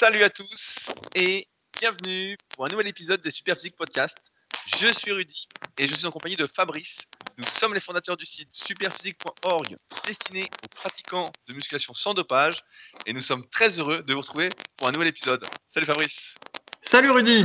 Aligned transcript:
Salut 0.00 0.22
à 0.22 0.30
tous 0.30 0.90
et 1.14 1.46
bienvenue 1.78 2.38
pour 2.48 2.64
un 2.64 2.70
nouvel 2.70 2.88
épisode 2.88 3.20
des 3.20 3.30
Superphysique 3.30 3.76
Podcast. 3.76 4.16
Je 4.78 4.90
suis 4.90 5.12
Rudy 5.12 5.46
et 5.76 5.86
je 5.86 5.94
suis 5.94 6.06
en 6.06 6.10
compagnie 6.10 6.36
de 6.36 6.46
Fabrice. 6.46 7.06
Nous 7.36 7.44
sommes 7.44 7.74
les 7.74 7.80
fondateurs 7.80 8.16
du 8.16 8.24
site 8.24 8.48
superphysique.org 8.50 9.76
destiné 10.06 10.48
aux 10.64 10.68
pratiquants 10.68 11.30
de 11.48 11.52
musculation 11.52 11.92
sans 11.92 12.14
dopage 12.14 12.62
et 13.04 13.12
nous 13.12 13.20
sommes 13.20 13.46
très 13.50 13.78
heureux 13.78 14.02
de 14.02 14.14
vous 14.14 14.20
retrouver 14.20 14.48
pour 14.78 14.88
un 14.88 14.92
nouvel 14.92 15.08
épisode. 15.08 15.44
Salut 15.68 15.84
Fabrice. 15.84 16.34
Salut 16.90 17.10
Rudy. 17.10 17.44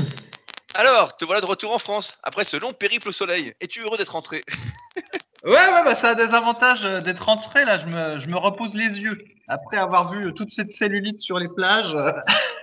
Alors, 0.76 1.18
te 1.18 1.26
voilà 1.26 1.42
de 1.42 1.48
retour 1.48 1.74
en 1.74 1.80
France 1.80 2.18
après 2.24 2.46
ce 2.46 2.56
long 2.56 2.72
périple 2.72 3.10
au 3.10 3.12
soleil. 3.12 3.54
Es-tu 3.60 3.82
heureux 3.82 3.98
d'être 3.98 4.14
rentré? 4.14 4.46
Ouais, 5.46 5.52
ouais, 5.52 5.84
bah, 5.86 5.96
ça 6.02 6.10
a 6.10 6.16
des 6.16 6.34
avantages 6.34 6.84
euh, 6.84 7.02
d'être 7.02 7.24
rentré. 7.24 7.66
Là, 7.66 7.78
je 7.78 7.86
me, 7.86 8.20
je 8.20 8.28
me 8.28 8.36
repose 8.36 8.74
les 8.74 8.98
yeux 9.00 9.24
après 9.48 9.78
avoir 9.78 10.12
vu 10.12 10.34
toute 10.34 10.52
cette 10.52 10.74
cellulite 10.74 11.20
sur 11.20 11.38
les 11.38 11.50
plages. 11.50 11.96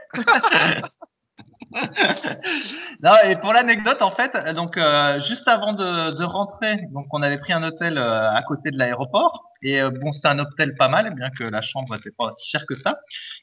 non, 3.02 3.12
et 3.24 3.36
pour 3.36 3.52
l'anecdote, 3.52 4.02
en 4.02 4.10
fait, 4.10 4.32
donc 4.54 4.76
euh, 4.76 5.20
juste 5.22 5.48
avant 5.48 5.72
de, 5.72 6.10
de 6.16 6.24
rentrer, 6.24 6.76
donc 6.92 7.06
on 7.12 7.22
avait 7.22 7.38
pris 7.38 7.52
un 7.52 7.62
hôtel 7.62 7.96
euh, 7.98 8.30
à 8.30 8.42
côté 8.42 8.70
de 8.70 8.78
l'aéroport. 8.78 9.50
Et 9.62 9.80
euh, 9.80 9.90
bon, 9.90 10.12
c'était 10.12 10.28
un 10.28 10.38
hôtel 10.38 10.74
pas 10.74 10.88
mal, 10.88 11.14
bien 11.14 11.30
que 11.30 11.44
la 11.44 11.62
chambre 11.62 11.94
n'était 11.94 12.10
pas 12.10 12.30
si 12.36 12.50
chère 12.50 12.66
que 12.66 12.74
ça. 12.74 12.98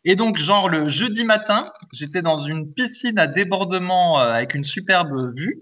Et 0.05 0.15
donc, 0.15 0.37
genre 0.37 0.69
le 0.69 0.89
jeudi 0.89 1.23
matin, 1.25 1.71
j'étais 1.93 2.21
dans 2.21 2.39
une 2.39 2.71
piscine 2.73 3.17
à 3.17 3.27
débordement 3.27 4.19
euh, 4.19 4.31
avec 4.33 4.53
une 4.53 4.63
superbe 4.63 5.33
vue. 5.35 5.59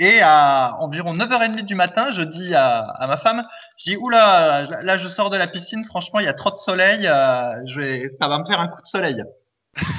Et 0.00 0.20
à 0.22 0.76
environ 0.80 1.12
9h30 1.14 1.62
du 1.62 1.74
matin, 1.74 2.12
je 2.12 2.22
dis 2.22 2.54
à, 2.54 2.80
à 2.80 3.06
ma 3.08 3.16
femme, 3.16 3.44
je 3.78 3.90
dis, 3.92 3.96
oula, 3.96 4.62
là, 4.70 4.82
là, 4.82 4.96
je 4.96 5.08
sors 5.08 5.28
de 5.28 5.36
la 5.36 5.48
piscine, 5.48 5.84
franchement, 5.84 6.20
il 6.20 6.24
y 6.24 6.28
a 6.28 6.34
trop 6.34 6.50
de 6.50 6.56
soleil, 6.56 7.06
euh, 7.06 7.54
je 7.66 7.80
vais, 7.80 8.10
ça 8.20 8.28
va 8.28 8.38
me 8.38 8.46
faire 8.46 8.60
un 8.60 8.68
coup 8.68 8.80
de 8.80 8.86
soleil. 8.86 9.22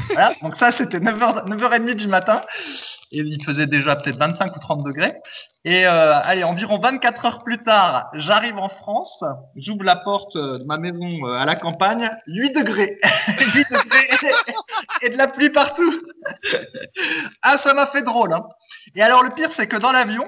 Voilà, 0.09 0.33
donc 0.41 0.57
ça, 0.57 0.71
c'était 0.71 0.99
9h, 0.99 1.47
9h30 1.47 1.95
du 1.95 2.07
matin. 2.07 2.41
Et 3.11 3.19
il 3.19 3.43
faisait 3.43 3.65
déjà 3.65 3.95
peut-être 3.95 4.17
25 4.17 4.55
ou 4.55 4.59
30 4.59 4.83
degrés. 4.83 5.15
Et 5.65 5.87
euh, 5.87 6.19
allez, 6.21 6.43
environ 6.43 6.79
24 6.79 7.25
heures 7.25 7.43
plus 7.43 7.57
tard, 7.63 8.09
j'arrive 8.13 8.57
en 8.57 8.69
France, 8.69 9.23
j'ouvre 9.55 9.83
la 9.83 9.95
porte 9.95 10.37
de 10.37 10.63
ma 10.65 10.77
maison 10.77 11.09
euh, 11.25 11.33
à 11.33 11.45
la 11.45 11.55
campagne, 11.55 12.09
8 12.27 12.55
degrés. 12.55 12.97
8 13.39 13.67
degrés 13.71 14.31
et 15.01 15.09
de 15.09 15.17
la 15.17 15.27
pluie 15.27 15.49
partout. 15.49 16.01
ah, 17.41 17.57
ça 17.63 17.73
m'a 17.73 17.87
fait 17.87 18.03
drôle. 18.03 18.33
Hein. 18.33 18.43
Et 18.95 19.01
alors, 19.01 19.23
le 19.23 19.31
pire, 19.31 19.49
c'est 19.55 19.67
que 19.67 19.77
dans 19.77 19.91
l'avion, 19.91 20.25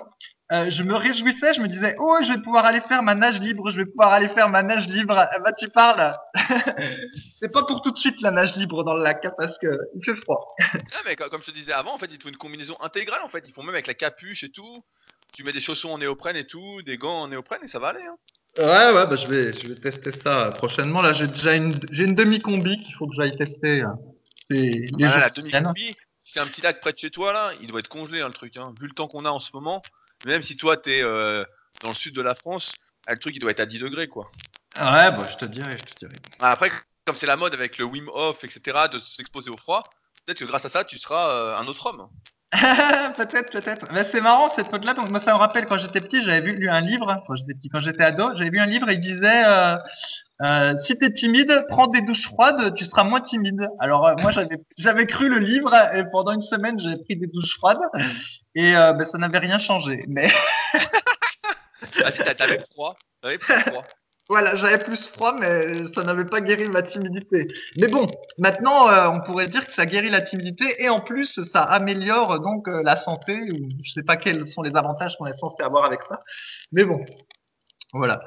euh, 0.51 0.69
je 0.69 0.83
me 0.83 0.95
réjouissais, 0.95 1.53
je 1.53 1.61
me 1.61 1.67
disais, 1.67 1.95
oh, 1.99 2.17
je 2.23 2.31
vais 2.33 2.41
pouvoir 2.41 2.65
aller 2.65 2.81
faire 2.81 3.03
ma 3.03 3.15
nage 3.15 3.39
libre, 3.39 3.71
je 3.71 3.77
vais 3.77 3.85
pouvoir 3.85 4.11
aller 4.13 4.29
faire 4.29 4.49
ma 4.49 4.63
nage 4.63 4.87
libre. 4.87 5.15
Ah 5.17 5.39
bah, 5.39 5.53
tu 5.53 5.69
parles. 5.69 6.15
c'est 7.39 7.51
pas 7.51 7.63
pour 7.65 7.81
tout 7.81 7.91
de 7.91 7.97
suite 7.97 8.21
la 8.21 8.31
nage 8.31 8.55
libre 8.55 8.83
dans 8.83 8.93
le 8.95 9.03
lac, 9.03 9.23
hein, 9.25 9.31
parce 9.37 9.57
que 9.59 9.67
il 9.95 10.03
fait 10.03 10.15
froid. 10.15 10.55
Ah, 10.73 11.01
mais 11.05 11.15
co- 11.15 11.29
comme 11.29 11.41
je 11.41 11.51
te 11.51 11.55
disais 11.55 11.73
avant, 11.73 11.93
en 11.93 11.97
fait, 11.97 12.09
ils 12.13 12.21
font 12.21 12.29
une 12.29 12.37
combinaison 12.37 12.75
intégrale. 12.81 13.21
En 13.23 13.29
fait, 13.29 13.43
ils 13.47 13.53
font 13.53 13.63
même 13.63 13.75
avec 13.75 13.87
la 13.87 13.93
capuche 13.93 14.43
et 14.43 14.49
tout. 14.51 14.83
Tu 15.33 15.43
mets 15.43 15.53
des 15.53 15.61
chaussons 15.61 15.91
en 15.91 15.97
néoprène 15.97 16.35
et 16.35 16.45
tout, 16.45 16.81
des 16.81 16.97
gants 16.97 17.21
en 17.21 17.27
néoprène 17.29 17.61
et 17.63 17.67
ça 17.67 17.79
va 17.79 17.89
aller. 17.89 18.03
Hein. 18.03 18.15
Ouais, 18.57 18.91
ouais, 18.93 19.07
bah, 19.07 19.15
je 19.15 19.27
vais, 19.27 19.53
je 19.53 19.67
vais 19.69 19.75
tester 19.75 20.11
ça 20.21 20.51
prochainement. 20.57 21.01
Là, 21.01 21.13
j'ai 21.13 21.27
déjà 21.27 21.55
une, 21.55 21.79
j'ai 21.91 22.03
une 22.03 22.15
demi-combi 22.15 22.79
qu'il 22.81 22.93
faut 22.95 23.07
que 23.07 23.15
j'aille 23.15 23.35
tester. 23.37 23.81
euh. 23.83 23.87
C'est 24.49 24.87
Voilà, 24.99 25.19
la 25.19 25.29
demi-combi, 25.29 25.95
c'est 26.25 26.41
un 26.41 26.47
petit 26.47 26.61
lac 26.61 26.81
près 26.81 26.91
de 26.91 26.97
chez 26.97 27.09
toi 27.11 27.31
là, 27.31 27.51
il 27.61 27.67
doit 27.67 27.79
être 27.79 27.87
congelé 27.87 28.19
hein, 28.19 28.27
le 28.27 28.33
truc. 28.33 28.57
Hein. 28.57 28.73
Vu 28.79 28.87
le 28.87 28.93
temps 28.93 29.07
qu'on 29.07 29.23
a 29.23 29.29
en 29.29 29.39
ce 29.39 29.51
moment, 29.53 29.81
même 30.25 30.43
si 30.43 30.57
toi 30.57 30.77
t'es 30.77 31.01
euh, 31.03 31.43
dans 31.81 31.89
le 31.89 31.95
sud 31.95 32.15
de 32.15 32.21
la 32.21 32.35
France, 32.35 32.73
ah, 33.07 33.13
le 33.13 33.19
truc 33.19 33.35
il 33.35 33.39
doit 33.39 33.51
être 33.51 33.59
à 33.59 33.65
10 33.65 33.79
degrés 33.79 34.07
quoi. 34.07 34.31
Ouais, 34.75 35.11
bah, 35.11 35.27
je 35.31 35.37
te 35.37 35.45
dirai, 35.45 35.77
je 35.77 35.93
te 35.93 35.99
dirai. 36.05 36.15
Ah, 36.39 36.51
Après, 36.51 36.71
comme 37.05 37.17
c'est 37.17 37.27
la 37.27 37.35
mode 37.35 37.53
avec 37.53 37.77
le 37.77 37.85
Wim 37.85 38.09
Hof, 38.13 38.43
etc., 38.43 38.85
de 38.91 38.99
s'exposer 38.99 39.49
au 39.49 39.57
froid, 39.57 39.83
peut-être 40.25 40.39
que 40.39 40.45
grâce 40.45 40.65
à 40.65 40.69
ça 40.69 40.83
tu 40.83 40.97
seras 40.97 41.29
euh, 41.29 41.57
un 41.57 41.67
autre 41.67 41.87
homme. 41.87 42.07
peut-être, 43.15 43.49
peut-être. 43.51 43.87
Mais 43.93 44.05
c'est 44.11 44.19
marrant 44.21 44.49
cette 44.55 44.71
mode-là. 44.71 44.93
Donc 44.93 45.09
moi, 45.09 45.21
ça 45.25 45.33
me 45.33 45.37
rappelle 45.37 45.65
quand 45.67 45.77
j'étais 45.77 46.01
petit, 46.01 46.21
j'avais 46.23 46.41
lu 46.41 46.69
un 46.69 46.81
livre. 46.81 47.23
Quand 47.25 47.35
j'étais 47.35 47.53
petit, 47.53 47.69
quand 47.69 47.79
j'étais 47.81 48.03
ado, 48.03 48.35
j'avais 48.35 48.49
vu 48.49 48.59
un 48.59 48.65
livre 48.65 48.89
et 48.89 48.95
il 48.95 48.99
disait 48.99 49.45
euh, 49.45 49.77
euh, 50.43 50.77
si 50.79 50.97
t'es 50.97 51.11
timide, 51.13 51.65
prends 51.69 51.87
des 51.87 52.01
douches 52.01 52.25
froides, 52.27 52.75
tu 52.75 52.83
seras 52.85 53.03
moins 53.05 53.21
timide. 53.21 53.67
Alors 53.79 54.05
euh, 54.07 54.15
moi, 54.21 54.31
j'avais 54.31 54.57
j'avais 54.77 55.05
cru 55.05 55.29
le 55.29 55.39
livre 55.39 55.73
et 55.95 56.03
pendant 56.11 56.33
une 56.33 56.41
semaine, 56.41 56.77
j'ai 56.79 56.97
pris 56.97 57.15
des 57.15 57.27
douches 57.27 57.55
froides 57.57 57.79
et 58.55 58.75
euh, 58.75 58.91
ben, 58.93 59.05
ça 59.05 59.17
n'avait 59.17 59.37
rien 59.39 59.57
changé. 59.57 60.03
Mais 60.09 60.29
Ah 62.03 62.11
si, 62.11 62.19
t'a- 62.21 62.35
t'avais 62.35 62.59
froid, 62.71 62.95
t'avais 63.21 63.37
froid. 63.39 63.85
Voilà, 64.31 64.55
j'avais 64.55 64.81
plus 64.81 65.07
froid, 65.07 65.33
mais 65.37 65.83
ça 65.93 66.03
n'avait 66.03 66.23
pas 66.23 66.39
guéri 66.39 66.69
ma 66.69 66.83
timidité. 66.83 67.49
Mais 67.75 67.89
bon, 67.89 68.09
maintenant, 68.37 68.87
euh, 68.87 69.09
on 69.09 69.19
pourrait 69.19 69.49
dire 69.49 69.67
que 69.67 69.73
ça 69.73 69.85
guérit 69.85 70.09
la 70.09 70.21
timidité 70.21 70.81
et 70.81 70.87
en 70.87 71.01
plus, 71.01 71.41
ça 71.51 71.61
améliore 71.63 72.39
donc 72.39 72.69
euh, 72.69 72.81
la 72.81 72.95
santé. 72.95 73.37
Je 73.83 73.91
sais 73.91 74.03
pas 74.03 74.15
quels 74.15 74.47
sont 74.47 74.61
les 74.61 74.73
avantages 74.73 75.17
qu'on 75.17 75.25
est 75.25 75.37
censé 75.37 75.61
avoir 75.61 75.83
avec 75.83 75.99
ça. 76.07 76.17
Mais 76.71 76.85
bon, 76.85 77.05
voilà. 77.91 78.21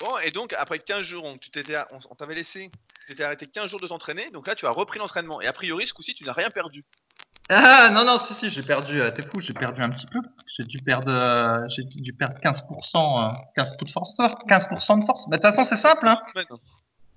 Bon, 0.00 0.18
et 0.18 0.32
donc 0.32 0.56
après 0.58 0.80
15 0.80 1.02
jours, 1.02 1.24
on 1.24 2.14
t'avait 2.16 2.34
laissé, 2.34 2.72
tu 3.06 3.06
t'étais 3.06 3.22
arrêté 3.22 3.46
15 3.46 3.70
jours 3.70 3.80
de 3.80 3.86
t'entraîner, 3.86 4.28
donc 4.32 4.48
là 4.48 4.56
tu 4.56 4.66
as 4.66 4.72
repris 4.72 4.98
l'entraînement. 4.98 5.40
Et 5.40 5.46
a 5.46 5.52
priori, 5.52 5.86
ce 5.86 5.94
coup-ci, 5.94 6.14
tu 6.14 6.24
n'as 6.24 6.32
rien 6.32 6.50
perdu. 6.50 6.84
Ah 7.50 7.90
non, 7.92 8.04
non, 8.04 8.18
si, 8.18 8.34
si, 8.34 8.50
j'ai 8.50 8.62
perdu, 8.62 9.00
euh, 9.00 9.10
t'es 9.10 9.22
fou, 9.22 9.40
j'ai 9.40 9.52
perdu 9.52 9.82
un 9.82 9.90
petit 9.90 10.06
peu. 10.06 10.20
J'ai 10.56 10.64
dû 10.64 10.78
perdre, 10.78 11.10
euh, 11.12 11.66
j'ai 11.68 11.82
dû 11.84 12.12
perdre 12.14 12.36
15%, 12.40 13.24
euh, 13.24 13.28
15 13.56 13.76
de 13.76 13.90
force, 13.90 14.16
15% 14.48 14.96
de 14.98 15.04
force. 15.04 15.28
Bah, 15.28 15.36
de 15.36 15.42
toute 15.42 15.54
façon, 15.54 15.68
c'est 15.68 15.80
simple, 15.80 16.08
hein. 16.08 16.18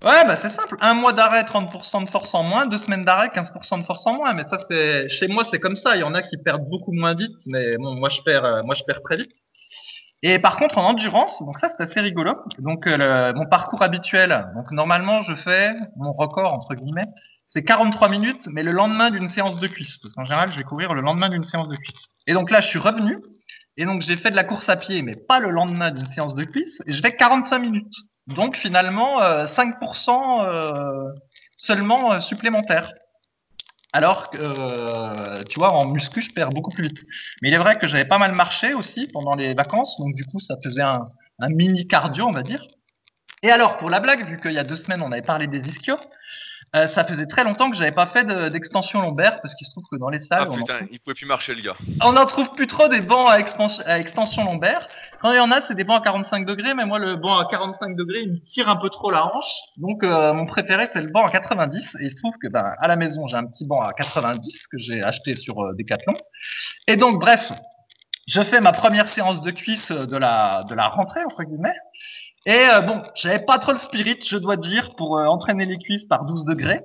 Ouais, 0.04 0.26
bah 0.28 0.38
c'est 0.42 0.50
simple. 0.50 0.78
Un 0.82 0.94
mois 0.94 1.14
d'arrêt, 1.14 1.44
30% 1.46 2.02
de 2.02 2.10
force 2.10 2.34
en 2.36 2.44
moins. 2.44 2.68
Deux 2.68 2.78
semaines 2.78 3.06
d'arrêt, 3.06 3.30
15% 3.34 3.78
de 3.80 3.86
force 3.86 4.06
en 4.08 4.16
moins. 4.16 4.34
Mais 4.34 4.46
ça, 4.50 4.60
c'est 4.70 5.10
chez 5.10 5.28
moi, 5.28 5.46
c'est 5.52 5.60
comme 5.60 5.76
ça. 5.78 5.96
Il 5.96 6.02
y 6.02 6.04
en 6.04 6.14
a 6.14 6.22
qui 6.22 6.38
perdent 6.38 6.68
beaucoup 6.70 6.92
moins 6.94 7.16
vite, 7.16 7.36
mais 7.48 7.78
bon, 7.78 7.96
moi 7.96 8.10
je 8.10 8.22
perds, 8.22 8.46
euh, 8.46 8.64
moi 8.64 8.76
je 8.76 8.84
perds 8.84 9.02
très 9.02 9.18
vite. 9.18 9.32
Et 10.24 10.40
par 10.40 10.58
contre, 10.58 10.78
en 10.78 10.86
endurance, 10.90 11.40
donc 11.44 11.60
ça 11.60 11.70
c'est 11.70 11.84
assez 11.84 12.00
rigolo. 12.02 12.36
Donc 12.60 12.88
euh, 12.88 12.98
le- 12.98 13.34
mon 13.38 13.46
parcours 13.48 13.82
habituel. 13.84 14.48
Donc 14.56 14.72
normalement, 14.72 15.22
je 15.24 15.36
fais 15.36 15.74
mon 15.98 16.14
record 16.14 16.54
entre 16.54 16.74
guillemets, 16.76 17.06
c'est 17.56 17.64
43 17.64 18.10
minutes, 18.10 18.48
mais 18.52 18.64
le 18.64 18.72
lendemain 18.72 19.12
d'une 19.12 19.30
séance 19.30 19.60
de 19.60 19.68
cuisse. 19.68 19.98
Parce 20.02 20.14
qu'en 20.14 20.26
général, 20.26 20.52
je 20.52 20.58
vais 20.58 20.66
courir 20.66 20.94
le 20.94 21.00
lendemain 21.00 21.30
d'une 21.30 21.44
séance 21.44 21.70
de 21.70 21.78
cuisse. 21.78 22.10
Et 22.28 22.34
donc 22.34 22.52
là, 22.52 22.60
je 22.60 22.68
suis 22.68 22.80
revenu. 22.80 23.18
Et 23.78 23.86
donc 23.86 24.02
j'ai 24.02 24.18
fait 24.18 24.30
de 24.30 24.36
la 24.36 24.44
course 24.44 24.68
à 24.68 24.76
pied, 24.76 25.02
mais 25.02 25.16
pas 25.16 25.40
le 25.40 25.52
lendemain 25.52 25.92
d'une 25.92 26.08
séance 26.08 26.36
de 26.36 26.44
cuisse. 26.44 26.82
Et 26.86 26.92
je 26.92 27.02
fais 27.02 27.16
45 27.16 27.60
minutes. 27.60 27.94
Donc 28.28 28.58
finalement, 28.58 29.22
euh, 29.22 29.46
5% 29.46 30.44
euh, 30.44 31.14
seulement 31.56 32.12
euh, 32.12 32.20
supplémentaire. 32.20 32.92
Alors 33.94 34.30
que, 34.30 34.38
euh, 34.38 35.44
tu 35.44 35.58
vois, 35.58 35.72
en 35.72 35.88
muscu, 35.88 36.22
je 36.22 36.34
perds 36.34 36.50
beaucoup 36.50 36.72
plus 36.72 36.84
vite. 36.84 37.06
Mais 37.42 37.48
il 37.48 37.54
est 37.54 37.58
vrai 37.58 37.80
que 37.80 37.88
j'avais 37.88 38.04
pas 38.04 38.18
mal 38.18 38.34
marché 38.34 38.74
aussi 38.74 39.08
pendant 39.14 39.36
les 39.36 39.54
vacances, 39.54 39.98
donc 40.00 40.14
du 40.16 40.26
coup, 40.26 40.42
ça 40.42 40.56
faisait 40.62 40.82
un, 40.82 41.08
un 41.40 41.48
mini 41.48 41.88
cardio, 41.88 42.26
on 42.26 42.34
va 42.34 42.44
dire. 42.44 42.68
Et 43.44 43.52
alors, 43.52 43.78
pour 43.78 43.90
la 43.90 44.02
blague, 44.02 44.28
vu 44.28 44.42
qu'il 44.42 44.52
y 44.52 44.58
a 44.58 44.66
deux 44.66 44.76
semaines, 44.76 45.02
on 45.02 45.14
avait 45.14 45.22
parlé 45.22 45.48
des 45.48 45.60
ischios, 45.70 46.00
euh, 46.76 46.88
ça 46.90 47.04
faisait 47.06 47.26
très 47.28 47.44
longtemps 47.44 47.70
que 47.72 47.78
j'avais 47.78 47.92
pas 47.92 48.08
fait 48.08 48.24
de- 48.24 48.50
d'extension 48.50 49.02
lombaire, 49.02 49.40
parce 49.42 49.56
qu'il 49.56 49.66
se 49.66 49.72
trouve 49.72 49.86
que 49.92 49.96
dans 49.98 50.10
les 50.10 50.20
salles, 50.20 50.42
Ah 50.44 50.48
on 50.50 50.54
en 50.54 50.58
putain, 50.58 50.80
il 50.92 51.00
pouvait 51.00 51.14
plus 51.16 51.26
marcher 51.26 51.56
le 51.56 51.62
gars. 51.62 51.76
on 52.04 52.12
n'en 52.14 52.26
trouve 52.26 52.50
plus 52.52 52.68
trop 52.68 52.88
des 52.88 53.02
bancs 53.02 53.30
à, 53.30 53.40
expansion- 53.40 53.84
à 53.86 54.00
extension 54.00 54.44
lombaire. 54.44 54.88
Quand 55.22 55.32
il 55.32 55.38
y 55.38 55.40
en 55.40 55.52
a, 55.52 55.62
c'est 55.68 55.74
des 55.76 55.84
bancs 55.86 55.98
à 55.98 56.02
45 56.04 56.46
degrés, 56.46 56.74
mais 56.76 56.86
moi, 56.86 57.00
le 57.00 57.16
banc 57.16 57.38
à 57.40 57.46
45 57.46 57.96
degrés, 57.96 58.22
il 58.24 58.34
me 58.34 58.40
tire 58.46 58.70
un 58.70 58.76
peu 58.76 58.90
trop 58.90 59.10
la 59.10 59.26
hanche. 59.26 59.52
Donc, 59.78 60.04
euh, 60.04 60.34
mon 60.34 60.46
préféré, 60.46 60.88
c'est 60.94 61.02
le 61.02 61.10
banc 61.12 61.26
à 61.26 61.32
90. 61.32 61.80
Et 62.00 62.06
il 62.06 62.12
se 62.12 62.16
trouve 62.18 62.34
que, 62.42 62.48
ben, 62.48 62.74
à 62.80 62.88
la 62.88 62.96
maison, 62.96 63.26
j'ai 63.28 63.38
un 63.38 63.46
petit 63.48 63.66
banc 63.66 63.82
à 63.82 63.94
90 63.94 64.68
que 64.72 64.78
j'ai 64.78 65.02
acheté 65.02 65.36
sur 65.36 65.60
euh, 65.64 65.74
Decathlon. 65.80 66.14
Et 66.88 66.96
donc, 66.96 67.20
bref, 67.20 67.52
je 68.28 68.42
fais 68.44 68.60
ma 68.60 68.72
première 68.74 69.08
séance 69.10 69.42
de 69.42 69.52
cuisse 69.52 69.90
euh, 69.92 70.06
de 70.06 70.18
la, 70.18 70.64
de 70.70 70.76
la 70.76 70.90
rentrée, 70.90 71.24
entre 71.24 71.44
guillemets. 71.44 71.74
Et 72.46 72.68
euh, 72.74 72.80
bon, 72.82 73.02
j'avais 73.16 73.40
pas 73.40 73.58
trop 73.58 73.74
le 73.74 73.80
spirit, 73.80 74.20
je 74.28 74.38
dois 74.38 74.58
dire, 74.58 74.96
pour 74.96 75.18
euh, 75.18 75.26
entraîner 75.26 75.66
les 75.66 75.78
cuisses 75.78 76.06
par 76.06 76.26
12 76.26 76.46
degrés 76.46 76.82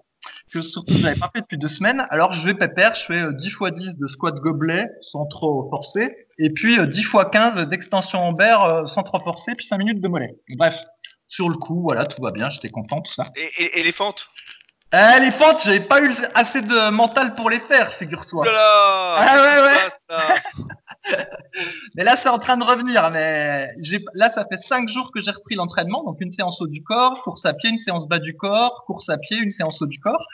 que 0.53 0.61
surtout 0.61 0.99
j'avais 0.99 1.19
pas 1.19 1.31
fait 1.35 1.41
depuis 1.41 1.59
deux 1.59 1.69
semaines. 1.69 2.07
Alors 2.11 2.33
je 2.33 2.45
vais 2.45 2.55
pépère, 2.55 2.95
je 2.95 3.05
fais 3.07 3.21
euh, 3.21 3.33
10 3.33 3.47
x 3.47 3.59
10 3.73 3.97
de 3.97 4.07
squat 4.07 4.35
gobelet 4.37 4.87
sans 5.03 5.27
trop 5.27 5.69
forcer, 5.71 6.27
et 6.39 6.51
puis 6.51 6.79
euh, 6.79 6.87
10 6.87 7.01
x 7.01 7.11
15 7.33 7.69
d'extension 7.69 8.21
lombaire 8.21 8.63
euh, 8.63 8.87
sans 8.87 9.03
trop 9.03 9.21
forcer, 9.21 9.55
puis 9.57 9.67
5 9.67 9.79
minutes 9.79 10.01
de 10.01 10.09
mollet. 10.09 10.35
Bref, 10.57 10.77
sur 11.29 11.49
le 11.49 11.57
coup, 11.57 11.83
voilà, 11.83 12.07
tout 12.07 12.21
va 12.21 12.31
bien, 12.31 12.51
j'étais 12.51 12.71
content, 12.71 13.01
tout 13.01 13.13
ça. 13.13 13.27
Et, 13.37 13.51
et, 13.59 13.81
et 13.81 13.83
les 13.83 13.93
fentes? 13.93 14.29
Euh, 14.93 15.19
les 15.21 15.31
fentes, 15.31 15.63
j'avais 15.65 15.81
pas 15.81 16.03
eu 16.03 16.13
assez 16.35 16.63
de 16.63 16.91
mental 16.91 17.37
pour 17.37 17.49
les 17.49 17.61
faire, 17.61 17.93
figure-toi. 17.95 18.45
Ah 18.53 19.37
ouais, 19.37 20.17
ouais. 20.17 20.17
Mais 21.95 22.05
là, 22.05 22.17
c'est 22.23 22.29
en 22.29 22.39
train 22.39 22.57
de 22.57 22.65
revenir. 22.65 23.11
Mais 23.11 23.69
là, 24.15 24.31
ça 24.33 24.45
fait 24.47 24.61
cinq 24.69 24.89
jours 24.89 25.11
que 25.13 25.21
j'ai 25.21 25.31
repris 25.31 25.55
l'entraînement. 25.55 26.05
Donc, 26.05 26.19
une 26.21 26.33
séance 26.33 26.61
haut 26.61 26.67
du 26.67 26.83
corps, 26.83 27.23
course 27.23 27.45
à 27.47 27.55
pied, 27.55 27.71
une 27.71 27.79
séance 27.79 28.07
bas 28.09 28.19
du 28.19 28.37
corps, 28.37 28.85
course 28.87 29.09
à 29.09 29.19
pied, 29.19 29.39
une 29.39 29.51
séance 29.51 29.81
haut 29.83 29.87
du 29.87 29.99
corps. 29.99 30.25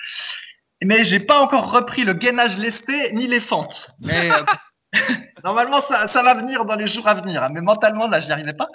Mais 0.82 1.04
j'ai 1.04 1.20
pas 1.20 1.40
encore 1.40 1.70
repris 1.72 2.04
le 2.04 2.12
gainage 2.12 2.58
lesté 2.58 3.12
ni 3.12 3.26
les 3.26 3.40
fentes. 3.40 3.90
Mais 4.00 4.30
euh, 4.30 4.98
normalement, 5.44 5.80
ça, 5.88 6.08
ça 6.08 6.22
va 6.22 6.34
venir 6.34 6.64
dans 6.64 6.74
les 6.74 6.86
jours 6.86 7.08
à 7.08 7.14
venir. 7.14 7.42
hein. 7.42 7.48
Mais 7.52 7.60
mentalement, 7.60 8.08
là, 8.08 8.20
j'y 8.20 8.30
arrivais 8.30 8.52
pas. 8.52 8.68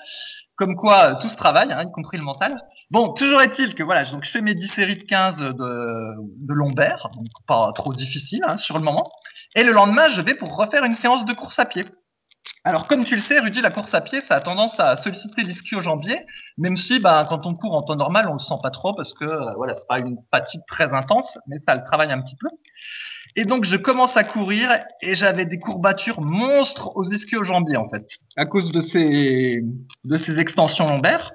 Comme 0.62 0.76
quoi, 0.76 1.16
tout 1.16 1.28
se 1.28 1.36
travaille, 1.36 1.72
hein, 1.74 1.82
y 1.82 1.92
compris 1.92 2.20
le 2.20 2.24
mental. 2.24 2.56
Bon, 2.92 3.14
toujours 3.14 3.42
est-il 3.42 3.74
que 3.74 3.82
voilà, 3.82 4.06
donc 4.06 4.24
je 4.24 4.30
fais 4.30 4.42
mes 4.42 4.54
10 4.54 4.68
séries 4.68 4.98
de 4.98 5.04
15 5.06 5.40
de, 5.40 5.56
de 5.58 6.54
lombaire, 6.54 7.10
donc 7.16 7.26
pas 7.48 7.72
trop 7.74 7.96
difficile 7.96 8.44
hein, 8.48 8.58
sur 8.58 8.78
le 8.78 8.84
moment. 8.84 9.12
Et 9.56 9.64
le 9.64 9.72
lendemain, 9.72 10.08
je 10.10 10.22
vais 10.22 10.36
pour 10.36 10.56
refaire 10.56 10.84
une 10.84 10.94
séance 10.94 11.26
de 11.26 11.34
course 11.34 11.58
à 11.58 11.66
pied. 11.66 11.84
Alors, 12.64 12.86
comme 12.86 13.06
tu 13.06 13.16
le 13.16 13.24
sais, 13.24 13.40
Rudy, 13.40 13.60
la 13.60 13.72
course 13.72 13.92
à 13.96 14.02
pied, 14.02 14.22
ça 14.22 14.36
a 14.36 14.42
tendance 14.42 14.80
à 14.80 14.98
solliciter 14.98 15.42
l'ischio-jambier, 15.42 16.28
même 16.60 16.78
si, 16.78 17.00
bah, 17.00 17.26
quand 17.28 17.48
on 17.48 17.56
court 17.56 17.74
en 17.74 17.82
temps 17.82 17.96
normal, 17.96 18.28
on 18.30 18.34
le 18.34 18.40
sent 18.40 18.60
pas 18.62 18.70
trop 18.70 18.94
parce 18.94 19.16
que, 19.16 19.26
euh, 19.26 19.54
voilà, 19.58 19.74
c'est 19.74 19.88
pas 19.88 19.98
une 19.98 20.20
fatigue 20.30 20.62
très 20.68 20.94
intense, 20.94 21.40
mais 21.48 21.58
ça 21.66 21.74
le 21.74 21.84
travaille 21.84 22.12
un 22.12 22.22
petit 22.22 22.36
peu. 22.36 22.50
Et 23.36 23.46
donc, 23.46 23.66
je 23.66 23.78
commence 23.78 24.16
à 24.18 24.24
courir 24.24 24.70
et 25.02 25.16
j'avais 25.16 25.46
des 25.46 25.60
courbatures 25.60 26.22
monstres 26.22 26.96
aux 26.96 27.10
ischio-jambiers, 27.10 27.78
en 27.78 27.90
fait, 27.90 28.06
à 28.36 28.46
cause 28.46 28.72
de 28.72 28.82
ces, 28.82 29.64
de 30.04 30.18
ces 30.18 30.40
extensions 30.40 30.88
lombaires 30.88 31.32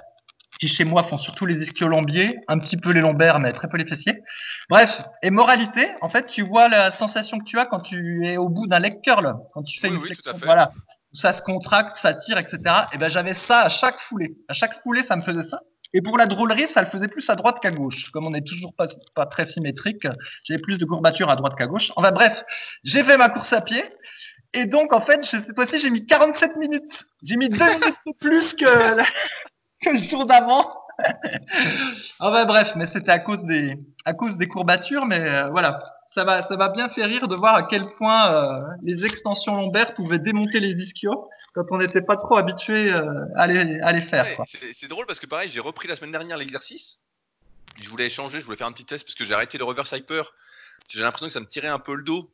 qui 0.59 0.69
chez 0.69 0.85
moi 0.85 1.05
font 1.05 1.19
surtout 1.19 1.47
les 1.47 1.63
ischio-lambiers, 1.63 2.39
un 2.49 2.59
petit 2.59 2.77
peu 2.77 2.91
les 2.91 3.01
lombaires, 3.01 3.39
mais 3.39 3.53
très 3.53 3.69
peu 3.69 3.77
les 3.77 3.87
fessiers. 3.87 4.23
Bref, 4.69 5.03
et 5.23 5.31
moralité, 5.31 5.91
en 6.01 6.09
fait, 6.09 6.27
tu 6.29 6.43
vois 6.43 6.69
la 6.69 6.93
sensation 6.93 7.39
que 7.39 7.45
tu 7.45 7.59
as 7.59 7.67
quand 7.67 7.81
tu 7.81 8.27
es 8.27 8.37
au 8.37 8.49
bout 8.49 8.67
d'un 8.67 8.79
leg 8.79 9.01
curl, 9.03 9.35
quand 9.53 9.63
tu 9.63 9.81
fais 9.81 9.89
Oui, 9.89 9.97
une 9.97 10.01
oui, 10.01 10.07
flexion, 10.07 10.33
voilà, 10.43 10.73
où 11.13 11.17
ça 11.17 11.33
se 11.33 11.43
contracte, 11.43 11.99
ça 12.01 12.15
tire, 12.15 12.39
etc. 12.39 12.59
Et 12.93 12.99
ben 12.99 13.11
j'avais 13.11 13.35
ça 13.47 13.63
à 13.63 13.69
chaque 13.69 13.99
foulée. 14.09 14.35
À 14.49 14.53
chaque 14.53 14.81
foulée, 14.83 15.05
ça 15.05 15.17
me 15.17 15.23
faisait 15.23 15.45
ça. 15.45 15.61
Et 15.93 16.03
pour 16.03 16.19
la 16.19 16.27
drôlerie, 16.27 16.67
ça 16.75 16.83
le 16.83 16.89
faisait 16.89 17.09
plus 17.09 17.29
à 17.31 17.37
droite 17.37 17.57
qu'à 17.61 17.71
gauche. 17.71 18.11
Comme 18.11 18.27
on 18.27 18.31
n'est 18.31 18.45
toujours 18.45 18.75
pas, 18.75 18.87
pas 19.15 19.27
très 19.27 19.47
symétrique, 19.47 20.07
j'avais 20.45 20.61
plus 20.61 20.79
de 20.79 20.85
courbatures 20.85 21.31
à 21.31 21.37
droite 21.37 21.55
qu'à 21.57 21.67
gauche. 21.67 21.93
Enfin 21.97 22.13
bref, 22.13 22.43
j'ai 22.85 23.05
fait 23.05 23.17
ma 23.17 23.29
course 23.29 23.53
à 23.53 23.61
pied. 23.61 23.85
Et 24.53 24.67
donc, 24.67 24.93
en 24.93 25.01
fait, 25.01 25.23
cette 25.25 25.55
fois-ci, 25.55 25.79
j'ai 25.79 25.91
mis 25.91 26.07
47 26.07 26.57
minutes. 26.57 27.07
J'ai 27.23 27.37
mis 27.37 27.49
deux 27.49 27.65
minutes 27.65 27.99
de 28.07 28.13
plus 28.19 28.55
que, 28.55 29.03
que 29.85 29.91
le 29.91 30.03
jour 30.03 30.27
d'avant. 30.27 30.67
enfin 32.21 32.45
bref, 32.47 32.73
mais 32.77 32.87
c'était 32.87 33.13
à 33.13 33.19
cause 33.19 33.43
des, 33.45 33.79
à 34.05 34.15
cause 34.15 34.39
des 34.39 34.49
courbatures, 34.49 35.05
mais 35.05 35.21
euh, 35.21 35.49
voilà. 35.51 35.96
Ça 36.17 36.25
m'a, 36.25 36.43
ça 36.49 36.57
m'a 36.57 36.71
bien 36.71 36.89
fait 36.89 37.05
rire 37.05 37.29
de 37.29 37.37
voir 37.37 37.55
à 37.55 37.65
quel 37.65 37.93
point 37.99 38.33
euh, 38.33 38.59
les 38.83 39.05
extensions 39.05 39.55
lombaires 39.55 39.93
pouvaient 39.93 40.19
démonter 40.19 40.61
les 40.61 40.73
ischios 40.83 41.29
quand 41.53 41.67
on 41.73 41.77
n'était 41.77 42.01
pas 42.01 42.17
trop 42.17 42.39
habitué 42.39 42.91
euh, 42.91 43.05
à, 43.37 43.47
les, 43.47 43.79
à 43.81 43.93
les 43.93 44.01
faire. 44.01 44.25
Ouais, 44.27 44.73
c'est 44.73 44.89
drôle 44.89 45.05
parce 45.05 45.21
que 45.21 45.27
pareil, 45.27 45.51
j'ai 45.51 45.61
repris 45.61 45.89
la 45.89 45.95
semaine 45.95 46.13
dernière 46.13 46.39
l'exercice. 46.39 47.01
Je 47.79 47.91
voulais 47.91 48.07
échanger, 48.07 48.41
je 48.41 48.47
voulais 48.47 48.57
faire 48.57 48.67
un 48.67 48.73
petit 48.73 48.87
test 48.87 49.05
parce 49.05 49.15
que 49.15 49.27
j'ai 49.27 49.35
arrêté 49.35 49.59
le 49.59 49.65
reverse 49.65 49.93
hyper. 49.93 50.33
J'ai 50.89 51.03
l'impression 51.03 51.27
que 51.27 51.35
ça 51.35 51.41
me 51.41 51.47
tirait 51.47 51.69
un 51.69 51.79
peu 51.79 51.95
le 51.95 52.03
dos 52.03 52.33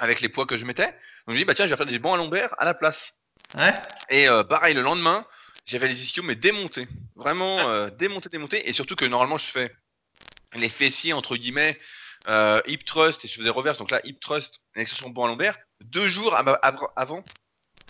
avec 0.00 0.20
les 0.20 0.28
poids 0.28 0.44
que 0.44 0.56
je 0.56 0.66
mettais. 0.66 0.86
Donc 0.86 0.96
je 1.28 1.32
me 1.34 1.38
dis, 1.38 1.44
bah 1.44 1.54
tiens, 1.54 1.66
je 1.66 1.70
vais 1.70 1.76
faire 1.76 1.86
des 1.86 2.00
bancs 2.00 2.14
à 2.14 2.16
lombaire 2.16 2.52
à 2.58 2.64
la 2.64 2.74
place. 2.74 3.14
Ouais. 3.54 3.72
Et 4.10 4.28
euh, 4.28 4.42
pareil, 4.42 4.74
le 4.74 4.82
lendemain, 4.82 5.24
j'avais 5.64 5.86
les 5.86 6.02
ischios 6.02 6.24
mais 6.24 6.34
démontés. 6.34 6.88
Vraiment 7.14 7.88
démontés, 7.90 8.30
démontés. 8.30 8.68
Et 8.68 8.72
surtout 8.72 8.96
que 8.96 9.04
normalement, 9.04 9.38
je 9.38 9.46
fais 9.46 9.72
les 10.56 10.68
fessiers, 10.68 11.12
entre 11.12 11.36
guillemets, 11.36 11.78
euh, 12.28 12.60
hip 12.66 12.84
thrust 12.84 13.24
et 13.24 13.28
je 13.28 13.38
faisais 13.38 13.50
reverse. 13.50 13.78
Donc 13.78 13.90
là, 13.90 14.00
hip 14.04 14.18
thrust, 14.20 14.60
une 14.74 14.82
extension 14.82 15.08
de 15.08 15.14
banc 15.14 15.24
à 15.24 15.28
lombaire, 15.28 15.56
deux 15.80 16.08
jours 16.08 16.34
à 16.36 16.42
ma- 16.42 16.58
av- 16.62 16.86
avant 16.96 17.24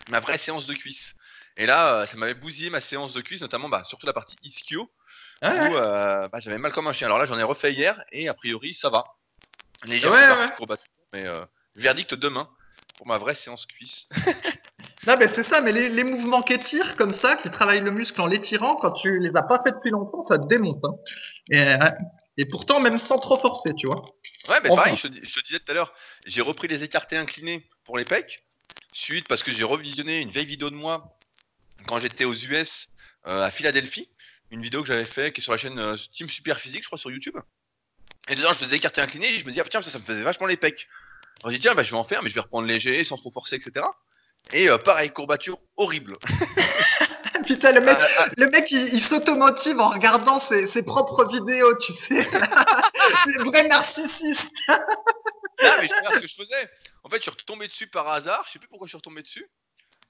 ma 0.08 0.20
vraie 0.20 0.38
séance 0.38 0.66
de 0.66 0.74
cuisse. 0.74 1.14
Et 1.56 1.66
là, 1.66 2.02
euh, 2.02 2.06
ça 2.06 2.16
m'avait 2.16 2.34
bousillé 2.34 2.68
ma 2.70 2.80
séance 2.80 3.12
de 3.14 3.20
cuisse, 3.22 3.40
notamment 3.40 3.68
bah, 3.68 3.82
surtout 3.84 4.06
la 4.06 4.12
partie 4.12 4.36
ischio, 4.42 4.90
ouais. 5.42 5.70
où 5.70 5.76
euh, 5.76 6.28
bah, 6.28 6.38
j'avais 6.40 6.58
mal 6.58 6.72
comme 6.72 6.86
un 6.86 6.92
chien. 6.92 7.06
Alors 7.06 7.18
là, 7.18 7.24
j'en 7.24 7.38
ai 7.38 7.42
refait 7.42 7.72
hier 7.72 8.02
et 8.12 8.28
a 8.28 8.34
priori, 8.34 8.74
ça 8.74 8.90
va. 8.90 9.04
Ouais, 10.10 10.18
ouais. 10.36 10.48
mais 11.12 11.26
euh, 11.26 11.44
verdict 11.74 12.14
demain 12.14 12.48
pour 12.98 13.06
ma 13.06 13.18
vraie 13.18 13.34
séance 13.34 13.66
cuisse. 13.66 14.08
Non, 15.06 15.16
mais 15.16 15.32
c'est 15.36 15.44
ça, 15.44 15.60
mais 15.60 15.70
les, 15.70 15.88
les 15.88 16.02
mouvements 16.02 16.42
qui 16.42 16.54
étirent 16.54 16.96
comme 16.96 17.12
ça, 17.12 17.36
qui 17.36 17.48
travaillent 17.52 17.80
le 17.80 17.92
muscle 17.92 18.20
en 18.20 18.26
l'étirant, 18.26 18.74
quand 18.74 18.90
tu 18.90 19.20
les 19.20 19.30
as 19.36 19.42
pas 19.44 19.62
fait 19.64 19.70
depuis 19.70 19.90
longtemps, 19.90 20.24
ça 20.28 20.36
te 20.36 20.48
démonte. 20.48 20.84
hein. 20.84 20.94
Et, 21.48 21.60
euh, 21.60 21.78
et 22.38 22.44
pourtant, 22.46 22.80
même 22.80 22.98
sans 22.98 23.18
trop 23.18 23.38
forcer, 23.38 23.72
tu 23.74 23.86
vois. 23.86 24.02
Ouais, 24.48 24.60
mais 24.62 24.70
Enfin. 24.70 24.76
pareil, 24.82 24.96
je 24.96 25.02
te, 25.02 25.08
dis- 25.08 25.20
je 25.22 25.40
te 25.40 25.46
disais 25.46 25.58
tout 25.60 25.70
à 25.72 25.74
l'heure, 25.74 25.92
j'ai 26.24 26.40
repris 26.42 26.68
les 26.68 26.84
écartés 26.84 27.16
inclinés 27.16 27.68
pour 27.84 27.96
les 27.98 28.04
pecs, 28.04 28.44
suite 28.92 29.26
parce 29.28 29.42
que 29.42 29.50
j'ai 29.50 29.64
revisionné 29.64 30.20
une 30.20 30.30
vieille 30.30 30.46
vidéo 30.46 30.70
de 30.70 30.74
moi 30.76 31.18
quand 31.86 31.98
j'étais 31.98 32.24
aux 32.24 32.34
US 32.34 32.88
euh, 33.26 33.42
à 33.44 33.50
Philadelphie, 33.50 34.08
une 34.50 34.62
vidéo 34.62 34.82
que 34.82 34.88
j'avais 34.88 35.04
fait 35.06 35.32
qui 35.32 35.40
est 35.40 35.42
sur 35.42 35.52
la 35.52 35.58
chaîne 35.58 35.78
euh, 35.78 35.96
Team 36.12 36.28
Super 36.28 36.60
Physique, 36.60 36.82
je 36.82 36.88
crois, 36.88 36.98
sur 36.98 37.10
YouTube. 37.10 37.36
Et 38.28 38.34
dedans, 38.34 38.52
je 38.52 38.58
faisais 38.58 38.70
des 38.70 38.76
écartés 38.76 39.00
inclinés 39.00 39.34
et 39.34 39.38
je 39.38 39.46
me 39.46 39.52
dis, 39.52 39.60
ah 39.60 39.64
tiens, 39.68 39.82
ça, 39.82 39.90
ça 39.90 39.98
me 39.98 40.04
faisait 40.04 40.22
vachement 40.22 40.46
les 40.46 40.56
pecs. 40.56 40.88
Alors 41.40 41.50
je 41.50 41.56
dis, 41.56 41.60
tiens, 41.62 41.74
bah, 41.74 41.82
je 41.82 41.90
vais 41.90 41.96
en 41.96 42.04
faire, 42.04 42.22
mais 42.22 42.28
je 42.28 42.34
vais 42.34 42.40
reprendre 42.40 42.66
léger, 42.66 43.02
sans 43.04 43.16
trop 43.16 43.30
forcer, 43.30 43.56
etc. 43.56 43.86
Et 44.52 44.68
euh, 44.68 44.78
pareil, 44.78 45.10
courbature 45.10 45.58
horrible. 45.76 46.16
Putain, 47.46 47.72
le 47.72 47.80
mec, 47.80 47.96
Ah, 48.00 48.08
ah, 48.18 48.28
le 48.36 48.50
mec 48.50 48.70
il, 48.70 48.94
il 48.94 49.02
s'automotive 49.02 49.78
en 49.78 49.88
regardant 49.88 50.40
ses, 50.48 50.68
ses 50.68 50.82
propres 50.82 51.26
vidéos, 51.26 51.76
tu 51.78 51.92
sais. 51.94 52.24
c'est 53.24 53.30
le 53.32 53.44
vrai 53.44 53.68
narcissiste. 53.68 54.46
Ah, 54.68 55.78
mais 55.80 55.88
je 55.88 55.94
regarde 55.94 56.14
ce 56.16 56.20
que 56.20 56.26
je 56.26 56.34
faisais. 56.34 56.70
En 57.04 57.08
fait, 57.08 57.16
je 57.16 57.22
suis 57.22 57.30
retombé 57.30 57.68
dessus 57.68 57.86
par 57.86 58.08
hasard. 58.08 58.44
Je 58.46 58.52
sais 58.52 58.58
plus 58.58 58.68
pourquoi 58.68 58.86
je 58.86 58.90
suis 58.90 58.96
retombé 58.98 59.22
dessus. 59.22 59.48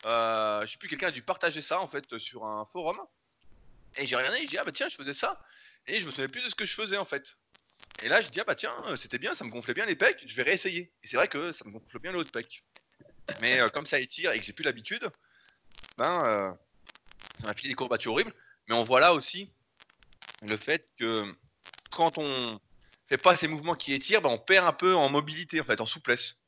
Euh, 0.04 0.66
je 0.66 0.72
sais 0.72 0.78
plus, 0.78 0.88
quelqu'un 0.88 1.08
a 1.08 1.12
dû 1.12 1.22
partager 1.22 1.62
ça 1.62 1.80
en 1.80 1.88
fait 1.88 2.18
sur 2.18 2.44
un 2.44 2.64
forum. 2.66 2.98
Et 3.96 4.06
j'ai 4.06 4.16
regardé, 4.16 4.38
j'ai 4.40 4.46
dit, 4.46 4.58
ah 4.58 4.64
bah 4.64 4.72
tiens, 4.72 4.88
je 4.88 4.96
faisais 4.96 5.14
ça. 5.14 5.40
Et 5.86 6.00
je 6.00 6.06
me 6.06 6.10
souvenais 6.10 6.28
plus 6.28 6.44
de 6.44 6.48
ce 6.48 6.54
que 6.54 6.64
je 6.64 6.74
faisais 6.74 6.96
en 6.96 7.04
fait. 7.04 7.36
Et 8.02 8.08
là, 8.08 8.20
je 8.20 8.28
dis, 8.28 8.40
ah 8.40 8.44
bah 8.44 8.54
tiens, 8.54 8.74
euh, 8.86 8.96
c'était 8.96 9.18
bien, 9.18 9.34
ça 9.34 9.44
me 9.44 9.50
gonflait 9.50 9.74
bien 9.74 9.86
les 9.86 9.96
pecs, 9.96 10.22
je 10.26 10.36
vais 10.36 10.42
réessayer. 10.42 10.92
Et 11.02 11.06
c'est 11.06 11.16
vrai 11.16 11.28
que 11.28 11.52
ça 11.52 11.64
me 11.64 11.72
gonfle 11.72 11.98
bien 11.98 12.12
le 12.12 12.18
haut 12.18 12.24
de 12.24 12.30
pec. 12.30 12.64
Mais 13.40 13.60
euh, 13.60 13.68
comme 13.68 13.86
ça 13.86 13.98
étire 13.98 14.32
et 14.32 14.38
que 14.38 14.44
j'ai 14.44 14.52
plus 14.52 14.64
l'habitude, 14.64 15.08
ben, 15.96 16.24
euh, 16.24 16.52
ça 17.40 17.46
m'a 17.46 17.54
filé 17.54 17.68
des 17.70 17.74
courbatures 17.74 18.12
horribles. 18.12 18.34
Mais 18.68 18.74
on 18.74 18.84
voit 18.84 19.00
là 19.00 19.14
aussi 19.14 19.52
le 20.42 20.56
fait 20.56 20.88
que 20.98 21.34
quand 21.90 22.18
on 22.18 22.60
fait 23.08 23.18
pas 23.18 23.36
ces 23.36 23.48
mouvements 23.48 23.74
qui 23.74 23.92
étirent, 23.92 24.22
ben, 24.22 24.30
on 24.30 24.38
perd 24.38 24.66
un 24.66 24.72
peu 24.72 24.94
en 24.94 25.08
mobilité 25.08 25.60
en 25.60 25.64
fait, 25.64 25.80
en 25.80 25.86
souplesse. 25.86 26.42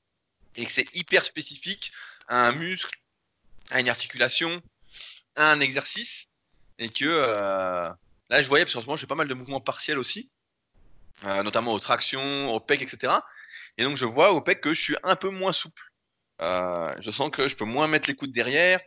Et 0.57 0.65
que 0.65 0.73
c'est 0.73 0.87
hyper 0.95 1.25
spécifique 1.25 1.93
à 2.27 2.49
un 2.49 2.53
muscle, 2.53 2.99
à 3.71 3.81
une 3.81 3.89
articulation, 3.89 4.61
à 5.37 5.53
un 5.53 5.61
exercice. 5.61 6.29
Et 6.79 6.89
que 6.89 7.05
euh, 7.05 7.89
là, 8.31 8.43
je 8.43 8.49
voyais, 8.49 8.65
parce 8.65 8.75
qu'en 8.75 8.81
ce 8.81 8.87
moment, 8.87 8.97
je 8.97 9.03
fais 9.03 9.07
pas 9.07 9.15
mal 9.15 9.29
de 9.29 9.35
mouvements 9.35 9.61
partiels 9.61 9.99
aussi, 9.99 10.31
euh, 11.25 11.43
notamment 11.43 11.73
aux 11.73 11.81
tractions, 11.81 12.53
au 12.53 12.61
pec, 12.61 12.83
etc. 12.83 13.13
Et 13.77 13.85
donc, 13.85 13.97
je 13.97 14.05
vois 14.05 14.33
au 14.33 14.41
pec 14.41 14.61
que 14.61 14.75
je 14.75 14.81
suis 14.81 14.97
un 15.03 15.17
peu 15.17 15.31
moins 15.31 15.53
souple. 15.53 15.83
Euh, 16.41 16.95
je 17.01 17.11
sens 17.11 17.31
que 17.31 17.49
je 17.49 17.57
peux 17.57 17.65
moins 17.65 17.89
mettre 17.89 18.09
les 18.09 18.15
coudes 18.15 18.33
derrière. 18.33 18.81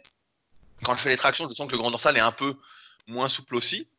Quand 0.83 0.95
je 0.95 1.01
fais 1.01 1.09
les 1.09 1.17
tractions, 1.17 1.47
je 1.47 1.53
sens 1.53 1.67
que 1.67 1.73
le 1.73 1.77
grand 1.77 1.91
dorsal 1.91 2.17
est 2.17 2.21
un 2.21 2.31
peu 2.31 2.57
moins 3.07 3.29
souple 3.29 3.55
aussi. 3.55 3.89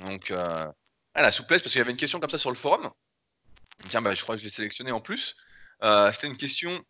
Donc, 0.00 0.30
euh, 0.30 0.66
ah, 1.14 1.22
la 1.22 1.32
souplesse, 1.32 1.62
parce 1.62 1.72
qu'il 1.72 1.78
y 1.78 1.82
avait 1.82 1.90
une 1.90 1.96
question 1.96 2.20
comme 2.20 2.30
ça 2.30 2.38
sur 2.38 2.50
le 2.50 2.56
forum. 2.56 2.90
Tiens, 3.88 4.02
bah, 4.02 4.14
je 4.14 4.22
crois 4.22 4.34
que 4.34 4.40
je 4.40 4.44
l'ai 4.44 4.50
sélectionné 4.50 4.92
en 4.92 5.00
plus. 5.00 5.36
Euh, 5.82 6.10
C'était 6.12 6.26
une 6.26 6.36
question 6.36 6.84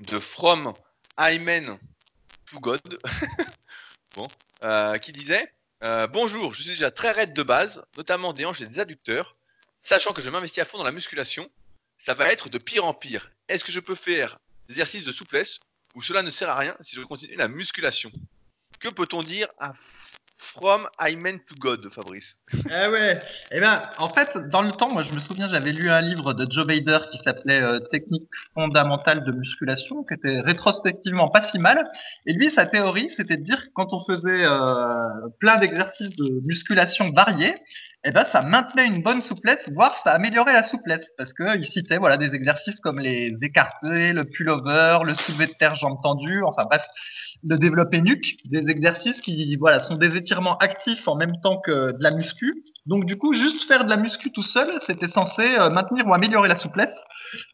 de 0.00 0.18
From 0.18 0.74
Aymen 1.18 1.78
to 2.50 2.60
God. 2.60 3.00
euh, 4.62 4.98
qui 4.98 5.12
disait 5.12 5.54
Bonjour, 5.80 6.52
je 6.52 6.62
suis 6.62 6.70
déjà 6.72 6.90
très 6.90 7.12
raide 7.12 7.32
de 7.32 7.42
base, 7.42 7.82
notamment 7.96 8.34
des 8.34 8.44
hanches 8.44 8.60
et 8.60 8.66
des 8.66 8.80
adducteurs. 8.80 9.36
Sachant 9.80 10.12
que 10.12 10.20
je 10.20 10.28
m'investis 10.28 10.62
à 10.62 10.66
fond 10.66 10.76
dans 10.76 10.84
la 10.84 10.92
musculation, 10.92 11.50
ça 11.96 12.12
va 12.12 12.30
être 12.30 12.50
de 12.50 12.58
pire 12.58 12.84
en 12.84 12.92
pire. 12.92 13.30
Est-ce 13.48 13.64
que 13.64 13.72
je 13.72 13.80
peux 13.80 13.94
faire 13.94 14.38
des 14.68 14.74
exercices 14.74 15.04
de 15.04 15.12
souplesse 15.12 15.60
ou 15.94 16.02
cela 16.02 16.22
ne 16.22 16.30
sert 16.30 16.48
à 16.50 16.58
rien 16.58 16.74
si 16.80 16.96
je 16.96 17.02
continue 17.02 17.36
la 17.36 17.48
musculation 17.48 18.10
Que 18.78 18.88
peut-on 18.88 19.22
dire 19.22 19.48
à 19.58 19.72
From 20.40 20.88
Aymen 20.98 21.38
to 21.40 21.54
God, 21.58 21.86
Fabrice? 21.92 22.40
Ah 22.70 22.90
ouais. 22.90 23.20
Eh 23.52 23.60
ben, 23.60 23.82
en 23.98 24.08
fait, 24.08 24.30
dans 24.50 24.62
le 24.62 24.72
temps, 24.72 24.90
moi, 24.90 25.02
je 25.02 25.12
me 25.12 25.20
souviens, 25.20 25.46
j'avais 25.48 25.70
lu 25.70 25.90
un 25.90 26.00
livre 26.00 26.32
de 26.32 26.50
Joe 26.50 26.66
Bader 26.66 26.98
qui 27.12 27.18
s'appelait 27.18 27.60
euh, 27.60 27.78
Technique 27.92 28.28
fondamentale 28.54 29.22
de 29.24 29.32
musculation, 29.32 30.02
qui 30.02 30.14
était 30.14 30.40
rétrospectivement 30.40 31.28
pas 31.28 31.42
si 31.42 31.58
mal. 31.58 31.84
Et 32.24 32.32
lui, 32.32 32.50
sa 32.50 32.64
théorie, 32.64 33.10
c'était 33.18 33.36
de 33.36 33.42
dire 33.42 33.62
que 33.62 33.68
quand 33.74 33.92
on 33.92 34.02
faisait 34.02 34.44
euh, 34.44 35.28
plein 35.40 35.58
d'exercices 35.58 36.16
de 36.16 36.40
musculation 36.46 37.10
variés, 37.10 37.54
eh 38.02 38.12
ben, 38.12 38.24
ça 38.32 38.40
maintenait 38.40 38.86
une 38.86 39.02
bonne 39.02 39.20
souplesse, 39.20 39.68
voire 39.74 39.94
ça 40.02 40.12
améliorait 40.12 40.54
la 40.54 40.62
souplesse, 40.62 41.06
parce 41.18 41.34
que 41.34 41.58
il 41.58 41.66
citait 41.66 41.98
voilà 41.98 42.16
des 42.16 42.34
exercices 42.34 42.80
comme 42.80 42.98
les 42.98 43.36
écartés, 43.42 44.14
le 44.14 44.24
pullover, 44.24 45.00
le 45.04 45.14
soulevé 45.14 45.46
de 45.48 45.52
terre 45.52 45.74
jambes 45.74 45.98
tendues, 46.02 46.42
enfin 46.44 46.64
bref, 46.64 46.82
le 47.46 47.58
développé 47.58 48.00
nuque, 48.00 48.36
des 48.46 48.70
exercices 48.70 49.20
qui 49.20 49.54
voilà 49.56 49.80
sont 49.80 49.96
des 49.96 50.16
étirements 50.16 50.56
actifs 50.58 51.06
en 51.08 51.14
même 51.14 51.40
temps 51.42 51.58
que 51.58 51.92
de 51.92 52.02
la 52.02 52.10
muscu. 52.10 52.62
Donc 52.86 53.04
du 53.04 53.18
coup, 53.18 53.34
juste 53.34 53.64
faire 53.68 53.84
de 53.84 53.90
la 53.90 53.98
muscu 53.98 54.32
tout 54.32 54.42
seul, 54.42 54.80
c'était 54.86 55.08
censé 55.08 55.58
euh, 55.58 55.68
maintenir 55.68 56.06
ou 56.06 56.14
améliorer 56.14 56.48
la 56.48 56.56
souplesse. 56.56 56.96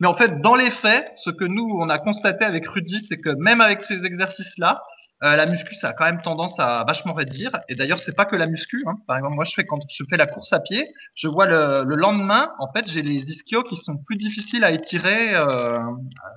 Mais 0.00 0.06
en 0.06 0.14
fait, 0.14 0.40
dans 0.42 0.54
les 0.54 0.70
faits, 0.70 1.10
ce 1.16 1.30
que 1.30 1.44
nous 1.44 1.76
on 1.80 1.88
a 1.88 1.98
constaté 1.98 2.44
avec 2.44 2.68
Rudy, 2.68 3.04
c'est 3.08 3.18
que 3.18 3.30
même 3.30 3.60
avec 3.60 3.82
ces 3.82 4.04
exercices-là, 4.04 4.80
euh, 5.22 5.34
la 5.34 5.46
muscu, 5.46 5.74
ça 5.76 5.88
a 5.88 5.92
quand 5.94 6.04
même 6.04 6.20
tendance 6.20 6.58
à 6.58 6.84
vachement 6.86 7.14
réduire. 7.14 7.50
Et 7.68 7.74
d'ailleurs, 7.74 7.98
c'est 7.98 8.14
pas 8.14 8.26
que 8.26 8.36
la 8.36 8.46
muscu. 8.46 8.84
Hein. 8.86 8.96
Par 9.06 9.16
exemple, 9.16 9.34
moi, 9.34 9.44
je 9.44 9.52
fais 9.54 9.64
quand 9.64 9.78
je 9.88 10.04
fais 10.10 10.16
la 10.16 10.26
course 10.26 10.52
à 10.52 10.60
pied, 10.60 10.88
je 11.14 11.26
vois 11.28 11.46
le, 11.46 11.84
le 11.84 11.96
lendemain, 11.96 12.52
en 12.58 12.70
fait, 12.72 12.86
j'ai 12.86 13.02
les 13.02 13.30
ischios 13.30 13.62
qui 13.62 13.76
sont 13.76 13.96
plus 13.96 14.16
difficiles 14.16 14.62
à 14.62 14.72
étirer 14.72 15.34
euh, 15.34 15.78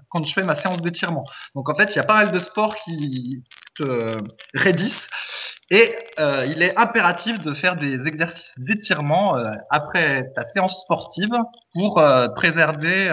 quand 0.09 0.25
je 0.25 0.33
fais 0.33 0.43
ma 0.43 0.55
séance 0.55 0.81
d'étirement. 0.81 1.25
Donc, 1.55 1.69
en 1.69 1.75
fait, 1.75 1.93
il 1.93 1.97
y 1.97 1.99
a 1.99 2.05
pas 2.05 2.15
mal 2.15 2.31
de 2.31 2.39
sports 2.39 2.75
qui 2.85 3.43
te 3.75 4.17
raidissent. 4.53 5.07
Et 5.71 5.95
euh, 6.19 6.47
il 6.47 6.63
est 6.63 6.75
impératif 6.77 7.39
de 7.41 7.53
faire 7.53 7.75
des 7.75 8.07
exercices 8.07 8.51
d'étirement 8.57 9.37
euh, 9.37 9.51
après 9.69 10.31
ta 10.33 10.43
séance 10.45 10.81
sportive 10.81 11.29
pour 11.73 11.99
euh, 11.99 12.27
préserver 12.29 13.09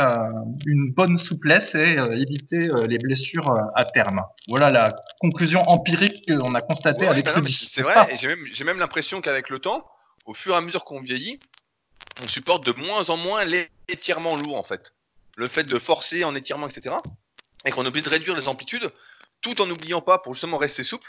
une 0.65 0.93
bonne 0.93 1.19
souplesse 1.19 1.75
et 1.75 1.97
éviter 2.13 2.71
les 2.89 2.99
blessures 2.99 3.55
à 3.75 3.85
terme. 3.85 4.23
Voilà 4.49 4.71
la 4.71 4.97
conclusion 5.21 5.69
empirique 5.69 6.27
qu'on 6.27 6.55
a 6.55 6.63
constatée 6.63 7.07
avec 7.07 7.27
bah 7.27 7.35
C'est 7.47 7.83
vrai, 7.83 8.15
et 8.15 8.17
j'ai 8.17 8.29
même, 8.29 8.47
même 8.65 8.79
l'impression 8.79 9.21
qu'avec 9.21 9.51
le 9.51 9.59
temps, 9.59 9.87
au 10.25 10.33
fur 10.33 10.55
et 10.55 10.57
à 10.57 10.61
mesure 10.63 10.85
qu'on 10.85 11.01
vieillit, 11.01 11.39
on 12.23 12.29
supporte 12.29 12.65
de 12.65 12.73
moins 12.73 13.11
en 13.11 13.19
moins 13.19 13.45
l'étirement 13.45 14.37
lourd 14.37 14.57
en 14.57 14.63
fait. 14.63 14.95
Le 15.37 15.49
fait 15.49 15.65
de 15.65 15.79
forcer 15.79 16.25
en 16.25 16.35
étirement, 16.35 16.69
etc. 16.69 16.97
Et 17.67 17.71
qu'on 17.71 17.85
oublie 17.85 18.01
de 18.01 18.09
réduire 18.09 18.35
les 18.35 18.49
amplitudes, 18.49 18.91
tout 19.43 19.61
en 19.61 19.67
n'oubliant 19.67 20.01
pas, 20.01 20.19
pour 20.19 20.33
justement 20.33 20.57
rester 20.57 20.83
souple, 20.83 21.09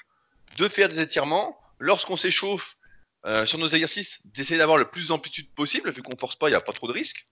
de 0.58 0.68
faire 0.68 0.90
des 0.90 1.00
étirements. 1.00 1.58
Lorsqu'on 1.80 2.18
s'échauffe 2.18 2.76
euh, 3.26 3.46
sur 3.46 3.60
nos 3.60 3.68
exercices, 3.68 4.20
d'essayer 4.26 4.58
d'avoir 4.58 4.78
le 4.78 4.86
plus 4.90 5.08
d'amplitude 5.10 5.54
possible, 5.54 5.92
vu 5.92 6.02
qu'on 6.02 6.18
force 6.18 6.36
pas, 6.36 6.48
il 6.48 6.52
n'y 6.52 6.56
a 6.56 6.62
pas 6.62 6.74
trop 6.74 6.88
de 6.88 6.94
risques. 6.94 7.28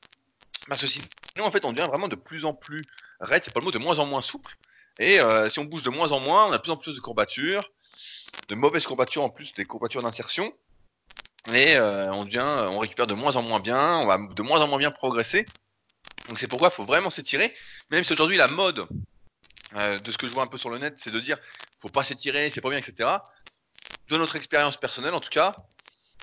Parce 0.67 0.81
que 0.81 1.41
en 1.41 1.51
fait, 1.51 1.65
on 1.65 1.71
devient 1.71 1.87
vraiment 1.87 2.07
de 2.07 2.15
plus 2.15 2.45
en 2.45 2.53
plus 2.53 2.85
raide, 3.19 3.43
c'est 3.43 3.53
pas 3.53 3.59
le 3.59 3.65
mot, 3.65 3.71
de 3.71 3.77
moins 3.77 3.99
en 3.99 4.05
moins 4.05 4.21
souple. 4.21 4.55
Et 4.99 5.19
euh, 5.19 5.49
si 5.49 5.59
on 5.59 5.65
bouge 5.65 5.83
de 5.83 5.89
moins 5.89 6.11
en 6.11 6.19
moins, 6.19 6.47
on 6.47 6.51
a 6.51 6.57
de 6.57 6.61
plus 6.61 6.71
en 6.71 6.77
plus 6.77 6.95
de 6.95 7.01
courbatures, 7.01 7.71
de 8.47 8.55
mauvaises 8.55 8.85
courbatures 8.85 9.23
en 9.23 9.29
plus, 9.29 9.53
des 9.53 9.65
courbatures 9.65 10.01
d'insertion. 10.01 10.53
Et 11.47 11.75
euh, 11.75 12.11
on 12.13 12.25
devient, 12.25 12.67
on 12.69 12.79
récupère 12.79 13.05
de 13.05 13.13
moins 13.13 13.35
en 13.35 13.43
moins 13.43 13.59
bien, 13.59 13.97
on 13.97 14.05
va 14.05 14.17
de 14.17 14.41
moins 14.41 14.61
en 14.61 14.67
moins 14.67 14.79
bien 14.79 14.91
progresser. 14.91 15.45
Donc 16.27 16.39
c'est 16.39 16.47
pourquoi 16.47 16.69
il 16.71 16.75
faut 16.75 16.85
vraiment 16.85 17.09
s'étirer. 17.09 17.53
Même 17.91 18.03
si 18.03 18.13
aujourd'hui 18.13 18.37
la 18.37 18.47
mode 18.47 18.87
euh, 19.75 19.99
de 19.99 20.11
ce 20.11 20.17
que 20.17 20.27
je 20.27 20.33
vois 20.33 20.43
un 20.43 20.47
peu 20.47 20.57
sur 20.57 20.69
le 20.69 20.77
net, 20.77 20.93
c'est 20.97 21.11
de 21.11 21.19
dire 21.19 21.37
faut 21.81 21.89
pas 21.89 22.03
s'étirer, 22.03 22.49
c'est 22.49 22.61
pas 22.61 22.69
bien, 22.69 22.79
etc. 22.79 23.09
De 24.09 24.17
notre 24.17 24.35
expérience 24.35 24.77
personnelle, 24.77 25.13
en 25.13 25.19
tout 25.19 25.29
cas, 25.29 25.55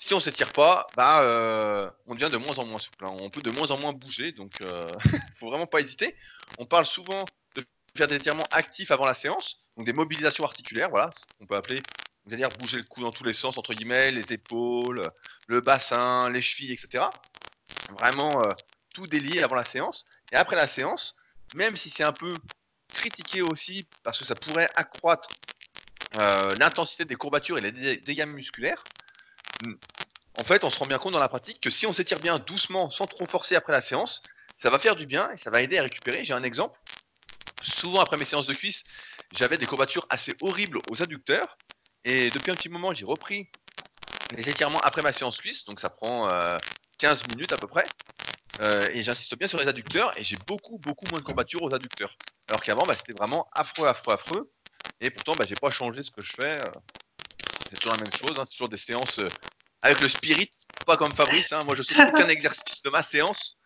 si 0.01 0.15
on 0.15 0.21
s'étire 0.21 0.53
pas, 0.53 0.87
bah, 0.97 1.23
euh, 1.23 1.91
on 2.07 2.15
devient 2.15 2.31
de 2.31 2.39
moins 2.39 2.59
en 2.59 2.65
moins 2.65 2.79
souple. 2.79 3.05
Hein. 3.05 3.11
On 3.13 3.31
peut 3.31 3.43
de 3.43 3.51
moins 3.51 3.71
en 3.71 3.79
moins 3.79 3.93
bouger, 3.93 4.33
donc 4.33 4.61
euh, 4.61 4.91
faut 5.39 5.49
vraiment 5.49 5.67
pas 5.67 5.81
hésiter. 5.81 6.17
On 6.59 6.67
parle 6.67 6.87
souvent 6.87 7.25
de 7.55 7.65
faire 7.97 8.07
des 8.07 8.17
étirements 8.17 8.47
actifs 8.51 8.91
avant 8.91 9.05
la 9.05 9.15
séance, 9.15 9.59
donc 9.77 9.87
des 9.87 9.93
mobilisations 9.93 10.45
articulaires, 10.45 10.89
voilà, 10.91 11.11
on 11.41 11.47
peut 11.47 11.57
appeler, 11.57 11.83
c'est-à-dire 12.27 12.49
bouger 12.51 12.79
le 12.79 12.85
cou 12.85 13.03
dans 13.03 13.13
tous 13.13 13.25
les 13.25 13.35
sens, 13.35 13.59
entre 13.59 13.75
guillemets, 13.75 14.11
les 14.13 14.33
épaules, 14.33 15.11
le 15.47 15.61
bassin, 15.61 16.31
les 16.31 16.41
chevilles, 16.41 16.73
etc. 16.73 17.05
Vraiment 17.99 18.43
tout 18.95 19.07
délié 19.07 19.43
avant 19.43 19.57
la 19.57 19.65
séance. 19.65 20.05
Et 20.31 20.37
après 20.37 20.57
la 20.57 20.67
séance, 20.67 21.17
même 21.55 21.77
si 21.77 21.91
c'est 21.91 22.05
un 22.05 22.13
peu 22.13 22.39
critiquer 22.93 23.43
aussi 23.43 23.87
parce 24.03 24.19
que 24.19 24.25
ça 24.25 24.35
pourrait 24.35 24.71
accroître 24.77 25.31
euh, 26.15 26.55
l'intensité 26.57 27.05
des 27.05 27.17
courbatures 27.17 27.59
et 27.59 27.61
les 27.61 27.97
dégâts 27.99 28.27
musculaires. 28.27 28.85
Hmm. 29.63 29.75
En 30.35 30.45
fait, 30.45 30.65
on 30.65 30.71
se 30.71 30.79
rend 30.79 30.87
bien 30.87 30.99
compte 30.99 31.13
dans 31.13 31.19
la 31.19 31.29
pratique 31.29 31.61
que 31.61 31.71
si 31.71 31.87
on 31.87 31.93
s'étire 31.93 32.21
bien 32.21 32.39
doucement, 32.39 32.91
sans 32.91 33.07
trop 33.07 33.27
forcer 33.27 33.57
après 33.57 33.73
la 33.73 33.83
séance, 33.83 34.23
ça 34.63 34.71
va 34.71 34.79
faire 34.79 34.97
du 34.97 35.07
bien 35.07 35.31
et 35.33 35.39
ça 35.39 35.51
va 35.51 35.61
aider 35.63 35.79
à 35.79 35.83
récupérer. 35.83 36.25
J'ai 36.25 36.35
un 36.35 36.43
exemple. 36.43 36.79
Souvent 37.63 38.01
après 38.01 38.17
mes 38.17 38.25
séances 38.25 38.47
de 38.47 38.55
cuisse, 38.55 38.85
j'avais 39.33 39.59
des 39.59 39.67
courbatures 39.67 40.07
assez 40.11 40.35
horribles 40.41 40.81
aux 40.91 41.03
adducteurs. 41.03 41.59
Et 42.05 42.31
depuis 42.31 42.51
un 42.51 42.57
petit 42.57 42.69
moment, 42.69 42.93
j'ai 42.93 43.05
repris 43.05 43.49
les 44.31 44.49
étirements 44.49 44.81
après 44.81 45.03
ma 45.03 45.13
séance 45.13 45.41
cuisse. 45.41 45.65
Donc 45.65 45.81
ça 45.81 45.91
prend 45.91 46.27
15 46.99 47.23
euh, 47.23 47.27
minutes 47.29 47.53
à 47.53 47.59
peu 47.59 47.69
près. 47.69 47.87
Euh, 48.61 48.89
et 48.93 49.03
j'insiste 49.03 49.37
bien 49.37 49.49
sur 49.49 49.59
les 49.59 49.69
adducteurs. 49.69 50.17
Et 50.19 50.25
j'ai 50.25 50.37
beaucoup, 50.37 50.79
beaucoup 50.79 51.07
moins 51.07 51.21
de 51.21 51.25
courbatures 51.25 51.63
aux 51.63 51.75
adducteurs. 51.75 52.17
Alors 52.49 52.63
qu'avant, 52.63 52.87
bah, 52.87 52.95
c'était 52.95 53.13
vraiment 53.13 53.49
affreux, 53.53 53.87
affreux, 53.87 54.15
affreux. 54.15 54.53
Et 55.01 55.11
pourtant, 55.11 55.35
bah, 55.35 55.45
j'ai 55.47 55.55
pas 55.55 55.71
changé 55.71 56.03
ce 56.03 56.11
que 56.11 56.23
je 56.23 56.33
fais. 56.33 56.61
Euh. 56.61 56.71
C'est 57.71 57.77
toujours 57.77 57.97
la 57.97 58.03
même 58.03 58.13
chose. 58.13 58.39
Hein. 58.39 58.45
C'est 58.47 58.53
toujours 58.53 58.69
des 58.69 58.79
séances 58.79 59.19
euh, 59.19 59.29
avec 59.81 60.01
le 60.01 60.09
spirit, 60.09 60.51
pas 60.87 60.97
comme 60.97 61.15
Fabrice. 61.15 61.53
Hein. 61.53 61.65
Moi, 61.65 61.75
je 61.75 61.83
sais 61.83 61.95
aucun 62.01 62.29
exercice 62.29 62.83
de 62.83 62.91
ma 62.91 63.03
séance. 63.03 63.59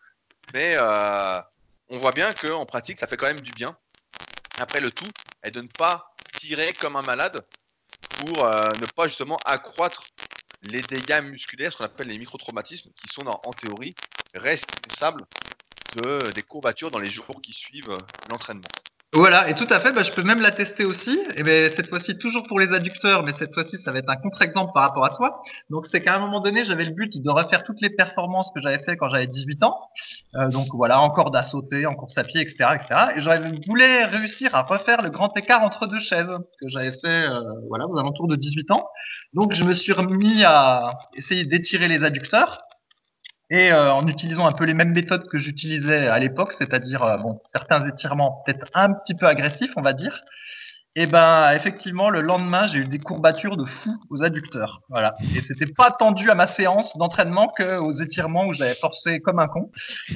Mais 0.53 0.75
euh, 0.77 1.41
on 1.89 1.97
voit 1.97 2.13
bien 2.13 2.33
qu'en 2.33 2.65
pratique, 2.65 2.97
ça 2.97 3.07
fait 3.07 3.17
quand 3.17 3.27
même 3.27 3.41
du 3.41 3.51
bien. 3.51 3.77
Après, 4.57 4.79
le 4.79 4.91
tout 4.91 5.11
est 5.43 5.51
de 5.51 5.61
ne 5.61 5.67
pas 5.67 6.15
tirer 6.37 6.73
comme 6.73 6.95
un 6.95 7.01
malade 7.01 7.45
pour 8.09 8.45
ne 8.45 8.85
pas 8.95 9.07
justement 9.07 9.37
accroître 9.45 10.03
les 10.61 10.81
dégâts 10.81 11.21
musculaires, 11.23 11.71
ce 11.71 11.77
qu'on 11.77 11.83
appelle 11.83 12.07
les 12.07 12.17
microtraumatismes, 12.17 12.91
qui 12.95 13.07
sont 13.07 13.27
en 13.27 13.53
théorie 13.53 13.95
responsables 14.33 15.25
de, 15.95 16.31
des 16.31 16.43
courbatures 16.43 16.91
dans 16.91 16.99
les 16.99 17.09
jours 17.09 17.41
qui 17.41 17.53
suivent 17.53 17.89
euh, 17.89 17.97
l'entraînement. 18.29 18.67
Voilà, 19.13 19.49
et 19.49 19.55
tout 19.55 19.67
à 19.69 19.79
fait, 19.79 19.93
bah, 19.93 20.03
je 20.03 20.11
peux 20.11 20.21
même 20.21 20.41
l'attester 20.41 20.83
aussi, 20.83 21.17
et 21.37 21.41
ben, 21.41 21.71
cette 21.73 21.87
fois-ci 21.87 22.17
toujours 22.17 22.45
pour 22.45 22.59
les 22.59 22.73
adducteurs, 22.73 23.23
mais 23.23 23.31
cette 23.39 23.53
fois-ci 23.53 23.77
ça 23.77 23.93
va 23.93 23.99
être 23.99 24.09
un 24.09 24.17
contre-exemple 24.17 24.73
par 24.73 24.83
rapport 24.83 25.05
à 25.05 25.11
toi. 25.11 25.41
Donc 25.69 25.87
c'est 25.87 26.01
qu'à 26.01 26.13
un 26.13 26.19
moment 26.19 26.41
donné, 26.41 26.65
j'avais 26.65 26.83
le 26.83 26.91
but 26.91 27.13
de 27.17 27.29
refaire 27.29 27.63
toutes 27.63 27.79
les 27.79 27.89
performances 27.89 28.51
que 28.53 28.59
j'avais 28.61 28.83
fait 28.83 28.97
quand 28.97 29.07
j'avais 29.07 29.27
18 29.27 29.63
ans, 29.63 29.79
euh, 30.35 30.49
donc 30.49 30.67
voilà, 30.73 30.99
encore 30.99 31.33
à 31.33 31.43
sauter, 31.43 31.85
en 31.85 31.95
course 31.95 32.17
à 32.17 32.25
pied, 32.25 32.41
etc. 32.41 32.75
etc. 32.75 33.13
et 33.15 33.21
je 33.21 33.65
voulais 33.65 34.03
réussir 34.03 34.53
à 34.53 34.63
refaire 34.63 35.01
le 35.01 35.09
grand 35.09 35.35
écart 35.37 35.63
entre 35.63 35.87
deux 35.87 36.01
chaises, 36.01 36.27
que 36.59 36.67
j'avais 36.67 36.91
fait 36.99 37.29
euh, 37.29 37.39
voilà, 37.69 37.87
aux 37.87 37.97
alentours 37.97 38.27
de 38.27 38.35
18 38.35 38.71
ans. 38.71 38.89
Donc 39.33 39.53
je 39.53 39.63
me 39.63 39.71
suis 39.71 39.93
remis 39.93 40.43
à 40.43 40.91
essayer 41.15 41.45
d'étirer 41.45 41.87
les 41.87 42.03
adducteurs, 42.03 42.59
et 43.49 43.71
euh, 43.71 43.93
en 43.93 44.07
utilisant 44.07 44.47
un 44.47 44.51
peu 44.51 44.65
les 44.65 44.73
mêmes 44.73 44.91
méthodes 44.91 45.27
que 45.27 45.39
j'utilisais 45.39 46.07
à 46.07 46.19
l'époque, 46.19 46.53
c'est-à-dire 46.53 47.03
euh, 47.03 47.17
bon, 47.17 47.39
certains 47.51 47.87
étirements 47.87 48.43
peut-être 48.45 48.67
un 48.73 48.93
petit 48.93 49.15
peu 49.15 49.25
agressifs, 49.25 49.71
on 49.77 49.81
va 49.81 49.93
dire. 49.93 50.21
Et 50.99 51.05
ben 51.05 51.51
effectivement, 51.51 52.09
le 52.09 52.21
lendemain, 52.21 52.65
j'ai 52.65 52.79
eu 52.79 52.87
des 52.87 52.97
courbatures 52.97 53.55
de 53.55 53.65
fou 53.65 53.91
aux 54.09 54.23
adducteurs. 54.23 54.81
Voilà. 54.89 55.15
Et 55.35 55.41
c'était 55.41 55.71
pas 55.71 55.91
tendu 55.91 56.31
à 56.31 56.35
ma 56.35 56.47
séance 56.47 56.97
d'entraînement 56.97 57.49
qu'aux 57.55 57.91
étirements 57.91 58.47
où 58.47 58.53
j'avais 58.53 58.73
forcé 58.73 59.19
comme 59.19 59.37
un 59.37 59.47
con. 59.47 59.69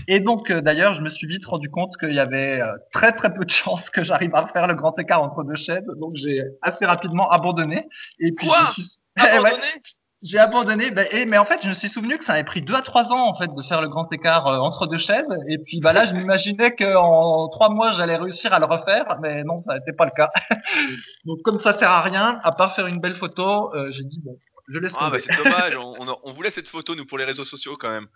Et 0.08 0.20
donc 0.20 0.50
euh, 0.50 0.62
d'ailleurs, 0.62 0.96
je 0.96 1.02
me 1.02 1.10
suis 1.10 1.28
vite 1.28 1.46
rendu 1.46 1.70
compte 1.70 1.96
qu'il 1.98 2.14
y 2.14 2.20
avait 2.20 2.62
très 2.92 3.12
très 3.12 3.32
peu 3.32 3.46
de 3.46 3.52
chances 3.52 3.90
que 3.92 4.04
j'arrive 4.04 4.34
à 4.34 4.42
refaire 4.42 4.66
le 4.66 4.74
grand 4.74 4.98
écart 4.98 5.22
entre 5.22 5.44
deux 5.44 5.56
chaises. 5.56 5.86
Donc 5.98 6.16
j'ai 6.16 6.42
assez 6.64 6.86
rapidement 6.86 7.30
abandonné. 7.30 7.88
Et 8.20 8.32
puis 8.32 8.48
Quoi? 8.48 8.58
je 8.76 8.82
suis... 8.82 9.00
abandonné? 9.18 9.58
j'ai 10.24 10.38
abandonné, 10.38 10.92
bah, 10.92 11.04
et, 11.12 11.26
mais 11.26 11.40
en 11.40 11.46
fait, 11.46 11.60
je 11.64 11.70
me 11.70 11.74
suis 11.74 11.90
souvenu 11.90 12.18
que 12.20 12.26
ça 12.26 12.34
avait 12.34 12.44
pris 12.44 12.62
deux 12.62 12.76
à 12.76 12.84
trois 12.84 13.06
ans 13.06 13.28
en 13.28 13.38
fait 13.38 13.48
de 13.48 13.62
faire 13.64 13.82
le 13.82 13.90
grand 13.90 14.12
écart 14.14 14.46
euh, 14.48 14.58
entre 14.58 14.86
deux 14.86 15.00
chaises. 15.00 15.26
Et 15.48 15.58
puis 15.58 15.80
bah 15.80 15.94
là, 15.94 16.06
je 16.06 16.14
m'imaginais 16.14 16.76
qu'en 16.76 17.50
trois 17.50 17.70
mois, 17.70 17.92
j'allais 17.92 18.18
réussir 18.18 18.54
à 18.54 18.60
le 18.60 18.66
refaire, 18.66 19.18
mais 19.22 19.44
non, 19.44 19.58
ça 19.58 19.80
n'était 19.80 19.94
pas 19.94 20.06
le 20.06 20.12
cas. 20.12 20.30
Donc 21.26 21.42
comme 21.42 21.60
ça 21.60 21.78
sert 21.78 21.90
à 21.90 22.02
rien, 22.02 22.40
à 22.44 22.52
part 22.52 22.76
faire 22.76 22.86
une 22.86 23.00
belle 23.00 23.16
photo, 23.16 23.74
euh, 23.74 23.92
j'ai 23.94 24.04
dit 24.04 24.22
bon, 24.24 24.38
je 24.68 24.78
laisse. 24.78 24.94
Ah 25.00 25.10
bah 25.10 25.18
c'est 25.18 25.36
dommage, 25.36 25.76
on, 25.80 26.16
on, 26.24 26.34
voulait 26.34 26.52
cette 26.52 26.68
photo 26.68 26.94
nous 26.94 27.06
pour 27.06 27.18
les 27.18 27.26
réseaux 27.26 27.44
sociaux 27.44 27.76
quand 27.80 27.90
même. 27.90 28.08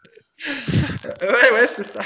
ouais 0.47 1.51
ouais 1.53 1.69
c'est 1.75 1.91
ça. 1.91 2.01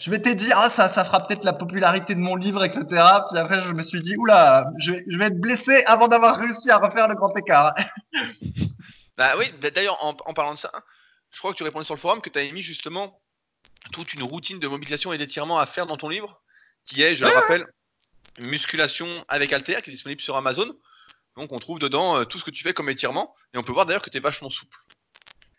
Je 0.00 0.10
m'étais 0.10 0.34
dit 0.34 0.50
ah 0.52 0.72
ça 0.74 0.92
ça 0.92 1.04
fera 1.04 1.24
peut-être 1.24 1.44
la 1.44 1.52
popularité 1.52 2.16
de 2.16 2.20
mon 2.20 2.34
livre 2.34 2.64
etc. 2.64 2.82
Puis 2.88 3.38
après 3.38 3.60
je 3.60 3.70
me 3.72 3.82
suis 3.82 4.02
dit 4.02 4.16
oula 4.16 4.66
je 4.78 4.92
je 5.06 5.18
vais 5.18 5.26
être 5.26 5.40
blessé 5.40 5.84
avant 5.86 6.08
d'avoir 6.08 6.36
réussi 6.38 6.68
à 6.70 6.78
refaire 6.78 7.06
le 7.06 7.14
grand 7.14 7.36
écart. 7.36 7.74
Bah 9.16 9.34
oui, 9.38 9.50
d'ailleurs, 9.60 10.02
en, 10.04 10.14
parlant 10.34 10.54
de 10.54 10.58
ça, 10.58 10.70
je 11.30 11.38
crois 11.38 11.52
que 11.52 11.56
tu 11.56 11.62
répondais 11.62 11.84
sur 11.84 11.94
le 11.94 12.00
forum 12.00 12.20
que 12.20 12.30
tu 12.30 12.38
avais 12.38 12.52
mis 12.52 12.62
justement 12.62 13.20
toute 13.92 14.12
une 14.12 14.22
routine 14.22 14.58
de 14.58 14.68
mobilisation 14.68 15.12
et 15.12 15.18
d'étirement 15.18 15.58
à 15.58 15.66
faire 15.66 15.86
dans 15.86 15.96
ton 15.96 16.08
livre, 16.08 16.42
qui 16.84 17.02
est, 17.02 17.16
je 17.16 17.24
le 17.24 17.30
rappelle, 17.30 17.66
musculation 18.38 19.24
avec 19.28 19.52
Alter, 19.52 19.80
qui 19.82 19.90
est 19.90 19.92
disponible 19.92 20.20
sur 20.20 20.36
Amazon. 20.36 20.70
Donc 21.36 21.52
on 21.52 21.58
trouve 21.58 21.78
dedans 21.78 22.18
euh, 22.18 22.24
tout 22.24 22.38
ce 22.38 22.44
que 22.44 22.50
tu 22.50 22.62
fais 22.62 22.74
comme 22.74 22.88
étirement, 22.88 23.34
et 23.54 23.58
on 23.58 23.62
peut 23.62 23.72
voir 23.72 23.86
d'ailleurs 23.86 24.02
que 24.02 24.10
tu 24.10 24.16
es 24.16 24.20
vachement 24.20 24.50
souple. 24.50 24.76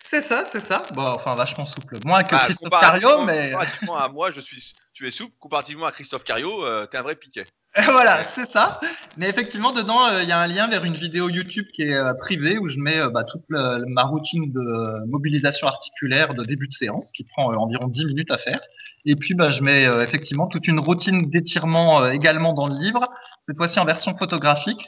C'est 0.09 0.27
ça, 0.27 0.49
c'est 0.51 0.65
ça. 0.67 0.87
Bon, 0.93 1.05
enfin, 1.05 1.35
vachement 1.35 1.65
souple. 1.65 1.99
Moins 2.05 2.23
que 2.23 2.31
bah, 2.31 2.43
Christophe 2.45 2.79
Cario, 2.79 3.23
mais. 3.23 3.51
Comparativement 3.51 3.97
à 3.97 4.07
moi, 4.07 4.31
je 4.31 4.39
suis, 4.39 4.73
tu 4.93 5.05
es 5.07 5.11
souple. 5.11 5.35
Comparativement 5.39 5.85
à 5.85 5.91
Christophe 5.91 6.23
Cario, 6.23 6.65
euh, 6.65 6.87
tu 6.87 6.95
es 6.95 6.99
un 6.99 7.03
vrai 7.03 7.15
piquet. 7.15 7.45
voilà, 7.91 8.25
c'est 8.33 8.49
ça. 8.49 8.79
Mais 9.17 9.29
effectivement, 9.29 9.71
dedans, 9.71 10.07
euh, 10.07 10.23
il 10.23 10.29
y 10.29 10.31
a 10.31 10.39
un 10.39 10.47
lien 10.47 10.67
vers 10.67 10.83
une 10.83 10.95
vidéo 10.95 11.29
YouTube 11.29 11.67
qui 11.75 11.83
est 11.83 11.93
euh, 11.93 12.13
privée 12.15 12.57
où 12.57 12.69
je 12.69 12.79
mets 12.79 12.97
euh, 12.97 13.09
bah, 13.09 13.23
toute 13.23 13.43
ma 13.49 14.03
routine 14.03 14.51
de 14.51 15.05
mobilisation 15.07 15.67
articulaire 15.67 16.33
de 16.33 16.43
début 16.43 16.67
de 16.67 16.73
séance 16.73 17.11
qui 17.13 17.23
prend 17.23 17.53
environ 17.53 17.87
10 17.87 18.05
minutes 18.05 18.31
à 18.31 18.39
faire. 18.39 18.59
Et 19.05 19.15
puis, 19.15 19.35
bah, 19.35 19.51
je 19.51 19.61
mets 19.61 19.83
effectivement 20.03 20.47
toute 20.47 20.67
une 20.67 20.79
routine 20.79 21.29
d'étirement 21.29 22.07
également 22.07 22.53
dans 22.53 22.67
le 22.67 22.75
livre, 22.79 23.07
cette 23.45 23.57
fois-ci 23.57 23.79
en 23.79 23.85
version 23.85 24.17
photographique 24.17 24.87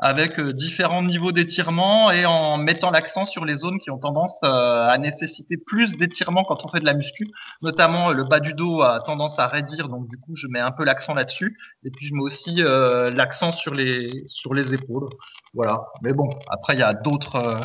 avec 0.00 0.40
euh, 0.40 0.52
différents 0.52 1.02
niveaux 1.02 1.30
d'étirement 1.30 2.10
et 2.10 2.24
en 2.24 2.56
mettant 2.56 2.90
l'accent 2.90 3.26
sur 3.26 3.44
les 3.44 3.56
zones 3.56 3.78
qui 3.78 3.90
ont 3.90 3.98
tendance 3.98 4.34
euh, 4.42 4.88
à 4.88 4.96
nécessiter 4.96 5.58
plus 5.58 5.96
d'étirement 5.96 6.42
quand 6.42 6.64
on 6.64 6.68
fait 6.68 6.80
de 6.80 6.86
la 6.86 6.94
muscu. 6.94 7.28
Notamment, 7.60 8.10
euh, 8.10 8.14
le 8.14 8.24
bas 8.24 8.40
du 8.40 8.54
dos 8.54 8.80
a 8.80 9.00
tendance 9.00 9.38
à 9.38 9.46
raidir, 9.46 9.88
donc 9.88 10.08
du 10.08 10.16
coup, 10.16 10.34
je 10.34 10.46
mets 10.48 10.60
un 10.60 10.70
peu 10.70 10.84
l'accent 10.84 11.12
là-dessus. 11.12 11.58
Et 11.84 11.90
puis, 11.90 12.06
je 12.06 12.14
mets 12.14 12.22
aussi 12.22 12.62
l'accent 13.14 13.52
sur 13.52 13.74
les, 13.74 14.10
sur 14.26 14.54
les 14.54 14.72
épaules. 14.74 15.06
Voilà. 15.54 15.82
Mais 16.02 16.12
bon, 16.12 16.30
après, 16.48 16.74
il 16.74 16.80
y 16.80 16.82
a 16.82 16.94
d'autres 16.94 17.60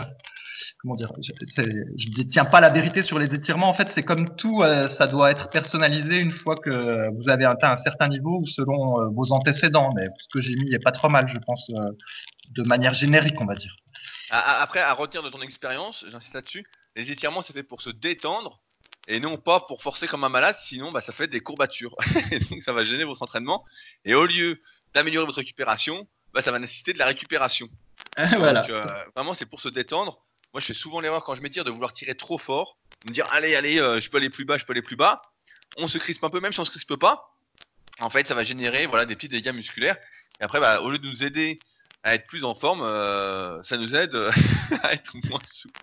comment 0.86 0.96
dire, 0.96 1.12
je 1.20 2.10
ne 2.10 2.14
détiens 2.14 2.46
pas 2.46 2.60
la 2.60 2.70
vérité 2.70 3.02
sur 3.02 3.18
les 3.18 3.34
étirements. 3.34 3.68
En 3.68 3.74
fait, 3.74 3.90
c'est 3.94 4.04
comme 4.04 4.36
tout, 4.36 4.62
euh, 4.62 4.88
ça 4.88 5.08
doit 5.08 5.32
être 5.32 5.50
personnalisé 5.50 6.20
une 6.20 6.32
fois 6.32 6.56
que 6.56 7.10
vous 7.16 7.28
avez 7.28 7.46
atteint 7.46 7.72
un 7.72 7.78
certain 7.78 8.08
niveau 8.08 8.42
ou 8.42 8.48
selon 8.48 9.02
euh, 9.02 9.08
vos 9.12 9.32
antécédents. 9.32 9.90
Mais 9.96 10.06
ce 10.20 10.28
que 10.32 10.42
j'ai 10.42 10.54
mis 10.54 10.70
n'est 10.70 10.80
pas 10.80 10.92
trop 10.92 11.10
mal, 11.10 11.28
je 11.28 11.40
pense, 11.40 11.70
euh, 11.72 11.86
de 12.52 12.64
manière 12.64 12.94
générique, 12.94 13.42
on 13.42 13.46
va 13.46 13.56
dire. 13.56 13.76
Après, 14.30 14.80
à 14.80 14.94
retenir 14.94 15.24
de 15.24 15.30
ton 15.30 15.42
expérience, 15.42 16.06
j'insiste 16.08 16.36
là-dessus, 16.36 16.66
les 16.96 17.12
étirements, 17.12 17.42
c'est 17.42 17.54
fait 17.54 17.64
pour 17.64 17.82
se 17.82 17.90
détendre 17.90 18.62
et 19.08 19.20
non 19.20 19.38
pas 19.38 19.62
pour 19.62 19.82
forcer 19.82 20.08
comme 20.08 20.24
un 20.24 20.30
malade, 20.30 20.56
sinon 20.58 20.92
bah, 20.92 21.02
ça 21.02 21.14
fait 21.14 21.28
des 21.28 21.40
courbatures. 21.40 21.96
donc 22.52 22.62
ça 22.62 22.74
va 22.74 22.86
gêner 22.86 23.06
votre 23.06 23.24
entraînement. 23.24 23.64
Et 24.04 24.14
au 24.14 24.26
lieu 24.26 24.62
d'améliorer 24.94 25.26
votre 25.26 25.38
récupération, 25.38 26.08
bah, 26.34 26.42
ça 26.42 26.52
va 26.52 26.60
nécessiter 26.60 26.94
de 26.94 27.00
la 27.00 27.06
récupération. 27.06 27.68
voilà. 28.18 28.62
Donc, 28.62 28.72
vraiment, 29.16 29.34
c'est 29.34 29.46
pour 29.46 29.62
se 29.62 29.70
détendre. 29.70 30.22
Moi, 30.56 30.62
je 30.62 30.68
fais 30.68 30.74
souvent 30.74 31.02
l'erreur 31.02 31.26
quand 31.26 31.36
je 31.36 31.42
m'étire 31.42 31.66
de 31.66 31.70
vouloir 31.70 31.92
tirer 31.92 32.16
trop 32.16 32.38
fort, 32.38 32.78
de 33.04 33.10
me 33.10 33.14
dire 33.14 33.28
allez, 33.34 33.56
allez, 33.56 33.78
euh, 33.78 34.00
je 34.00 34.10
peux 34.10 34.16
aller 34.16 34.30
plus 34.30 34.46
bas, 34.46 34.58
je 34.58 34.64
peux 34.64 34.72
aller 34.72 34.82
plus 34.82 34.96
bas. 34.96 35.22
On 35.76 35.90
se 35.90 35.98
crispe 35.98 36.24
un 36.24 36.30
peu, 36.30 36.40
même 36.40 36.54
si 36.54 36.62
on 36.62 36.64
se 36.64 36.72
crispe 36.72 36.96
pas. 36.96 37.36
En 38.00 38.10
fait, 38.10 38.26
ça 38.26 38.36
va 38.36 38.46
générer 38.46 38.86
voilà 38.86 39.04
des 39.04 39.18
petits 39.18 39.28
dégâts 39.28 39.52
musculaires. 39.52 39.98
Et 40.40 40.46
après, 40.46 40.62
bah, 40.62 40.80
au 40.80 40.90
lieu 40.90 40.98
de 40.98 41.06
nous 41.06 41.26
aider 41.26 41.60
à 42.04 42.16
être 42.16 42.26
plus 42.26 42.46
en 42.46 42.56
forme, 42.56 42.84
euh, 42.84 43.62
ça 43.64 43.76
nous 43.76 43.96
aide 43.96 44.16
à 44.84 44.94
être 44.94 45.12
moins 45.30 45.42
souple. 45.44 45.82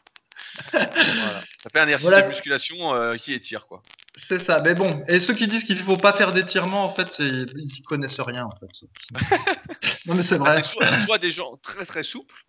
voilà. 0.73 1.43
Ça 1.63 1.69
fait 1.71 1.81
un 1.81 1.89
exercice 1.89 2.09
de 2.09 2.29
musculation 2.29 2.95
euh, 2.95 3.17
qui 3.17 3.35
étire, 3.35 3.67
quoi. 3.67 3.83
C'est 4.27 4.43
ça, 4.47 4.63
mais 4.63 4.75
bon. 4.75 5.05
Et 5.07 5.21
ceux 5.21 5.35
qui 5.35 5.49
disent 5.49 5.65
qu'il 5.65 5.77
ne 5.77 5.83
faut 5.83 5.99
pas 5.99 6.15
faire 6.15 6.33
d'étirement, 6.33 6.87
en 6.87 6.95
fait, 6.95 7.11
ils 7.19 7.83
connaissent 7.85 8.21
rien, 8.21 8.47
en 8.47 8.57
fait. 8.59 8.87
non, 10.07 10.15
mais 10.15 10.23
c'est 10.23 10.39
vrai. 10.39 10.63
c'est 10.63 11.05
soit, 11.05 11.19
des 11.19 11.31
gens 11.31 11.59
très 11.63 11.85
très 11.85 12.03
souples, 12.03 12.47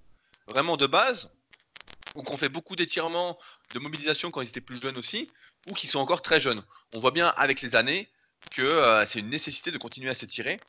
vraiment 0.48 0.78
de 0.78 0.88
base, 0.88 1.30
ou 2.16 2.24
qu'on 2.24 2.38
fait 2.38 2.50
beaucoup 2.50 2.76
d'étirements, 2.76 3.38
de 3.74 3.80
mobilisation 3.80 4.32
quand 4.32 4.42
ils 4.42 4.50
étaient 4.50 4.62
plus 4.62 4.82
jeunes 4.82 4.98
aussi, 4.98 5.32
ou 5.68 5.74
qui 5.74 5.88
sont 5.88 6.00
encore 6.00 6.22
très 6.22 6.40
jeunes. 6.40 6.64
On 6.94 7.00
voit 7.00 7.12
bien 7.12 7.28
avec 7.38 7.62
les 7.62 7.76
années 7.76 8.10
que 8.52 8.62
euh, 8.62 9.06
c'est 9.06 9.20
une 9.20 9.30
nécessité 9.30 9.72
de 9.72 9.78
continuer 9.78 10.10
à 10.10 10.16
s'étirer, 10.16 10.60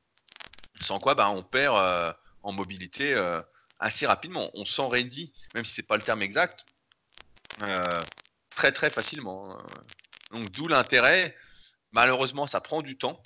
sans 0.81 0.99
quoi 0.99 1.14
bah, 1.14 1.31
on 1.31 1.43
perd 1.43 1.76
euh, 1.76 2.12
en 2.43 2.53
mobilité 2.53 3.14
assez 3.79 4.07
rapidement. 4.07 4.50
On 4.55 4.64
s'enraidit, 4.64 5.33
même 5.55 5.64
si 5.64 5.75
c'est 5.75 5.83
pas 5.83 5.97
le 5.97 6.03
terme 6.03 6.23
exact, 6.23 6.64
euh, 7.62 8.05
très 8.50 8.73
très 8.73 8.91
facilement. 8.91 9.53
Hein. 9.53 9.64
Donc 10.33 10.50
d'où 10.50 10.69
l'intérêt. 10.69 11.37
Malheureusement, 11.93 12.47
ça 12.47 12.61
prend 12.61 12.83
du 12.83 12.99
temps. 12.99 13.23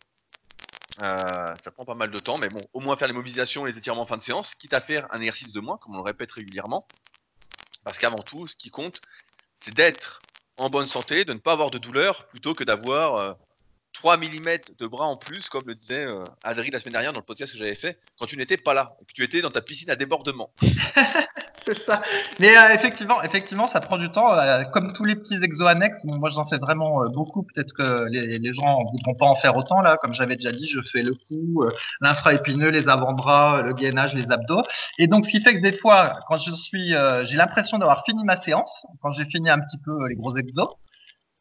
Euh, 1.00 1.54
ça 1.60 1.70
prend 1.70 1.84
pas 1.84 1.94
mal 1.94 2.10
de 2.10 2.20
temps, 2.20 2.38
mais 2.38 2.48
bon, 2.48 2.60
au 2.72 2.80
moins 2.80 2.96
faire 2.96 3.08
les 3.08 3.14
mobilisations 3.14 3.66
et 3.66 3.72
les 3.72 3.78
étirements 3.78 4.02
en 4.02 4.06
fin 4.06 4.16
de 4.16 4.22
séance, 4.22 4.54
quitte 4.56 4.74
à 4.74 4.80
faire 4.80 5.06
un 5.10 5.20
exercice 5.20 5.52
de 5.52 5.60
moins, 5.60 5.78
comme 5.78 5.94
on 5.94 5.98
le 5.98 6.04
répète 6.04 6.32
régulièrement. 6.32 6.86
Parce 7.84 7.98
qu'avant 7.98 8.22
tout, 8.22 8.46
ce 8.46 8.56
qui 8.56 8.70
compte, 8.70 9.00
c'est 9.60 9.74
d'être 9.74 10.20
en 10.56 10.70
bonne 10.70 10.88
santé, 10.88 11.24
de 11.24 11.32
ne 11.32 11.38
pas 11.38 11.52
avoir 11.52 11.70
de 11.70 11.78
douleur, 11.78 12.26
plutôt 12.28 12.54
que 12.54 12.64
d'avoir 12.64 13.36
3 13.98 14.14
euh, 14.14 14.18
mm 14.18 14.58
de 14.78 14.86
bras 14.86 15.06
en 15.06 15.16
plus, 15.16 15.48
comme 15.48 15.64
le 15.66 15.74
disait 15.74 16.06
Adri 16.42 16.70
la 16.70 16.80
semaine 16.80 16.92
dernière 16.92 17.12
dans 17.12 17.20
le 17.20 17.24
podcast 17.24 17.52
que 17.52 17.58
j'avais 17.58 17.74
fait, 17.74 17.98
quand 18.18 18.26
tu 18.26 18.36
n'étais 18.36 18.56
pas 18.56 18.74
là, 18.74 18.96
que 19.06 19.12
tu 19.12 19.22
étais 19.22 19.40
dans 19.40 19.50
ta 19.50 19.60
piscine 19.60 19.90
à 19.90 19.96
débordement. 19.96 20.50
c'est 21.68 21.84
ça. 21.84 22.02
Mais 22.38 22.56
euh, 22.56 22.74
effectivement, 22.74 23.22
effectivement, 23.22 23.68
ça 23.68 23.80
prend 23.80 23.98
du 23.98 24.10
temps. 24.10 24.32
Euh, 24.34 24.64
comme 24.72 24.92
tous 24.92 25.04
les 25.04 25.16
petits 25.16 25.38
exos 25.42 25.68
annexes, 25.68 26.02
moi 26.04 26.30
j'en 26.30 26.46
fais 26.46 26.58
vraiment 26.58 27.02
euh, 27.02 27.08
beaucoup. 27.08 27.42
Peut-être 27.42 27.72
que 27.72 28.06
les, 28.10 28.52
gens 28.52 28.80
ne 28.80 28.90
voudront 28.90 29.14
pas 29.18 29.26
en 29.26 29.36
faire 29.36 29.56
autant 29.56 29.80
là. 29.80 29.96
Comme 30.00 30.14
j'avais 30.14 30.36
déjà 30.36 30.52
dit, 30.52 30.68
je 30.68 30.80
fais 30.92 31.02
le 31.02 31.12
cou, 31.14 31.64
l'infraépineux, 32.00 32.70
les 32.70 32.88
avant-bras, 32.88 33.62
le 33.62 33.74
gainage, 33.74 34.14
les 34.14 34.30
abdos. 34.30 34.62
Et 34.98 35.06
donc, 35.06 35.26
ce 35.26 35.30
qui 35.30 35.42
fait 35.42 35.56
que 35.56 35.62
des 35.62 35.76
fois, 35.76 36.20
quand 36.26 36.38
je 36.38 36.52
suis, 36.52 36.94
j'ai 37.22 37.36
l'impression 37.36 37.78
d'avoir 37.78 38.04
fini 38.04 38.24
ma 38.24 38.40
séance, 38.40 38.86
quand 39.02 39.12
j'ai 39.12 39.24
fini 39.26 39.50
un 39.50 39.58
petit 39.58 39.78
peu 39.84 40.08
les 40.08 40.14
gros 40.14 40.36
exos. 40.36 40.68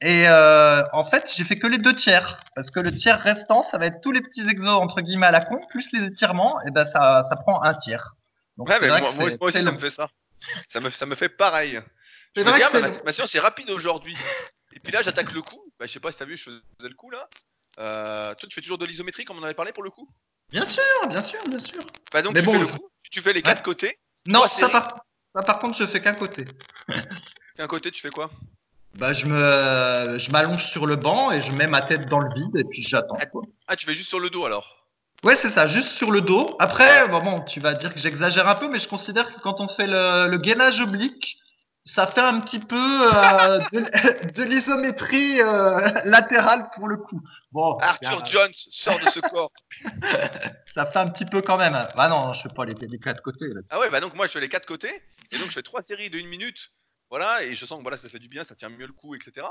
Et 0.01 0.27
en 0.29 1.05
fait, 1.05 1.31
j'ai 1.35 1.43
fait 1.43 1.57
que 1.57 1.67
les 1.67 1.79
deux 1.79 1.95
tiers, 1.95 2.39
parce 2.55 2.69
que 2.69 2.79
le 2.79 2.91
tiers 2.93 3.19
restant, 3.19 3.67
ça 3.71 3.77
va 3.77 3.87
être 3.87 4.01
tous 4.01 4.11
les 4.11 4.21
petits 4.21 4.47
exos 4.47 4.69
entre 4.69 5.01
guillemets 5.01 5.27
à 5.27 5.31
la 5.31 5.43
con, 5.43 5.59
plus 5.69 5.87
les 5.91 6.05
étirements, 6.05 6.61
et 6.67 6.71
ben 6.71 6.85
ça, 6.85 7.23
ça 7.29 7.35
prend 7.35 7.61
un 7.63 7.73
tiers 7.73 8.15
ouais, 8.57 8.79
mais 8.81 8.87
moi, 8.89 9.37
aussi, 9.41 9.63
ça 9.63 9.71
me 9.71 9.79
fait 9.79 9.91
ça. 9.91 10.09
Ça 10.69 10.79
me, 10.79 10.89
ça 10.91 11.05
me 11.05 11.15
fait 11.15 11.29
pareil. 11.29 11.79
Je 12.35 12.41
me 12.41 12.53
dis, 12.53 12.63
ah, 12.63 13.01
ma, 13.03 13.11
séance 13.11 13.33
est 13.35 13.39
rapide 13.39 13.69
aujourd'hui. 13.69 14.15
Et 14.73 14.79
puis 14.79 14.91
là, 14.91 15.01
j'attaque 15.01 15.31
le 15.31 15.41
coup. 15.41 15.71
Bah, 15.79 15.87
je 15.87 15.91
sais 15.91 15.99
pas 15.99 16.11
si 16.11 16.19
t'as 16.19 16.25
vu, 16.25 16.37
je 16.37 16.43
faisais 16.45 16.89
le 16.89 16.95
coup 16.95 17.09
là. 17.09 17.27
Euh, 17.79 18.33
toi, 18.35 18.49
tu 18.49 18.55
fais 18.55 18.61
toujours 18.61 18.77
de 18.77 18.85
l'isométrie 18.85 19.25
comme 19.25 19.37
on 19.37 19.43
avait 19.43 19.53
parlé 19.53 19.71
pour 19.71 19.83
le 19.83 19.89
coup? 19.89 20.07
Bien 20.49 20.67
sûr, 20.69 21.07
bien 21.09 21.21
sûr, 21.21 21.47
bien 21.47 21.59
sûr. 21.59 21.85
Bah, 22.11 22.21
donc, 22.21 22.35
tu 22.35 22.43
fais 22.43 22.57
le 22.57 22.67
coup, 22.67 22.89
tu 23.11 23.21
fais 23.21 23.33
les 23.33 23.41
quatre 23.41 23.63
côtés. 23.63 23.99
Non, 24.25 24.47
ça 24.47 24.69
par... 24.69 25.05
par 25.33 25.59
contre, 25.59 25.77
je 25.79 25.87
fais 25.87 26.01
qu'un 26.01 26.15
côté. 26.15 26.45
qu'un 27.55 27.67
côté, 27.67 27.91
tu 27.91 28.01
fais 28.01 28.09
quoi? 28.09 28.29
Bah, 28.97 29.13
je 29.13 29.27
me, 29.27 30.17
je 30.17 30.31
m'allonge 30.31 30.65
sur 30.71 30.87
le 30.87 30.95
banc 30.95 31.31
et 31.31 31.41
je 31.41 31.51
mets 31.51 31.67
ma 31.67 31.81
tête 31.81 32.09
dans 32.09 32.19
le 32.19 32.33
vide 32.33 32.55
et 32.57 32.63
puis 32.63 32.81
j'attends. 32.81 33.17
Ah, 33.67 33.75
tu 33.75 33.85
fais 33.85 33.93
juste 33.93 34.09
sur 34.09 34.19
le 34.19 34.29
dos 34.29 34.45
alors? 34.45 34.87
Ouais, 35.23 35.37
c'est 35.41 35.51
ça, 35.51 35.67
juste 35.67 35.89
sur 35.89 36.11
le 36.11 36.21
dos. 36.21 36.55
Après, 36.59 37.07
bon, 37.07 37.41
tu 37.41 37.59
vas 37.59 37.75
dire 37.75 37.93
que 37.93 37.99
j'exagère 37.99 38.47
un 38.47 38.55
peu, 38.55 38.69
mais 38.69 38.79
je 38.79 38.87
considère 38.87 39.33
que 39.33 39.39
quand 39.39 39.59
on 39.59 39.67
fait 39.67 39.87
le, 39.87 40.37
gainage 40.37 40.81
oblique, 40.81 41.37
ça 41.85 42.07
fait 42.07 42.21
un 42.21 42.39
petit 42.39 42.59
peu 42.59 42.75
euh, 42.75 43.59
de, 43.71 44.43
l'isométrie 44.43 45.41
euh, 45.41 45.91
latérale 46.03 46.69
pour 46.75 46.87
le 46.87 46.97
coup. 46.97 47.21
Bon, 47.51 47.77
Arthur 47.79 48.25
Jones 48.25 48.51
sort 48.55 48.99
de 48.99 49.09
ce 49.09 49.19
corps. 49.19 49.51
ça 50.73 50.87
fait 50.87 50.99
un 50.99 51.07
petit 51.09 51.25
peu 51.25 51.41
quand 51.41 51.57
même. 51.57 51.75
Ah 51.95 52.09
non, 52.09 52.33
je 52.33 52.41
fais 52.41 52.53
pas 52.53 52.65
les, 52.65 52.73
les 52.73 52.99
quatre 52.99 53.21
côtés. 53.21 53.47
Là. 53.47 53.61
Ah 53.69 53.79
ouais, 53.79 53.89
bah 53.89 54.01
donc 54.01 54.15
moi 54.15 54.27
je 54.27 54.33
fais 54.33 54.41
les 54.41 54.49
quatre 54.49 54.67
côtés, 54.67 54.91
et 55.31 55.37
donc 55.37 55.47
je 55.47 55.53
fais 55.53 55.63
trois 55.63 55.81
séries 55.81 56.09
de 56.09 56.17
une 56.17 56.27
minute. 56.27 56.71
Voilà, 57.09 57.43
et 57.43 57.53
je 57.53 57.65
sens 57.65 57.77
que 57.77 57.83
voilà, 57.83 57.97
ça 57.97 58.09
fait 58.09 58.19
du 58.19 58.27
bien, 58.27 58.43
ça 58.43 58.55
tient 58.55 58.69
mieux 58.69 58.87
le 58.87 58.93
cou, 58.93 59.15
etc. 59.15 59.47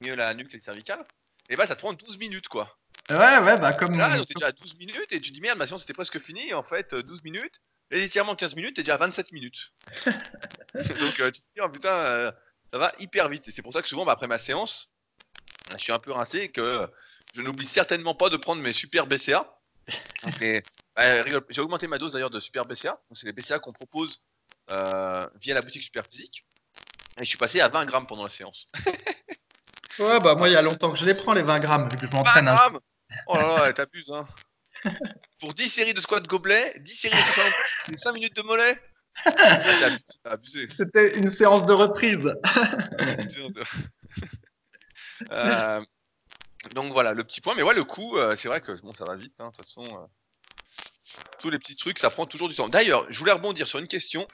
Mieux 0.00 0.14
la 0.14 0.34
nuque, 0.34 0.52
les 0.52 0.60
cervicales. 0.60 1.04
Et 1.48 1.56
bah 1.56 1.66
ça 1.66 1.74
te 1.74 1.80
prend 1.80 1.92
12 1.92 2.18
minutes 2.18 2.48
quoi. 2.48 2.78
Ouais, 3.10 3.38
ouais, 3.38 3.58
bah 3.58 3.72
comme. 3.72 3.96
Là, 3.96 4.24
t'es 4.24 4.34
déjà 4.34 4.48
à 4.48 4.52
12 4.52 4.76
minutes 4.76 5.10
et 5.10 5.20
tu 5.20 5.32
dis 5.32 5.40
merde, 5.40 5.58
ma 5.58 5.66
séance 5.66 5.82
était 5.82 5.92
presque 5.92 6.18
finie. 6.18 6.54
En 6.54 6.62
fait, 6.62 6.94
12 6.94 7.18
euh, 7.18 7.22
minutes. 7.24 7.60
Les 7.90 8.02
étirements 8.04 8.34
15 8.34 8.56
minutes, 8.56 8.76
t'es 8.76 8.82
déjà 8.82 8.94
à 8.94 8.98
27 8.98 9.32
minutes. 9.32 9.72
Donc 10.74 11.20
euh, 11.20 11.30
tu 11.30 11.42
te 11.42 11.46
dis, 11.54 11.60
oh 11.60 11.68
putain, 11.68 11.92
euh, 11.92 12.32
ça 12.72 12.78
va 12.78 12.92
hyper 12.98 13.28
vite. 13.28 13.48
Et 13.48 13.50
c'est 13.50 13.60
pour 13.60 13.72
ça 13.72 13.82
que 13.82 13.88
souvent, 13.88 14.06
bah, 14.06 14.12
après 14.12 14.28
ma 14.28 14.38
séance, 14.38 14.90
je 15.72 15.82
suis 15.82 15.92
un 15.92 15.98
peu 15.98 16.12
rincé 16.12 16.50
que 16.50 16.88
je 17.34 17.42
n'oublie 17.42 17.66
certainement 17.66 18.14
pas 18.14 18.30
de 18.30 18.36
prendre 18.36 18.62
mes 18.62 18.72
super 18.72 19.06
BCA. 19.06 19.58
Bah, 20.94 21.24
j'ai 21.48 21.62
augmenté 21.62 21.86
ma 21.86 21.96
dose 21.96 22.12
d'ailleurs 22.12 22.28
de 22.28 22.38
super 22.38 22.66
BCA. 22.66 23.00
C'est 23.14 23.24
les 23.24 23.32
BCA 23.32 23.58
qu'on 23.58 23.72
propose 23.72 24.26
via 24.68 25.54
la 25.54 25.62
boutique 25.62 25.82
Super 25.82 26.04
Physique. 26.04 26.44
Et 27.18 27.24
je 27.24 27.28
suis 27.28 27.38
passé 27.38 27.60
à 27.60 27.68
20 27.68 27.84
grammes 27.84 28.06
pendant 28.06 28.24
la 28.24 28.30
séance. 28.30 28.66
ouais, 29.98 30.20
bah 30.20 30.34
moi, 30.34 30.48
il 30.48 30.52
y 30.52 30.56
a 30.56 30.62
longtemps 30.62 30.92
que 30.92 30.98
je 30.98 31.06
les 31.06 31.14
prends, 31.14 31.34
les 31.34 31.42
20 31.42 31.60
grammes, 31.60 31.88
vu 31.90 31.96
que 31.98 32.06
je 32.06 32.12
m'entraîne. 32.12 32.48
Un... 32.48 32.58
Oh 33.26 33.34
là 33.36 33.42
là, 33.42 33.64
elle 33.66 33.74
t'abuse, 33.74 34.10
hein. 34.10 34.26
Pour 35.40 35.54
10 35.54 35.68
séries 35.68 35.94
de 35.94 36.00
squat 36.00 36.26
gobelet, 36.26 36.74
10 36.80 36.92
séries 36.92 37.22
de 37.88 37.96
5 37.96 38.12
minutes 38.12 38.36
de 38.36 38.42
mollet. 38.42 38.80
C'était 40.76 41.18
une 41.18 41.30
séance 41.30 41.66
de 41.66 41.72
reprise. 41.72 42.32
Euh, 45.30 45.80
donc 46.74 46.92
voilà, 46.92 47.14
le 47.14 47.22
petit 47.22 47.40
point. 47.40 47.54
Mais 47.54 47.62
ouais, 47.62 47.74
le 47.74 47.84
coup, 47.84 48.16
euh, 48.16 48.34
c'est 48.34 48.48
vrai 48.48 48.60
que 48.60 48.72
bon, 48.82 48.92
ça 48.92 49.04
va 49.04 49.14
vite. 49.14 49.32
Hein, 49.38 49.50
de 49.50 49.50
toute 49.50 49.58
façon, 49.58 49.84
euh, 49.84 51.20
tous 51.38 51.48
les 51.48 51.60
petits 51.60 51.76
trucs, 51.76 52.00
ça 52.00 52.10
prend 52.10 52.26
toujours 52.26 52.48
du 52.48 52.56
temps. 52.56 52.68
D'ailleurs, 52.68 53.06
je 53.10 53.18
voulais 53.20 53.30
rebondir 53.30 53.68
sur 53.68 53.78
une 53.78 53.86
question 53.86 54.26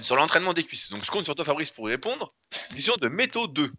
sur 0.00 0.16
l'entraînement 0.16 0.52
des 0.52 0.64
cuisses. 0.64 0.90
Donc 0.90 1.04
je 1.04 1.10
compte 1.10 1.24
sur 1.24 1.34
toi, 1.34 1.44
Fabrice, 1.44 1.70
pour 1.70 1.88
y 1.88 1.92
répondre. 1.92 2.32
Question 2.70 2.94
de 3.00 3.08
méthode 3.08 3.52
2. 3.52 3.70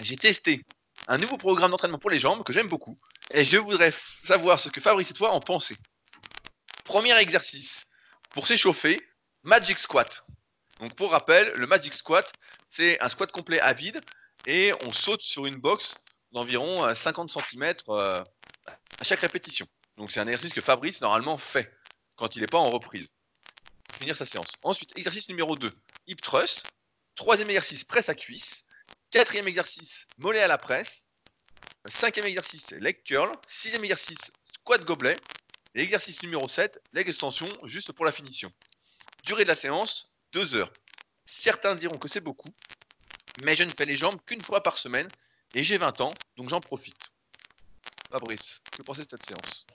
J'ai 0.00 0.16
testé 0.16 0.64
un 1.06 1.18
nouveau 1.18 1.36
programme 1.36 1.70
d'entraînement 1.70 1.98
pour 1.98 2.10
les 2.10 2.18
jambes 2.18 2.42
que 2.44 2.52
j'aime 2.52 2.68
beaucoup. 2.68 2.98
Et 3.30 3.44
je 3.44 3.58
voudrais 3.58 3.92
savoir 4.22 4.60
ce 4.60 4.68
que 4.68 4.80
Fabrice 4.80 5.10
et 5.10 5.14
toi 5.14 5.32
en 5.32 5.40
pensez. 5.40 5.76
Premier 6.84 7.16
exercice. 7.18 7.86
Pour 8.30 8.46
s'échauffer, 8.46 9.00
Magic 9.42 9.78
Squat. 9.78 10.24
Donc 10.80 10.94
pour 10.96 11.12
rappel, 11.12 11.52
le 11.54 11.66
Magic 11.66 11.94
Squat, 11.94 12.30
c'est 12.68 13.00
un 13.00 13.08
squat 13.08 13.30
complet 13.30 13.60
à 13.60 13.72
vide 13.72 14.00
et 14.46 14.72
on 14.82 14.92
saute 14.92 15.22
sur 15.22 15.46
une 15.46 15.56
box 15.56 15.96
d'environ 16.32 16.92
50 16.94 17.30
cm 17.30 17.74
euh, 17.88 18.24
à 18.98 19.04
chaque 19.04 19.20
répétition. 19.20 19.66
Donc 19.96 20.10
c'est 20.10 20.20
un 20.20 20.26
exercice 20.26 20.52
que 20.52 20.60
Fabrice 20.60 21.00
normalement 21.00 21.38
fait 21.38 21.72
quand 22.16 22.34
il 22.36 22.40
n'est 22.40 22.48
pas 22.48 22.58
en 22.58 22.70
reprise. 22.70 23.14
Finir 23.98 24.16
sa 24.16 24.26
séance. 24.26 24.52
Ensuite, 24.62 24.90
exercice 24.96 25.28
numéro 25.28 25.56
2, 25.56 25.72
hip 26.06 26.16
thrust. 26.16 26.66
Troisième 27.14 27.48
exercice, 27.50 27.84
presse 27.84 28.08
à 28.08 28.14
cuisse. 28.14 28.66
Quatrième 29.10 29.46
exercice, 29.46 30.06
mollet 30.18 30.40
à 30.40 30.48
la 30.48 30.58
presse. 30.58 31.06
Cinquième 31.86 32.26
exercice, 32.26 32.72
leg 32.72 33.02
curl. 33.04 33.36
Sixième 33.48 33.84
exercice, 33.84 34.32
squat 34.58 34.84
gobelet. 34.84 35.16
Et 35.76 35.82
exercice 35.82 36.22
numéro 36.22 36.48
7, 36.48 36.80
leg 36.92 37.08
extension, 37.08 37.48
juste 37.64 37.92
pour 37.92 38.04
la 38.04 38.12
finition. 38.12 38.52
Durée 39.24 39.44
de 39.44 39.48
la 39.48 39.56
séance, 39.56 40.12
2 40.32 40.54
heures. 40.54 40.72
Certains 41.24 41.74
diront 41.74 41.98
que 41.98 42.08
c'est 42.08 42.20
beaucoup, 42.20 42.54
mais 43.42 43.56
je 43.56 43.64
ne 43.64 43.72
fais 43.72 43.86
les 43.86 43.96
jambes 43.96 44.20
qu'une 44.26 44.44
fois 44.44 44.62
par 44.62 44.78
semaine 44.78 45.08
et 45.54 45.62
j'ai 45.62 45.78
20 45.78 46.00
ans, 46.00 46.14
donc 46.36 46.48
j'en 46.50 46.60
profite. 46.60 47.10
Fabrice, 48.10 48.60
que 48.72 48.82
pensez 48.82 49.04
de 49.04 49.10
cette 49.10 49.24
séance? 49.24 49.66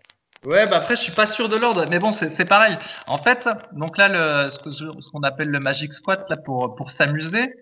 Ouais, 0.46 0.68
bah 0.68 0.78
après, 0.78 0.96
je 0.96 1.02
suis 1.02 1.12
pas 1.14 1.28
sûr 1.28 1.50
de 1.50 1.58
l'ordre, 1.58 1.86
mais 1.90 2.00
bon, 2.00 2.12
c'est 2.14 2.46
pareil. 2.46 2.78
En 3.08 3.18
fait, 3.18 3.46
donc 3.74 3.98
là, 3.98 4.08
le, 4.46 4.50
ce 4.50 5.12
qu'on 5.12 5.24
appelle 5.24 5.50
le 5.50 5.60
magic 5.60 5.92
squat, 5.94 6.30
là, 6.30 6.38
pour, 6.38 6.76
pour 6.76 6.92
s'amuser, 6.92 7.54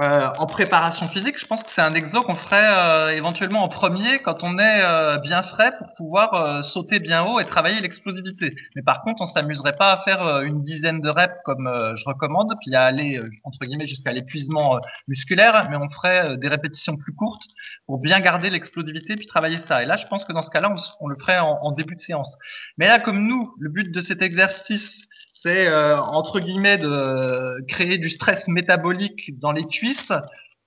euh, 0.00 0.28
en 0.38 0.46
préparation 0.46 1.06
physique, 1.08 1.38
je 1.38 1.46
pense 1.46 1.62
que 1.62 1.68
c'est 1.74 1.82
un 1.82 1.92
exo 1.94 2.22
qu'on 2.22 2.34
ferait 2.34 2.64
euh, 2.64 3.14
éventuellement 3.14 3.62
en 3.62 3.68
premier 3.68 4.20
quand 4.20 4.42
on 4.42 4.58
est 4.58 4.82
euh, 4.82 5.18
bien 5.18 5.42
frais 5.42 5.76
pour 5.76 5.86
pouvoir 5.94 6.64
sauter 6.64 6.98
bien 6.98 7.22
haut 7.22 7.38
et 7.40 7.44
travailler 7.44 7.78
l'explosivité. 7.80 8.54
Mais 8.74 8.82
par 8.82 9.02
contre, 9.02 9.20
on 9.20 9.26
s'amuserait 9.26 9.76
pas 9.76 9.92
à 9.92 9.98
faire 9.98 10.40
une 10.40 10.62
dizaine 10.62 11.02
de 11.02 11.10
reps 11.10 11.38
comme 11.44 11.70
je 11.94 12.04
recommande, 12.06 12.54
puis 12.62 12.74
à 12.74 12.84
aller 12.84 13.20
entre 13.44 13.66
guillemets 13.66 13.86
jusqu'à 13.86 14.12
l'épuisement 14.12 14.80
musculaire, 15.08 15.68
mais 15.70 15.76
on 15.76 15.90
ferait 15.90 16.38
des 16.38 16.48
répétitions 16.48 16.96
plus 16.96 17.12
courtes 17.12 17.44
pour 17.86 17.98
bien 17.98 18.18
garder 18.20 18.48
l'explosivité 18.48 19.16
puis 19.16 19.26
travailler 19.26 19.58
ça. 19.68 19.82
Et 19.82 19.86
là, 19.86 19.98
je 19.98 20.06
pense 20.06 20.24
que 20.24 20.32
dans 20.32 20.42
ce 20.42 20.50
cas-là, 20.50 20.74
on, 21.00 21.08
le 21.08 21.16
ferait 21.16 21.38
en 21.38 21.70
début 21.72 21.96
de 21.96 22.00
séance. 22.00 22.34
Mais 22.78 22.88
là, 22.88 22.98
comme 22.98 23.26
nous, 23.26 23.54
le 23.58 23.68
but 23.68 23.92
de 23.92 24.00
cet 24.00 24.22
exercice, 24.22 25.02
c'est 25.42 25.66
euh, 25.66 26.00
entre 26.00 26.40
guillemets 26.40 26.78
de 26.78 27.64
créer 27.68 27.98
du 27.98 28.10
stress 28.10 28.46
métabolique 28.48 29.38
dans 29.40 29.52
les 29.52 29.64
cuisses. 29.66 30.12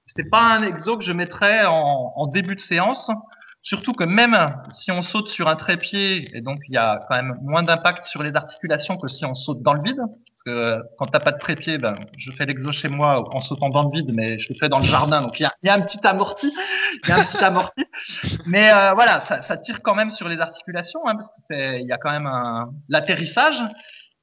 C'est 0.08 0.30
pas 0.30 0.42
un 0.42 0.64
exo 0.64 0.98
que 0.98 1.04
je 1.04 1.14
mettrais 1.14 1.66
en, 1.66 2.14
en, 2.16 2.28
début 2.28 2.56
de 2.56 2.62
séance, 2.62 3.10
surtout 3.62 3.94
que 3.94 4.04
même 4.04 4.38
si 4.78 4.92
on 4.92 5.02
saute 5.02 5.30
sur 5.30 5.48
un 5.48 5.56
trépied, 5.56 6.30
et 6.36 6.42
donc 6.42 6.60
il 6.68 6.76
y 6.76 6.78
a 6.78 7.00
quand 7.08 7.16
même 7.16 7.36
moins 7.42 7.64
d'impact 7.64 8.06
sur 8.06 8.22
les 8.22 8.36
articulations 8.36 8.98
que 8.98 9.08
si 9.08 9.26
on 9.26 9.34
saute 9.34 9.64
dans 9.64 9.74
le 9.74 9.82
vide. 9.82 9.98
Parce 9.98 10.44
que 10.46 10.84
quand 11.00 11.08
t'as 11.08 11.20
pas 11.20 11.32
de 11.32 11.40
trépied, 11.40 11.80
ben, 11.80 11.96
je 12.18 12.32
fais 12.32 12.46
l'exo 12.46 12.72
chez 12.72 12.88
moi 12.88 13.24
en 13.36 13.42
sautant 13.42 13.70
dans 13.70 13.84
le 13.84 13.90
vide, 13.92 14.12
mais 14.14 14.38
je 14.38 14.54
le 14.54 14.60
fais 14.60 14.70
dans 14.70 14.78
le 14.78 14.86
jardin, 14.86 15.22
donc 15.22 15.40
il 15.40 15.44
y 15.44 15.46
a, 15.46 15.54
y 15.64 15.70
a, 15.70 15.74
un 15.74 15.82
petit 15.82 16.06
amorti, 16.06 16.54
il 17.04 17.10
y 17.10 17.12
a 17.12 17.16
un 17.16 17.24
petit 17.24 17.44
amorti. 17.44 17.84
Mais 18.46 18.72
euh, 18.72 18.94
voilà, 18.94 19.24
ça, 19.28 19.42
ça, 19.42 19.58
tire 19.58 19.82
quand 19.82 19.96
même 19.96 20.12
sur 20.12 20.30
les 20.30 20.40
articulations, 20.40 21.00
hein, 21.08 21.16
parce 21.16 21.32
qu'il 21.48 21.88
y 21.88 21.92
a 21.92 21.98
quand 21.98 22.12
même 22.12 22.28
un 22.28 22.70
l'atterrissage. 22.90 23.60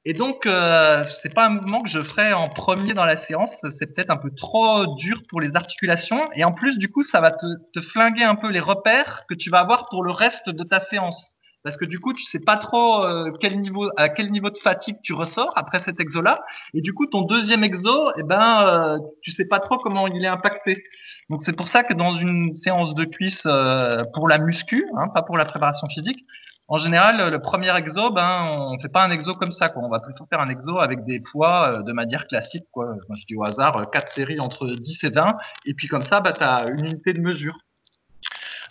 Et 0.05 0.13
donc, 0.13 0.45
euh, 0.45 1.05
c'est 1.21 1.33
pas 1.33 1.45
un 1.45 1.49
mouvement 1.49 1.81
que 1.81 1.89
je 1.89 2.03
ferai 2.03 2.33
en 2.33 2.49
premier 2.49 2.93
dans 2.93 3.05
la 3.05 3.17
séance. 3.25 3.51
C'est 3.79 3.93
peut-être 3.93 4.09
un 4.09 4.17
peu 4.17 4.31
trop 4.35 4.95
dur 4.97 5.21
pour 5.29 5.39
les 5.39 5.55
articulations. 5.55 6.29
Et 6.35 6.43
en 6.43 6.51
plus, 6.51 6.77
du 6.77 6.91
coup, 6.91 7.03
ça 7.03 7.21
va 7.21 7.31
te, 7.31 7.45
te, 7.73 7.81
flinguer 7.81 8.23
un 8.23 8.35
peu 8.35 8.49
les 8.49 8.59
repères 8.59 9.23
que 9.29 9.33
tu 9.33 9.49
vas 9.49 9.59
avoir 9.59 9.87
pour 9.89 10.03
le 10.03 10.11
reste 10.11 10.49
de 10.49 10.63
ta 10.63 10.81
séance. 10.81 11.33
Parce 11.63 11.77
que 11.77 11.85
du 11.85 11.99
coup, 11.99 12.13
tu 12.13 12.23
sais 12.25 12.41
pas 12.41 12.57
trop 12.57 13.05
euh, 13.05 13.31
quel 13.39 13.61
niveau, 13.61 13.89
à 13.95 14.09
quel 14.09 14.31
niveau 14.31 14.49
de 14.49 14.57
fatigue 14.57 14.97
tu 15.01 15.13
ressors 15.13 15.53
après 15.55 15.79
cet 15.79 15.99
exo-là. 15.99 16.43
Et 16.73 16.81
du 16.81 16.93
coup, 16.93 17.05
ton 17.07 17.21
deuxième 17.21 17.63
exo, 17.63 18.11
eh 18.17 18.23
ben, 18.23 18.65
euh, 18.67 18.99
tu 19.21 19.31
sais 19.31 19.45
pas 19.45 19.59
trop 19.59 19.77
comment 19.77 20.07
il 20.07 20.23
est 20.25 20.27
impacté. 20.27 20.83
Donc, 21.29 21.41
c'est 21.43 21.55
pour 21.55 21.69
ça 21.69 21.83
que 21.83 21.93
dans 21.93 22.17
une 22.17 22.51
séance 22.51 22.93
de 22.95 23.05
cuisse 23.05 23.43
euh, 23.45 24.03
pour 24.13 24.27
la 24.27 24.39
muscu, 24.39 24.85
hein, 24.97 25.07
pas 25.07 25.21
pour 25.21 25.37
la 25.37 25.45
préparation 25.45 25.87
physique, 25.87 26.19
en 26.69 26.77
général, 26.77 27.29
le 27.29 27.39
premier 27.39 27.75
exo, 27.75 28.11
ben, 28.11 28.47
on 28.47 28.79
fait 28.79 28.89
pas 28.89 29.03
un 29.03 29.11
exo 29.11 29.35
comme 29.35 29.51
ça, 29.51 29.69
quoi. 29.69 29.83
On 29.83 29.89
va 29.89 29.99
plutôt 29.99 30.25
faire 30.25 30.39
un 30.39 30.49
exo 30.49 30.79
avec 30.79 31.03
des 31.03 31.19
poids 31.19 31.69
euh, 31.69 31.83
de 31.83 31.91
manière 31.91 32.25
classique, 32.25 32.65
quoi. 32.71 32.95
je 33.09 33.25
dis 33.25 33.35
au 33.35 33.43
hasard, 33.43 33.89
4 33.91 34.05
euh, 34.05 34.15
séries 34.15 34.39
entre 34.39 34.67
10 34.67 35.03
et 35.03 35.09
20. 35.09 35.37
Et 35.65 35.73
puis 35.73 35.87
comme 35.87 36.03
ça, 36.03 36.21
bah, 36.21 36.31
tu 36.31 36.43
as 36.43 36.67
une 36.69 36.85
unité 36.85 37.13
de 37.13 37.19
mesure. 37.19 37.57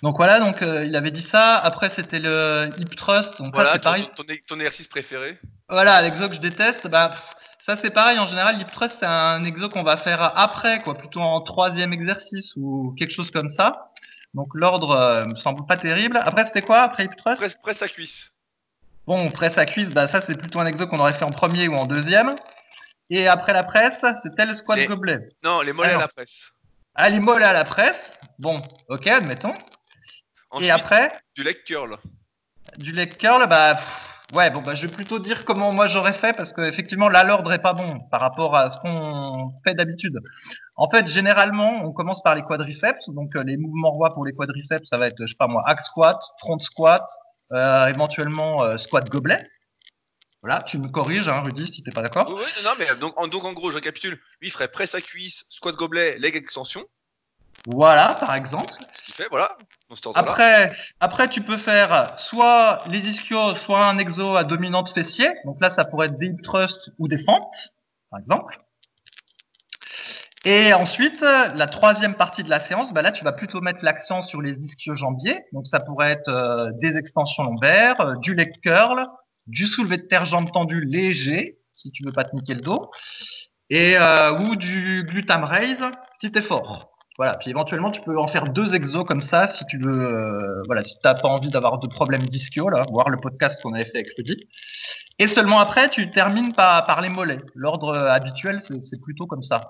Donc 0.02 0.16
voilà, 0.16 0.40
donc 0.40 0.62
euh, 0.62 0.84
il 0.84 0.96
avait 0.96 1.10
dit 1.10 1.26
ça. 1.30 1.56
Après, 1.58 1.90
c'était 1.90 2.18
le 2.18 2.70
hip 2.78 2.96
thrust. 2.96 3.38
Donc 3.38 3.54
voilà, 3.54 3.74
c'est 3.74 3.82
pareil. 3.82 4.08
Ton, 4.16 4.56
exercice 4.56 4.88
préféré. 4.88 5.38
Voilà, 5.68 6.00
l'exo 6.02 6.28
que 6.28 6.34
je 6.34 6.40
déteste. 6.40 6.88
Bah, 6.88 7.12
ça 7.66 7.76
c'est 7.80 7.90
pareil. 7.90 8.18
En 8.18 8.26
général, 8.26 8.60
hip 8.60 8.72
thrust 8.72 8.96
c'est 8.98 9.06
un 9.06 9.44
exo 9.44 9.68
qu'on 9.68 9.84
va 9.84 9.98
faire 9.98 10.32
après, 10.36 10.82
quoi, 10.82 10.94
plutôt 10.94 11.20
en 11.20 11.40
troisième 11.42 11.92
exercice 11.92 12.54
ou 12.56 12.94
quelque 12.98 13.12
chose 13.12 13.30
comme 13.30 13.50
ça. 13.50 13.91
Donc 14.34 14.48
l'ordre 14.54 14.90
euh, 14.90 15.26
me 15.26 15.36
semble 15.36 15.66
pas 15.66 15.76
terrible. 15.76 16.16
Après, 16.16 16.46
c'était 16.46 16.62
quoi? 16.62 16.82
Après 16.82 17.04
hip 17.04 17.16
thrust 17.16 17.38
presse, 17.38 17.54
presse 17.54 17.82
à 17.82 17.88
cuisse. 17.88 18.32
Bon, 19.06 19.30
presse 19.30 19.58
à 19.58 19.66
cuisse, 19.66 19.90
bah, 19.90 20.08
ça 20.08 20.22
c'est 20.26 20.36
plutôt 20.36 20.60
un 20.60 20.66
exo 20.66 20.86
qu'on 20.86 21.00
aurait 21.00 21.14
fait 21.14 21.24
en 21.24 21.32
premier 21.32 21.68
ou 21.68 21.74
en 21.74 21.86
deuxième. 21.86 22.36
Et 23.10 23.26
après 23.26 23.52
la 23.52 23.64
presse, 23.64 23.98
c'était 24.22 24.46
le 24.46 24.54
squat 24.54 24.86
gobelet. 24.86 25.28
Non, 25.42 25.60
les 25.60 25.72
mollets 25.72 25.94
à 25.94 25.98
la 25.98 26.08
presse. 26.08 26.52
Ah, 26.94 27.10
les 27.10 27.20
mollets 27.20 27.44
à 27.44 27.52
la 27.52 27.64
presse? 27.64 28.00
Bon, 28.38 28.62
ok, 28.88 29.06
admettons. 29.06 29.54
et 30.60 30.70
après? 30.70 31.12
Du 31.34 31.42
leg 31.42 31.62
curl. 31.64 31.98
Du 32.78 32.92
leg 32.92 33.16
curl, 33.16 33.46
bah. 33.48 33.80
Ouais, 34.32 34.48
bon, 34.48 34.62
bah, 34.62 34.74
je 34.74 34.86
vais 34.86 34.92
plutôt 34.92 35.18
dire 35.18 35.44
comment 35.44 35.72
moi 35.72 35.88
j'aurais 35.88 36.14
fait 36.14 36.32
parce 36.32 36.54
qu'effectivement, 36.54 37.10
là, 37.10 37.22
l'ordre 37.22 37.52
est 37.52 37.60
pas 37.60 37.74
bon 37.74 38.00
par 38.10 38.22
rapport 38.22 38.56
à 38.56 38.70
ce 38.70 38.78
qu'on 38.78 39.50
fait 39.62 39.74
d'habitude. 39.74 40.18
En 40.76 40.88
fait, 40.88 41.06
généralement, 41.06 41.84
on 41.84 41.92
commence 41.92 42.22
par 42.22 42.34
les 42.34 42.42
quadriceps. 42.42 43.10
Donc, 43.10 43.36
euh, 43.36 43.42
les 43.42 43.58
mouvements 43.58 43.90
rois 43.90 44.14
pour 44.14 44.24
les 44.24 44.32
quadriceps, 44.32 44.88
ça 44.88 44.96
va 44.96 45.08
être, 45.08 45.18
je 45.20 45.26
sais 45.26 45.36
pas 45.38 45.48
moi, 45.48 45.62
hack 45.66 45.82
squat, 45.82 46.18
front 46.38 46.58
squat, 46.60 47.06
euh, 47.52 47.88
éventuellement 47.88 48.64
euh, 48.64 48.78
squat 48.78 49.06
gobelet. 49.10 49.46
Voilà, 50.40 50.62
tu 50.62 50.78
me 50.78 50.88
corriges, 50.88 51.28
hein, 51.28 51.40
Rudy, 51.40 51.70
si 51.70 51.82
t'es 51.82 51.92
pas 51.92 52.02
d'accord. 52.02 52.28
Oui, 52.30 52.42
oui, 52.42 52.64
non, 52.64 52.70
mais 52.78 52.86
donc 52.98 53.12
en, 53.18 53.28
donc 53.28 53.44
en 53.44 53.52
gros, 53.52 53.70
je 53.70 53.76
récapitule. 53.76 54.14
Lui, 54.40 54.48
il 54.48 54.50
ferait 54.50 54.68
presse 54.68 54.94
à 54.94 55.02
cuisse, 55.02 55.44
squat 55.50 55.76
gobelet, 55.76 56.18
leg 56.18 56.34
extension. 56.36 56.82
Voilà, 57.66 58.14
par 58.14 58.34
exemple. 58.34 58.72
Ce 58.94 59.02
qu'il 59.04 59.14
fait, 59.14 59.28
voilà. 59.30 59.56
Après, 60.14 60.72
après, 61.00 61.28
tu 61.28 61.42
peux 61.42 61.58
faire 61.58 62.14
soit 62.18 62.84
les 62.88 63.00
ischios, 63.00 63.56
soit 63.56 63.84
un 63.84 63.98
exo 63.98 64.36
à 64.36 64.44
dominante 64.44 64.90
fessier. 64.90 65.28
Donc 65.44 65.60
là, 65.60 65.70
ça 65.70 65.84
pourrait 65.84 66.06
être 66.06 66.18
des 66.18 66.28
hip 66.28 66.40
ou 66.98 67.08
des 67.08 67.18
fentes, 67.18 67.72
par 68.10 68.20
exemple. 68.20 68.58
Et 70.44 70.72
ensuite, 70.72 71.20
la 71.20 71.66
troisième 71.68 72.14
partie 72.14 72.42
de 72.42 72.50
la 72.50 72.58
séance, 72.58 72.92
bah 72.92 73.02
là, 73.02 73.12
tu 73.12 73.22
vas 73.22 73.32
plutôt 73.32 73.60
mettre 73.60 73.84
l'accent 73.84 74.22
sur 74.22 74.42
les 74.42 74.54
ischio-jambiers. 74.54 75.44
Donc 75.52 75.68
ça 75.68 75.78
pourrait 75.78 76.12
être 76.12 76.28
euh, 76.28 76.72
des 76.80 76.96
extensions 76.96 77.44
lombaires, 77.44 78.00
euh, 78.00 78.14
du 78.16 78.34
leg 78.34 78.52
curl, 78.60 79.06
du 79.46 79.66
soulevé 79.66 79.98
de 79.98 80.02
terre 80.02 80.24
jambes 80.24 80.50
tendues 80.52 80.84
léger, 80.84 81.58
si 81.72 81.92
tu 81.92 82.04
veux 82.04 82.12
pas 82.12 82.24
te 82.24 82.34
niquer 82.34 82.54
le 82.54 82.60
dos, 82.60 82.90
et 83.70 83.96
euh, 83.96 84.38
ou 84.40 84.56
du 84.56 85.04
glutam 85.08 85.44
raise 85.44 85.84
si 86.20 86.32
tu 86.32 86.38
es 86.38 86.42
fort. 86.42 86.91
Voilà, 87.18 87.34
puis 87.34 87.50
éventuellement 87.50 87.90
tu 87.90 88.00
peux 88.00 88.18
en 88.18 88.26
faire 88.26 88.44
deux 88.44 88.74
exos 88.74 89.04
comme 89.06 89.20
ça 89.20 89.46
si 89.46 89.66
tu 89.66 89.76
veux, 89.76 90.00
euh, 90.00 90.62
voilà, 90.66 90.82
si 90.82 90.94
t'as 91.02 91.14
pas 91.14 91.28
envie 91.28 91.50
d'avoir 91.50 91.78
de 91.78 91.86
problèmes 91.86 92.26
d'ischio 92.26 92.70
là, 92.70 92.84
voir 92.90 93.10
le 93.10 93.18
podcast 93.18 93.60
qu'on 93.62 93.74
avait 93.74 93.84
fait 93.84 93.98
avec 93.98 94.08
Rudy. 94.16 94.48
Et 95.18 95.28
seulement 95.28 95.58
après 95.58 95.90
tu 95.90 96.10
termines 96.10 96.54
par, 96.54 96.86
par 96.86 97.02
les 97.02 97.10
mollets. 97.10 97.40
L'ordre 97.54 97.88
euh, 97.88 98.10
habituel 98.10 98.62
c'est 98.62 99.00
plutôt 99.02 99.26
comme 99.26 99.42
ça. 99.42 99.60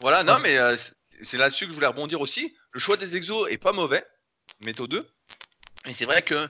Voilà, 0.00 0.22
non 0.22 0.36
mais 0.42 0.58
euh, 0.58 0.76
c'est 1.22 1.38
là-dessus 1.38 1.64
que 1.64 1.70
je 1.70 1.74
voulais 1.74 1.86
rebondir 1.86 2.20
aussi. 2.20 2.54
Le 2.72 2.80
choix 2.80 2.98
des 2.98 3.16
exos 3.16 3.50
est 3.50 3.58
pas 3.58 3.72
mauvais, 3.72 4.04
méthode 4.60 4.90
2. 4.90 5.08
Et 5.86 5.94
c'est 5.94 6.04
vrai 6.04 6.20
que 6.20 6.46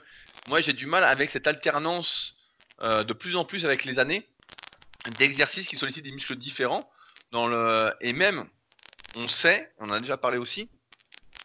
moi 0.48 0.60
j'ai 0.60 0.72
du 0.72 0.86
mal 0.86 1.04
avec 1.04 1.30
cette 1.30 1.46
alternance 1.46 2.34
de 2.82 3.12
plus 3.12 3.36
en 3.36 3.44
plus 3.44 3.64
avec 3.64 3.84
les 3.84 4.00
années 4.00 4.28
d'exercices 5.18 5.68
qui 5.68 5.76
sollicitent 5.76 6.04
des 6.04 6.12
muscles 6.12 6.36
différents 6.36 6.90
dans 7.30 7.46
le 7.46 7.92
et 8.00 8.12
même 8.12 8.44
on 9.16 9.28
sait, 9.28 9.72
on 9.78 9.88
en 9.88 9.94
a 9.94 10.00
déjà 10.00 10.16
parlé 10.16 10.38
aussi, 10.38 10.68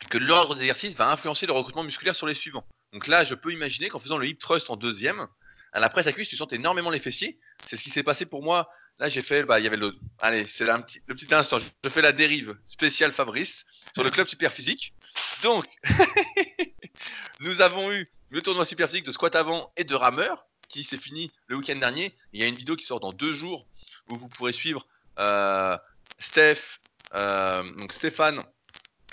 que 0.10 0.18
l'ordre 0.18 0.56
d'exercice 0.56 0.94
va 0.94 1.10
influencer 1.12 1.48
le 1.48 1.54
recrutement 1.54 1.84
musculaire 1.84 2.16
sur 2.16 2.28
les 2.28 2.36
suivants. 2.36 2.66
Donc 2.94 3.08
là, 3.08 3.24
je 3.24 3.34
peux 3.34 3.52
imaginer 3.52 3.88
qu'en 3.88 4.00
faisant 4.00 4.18
le 4.18 4.28
hip 4.28 4.38
thrust 4.40 4.70
en 4.70 4.76
deuxième, 4.76 5.26
à 5.72 5.80
la 5.80 5.88
presse 5.88 6.06
à 6.06 6.12
cuisse, 6.12 6.28
tu 6.28 6.36
sens 6.36 6.52
énormément 6.52 6.90
les 6.90 7.00
fessiers. 7.00 7.40
C'est 7.66 7.78
ce 7.78 7.84
qui 7.84 7.90
s'est 7.90 8.04
passé 8.04 8.26
pour 8.26 8.44
moi. 8.44 8.70
Là, 9.00 9.08
j'ai 9.08 9.22
fait, 9.22 9.44
bah, 9.44 9.60
il 9.60 9.64
y 9.64 9.68
avait 9.68 9.78
le, 9.78 9.96
allez, 10.20 10.46
c'est 10.48 10.66
le 10.66 11.16
petit 11.16 11.34
instant. 11.34 11.60
Je 11.60 11.90
fais 11.90 12.02
la 12.02 12.12
dérive 12.12 12.58
spéciale 12.66 13.14
Fabrice 13.14 13.66
sur 13.94 14.04
le 14.04 14.10
club 14.10 14.28
super 14.28 14.52
physique. 14.52 14.94
Donc, 15.42 15.66
nous 17.40 17.62
avons 17.62 17.90
eu 17.92 18.12
le 18.32 18.42
tournoi 18.42 18.66
super 18.66 18.88
physique 18.88 19.06
de 19.06 19.12
squat 19.12 19.34
avant 19.36 19.72
et 19.78 19.86
de 19.86 19.96
rameur 19.96 20.46
qui 20.68 20.84
s'est 20.84 20.98
fini 20.98 21.32
le 21.48 21.56
week-end 21.56 21.78
dernier. 21.78 22.14
Il 22.34 22.42
y 22.42 22.44
a 22.44 22.48
une 22.48 22.56
vidéo 22.56 22.76
qui 22.76 22.86
sort 22.86 23.00
dans 23.00 23.14
deux 23.14 23.34
jours 23.34 23.66
où 24.10 24.18
vous 24.18 24.28
pourrez 24.28 24.54
suivre 24.54 24.86
euh, 25.20 25.78
Steph, 26.20 26.81
donc 27.14 27.94
Stéphane, 27.94 28.44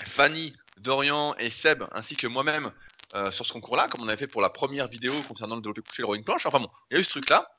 Fanny, 0.04 0.52
Dorian 0.78 1.34
et 1.38 1.50
Seb, 1.50 1.84
ainsi 1.92 2.16
que 2.16 2.26
moi-même, 2.26 2.72
euh, 3.14 3.30
sur 3.30 3.46
ce 3.46 3.52
concours-là, 3.52 3.88
comme 3.88 4.02
on 4.02 4.08
avait 4.08 4.18
fait 4.18 4.26
pour 4.26 4.42
la 4.42 4.50
première 4.50 4.86
vidéo 4.86 5.22
concernant 5.22 5.56
le 5.56 5.62
développé 5.62 5.80
couché 5.80 6.00
et 6.00 6.02
le 6.02 6.06
rowing 6.06 6.24
planche. 6.24 6.44
Enfin 6.44 6.60
bon, 6.60 6.68
il 6.90 6.94
y 6.94 6.96
a 6.98 7.00
eu 7.00 7.04
ce 7.04 7.08
truc-là, 7.08 7.50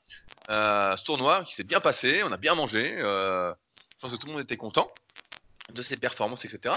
euh, 0.48 0.96
ce 0.96 1.02
tournoi 1.02 1.42
qui 1.42 1.54
s'est 1.54 1.64
bien 1.64 1.80
passé, 1.80 2.22
on 2.22 2.30
a 2.30 2.36
bien 2.36 2.54
mangé, 2.54 2.96
je 2.98 3.54
pense 4.00 4.12
que 4.12 4.16
tout 4.16 4.28
le 4.28 4.34
monde 4.34 4.42
était 4.42 4.56
content 4.56 4.92
de 5.72 5.82
ses 5.82 5.96
performances, 5.96 6.44
etc. 6.44 6.76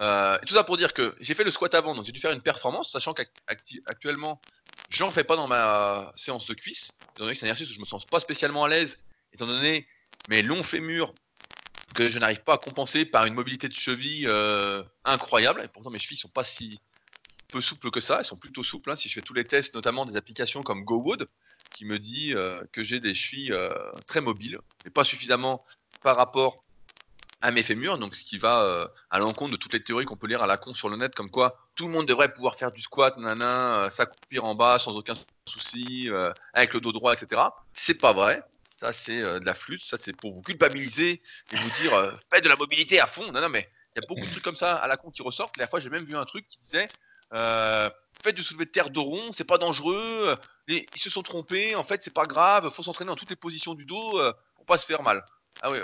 et 0.00 0.46
tout 0.46 0.54
ça 0.54 0.64
pour 0.64 0.76
dire 0.76 0.92
que 0.92 1.14
j'ai 1.20 1.34
fait 1.34 1.44
le 1.44 1.50
squat 1.50 1.74
avant, 1.74 1.94
donc 1.94 2.06
j'ai 2.06 2.12
dû 2.12 2.20
faire 2.20 2.32
une 2.32 2.42
performance, 2.42 2.92
sachant 2.92 3.14
qu'actuellement, 3.14 4.40
j'en 4.88 5.10
fais 5.10 5.24
pas 5.24 5.36
dans 5.36 5.46
ma 5.46 6.12
séance 6.16 6.46
de 6.46 6.54
cuisse, 6.54 6.92
étant 7.14 7.24
donné 7.24 7.32
que 7.32 7.38
c'est 7.38 7.46
un 7.46 7.50
exercice 7.50 7.70
où 7.72 7.74
je 7.74 7.80
me 7.80 7.86
sens 7.86 8.06
pas 8.06 8.20
spécialement 8.20 8.64
à 8.64 8.68
l'aise, 8.68 8.98
étant 9.34 9.46
donné 9.46 9.86
mes 10.28 10.42
longs 10.42 10.62
fémurs 10.62 11.14
que 11.94 12.08
je 12.10 12.18
n'arrive 12.18 12.42
pas 12.42 12.54
à 12.54 12.58
compenser 12.58 13.04
par 13.06 13.24
une 13.24 13.34
mobilité 13.34 13.68
de 13.68 13.74
cheville 13.74 14.26
euh, 14.26 14.82
incroyable. 15.04 15.62
Et 15.64 15.68
pourtant, 15.68 15.90
mes 15.90 15.98
chevilles 15.98 16.18
sont 16.18 16.28
pas 16.28 16.44
si 16.44 16.80
peu 17.48 17.60
souples 17.60 17.90
que 17.90 18.00
ça. 18.00 18.18
Elles 18.18 18.24
sont 18.24 18.36
plutôt 18.36 18.64
souples. 18.64 18.90
Hein. 18.90 18.96
Si 18.96 19.08
je 19.08 19.14
fais 19.14 19.22
tous 19.22 19.34
les 19.34 19.44
tests, 19.44 19.74
notamment 19.74 20.04
des 20.04 20.16
applications 20.16 20.62
comme 20.62 20.84
GoWood, 20.84 21.28
qui 21.72 21.84
me 21.84 21.98
dit 21.98 22.34
euh, 22.34 22.62
que 22.72 22.84
j'ai 22.84 23.00
des 23.00 23.14
chevilles 23.14 23.52
euh, 23.52 23.70
très 24.06 24.20
mobiles, 24.20 24.58
mais 24.84 24.90
pas 24.90 25.04
suffisamment 25.04 25.64
par 26.02 26.16
rapport 26.16 26.64
à 27.40 27.50
mes 27.50 27.62
fémurs, 27.62 27.98
donc 27.98 28.14
ce 28.14 28.24
qui 28.24 28.38
va 28.38 28.90
à 29.10 29.18
l'encontre 29.18 29.50
de 29.50 29.56
toutes 29.58 29.74
les 29.74 29.80
théories 29.80 30.06
qu'on 30.06 30.16
peut 30.16 30.26
lire 30.26 30.42
à 30.42 30.46
la 30.46 30.56
con 30.56 30.72
sur 30.72 30.88
le 30.88 30.96
net, 30.96 31.14
comme 31.14 31.30
quoi 31.30 31.58
tout 31.74 31.86
le 31.86 31.92
monde 31.92 32.06
devrait 32.06 32.32
pouvoir 32.32 32.54
faire 32.54 32.72
du 32.72 32.80
squat, 32.80 33.18
nana, 33.18 33.88
s'accroupir 33.90 34.46
en 34.46 34.54
bas 34.54 34.78
sans 34.78 34.96
aucun 34.96 35.12
souci, 35.46 36.08
avec 36.54 36.72
le 36.72 36.80
dos 36.80 36.92
droit, 36.92 37.12
etc. 37.12 37.42
C'est 37.74 38.00
pas 38.00 38.14
vrai. 38.14 38.42
Ça, 38.80 38.92
c'est 38.92 39.20
de 39.20 39.44
la 39.44 39.54
flûte. 39.54 39.82
Ça, 39.84 39.96
c'est 40.00 40.14
pour 40.14 40.32
vous 40.32 40.42
culpabiliser 40.42 41.22
et 41.52 41.56
vous 41.56 41.70
dire 41.72 42.18
faites 42.32 42.44
de 42.44 42.48
la 42.48 42.56
mobilité 42.56 43.00
à 43.00 43.06
fond. 43.06 43.30
Non, 43.32 43.40
non, 43.40 43.48
mais 43.48 43.68
il 43.94 44.02
y 44.02 44.04
a 44.04 44.06
beaucoup 44.08 44.26
de 44.26 44.30
trucs 44.30 44.42
comme 44.42 44.56
ça 44.56 44.74
à 44.76 44.88
la 44.88 44.96
con 44.96 45.10
qui 45.10 45.22
ressortent. 45.22 45.56
La 45.56 45.66
fois, 45.66 45.80
j'ai 45.80 45.90
même 45.90 46.04
vu 46.04 46.16
un 46.16 46.24
truc 46.24 46.46
qui 46.48 46.58
disait 46.58 46.88
faites 47.30 48.34
du 48.34 48.42
soulevé 48.42 48.64
de 48.64 48.70
terre 48.70 48.90
de 48.90 48.98
rond, 48.98 49.32
c'est 49.32 49.44
pas 49.44 49.58
dangereux. 49.58 50.36
ils 50.68 50.86
se 50.96 51.10
sont 51.10 51.22
trompés. 51.22 51.74
En 51.74 51.84
fait, 51.84 52.02
c'est 52.02 52.14
pas 52.14 52.26
grave. 52.26 52.70
Faut 52.70 52.82
s'entraîner 52.82 53.08
dans 53.08 53.16
toutes 53.16 53.30
les 53.30 53.36
positions 53.36 53.74
du 53.74 53.86
dos 53.86 54.20
pour 54.56 54.66
pas 54.66 54.78
se 54.78 54.86
faire 54.86 55.02
mal. 55.02 55.24
Ah 55.62 55.70
oui, 55.70 55.78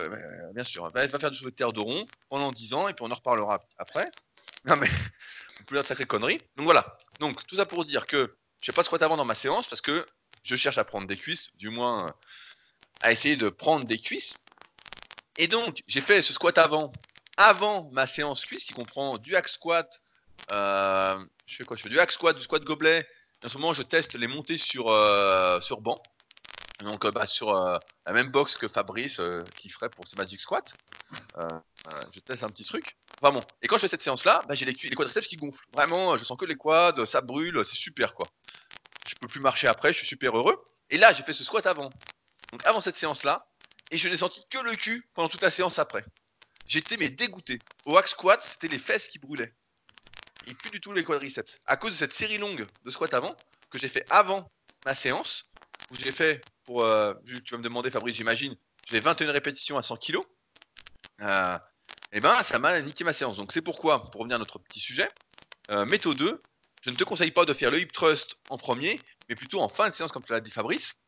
bien 0.55 0.65
sûr. 0.65 0.91
Va, 0.91 1.09
faire 1.09 1.31
du 1.31 1.37
soulevé 1.37 1.53
de 1.53 1.57
terre 1.57 1.73
de 1.73 1.81
rond 1.81 2.07
pendant 2.29 2.53
10 2.53 2.75
ans 2.75 2.89
et 2.89 2.95
puis 2.95 3.05
on 3.07 3.11
en 3.11 3.15
reparlera 3.15 3.65
après. 3.79 4.11
Non, 4.65 4.77
mais 4.77 4.89
on 5.61 5.65
peut 5.65 5.77
de 5.77 5.87
sacrées 5.87 6.07
conneries. 6.07 6.41
Donc 6.57 6.65
voilà. 6.65 6.99
Donc 7.19 7.47
tout 7.47 7.57
ça 7.57 7.67
pour 7.67 7.85
dire 7.85 8.07
que 8.07 8.37
je 8.61 8.67
fais 8.67 8.73
pas 8.73 8.85
squat 8.85 9.03
avant 9.03 9.17
dans 9.17 9.25
ma 9.25 9.35
séance 9.35 9.69
parce 9.69 9.81
que 9.81 10.07
je 10.43 10.57
cherche 10.57 10.79
à 10.79 10.85
prendre 10.85 11.07
des 11.07 11.17
cuisses, 11.17 11.55
du 11.57 11.71
moins 11.71 12.15
à 13.01 13.13
essayer 13.13 13.37
de 13.37 13.49
prendre 13.49 13.87
des 13.87 13.99
cuisses. 13.99 14.37
Et 15.37 15.49
donc, 15.49 15.83
j'ai 15.87 16.01
fait 16.01 16.23
ce 16.23 16.33
squat 16.33 16.59
avant, 16.59 16.93
avant 17.37 17.89
ma 17.93 18.07
séance 18.07 18.45
cuisse 18.45 18.65
qui 18.65 18.73
comprend 18.73 19.19
du 19.19 19.37
hack 19.37 19.49
squat. 19.49 20.01
Euh, 20.51 21.25
je 21.47 21.57
fais 21.57 21.65
quoi? 21.65 21.77
Je 21.77 21.83
fais 21.83 21.89
du 21.89 21.99
hack 21.99 22.13
squat, 22.13 22.37
du 22.37 22.43
squat 22.43 22.63
gobelet. 22.63 23.09
en 23.45 23.49
ce 23.49 23.57
moment, 23.57 23.73
je 23.73 23.83
teste 23.83 24.15
les 24.15 24.27
montées 24.27 24.59
sur, 24.59 24.89
euh, 24.91 25.61
sur 25.61 25.81
banc. 25.81 26.03
Donc, 26.81 27.05
euh, 27.05 27.11
bah, 27.11 27.27
sur 27.27 27.53
la 27.53 28.13
même 28.13 28.29
box 28.29 28.57
que 28.57 28.69
Fabrice 28.69 29.21
qui 29.57 29.69
ferait 29.69 29.91
pour 29.91 30.07
ses 30.07 30.17
Magic 30.17 30.41
Squat. 30.41 30.75
je 31.37 32.21
teste 32.21 32.43
un 32.43 32.51
petit 32.51 32.65
truc. 32.65 32.97
Enfin 33.23 33.33
bon. 33.33 33.43
Et 33.63 33.67
quand 33.67 33.77
je 33.77 33.83
fais 33.83 33.89
cette 33.89 34.03
séance-là, 34.03 34.43
bah, 34.49 34.55
j'ai 34.55 34.65
les, 34.65 34.77
les 34.83 34.97
quadriceps 34.97 35.27
qui 35.27 35.37
gonflent. 35.37 35.67
Vraiment, 35.73 36.17
je 36.17 36.25
sens 36.25 36.39
que 36.39 36.47
les 36.47 36.57
quads, 36.57 37.07
ça 37.07 37.21
brûle, 37.21 37.63
c'est 37.65 37.77
super 37.77 38.15
quoi. 38.15 38.27
Je 39.07 39.15
peux 39.15 39.29
plus 39.29 39.41
marcher 39.41 39.69
après, 39.69 39.93
je 39.93 39.99
suis 39.99 40.07
super 40.07 40.37
heureux. 40.37 40.63
Et 40.91 40.99
là, 40.99 41.13
j'ai 41.13 41.23
fait 41.23 41.33
ce 41.33 41.45
squat 41.45 41.67
avant. 41.67 41.91
Donc 42.53 42.65
avant 42.67 42.81
cette 42.81 42.97
séance-là, 42.97 43.47
et 43.91 43.97
je 43.97 44.09
n'ai 44.09 44.17
senti 44.17 44.45
que 44.49 44.59
le 44.59 44.75
cul 44.77 45.09
pendant 45.15 45.29
toute 45.29 45.43
la 45.43 45.51
séance 45.51 45.79
après. 45.79 46.05
J'étais 46.67 46.97
mais 46.97 47.09
dégoûté. 47.09 47.59
Au 47.85 47.97
hack 47.97 48.09
squat, 48.09 48.43
c'était 48.45 48.69
les 48.69 48.79
fesses 48.79 49.09
qui 49.09 49.19
brûlaient. 49.19 49.53
Et 50.47 50.55
plus 50.55 50.71
du 50.71 50.81
tout 50.81 50.93
les 50.93 51.03
quadriceps. 51.03 51.59
À 51.67 51.77
cause 51.77 51.93
de 51.93 51.97
cette 51.97 52.13
série 52.13 52.39
longue 52.39 52.67
de 52.85 52.91
squat 52.91 53.13
avant, 53.13 53.37
que 53.71 53.79
j'ai 53.79 53.89
fait 53.89 54.07
avant 54.09 54.51
ma 54.85 54.95
séance, 54.95 55.53
où 55.91 55.97
j'ai 55.97 56.13
fait 56.13 56.43
pour. 56.65 56.85
Euh, 56.85 57.15
tu 57.25 57.41
vas 57.51 57.59
me 57.59 57.63
demander, 57.63 57.91
Fabrice, 57.91 58.17
j'imagine, 58.17 58.57
j'ai 58.85 58.97
fait 58.97 59.01
21 59.01 59.33
répétitions 59.33 59.79
à 59.79 59.83
100 59.83 59.97
kg. 59.97 60.19
Euh, 61.23 61.59
et 62.13 62.21
ben, 62.21 62.43
ça 62.43 62.59
m'a 62.59 62.81
niqué 62.81 63.05
ma 63.05 63.13
séance. 63.13 63.37
Donc 63.37 63.53
c'est 63.53 63.63
pourquoi, 63.63 64.11
pour 64.11 64.21
revenir 64.21 64.37
à 64.37 64.39
notre 64.39 64.59
petit 64.59 64.81
sujet, 64.81 65.09
euh, 65.71 65.85
méthode 65.85 66.17
2, 66.17 66.43
je 66.83 66.91
ne 66.91 66.97
te 66.97 67.05
conseille 67.05 67.31
pas 67.31 67.45
de 67.45 67.53
faire 67.53 67.71
le 67.71 67.81
hip 67.81 67.93
thrust 67.93 68.37
en 68.49 68.59
premier, 68.59 69.01
mais 69.29 69.35
plutôt 69.35 69.61
en 69.61 69.69
fin 69.69 69.89
de 69.89 69.95
séance, 69.95 70.13
comme 70.13 70.25
tu 70.25 70.33
l'as 70.33 70.41
dit 70.41 70.51
Fabrice, 70.51 71.00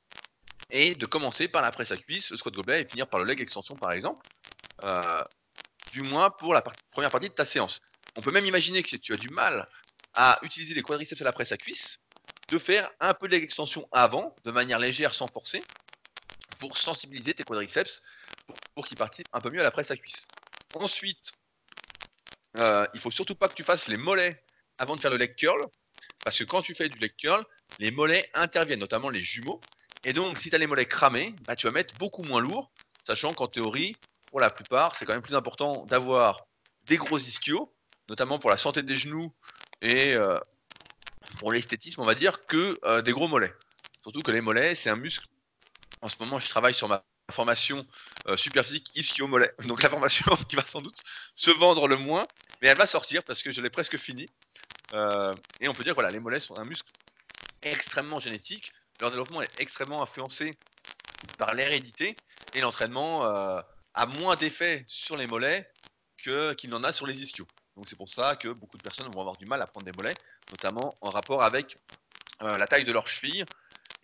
et 0.73 0.95
de 0.95 1.07
commencer 1.07 1.49
par 1.49 1.63
la 1.63 1.71
presse 1.71 1.93
à 1.93 1.97
cuisse, 1.97 2.31
le 2.31 2.37
squat 2.37 2.55
gobelet, 2.55 2.83
et 2.83 2.89
finir 2.89 3.07
par 3.07 3.21
le 3.21 3.27
leg 3.27 3.41
extension, 3.41 3.77
par 3.77 3.93
exemple. 3.93 4.27
Euh, 4.83 5.23
du 5.93 6.01
moins 6.03 6.31
pour 6.31 6.55
la 6.55 6.63
première 6.91 7.11
partie 7.11 7.29
de 7.29 7.35
ta 7.35 7.45
séance. 7.45 7.83
On 8.17 8.23
peut 8.23 8.31
même 8.31 8.47
imaginer 8.47 8.83
que 8.83 8.89
si 8.89 8.99
tu 8.99 9.13
as 9.13 9.19
du 9.19 9.29
mal 9.29 9.69
à 10.15 10.39
utiliser 10.43 10.75
les 10.75 10.83
quadriceps 10.83 11.21
à 11.21 11.25
la 11.25 11.33
presse 11.33 11.53
à 11.53 11.59
cuisse, 11.59 12.01
de 12.49 12.59
faire 12.59 12.91
un 13.01 13.13
peu 13.15 13.29
de 13.29 13.33
leg 13.33 13.45
extension 13.45 13.87
avant, 13.93 14.35
de 14.45 14.51
manière 14.51 14.79
légère, 14.79 15.15
sans 15.15 15.29
forcer, 15.29 15.63
pour 16.59 16.79
sensibiliser 16.79 17.35
tes 17.35 17.45
quadriceps, 17.45 18.03
pour, 18.75 18.87
qu'ils 18.87 18.97
participent 18.97 19.29
un 19.33 19.41
peu 19.41 19.51
mieux 19.51 19.61
à 19.61 19.65
la 19.65 19.71
presse 19.71 19.91
à 19.91 19.97
cuisse. 19.97 20.27
Ensuite, 20.75 21.33
euh, 22.57 22.87
il 22.95 23.01
faut 23.01 23.11
surtout 23.11 23.35
pas 23.35 23.49
que 23.49 23.55
tu 23.55 23.63
fasses 23.63 23.89
les 23.89 23.97
mollets 23.99 24.43
avant 24.79 24.97
de 24.97 25.01
faire 25.01 25.11
le 25.11 25.19
leg 25.19 25.35
curl, 25.35 25.67
parce 26.25 26.39
que 26.39 26.45
quand 26.45 26.63
tu 26.63 26.75
fais 26.75 26.89
du 26.89 26.99
leg 26.99 27.15
curl, 27.17 27.45
les 27.79 27.91
mollets 27.91 28.31
interviennent, 28.35 28.81
notamment 28.81 29.11
les 29.11 29.21
jumeaux, 29.21 29.61
et 30.05 30.13
donc, 30.13 30.39
si 30.39 30.51
tu 30.51 30.57
as 30.57 30.59
les 30.59 30.67
mollets 30.67 30.87
cramés, 30.87 31.35
bah, 31.47 31.55
tu 31.55 31.67
vas 31.67 31.73
mettre 31.73 31.95
beaucoup 31.97 32.23
moins 32.23 32.41
lourd, 32.41 32.71
sachant 33.05 33.35
qu'en 33.35 33.47
théorie, 33.47 33.97
pour 34.27 34.41
la 34.41 34.51
plupart, 34.51 34.97
c'est 34.97 35.05
quand 35.05 35.13
même 35.13 35.23
plus 35.23 35.37
important 35.37 35.87
d'avoir 35.87 36.47
des 36.85 36.97
gros 36.97 37.19
ischios, 37.19 37.73
notamment 38.09 38.39
pour 38.39 38.51
la 38.51 38.57
santé 38.57 38.83
des 38.83 38.97
genoux 38.97 39.33
et 39.81 40.15
euh, 40.15 40.39
pour 41.39 41.53
l'esthétisme, 41.53 42.01
on 42.01 42.05
va 42.05 42.15
dire, 42.15 42.47
que 42.47 42.79
euh, 42.85 43.03
des 43.03 43.13
gros 43.13 43.29
mollets. 43.29 43.55
Surtout 44.03 44.23
que 44.23 44.33
les 44.33 44.41
mollets, 44.41 44.75
c'est 44.75 44.91
un 44.91 44.97
muscle. 44.97 45.27
En 46.01 46.09
ce 46.09 46.17
moment, 46.19 46.41
je 46.41 46.49
travaille 46.49 46.75
sur 46.75 46.89
ma 46.89 47.05
formation 47.31 47.87
euh, 48.27 48.37
super 48.37 48.65
physique 48.65 48.91
ischio-mollet. 48.97 49.53
Donc 49.67 49.83
la 49.83 49.91
formation 49.91 50.35
qui 50.49 50.57
va 50.57 50.67
sans 50.67 50.83
doute 50.83 51.01
se 51.37 51.51
vendre 51.53 51.87
le 51.87 51.97
moins, 51.97 52.27
mais 52.61 52.69
elle 52.69 52.79
va 52.79 52.87
sortir 52.87 53.23
parce 53.23 53.43
que 53.43 53.53
je 53.53 53.61
l'ai 53.61 53.71
presque 53.71 53.97
fini. 53.97 54.29
et 55.61 55.69
on 55.69 55.75
peut 55.75 55.85
dire 55.85 55.95
voilà, 55.95 56.11
les 56.11 56.19
mollets 56.19 56.41
sont 56.41 56.57
un 56.57 56.65
muscle 56.65 56.91
extrêmement 57.63 58.19
génétique 58.19 58.73
leur 59.03 59.11
développement 59.11 59.43
est 59.43 59.51
extrêmement 59.59 60.01
influencé 60.01 60.57
par 61.37 61.55
l'hérédité 61.55 62.17
et 62.55 62.61
l'entraînement 62.61 63.27
euh, 63.27 63.61
a 63.95 64.07
moins 64.07 64.37
d'effet 64.37 64.85
sur 64.87 65.17
les 65.17 65.27
mollets 65.27 65.69
qu'il 66.17 66.71
n'en 66.71 66.85
a 66.85 66.93
sur 66.93 67.09
les 67.09 67.21
ischios. 67.21 67.49
Donc 67.77 67.89
c'est 67.89 67.97
pour 67.97 68.09
ça 68.09 68.37
que 68.37 68.47
beaucoup 68.47 68.79
de 68.79 68.83
personnes 68.83 69.13
vont 69.13 69.21
avoir 69.21 69.37
du 69.37 69.45
mal 69.45 69.61
à 69.61 69.67
prendre 69.67 69.85
des 69.85 69.93
mollets, 69.93 70.15
notamment 70.53 70.97
en 71.01 71.11
rapport 71.11 71.43
avec 71.43 71.79
euh, 72.43 72.57
la 72.57 72.69
taille 72.69 72.85
de 72.85 72.93
leur 72.93 73.09
cheville 73.09 73.45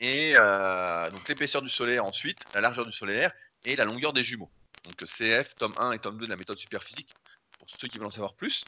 et 0.01 0.35
euh, 0.37 1.11
donc 1.11 1.29
l'épaisseur 1.29 1.63
du 1.63 1.71
solaire 1.71 2.05
ensuite, 2.05 2.41
la 2.53 2.61
largeur 2.61 2.85
du 2.85 2.93
solaire 2.93 3.33
et 3.65 3.77
la 3.77 3.85
longueur 3.85 4.13
des 4.13 4.25
jumeaux. 4.25 4.51
Donc 4.83 4.97
CF, 5.05 5.55
tome 5.55 5.75
1 5.79 5.93
et 5.93 5.99
tome 6.01 6.19
2 6.19 6.27
de 6.27 6.31
la 6.31 6.37
méthode 6.37 6.59
superphysique, 6.59 7.15
pour 7.57 7.69
ceux 7.79 7.87
qui 7.87 7.99
veulent 7.99 8.09
en 8.09 8.11
savoir 8.11 8.35
plus. 8.35 8.65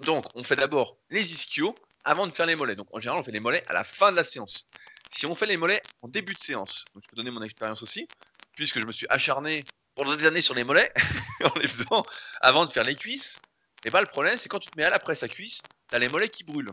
Donc 0.00 0.24
on 0.34 0.42
fait 0.42 0.56
d'abord 0.56 0.96
les 1.10 1.34
ischios 1.34 1.76
avant 2.04 2.26
de 2.26 2.32
faire 2.32 2.46
les 2.46 2.56
mollets. 2.56 2.76
Donc 2.76 2.88
en 2.92 2.98
général 2.98 3.20
on 3.20 3.24
fait 3.24 3.32
les 3.32 3.40
mollets 3.40 3.64
à 3.68 3.74
la 3.74 3.84
fin 3.84 4.10
de 4.10 4.16
la 4.16 4.24
séance. 4.24 4.66
Si 5.10 5.26
on 5.26 5.34
fait 5.34 5.46
les 5.46 5.56
mollets 5.56 5.82
en 6.02 6.08
début 6.08 6.34
de 6.34 6.40
séance, 6.40 6.84
je 6.94 7.08
peux 7.08 7.16
donner 7.16 7.30
mon 7.30 7.42
expérience 7.42 7.82
aussi, 7.82 8.06
puisque 8.54 8.78
je 8.78 8.86
me 8.86 8.92
suis 8.92 9.06
acharné 9.10 9.64
pendant 9.94 10.14
des 10.14 10.26
années 10.26 10.42
sur 10.42 10.54
les 10.54 10.64
mollets, 10.64 10.92
en 11.44 11.58
les 11.58 11.68
faisant 11.68 12.06
avant 12.40 12.64
de 12.64 12.70
faire 12.70 12.84
les 12.84 12.96
cuisses, 12.96 13.40
et 13.82 13.88
eh 13.88 13.90
bien 13.90 14.00
le 14.00 14.06
problème 14.06 14.36
c'est 14.36 14.48
quand 14.48 14.58
tu 14.58 14.70
te 14.70 14.76
mets 14.76 14.84
à 14.84 14.90
la 14.90 14.98
presse 14.98 15.22
à 15.22 15.28
cuisse, 15.28 15.62
tu 15.88 15.96
as 15.96 15.98
les 15.98 16.08
mollets 16.08 16.28
qui 16.28 16.44
brûlent. 16.44 16.72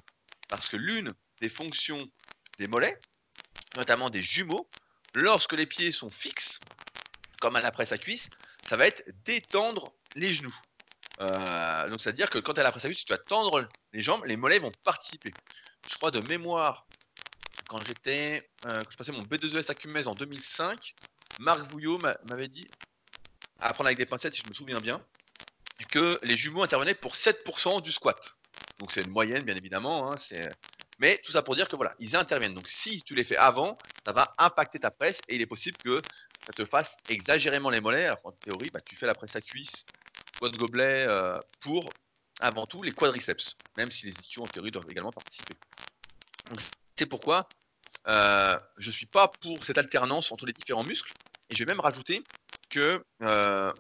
Parce 0.49 0.69
que 0.69 0.77
l'une 0.77 1.13
des 1.41 1.49
fonctions 1.49 2.07
des 2.57 2.67
mollets, 2.67 2.99
notamment 3.75 4.09
des 4.09 4.21
jumeaux, 4.21 4.69
lorsque 5.13 5.53
les 5.53 5.65
pieds 5.65 5.91
sont 5.91 6.11
fixes, 6.11 6.59
comme 7.39 7.55
à 7.55 7.61
la 7.61 7.71
presse 7.71 7.91
à 7.91 7.97
cuisse, 7.97 8.29
ça 8.67 8.77
va 8.77 8.87
être 8.87 9.03
d'étendre 9.23 9.93
les 10.15 10.31
genoux. 10.31 10.55
Euh, 11.21 11.89
donc 11.89 12.01
c'est-à-dire 12.01 12.29
que 12.29 12.37
quand 12.39 12.53
tu 12.53 12.59
as 12.59 12.63
la 12.63 12.71
presse 12.71 12.85
à 12.85 12.89
cuisse, 12.89 13.05
tu 13.05 13.13
vas 13.13 13.17
tendre 13.17 13.67
les 13.93 14.01
jambes, 14.01 14.25
les 14.25 14.37
mollets 14.37 14.59
vont 14.59 14.71
participer. 14.83 15.33
Je 15.89 15.95
crois 15.95 16.11
de 16.11 16.19
mémoire, 16.19 16.86
quand 17.67 17.83
j'étais, 17.83 18.49
euh, 18.65 18.83
je 18.89 18.95
passais 18.95 19.11
mon 19.11 19.23
B2ES 19.23 19.69
à 19.69 19.75
Cumez 19.75 20.07
en 20.07 20.15
2005, 20.15 20.95
Marc 21.39 21.61
Vouillot 21.69 21.99
m'avait 22.23 22.47
dit, 22.47 22.67
à 23.59 23.69
apprendre 23.69 23.87
avec 23.87 23.97
des 23.97 24.05
pincettes 24.05 24.35
si 24.35 24.41
je 24.41 24.49
me 24.49 24.53
souviens 24.53 24.79
bien, 24.79 25.03
que 25.89 26.19
les 26.23 26.35
jumeaux 26.35 26.63
intervenaient 26.63 26.95
pour 26.95 27.13
7% 27.13 27.81
du 27.81 27.91
squat. 27.91 28.37
Donc 28.79 28.91
c'est 28.91 29.01
une 29.01 29.09
moyenne, 29.09 29.43
bien 29.43 29.55
évidemment. 29.55 30.11
Hein, 30.11 30.15
mais 30.99 31.19
tout 31.23 31.31
ça 31.31 31.41
pour 31.41 31.55
dire 31.55 31.67
que 31.67 31.75
voilà, 31.75 31.93
ils 31.99 32.15
interviennent. 32.15 32.53
Donc 32.53 32.67
si 32.67 33.01
tu 33.03 33.13
les 33.13 33.23
fais 33.23 33.37
avant, 33.37 33.77
ça 34.05 34.13
va 34.13 34.33
impacter 34.37 34.79
ta 34.79 34.89
presse 34.89 35.21
et 35.27 35.35
il 35.35 35.41
est 35.41 35.47
possible 35.47 35.77
que 35.77 36.01
ça 36.45 36.53
te 36.53 36.65
fasse 36.65 36.95
exagérément 37.09 37.69
les 37.69 37.81
mollets. 37.81 38.09
En 38.23 38.31
théorie, 38.31 38.69
bah, 38.71 38.81
tu 38.81 38.95
fais 38.95 39.05
la 39.05 39.13
presse 39.13 39.35
à 39.35 39.41
cuisse, 39.41 39.85
squat 40.35 40.55
gobelet 40.55 41.05
euh, 41.07 41.39
pour 41.59 41.91
avant 42.39 42.65
tout 42.65 42.83
les 42.83 42.91
quadriceps, 42.91 43.57
même 43.77 43.91
si 43.91 44.05
les 44.05 44.13
ischios 44.13 44.43
en 44.43 44.47
théorie 44.47 44.71
doivent 44.71 44.89
également 44.89 45.11
participer. 45.11 45.55
Donc 46.49 46.61
c'est 46.97 47.05
pourquoi 47.05 47.47
euh, 48.07 48.57
je 48.77 48.87
ne 48.89 48.93
suis 48.93 49.05
pas 49.05 49.27
pour 49.27 49.65
cette 49.65 49.77
alternance 49.77 50.31
entre 50.31 50.45
les 50.45 50.53
différents 50.53 50.83
muscles. 50.83 51.13
Et 51.49 51.55
je 51.55 51.63
vais 51.63 51.71
même 51.71 51.79
rajouter 51.79 52.23
que 52.69 53.03
euh, 53.21 53.73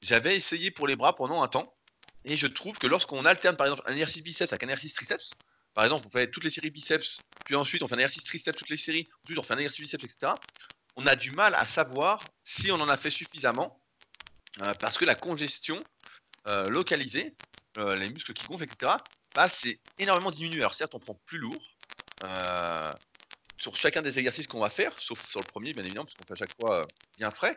j'avais 0.00 0.36
essayé 0.36 0.70
pour 0.70 0.86
les 0.86 0.96
bras 0.96 1.14
pendant 1.14 1.42
un 1.42 1.48
temps. 1.48 1.74
Et 2.24 2.36
je 2.36 2.46
trouve 2.46 2.78
que 2.78 2.86
lorsqu'on 2.86 3.24
alterne 3.24 3.56
par 3.56 3.66
exemple 3.66 3.82
un 3.86 3.92
exercice 3.92 4.22
biceps 4.22 4.52
avec 4.52 4.62
un 4.64 4.66
exercice 4.66 4.94
triceps, 4.94 5.30
par 5.74 5.84
exemple 5.84 6.06
on 6.06 6.10
fait 6.10 6.30
toutes 6.30 6.44
les 6.44 6.50
séries 6.50 6.70
biceps, 6.70 7.20
puis 7.44 7.54
ensuite 7.54 7.82
on 7.82 7.88
fait 7.88 7.94
un 7.94 7.98
exercice 7.98 8.24
triceps 8.24 8.58
toutes 8.58 8.70
les 8.70 8.76
séries, 8.76 9.08
ensuite 9.24 9.38
on 9.38 9.42
fait 9.42 9.54
un 9.54 9.58
exercice 9.58 9.80
biceps, 9.80 10.04
etc. 10.04 10.32
On 10.96 11.06
a 11.06 11.14
du 11.14 11.30
mal 11.30 11.54
à 11.54 11.66
savoir 11.66 12.24
si 12.44 12.72
on 12.72 12.80
en 12.80 12.88
a 12.88 12.96
fait 12.96 13.10
suffisamment 13.10 13.80
euh, 14.60 14.74
parce 14.74 14.98
que 14.98 15.04
la 15.04 15.14
congestion 15.14 15.82
localisée, 16.70 17.36
les 17.76 18.08
muscles 18.08 18.32
qui 18.32 18.46
gonflent, 18.46 18.64
etc., 18.64 18.92
bah, 19.34 19.50
c'est 19.50 19.80
énormément 19.98 20.30
diminué. 20.30 20.60
Alors 20.60 20.74
certes 20.74 20.94
on 20.94 20.98
prend 20.98 21.12
plus 21.26 21.36
lourd, 21.36 21.77
euh, 22.24 22.92
sur 23.56 23.76
chacun 23.76 24.02
des 24.02 24.18
exercices 24.18 24.46
qu'on 24.46 24.60
va 24.60 24.70
faire, 24.70 24.92
sauf 24.98 25.24
sur 25.28 25.40
le 25.40 25.46
premier, 25.46 25.72
bien 25.72 25.84
évidemment, 25.84 26.04
parce 26.04 26.14
qu'on 26.14 26.24
fait 26.24 26.32
à 26.32 26.36
chaque 26.36 26.54
fois 26.60 26.80
euh, 26.80 26.86
bien 27.16 27.30
frais. 27.30 27.56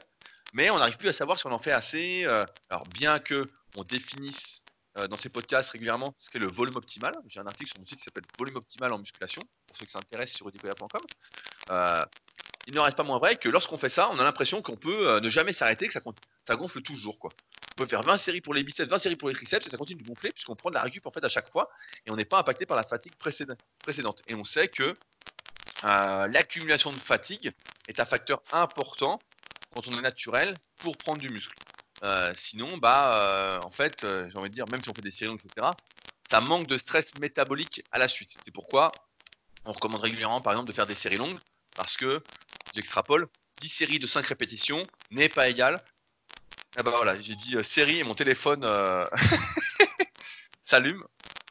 Mais 0.54 0.70
on 0.70 0.80
n'arrive 0.80 0.98
plus 0.98 1.10
à 1.10 1.14
savoir 1.14 1.40
si 1.40 1.48
on 1.48 1.52
en 1.52 1.60
fait 1.60 1.72
assez. 1.72 2.24
Euh, 2.26 2.46
alors, 2.70 2.86
bien 2.88 3.20
que 3.20 3.50
on 3.76 3.84
définisse 3.84 4.64
dans 5.10 5.16
ces 5.16 5.30
podcasts 5.30 5.70
régulièrement 5.70 6.14
ce 6.18 6.30
qu'est 6.30 6.38
le 6.38 6.50
volume 6.50 6.76
optimal, 6.76 7.16
j'ai 7.30 7.40
un 7.40 7.48
article 7.48 7.70
sur 7.70 7.80
mon 7.80 7.86
site 7.86 8.00
qui 8.00 8.04
s'appelle 8.04 8.26
Volume 8.38 8.58
optimal 8.58 8.92
en 8.92 9.00
musculation, 9.00 9.42
pour 9.66 9.78
ceux 9.78 9.86
qui 9.86 9.92
s'intéressent 9.94 10.36
sur 10.36 10.50
edicoya.com. 10.50 11.02
il 12.68 12.74
ne 12.74 12.80
reste 12.82 12.98
pas 12.98 13.04
moins 13.04 13.18
vrai 13.18 13.38
que 13.38 13.48
lorsqu'on 13.48 13.78
fait 13.78 13.88
ça, 13.88 14.10
on 14.12 14.20
a 14.20 14.24
l'impression 14.26 14.62
qu'on 14.62 14.76
peut 14.76 15.22
ne 15.22 15.30
jamais 15.30 15.54
s'arrêter, 15.54 15.88
que 15.88 15.94
ça, 15.94 16.02
ça 16.46 16.58
gonfle 16.58 16.82
toujours. 16.82 17.20
quoi. 17.20 17.32
On 17.78 17.84
peut 17.84 17.88
faire 17.88 18.04
20 18.04 18.18
séries 18.18 18.42
pour 18.42 18.54
les 18.54 18.64
biceps, 18.64 18.90
20 18.90 19.00
séries 19.00 19.16
pour 19.16 19.30
les 19.30 19.36
triceps, 19.36 19.66
et 19.66 19.70
ça 19.70 19.78
continue 19.78 20.02
de 20.02 20.08
gonfler, 20.08 20.32
puisqu'on 20.32 20.56
prend 20.56 20.70
de 20.70 20.76
la 20.76 20.82
récup 20.82 21.06
en 21.06 21.12
fait 21.12 21.24
à 21.24 21.30
chaque 21.30 21.50
fois, 21.50 21.70
et 22.06 22.12
on 22.12 22.16
n'est 22.16 22.26
pas 22.26 22.40
impacté 22.40 22.66
par 22.66 22.78
la 22.78 22.84
fatigue 22.84 23.16
précédente. 23.18 24.24
Et 24.28 24.36
on 24.36 24.44
sait 24.44 24.68
que 24.68 25.00
euh, 25.84 26.28
l'accumulation 26.28 26.94
de 26.94 27.00
fatigue 27.00 27.52
est 27.88 28.00
un 28.00 28.06
facteur 28.06 28.44
important 28.52 29.24
quand 29.72 29.88
on 29.88 29.98
est 29.98 30.02
naturel 30.02 30.60
pour 30.80 30.98
prendre 30.98 31.22
du 31.22 31.30
muscle. 31.30 31.58
Euh, 32.04 32.34
sinon, 32.36 32.78
bah, 32.78 33.16
euh, 33.16 33.60
en 33.62 33.72
fait, 33.72 34.02
j'ai 34.02 34.38
envie 34.38 34.50
de 34.50 34.56
dire, 34.56 34.68
même 34.68 34.82
si 34.84 34.90
on 34.90 34.94
fait 34.94 35.02
des 35.02 35.12
séries 35.12 35.32
longues, 35.32 35.42
etc., 35.46 35.68
ça 36.30 36.42
manque 36.42 36.68
de 36.68 36.78
stress 36.78 37.16
métabolique 37.16 37.84
à 37.92 38.00
la 38.00 38.08
suite. 38.08 38.38
C'est 38.42 38.52
pourquoi 38.52 39.10
on 39.66 39.74
recommande 39.74 40.02
régulièrement, 40.02 40.42
par 40.42 40.54
exemple, 40.54 40.70
de 40.70 40.74
faire 40.74 40.88
des 40.88 40.96
séries 40.96 41.18
longues, 41.18 41.40
parce 41.76 41.98
que, 41.98 42.26
j'extrapole, 42.72 43.28
10 43.60 43.70
séries 43.70 44.00
de 44.00 44.08
5 44.08 44.26
répétitions 44.26 44.90
n'est 45.10 45.30
pas 45.30 45.50
égal. 45.50 45.84
Ah 46.78 46.84
bah 46.84 46.92
voilà, 46.92 47.20
j'ai 47.20 47.36
dit 47.36 47.56
série 47.64 48.00
et 48.00 48.04
mon 48.04 48.16
téléphone 48.16 48.64
s'allume 50.64 51.04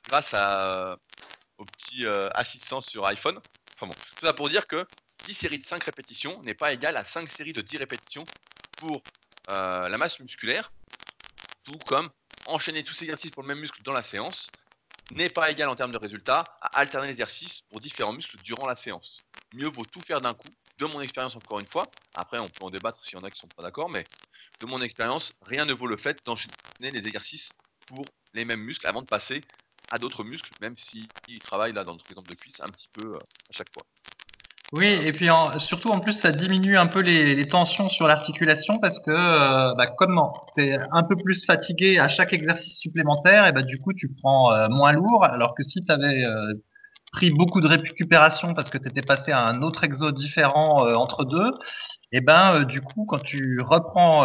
grâce 0.09 0.35
à, 0.35 0.97
au 1.59 1.65
petit 1.65 2.07
assistant 2.35 2.81
sur 2.81 3.07
iPhone. 3.07 3.41
Enfin 3.75 3.87
bon, 3.87 3.95
tout 4.19 4.27
ça 4.27 4.33
pour 4.33 4.49
dire 4.49 4.67
que 4.67 4.87
10 5.25 5.35
séries 5.35 5.59
de 5.59 5.65
5 5.65 5.83
répétitions 5.85 6.43
n'est 6.43 6.55
pas 6.55 6.73
égal 6.73 6.97
à 6.97 7.05
5 7.05 7.29
séries 7.29 7.53
de 7.53 7.61
10 7.61 7.79
répétitions 7.79 8.25
pour 8.79 9.03
euh, 9.49 9.89
la 9.89 9.99
masse 9.99 10.21
musculaire, 10.21 10.73
tout 11.65 11.79
comme 11.87 12.11
enchaîner 12.47 12.85
tous 12.85 12.95
ces 12.95 13.05
exercices 13.05 13.31
pour 13.31 13.43
le 13.43 13.49
même 13.49 13.59
muscle 13.59 13.83
dans 13.83 13.93
la 13.93 14.03
séance 14.03 14.51
n'est 15.11 15.31
pas 15.31 15.51
égal 15.51 15.69
en 15.69 15.75
termes 15.75 15.93
de 15.93 15.99
résultats 15.99 16.57
à 16.61 16.79
alterner 16.79 17.09
l'exercice 17.09 17.63
pour 17.63 17.81
différents 17.81 18.13
muscles 18.13 18.39
durant 18.39 18.67
la 18.67 18.77
séance. 18.77 19.25
Mieux 19.53 19.69
vaut 19.69 19.85
tout 19.85 20.01
faire 20.01 20.21
d'un 20.21 20.35
coup, 20.35 20.55
de 20.81 20.87
mon 20.87 21.01
expérience 21.01 21.37
encore 21.37 21.61
une 21.61 21.67
fois. 21.67 21.87
Après, 22.15 22.39
on 22.39 22.49
peut 22.49 22.65
en 22.65 22.71
débattre 22.71 23.05
s'il 23.05 23.19
y 23.19 23.21
en 23.21 23.25
a 23.25 23.31
qui 23.31 23.39
sont 23.39 23.49
pas 23.49 23.63
d'accord, 23.63 23.89
mais 23.89 24.05
de 24.61 24.67
mon 24.67 24.81
expérience, 24.81 25.35
rien 25.43 25.65
ne 25.65 25.73
vaut 25.73 25.87
le 25.87 25.97
fait 25.97 26.19
d'enchaîner 26.25 26.55
les 26.81 27.07
exercices 27.07 27.53
pour 27.87 28.05
les 28.35 28.45
mêmes 28.45 28.61
muscles 28.61 28.87
avant 28.87 29.03
de 29.03 29.07
passer 29.07 29.45
à 29.91 29.99
d'autres 29.99 30.25
muscles, 30.25 30.53
même 30.61 30.77
s'ils 30.77 31.09
travaillent 31.43 31.73
là 31.73 31.85
dans 31.85 31.93
notre 31.93 32.11
exemple 32.11 32.31
de 32.31 32.35
cuisse 32.35 32.61
un 32.61 32.69
petit 32.69 32.89
peu 32.93 33.15
euh, 33.15 33.19
à 33.19 33.53
chaque 33.53 33.73
fois. 33.73 33.85
Oui, 34.73 34.87
et 34.87 35.13
puis 35.13 35.29
surtout 35.59 35.89
en 35.91 35.99
plus 35.99 36.13
ça 36.13 36.31
diminue 36.31 36.79
un 36.79 36.87
peu 36.87 37.01
les, 37.01 37.49
tensions 37.49 37.89
sur 37.89 38.07
l'articulation 38.07 38.79
parce 38.79 39.01
que 39.01 39.11
euh, 39.11 39.75
bah, 39.75 39.89
comme 39.89 40.21
tu 40.57 40.63
es 40.63 40.79
un 40.93 41.03
peu 41.03 41.17
plus 41.17 41.45
fatigué 41.45 41.99
à 41.99 42.07
chaque 42.07 42.33
exercice 42.33 42.79
supplémentaire, 42.79 43.49
et 43.49 43.53
bah, 43.53 43.63
du 43.63 43.79
coup 43.79 43.93
tu 43.93 44.09
prends 44.23 44.53
euh, 44.53 44.69
moins 44.69 44.93
lourd, 44.93 45.25
alors 45.25 45.57
que 45.57 45.65
si 45.65 45.81
tu 45.85 45.91
avais 45.91 46.23
euh, 46.23 46.55
pris 47.13 47.31
beaucoup 47.31 47.61
de 47.61 47.69
récupération 47.69 48.55
parce 48.55 48.71
que 48.71 48.79
tu 48.79 48.89
étais 48.89 49.03
passé 49.03 49.33
à 49.33 49.47
un 49.47 49.63
autre 49.63 49.85
exo 49.85 50.11
différent 50.13 50.87
entre 50.95 51.25
deux, 51.25 51.51
et 52.13 52.21
ben 52.21 52.65
du 52.65 52.81
coup 52.81 53.05
quand 53.07 53.19
tu 53.19 53.61
reprends 53.61 54.25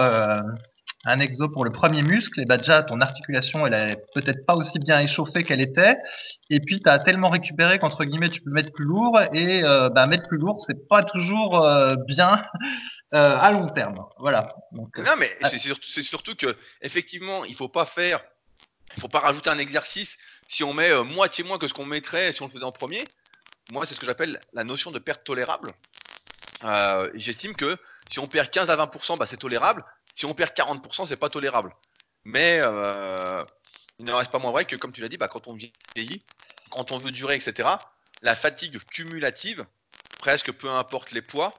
un 1.05 1.19
exo 1.19 1.47
pour 1.49 1.63
le 1.63 1.71
premier 1.71 2.01
muscle, 2.01 2.39
et 2.41 2.45
bah 2.45 2.57
déjà 2.57 2.81
ton 2.83 2.99
articulation 2.99 3.65
elle 3.67 3.73
est 3.73 3.97
peut-être 4.13 4.45
pas 4.45 4.55
aussi 4.55 4.79
bien 4.79 4.99
échauffée 4.99 5.43
qu'elle 5.43 5.61
était, 5.61 5.97
et 6.49 6.59
puis 6.59 6.81
tu 6.81 6.89
as 6.89 6.99
tellement 6.99 7.29
récupéré 7.29 7.77
qu'entre 7.79 8.05
guillemets 8.05 8.29
tu 8.29 8.41
peux 8.41 8.51
mettre 8.51 8.71
plus 8.73 8.85
lourd, 8.85 9.19
et 9.33 9.63
euh, 9.63 9.89
bah, 9.89 10.07
mettre 10.07 10.27
plus 10.27 10.39
lourd 10.39 10.63
c'est 10.65 10.87
pas 10.87 11.03
toujours 11.03 11.63
euh, 11.63 11.95
bien 12.07 12.43
euh, 13.13 13.37
à 13.37 13.51
long 13.51 13.69
terme. 13.69 14.03
Voilà. 14.17 14.55
Donc, 14.71 14.97
non 14.97 15.13
mais 15.19 15.29
c'est 15.43 15.59
surtout, 15.59 16.01
surtout, 16.01 16.35
que 16.35 16.57
effectivement 16.81 17.45
il 17.45 17.53
faut 17.53 17.69
pas 17.69 17.85
faire, 17.85 18.19
il 18.95 19.01
faut 19.01 19.07
pas 19.07 19.19
rajouter 19.19 19.51
un 19.51 19.59
exercice 19.59 20.17
si 20.47 20.63
on 20.63 20.73
met 20.73 20.93
moitié 21.03 21.43
moins 21.43 21.57
que 21.57 21.67
ce 21.67 21.73
qu'on 21.73 21.85
mettrait 21.85 22.31
si 22.31 22.41
on 22.41 22.45
le 22.45 22.51
faisait 22.51 22.63
en 22.63 22.71
premier. 22.71 23.07
Moi 23.71 23.85
c'est 23.85 23.95
ce 23.95 23.99
que 23.99 24.05
j'appelle 24.05 24.39
la 24.53 24.63
notion 24.63 24.91
de 24.91 24.99
perte 24.99 25.23
tolérable. 25.23 25.73
J'estime 27.15 27.55
que 27.55 27.77
si 28.07 28.19
on 28.19 28.27
perd 28.27 28.49
15 28.49 28.69
à 28.69 28.75
20%, 28.77 29.17
bah, 29.17 29.25
c'est 29.25 29.37
tolérable. 29.37 29.83
Si 30.13 30.25
on 30.25 30.33
perd 30.33 30.51
40%, 30.51 31.07
c'est 31.07 31.17
pas 31.17 31.29
tolérable. 31.29 31.75
Mais 32.23 32.59
euh, 32.61 33.43
il 33.99 34.05
ne 34.05 34.13
reste 34.13 34.31
pas 34.31 34.39
moins 34.39 34.51
vrai 34.51 34.65
que, 34.65 34.75
comme 34.75 34.91
tu 34.91 35.01
l'as 35.01 35.09
dit, 35.09 35.17
bah, 35.17 35.27
quand 35.27 35.47
on 35.47 35.53
vieillit, 35.53 36.23
quand 36.69 36.91
on 36.91 36.97
veut 36.97 37.11
durer, 37.11 37.35
etc., 37.35 37.69
la 38.21 38.35
fatigue 38.35 38.77
cumulative, 38.85 39.65
presque 40.19 40.51
peu 40.51 40.69
importe 40.69 41.11
les 41.11 41.21
poids, 41.21 41.57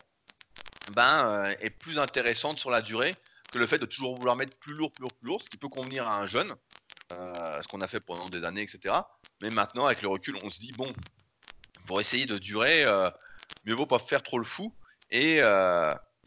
ben, 0.92 1.28
euh, 1.28 1.54
est 1.60 1.70
plus 1.70 1.98
intéressante 1.98 2.58
sur 2.58 2.70
la 2.70 2.80
durée 2.80 3.16
que 3.52 3.58
le 3.58 3.66
fait 3.66 3.78
de 3.78 3.86
toujours 3.86 4.16
vouloir 4.16 4.36
mettre 4.36 4.56
plus 4.56 4.72
lourd, 4.72 4.92
plus 4.92 5.02
lourd, 5.02 5.12
plus 5.12 5.26
lourd, 5.26 5.42
ce 5.42 5.48
qui 5.48 5.56
peut 5.56 5.68
convenir 5.68 6.08
à 6.08 6.18
un 6.18 6.26
jeune, 6.26 6.54
euh, 7.12 7.62
ce 7.62 7.68
qu'on 7.68 7.80
a 7.80 7.88
fait 7.88 8.00
pendant 8.00 8.28
des 8.28 8.44
années, 8.44 8.62
etc. 8.62 8.94
Mais 9.42 9.50
maintenant, 9.50 9.86
avec 9.86 10.02
le 10.02 10.08
recul, 10.08 10.36
on 10.42 10.50
se 10.50 10.60
dit, 10.60 10.72
bon, 10.72 10.92
pour 11.86 12.00
essayer 12.00 12.26
de 12.26 12.38
durer, 12.38 12.84
mieux 13.64 13.74
vaut 13.74 13.86
pas 13.86 13.98
faire 13.98 14.22
trop 14.22 14.38
le 14.38 14.44
fou 14.44 14.74
et, 15.10 15.40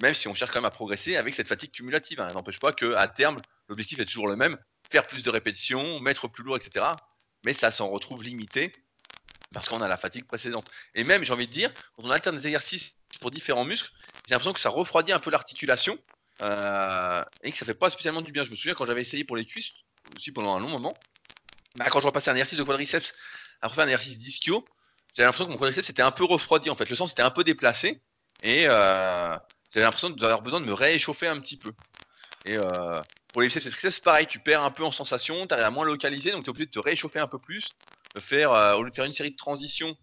même 0.02 0.14
si 0.14 0.28
on 0.28 0.34
cherche 0.34 0.52
quand 0.52 0.60
même 0.60 0.66
à 0.66 0.72
progresser 0.72 1.18
avec 1.18 1.34
cette 1.34 1.48
fatigue 1.48 1.72
cumulative. 1.72 2.20
Hein. 2.20 2.34
N'empêche 2.34 2.60
pas 2.60 2.72
qu'à 2.74 3.08
terme, 3.08 3.42
l'objectif 3.68 4.00
est 4.00 4.06
toujours 4.06 4.28
le 4.28 4.36
même, 4.36 4.58
faire 4.90 5.06
plus 5.08 5.24
de 5.24 5.30
répétitions, 5.30 6.00
mettre 6.00 6.28
plus 6.28 6.44
lourd, 6.44 6.58
etc. 6.58 6.86
Mais 7.46 7.54
ça 7.54 7.72
s'en 7.72 7.90
retrouve 7.90 8.24
limité 8.24 8.74
parce 9.54 9.68
qu'on 9.68 9.82
a 9.82 9.88
la 9.88 9.98
fatigue 9.98 10.26
précédente. 10.26 10.70
Et 10.94 11.04
même, 11.04 11.24
j'ai 11.24 11.34
envie 11.34 11.48
de 11.48 11.52
dire, 11.52 11.74
quand 11.96 12.04
on 12.04 12.12
alterne 12.12 12.36
des 12.36 12.48
exercices 12.48 12.96
pour 13.20 13.32
différents 13.32 13.66
muscles, 13.66 13.92
j'ai 14.28 14.36
l'impression 14.36 14.54
que 14.54 14.60
ça 14.60 14.70
refroidit 14.70 15.12
un 15.12 15.20
peu 15.20 15.32
l'articulation 15.32 15.98
euh, 16.42 17.24
et 17.44 17.52
que 17.52 17.58
ça 17.58 17.66
fait 17.66 17.74
pas 17.74 17.90
spécialement 17.90 18.22
du 18.22 18.32
bien. 18.32 18.44
Je 18.44 18.52
me 18.52 18.56
souviens 18.56 18.76
quand 18.76 18.86
j'avais 18.86 19.02
essayé 19.02 19.24
pour 19.24 19.36
les 19.36 19.46
cuisses, 19.46 19.72
aussi 20.16 20.32
pendant 20.32 20.56
un 20.56 20.60
long 20.60 20.70
moment, 20.70 20.96
bah, 21.76 21.86
quand 21.90 22.02
je 22.02 22.08
repassais 22.08 22.30
un 22.32 22.34
exercice 22.34 22.58
de 22.58 22.64
quadriceps 22.64 23.14
après 23.62 23.82
un 23.82 23.86
exercice 23.86 24.18
d'ischio, 24.18 24.66
j'avais 25.16 25.26
l'impression 25.26 25.46
que 25.46 25.52
mon 25.52 25.58
quadriceps 25.58 25.90
était 25.90 26.02
un 26.02 26.12
peu 26.12 26.24
refroidi 26.24 26.70
en 26.70 26.76
fait. 26.76 26.90
Le 26.90 26.96
sens 26.96 27.12
était 27.12 27.22
un 27.22 27.32
peu 27.32 27.44
déplacé 27.44 28.02
et 28.42 28.66
euh, 28.68 29.36
j'avais 29.72 29.84
l'impression 29.84 30.10
d'avoir 30.10 30.42
besoin 30.42 30.62
de 30.62 30.66
me 30.66 30.74
rééchauffer 30.74 31.28
un 31.28 31.40
petit 31.40 31.58
peu. 31.58 31.74
Et 32.46 32.56
euh, 32.56 33.02
pour 33.34 33.42
les 33.42 33.48
biceps 33.48 33.66
et 33.68 33.70
triceps, 33.70 34.00
pareil, 34.00 34.28
tu 34.28 34.40
perds 34.40 34.64
un 34.64 34.72
peu 34.72 34.84
en 34.84 34.92
sensation, 34.92 35.46
tu 35.46 35.54
arrives 35.54 35.66
à 35.66 35.72
moins 35.72 35.86
localiser, 35.86 36.32
donc 36.32 36.44
tu 36.44 36.48
es 36.48 36.50
obligé 36.50 36.66
de 36.66 36.72
te 36.72 36.80
réchauffer 36.80 37.20
un 37.20 37.28
peu 37.28 37.40
plus, 37.40 37.76
de 38.16 38.20
faire, 38.20 38.52
euh, 38.52 38.76
au 38.76 38.84
lieu 38.84 38.90
de 38.90 38.96
faire 38.96 39.06
une 39.06 39.14
série 39.14 39.32
de 39.32 39.36
transitions, 39.36 39.96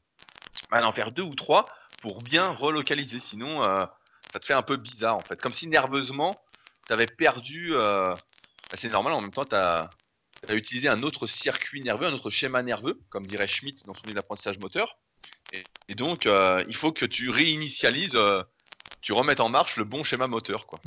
bah, 0.70 0.80
d'en 0.80 0.92
faire 0.92 1.12
deux 1.12 1.22
ou 1.22 1.34
trois 1.34 1.68
pour 2.00 2.22
bien 2.22 2.50
relocaliser. 2.50 3.20
Sinon, 3.20 3.62
euh, 3.64 3.86
ça 4.32 4.38
te 4.38 4.46
fait 4.46 4.54
un 4.54 4.62
peu 4.62 4.76
bizarre 4.76 5.16
en 5.16 5.22
fait. 5.22 5.40
Comme 5.40 5.52
si 5.52 5.66
nerveusement, 5.66 6.40
tu 6.86 6.92
avais 6.92 7.06
perdu. 7.06 7.74
Bah, 8.70 8.76
c'est 8.76 8.88
normal, 8.88 9.12
en 9.12 9.20
même 9.20 9.32
temps, 9.32 9.44
tu 9.44 9.54
as, 9.54 9.90
utilisé 10.50 10.88
un 10.88 11.02
autre 11.02 11.26
circuit 11.26 11.82
nerveux, 11.82 12.06
un 12.06 12.12
autre 12.12 12.30
schéma 12.30 12.62
nerveux, 12.62 13.00
comme 13.08 13.26
dirait 13.26 13.46
Schmitt 13.46 13.86
dans 13.86 13.94
son 13.94 14.02
livre 14.04 14.16
d'apprentissage 14.16 14.58
moteur. 14.58 14.98
Et, 15.52 15.64
et 15.88 15.94
donc, 15.94 16.26
il 16.26 16.76
faut 16.76 16.92
que 16.92 17.04
tu 17.04 17.30
réinitialises 17.30 18.18
tu 19.06 19.12
remettes 19.12 19.38
en 19.38 19.48
marche 19.48 19.76
le 19.76 19.84
bon 19.84 20.02
schéma 20.02 20.26
moteur, 20.26 20.66
quoi. 20.66 20.80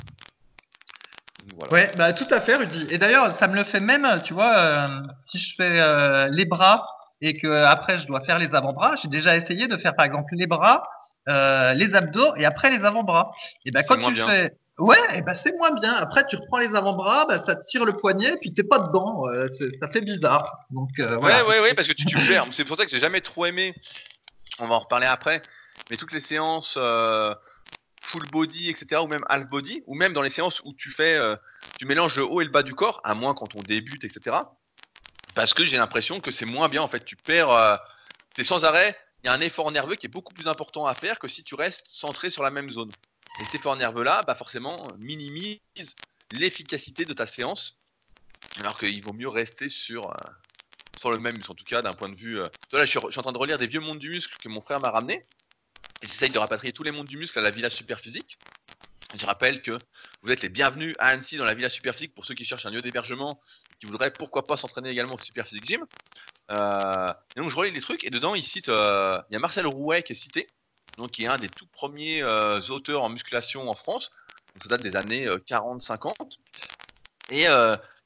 Ouais, 1.70 1.90
bah 1.96 2.12
tout 2.12 2.26
à 2.30 2.42
fait, 2.42 2.56
Rudy. 2.56 2.86
Et 2.90 2.98
d'ailleurs, 2.98 3.34
ça 3.38 3.48
me 3.48 3.54
le 3.54 3.64
fait 3.64 3.80
même, 3.80 4.06
tu 4.24 4.34
vois, 4.34 4.58
euh, 4.58 5.00
si 5.24 5.38
je 5.38 5.54
fais 5.56 5.80
euh, 5.80 6.28
les 6.30 6.44
bras 6.44 6.86
et 7.22 7.38
que 7.38 7.48
après 7.64 7.98
je 7.98 8.06
dois 8.06 8.20
faire 8.20 8.38
les 8.38 8.54
avant-bras, 8.54 8.96
j'ai 9.02 9.08
déjà 9.08 9.36
essayé 9.36 9.68
de 9.68 9.76
faire 9.78 9.96
par 9.96 10.04
exemple 10.04 10.34
les 10.34 10.46
bras, 10.46 10.82
euh, 11.30 11.72
les 11.72 11.94
abdos 11.94 12.36
et 12.36 12.44
après 12.44 12.70
les 12.70 12.84
avant-bras. 12.84 13.30
Et 13.64 13.70
ben 13.70 13.82
quand 13.88 13.96
tu 13.96 14.12
bien. 14.12 14.26
fais 14.28 14.52
Ouais, 14.80 14.96
et 15.14 15.22
ben 15.22 15.34
c'est 15.34 15.56
moins 15.56 15.72
bien. 15.72 15.94
Après, 15.94 16.26
tu 16.26 16.36
reprends 16.36 16.58
les 16.58 16.74
avant-bras, 16.74 17.26
bah, 17.26 17.44
ça 17.44 17.54
tire 17.54 17.84
le 17.84 17.94
poignet, 17.94 18.36
puis 18.40 18.52
t'es 18.52 18.64
pas 18.64 18.78
dedans. 18.78 19.24
ça 19.78 19.88
fait 19.88 20.00
bizarre. 20.00 20.66
Ouais, 20.72 21.74
parce 21.74 21.88
que 21.88 21.92
tu, 21.92 22.06
perds. 22.26 22.46
C'est 22.52 22.64
pour 22.64 22.76
ça 22.76 22.84
que 22.84 22.90
j'ai 22.90 23.00
jamais 23.00 23.20
trop 23.20 23.46
aimé. 23.46 23.74
On 24.58 24.66
va 24.66 24.74
en 24.74 24.80
reparler 24.80 25.06
après. 25.06 25.42
Mais 25.90 25.96
toutes 25.96 26.12
les 26.12 26.20
séances 26.20 26.78
full 28.00 28.26
body, 28.30 28.70
etc., 28.70 29.02
ou 29.02 29.06
même 29.06 29.24
half 29.28 29.48
body, 29.48 29.82
ou 29.86 29.94
même 29.94 30.12
dans 30.12 30.22
les 30.22 30.30
séances 30.30 30.60
où 30.64 30.72
tu 30.74 30.90
fais, 30.90 31.16
euh, 31.16 31.36
tu 31.78 31.86
mélanges 31.86 32.16
le 32.16 32.24
haut 32.24 32.40
et 32.40 32.44
le 32.44 32.50
bas 32.50 32.62
du 32.62 32.74
corps, 32.74 33.00
à 33.04 33.14
moins 33.14 33.34
quand 33.34 33.54
on 33.54 33.62
débute, 33.62 34.04
etc. 34.04 34.36
Parce 35.34 35.54
que 35.54 35.64
j'ai 35.64 35.76
l'impression 35.76 36.20
que 36.20 36.30
c'est 36.30 36.46
moins 36.46 36.68
bien, 36.68 36.82
en 36.82 36.88
fait. 36.88 37.04
Tu 37.04 37.16
perds, 37.16 37.50
euh, 37.50 37.76
tu 38.34 38.40
es 38.40 38.44
sans 38.44 38.64
arrêt, 38.64 38.98
il 39.22 39.26
y 39.26 39.30
a 39.30 39.34
un 39.34 39.40
effort 39.40 39.70
nerveux 39.70 39.96
qui 39.96 40.06
est 40.06 40.10
beaucoup 40.10 40.32
plus 40.32 40.48
important 40.48 40.86
à 40.86 40.94
faire 40.94 41.18
que 41.18 41.28
si 41.28 41.44
tu 41.44 41.54
restes 41.54 41.86
centré 41.86 42.30
sur 42.30 42.42
la 42.42 42.50
même 42.50 42.70
zone. 42.70 42.90
Et 43.40 43.56
effort 43.56 43.76
nerveux-là, 43.76 44.22
bah 44.26 44.34
forcément, 44.34 44.88
minimise 44.98 45.58
l'efficacité 46.32 47.04
de 47.04 47.12
ta 47.12 47.26
séance, 47.26 47.78
alors 48.58 48.78
qu'il 48.78 49.02
vaut 49.02 49.12
mieux 49.12 49.28
rester 49.28 49.68
sur, 49.68 50.10
euh, 50.10 50.30
sur 50.98 51.10
le 51.10 51.18
même 51.18 51.36
muscle, 51.36 51.50
en 51.52 51.54
tout 51.54 51.64
cas 51.64 51.82
d'un 51.82 51.94
point 51.94 52.08
de 52.08 52.16
vue... 52.16 52.38
Là, 52.38 52.84
je 52.84 52.84
suis, 52.84 53.00
je 53.06 53.10
suis 53.10 53.18
en 53.18 53.22
train 53.22 53.32
de 53.32 53.38
relire 53.38 53.58
des 53.58 53.66
vieux 53.66 53.80
mondes 53.80 53.98
du 53.98 54.10
muscle 54.10 54.36
que 54.38 54.48
mon 54.48 54.60
frère 54.60 54.80
m'a 54.80 54.90
ramené, 54.90 55.26
J'essaye 56.02 56.30
de 56.30 56.38
rapatrier 56.38 56.72
tous 56.72 56.82
les 56.82 56.92
mondes 56.92 57.06
du 57.06 57.18
muscle 57.18 57.38
à 57.38 57.42
la 57.42 57.50
Villa 57.50 57.68
Superphysique. 57.68 58.38
Je 59.14 59.26
rappelle 59.26 59.60
que 59.60 59.78
vous 60.22 60.30
êtes 60.30 60.40
les 60.40 60.48
bienvenus 60.48 60.94
à 60.98 61.08
Annecy 61.08 61.36
dans 61.36 61.44
la 61.44 61.52
Villa 61.52 61.68
Superphysique 61.68 62.14
pour 62.14 62.24
ceux 62.24 62.34
qui 62.34 62.44
cherchent 62.44 62.64
un 62.64 62.70
lieu 62.70 62.80
d'hébergement, 62.80 63.40
qui 63.78 63.86
voudraient 63.86 64.12
pourquoi 64.12 64.46
pas 64.46 64.56
s'entraîner 64.56 64.88
également 64.88 65.14
au 65.14 65.18
Superphysique 65.18 65.64
Gym. 65.64 65.84
Euh, 66.50 67.12
et 67.36 67.40
donc 67.40 67.50
je 67.50 67.56
relis 67.56 67.70
les 67.70 67.80
trucs 67.80 68.04
et 68.04 68.10
dedans 68.10 68.34
il 68.34 68.42
cite, 68.42 68.68
euh, 68.68 69.20
il 69.28 69.34
y 69.34 69.36
a 69.36 69.40
Marcel 69.40 69.66
Rouet 69.66 70.02
qui 70.02 70.12
est 70.12 70.16
cité, 70.16 70.48
donc 71.00 71.10
qui 71.12 71.24
est 71.24 71.28
un 71.28 71.38
des 71.38 71.48
tout 71.48 71.66
premiers 71.66 72.22
euh, 72.22 72.60
auteurs 72.68 73.02
en 73.02 73.08
musculation 73.08 73.68
en 73.68 73.74
France. 73.74 74.10
Ça 74.62 74.68
date 74.68 74.82
des 74.82 74.96
années 74.96 75.26
40-50 75.26 76.14
et 77.30 77.46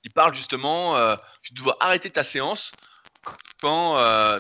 il 0.05 0.11
parle 0.11 0.35
justement, 0.35 1.17
tu 1.43 1.55
dois 1.55 1.79
arrêter 1.81 2.11
ta 2.11 2.23
séance 2.23 2.73
quand 3.61 3.97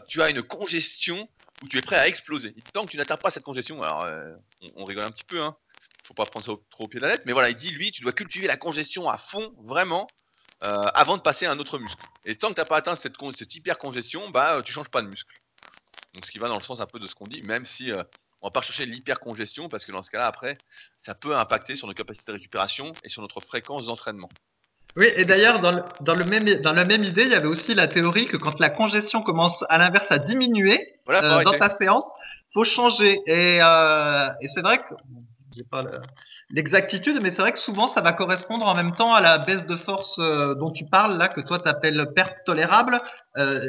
tu 0.06 0.20
as 0.20 0.28
une 0.28 0.42
congestion 0.42 1.26
où 1.64 1.68
tu 1.68 1.78
es 1.78 1.82
prêt 1.82 1.96
à 1.96 2.06
exploser. 2.06 2.54
tant 2.72 2.84
que 2.84 2.90
tu 2.90 2.96
n'atteins 2.96 3.16
pas 3.16 3.30
cette 3.30 3.42
congestion, 3.42 3.82
alors 3.82 4.02
euh, 4.02 4.34
on, 4.76 4.84
rigole 4.84 5.04
un 5.04 5.10
petit 5.10 5.24
peu, 5.24 5.42
hein, 5.42 5.56
faut 6.04 6.14
pas 6.14 6.26
prendre 6.26 6.44
ça 6.44 6.52
trop 6.70 6.84
au 6.84 6.88
pied 6.88 7.00
de 7.00 7.06
la 7.06 7.12
lettre, 7.12 7.24
mais 7.26 7.32
voilà, 7.32 7.48
il 7.50 7.56
dit 7.56 7.70
lui, 7.70 7.90
tu 7.90 8.02
dois 8.02 8.12
cultiver 8.12 8.46
la 8.46 8.56
congestion 8.56 9.08
à 9.08 9.16
fond, 9.16 9.54
vraiment, 9.62 10.06
euh, 10.62 10.86
avant 10.94 11.16
de 11.16 11.22
passer 11.22 11.46
à 11.46 11.52
un 11.52 11.58
autre 11.58 11.78
muscle. 11.78 12.04
Et 12.24 12.36
tant 12.36 12.48
que 12.48 12.54
tu 12.54 12.60
n'as 12.60 12.66
pas 12.66 12.76
atteint 12.76 12.94
cette, 12.94 13.16
hyper 13.54 13.78
congestion, 13.78 14.30
bah 14.30 14.62
tu 14.62 14.72
changes 14.72 14.90
pas 14.90 15.02
de 15.02 15.08
muscle. 15.08 15.34
Donc 16.12 16.26
ce 16.26 16.30
qui 16.30 16.38
va 16.38 16.48
dans 16.48 16.58
le 16.58 16.62
sens 16.62 16.80
un 16.80 16.86
peu 16.86 16.98
de 16.98 17.06
ce 17.06 17.14
qu'on 17.14 17.26
dit, 17.26 17.42
même 17.42 17.64
si 17.64 17.92
euh, 17.92 18.02
on 18.44 18.48
va 18.48 18.50
pas 18.50 18.60
chercher 18.60 18.84
l'hypercongestion 18.84 19.70
parce 19.70 19.86
que 19.86 19.92
dans 19.92 20.02
ce 20.02 20.10
cas-là, 20.10 20.26
après, 20.26 20.58
ça 21.00 21.14
peut 21.14 21.34
impacter 21.34 21.76
sur 21.76 21.88
nos 21.88 21.94
capacités 21.94 22.30
de 22.30 22.36
récupération 22.36 22.92
et 23.02 23.08
sur 23.08 23.22
notre 23.22 23.40
fréquence 23.40 23.86
d'entraînement. 23.86 24.28
Oui, 24.96 25.08
et 25.16 25.24
d'ailleurs, 25.24 25.60
dans, 25.60 25.72
le, 25.72 25.82
dans, 26.02 26.14
le 26.14 26.24
même, 26.24 26.44
dans 26.60 26.74
la 26.74 26.84
même 26.84 27.02
idée, 27.02 27.22
il 27.22 27.30
y 27.30 27.34
avait 27.34 27.46
aussi 27.46 27.74
la 27.74 27.88
théorie 27.88 28.26
que 28.26 28.36
quand 28.36 28.60
la 28.60 28.68
congestion 28.68 29.22
commence 29.22 29.64
à 29.70 29.78
l'inverse 29.78 30.06
à 30.10 30.18
diminuer 30.18 30.94
euh, 31.08 31.42
dans 31.42 31.58
ta 31.58 31.74
séance, 31.78 32.04
faut 32.52 32.64
changer. 32.64 33.18
Et, 33.26 33.60
euh, 33.62 34.28
et 34.42 34.48
c'est 34.48 34.60
vrai 34.60 34.76
que 34.76 34.94
j'ai 35.56 35.64
pas 35.64 35.84
l'exactitude, 36.50 37.20
mais 37.20 37.30
c'est 37.30 37.38
vrai 37.38 37.52
que 37.52 37.58
souvent 37.58 37.92
ça 37.92 38.00
va 38.00 38.12
correspondre 38.12 38.66
en 38.66 38.74
même 38.74 38.94
temps 38.94 39.14
à 39.14 39.20
la 39.20 39.38
baisse 39.38 39.64
de 39.66 39.76
force 39.76 40.18
euh, 40.18 40.54
dont 40.54 40.70
tu 40.70 40.84
parles 40.86 41.16
là, 41.18 41.28
que 41.28 41.40
toi 41.40 41.58
tu 41.58 41.68
appelles 41.68 42.12
perte 42.14 42.36
tolérable. 42.44 43.00
Euh, 43.36 43.60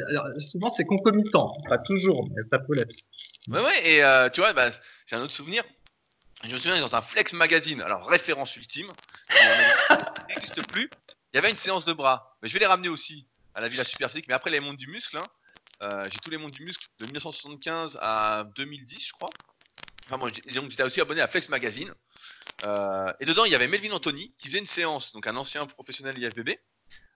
souvent 0.50 0.72
c'est 0.76 0.84
concomitant, 0.84 1.52
pas 1.68 1.78
toujours, 1.78 2.28
mais 2.34 2.42
ça 2.50 2.58
peut 2.58 2.74
l'être. 2.74 2.94
Ouais, 3.48 3.88
et 3.88 4.02
euh, 4.02 4.28
tu 4.28 4.40
vois, 4.40 4.52
bah, 4.52 4.70
j'ai 5.06 5.16
un 5.16 5.22
autre 5.22 5.32
souvenir. 5.32 5.62
Je 6.44 6.52
me 6.52 6.58
souviens 6.58 6.80
dans 6.80 6.94
un 6.94 7.02
Flex 7.02 7.32
Magazine, 7.32 7.80
alors 7.80 8.08
référence 8.08 8.56
ultime, 8.56 8.92
n'existe 10.28 10.66
plus. 10.68 10.90
Il 11.32 11.36
y 11.36 11.38
avait 11.38 11.50
une 11.50 11.56
séance 11.56 11.84
de 11.84 11.92
bras, 11.92 12.36
mais 12.42 12.48
je 12.48 12.54
vais 12.54 12.60
les 12.60 12.66
ramener 12.66 12.88
aussi 12.88 13.26
à 13.54 13.60
la 13.60 13.68
Villa 13.68 13.84
Superphysique, 13.84 14.26
mais 14.28 14.34
après 14.34 14.50
les 14.50 14.60
mondes 14.60 14.76
du 14.76 14.86
muscle. 14.86 15.18
Hein, 15.18 16.04
j'ai 16.10 16.18
tous 16.18 16.30
les 16.30 16.38
mondes 16.38 16.52
du 16.52 16.64
muscle 16.64 16.86
de 16.98 17.06
1975 17.06 17.98
à 18.00 18.44
2010, 18.56 19.06
je 19.06 19.12
crois. 19.12 19.30
Enfin, 20.06 20.18
moi, 20.18 20.30
j'étais 20.30 20.82
aussi 20.82 21.00
abonné 21.00 21.20
à 21.20 21.26
Flex 21.26 21.48
Magazine. 21.48 21.92
Euh, 22.64 23.12
et 23.20 23.24
dedans, 23.24 23.44
il 23.44 23.52
y 23.52 23.54
avait 23.54 23.66
Melvin 23.66 23.92
Anthony 23.92 24.32
qui 24.38 24.48
faisait 24.48 24.60
une 24.60 24.66
séance, 24.66 25.12
donc 25.12 25.26
un 25.26 25.36
ancien 25.36 25.66
professionnel 25.66 26.16
IFBB 26.18 26.50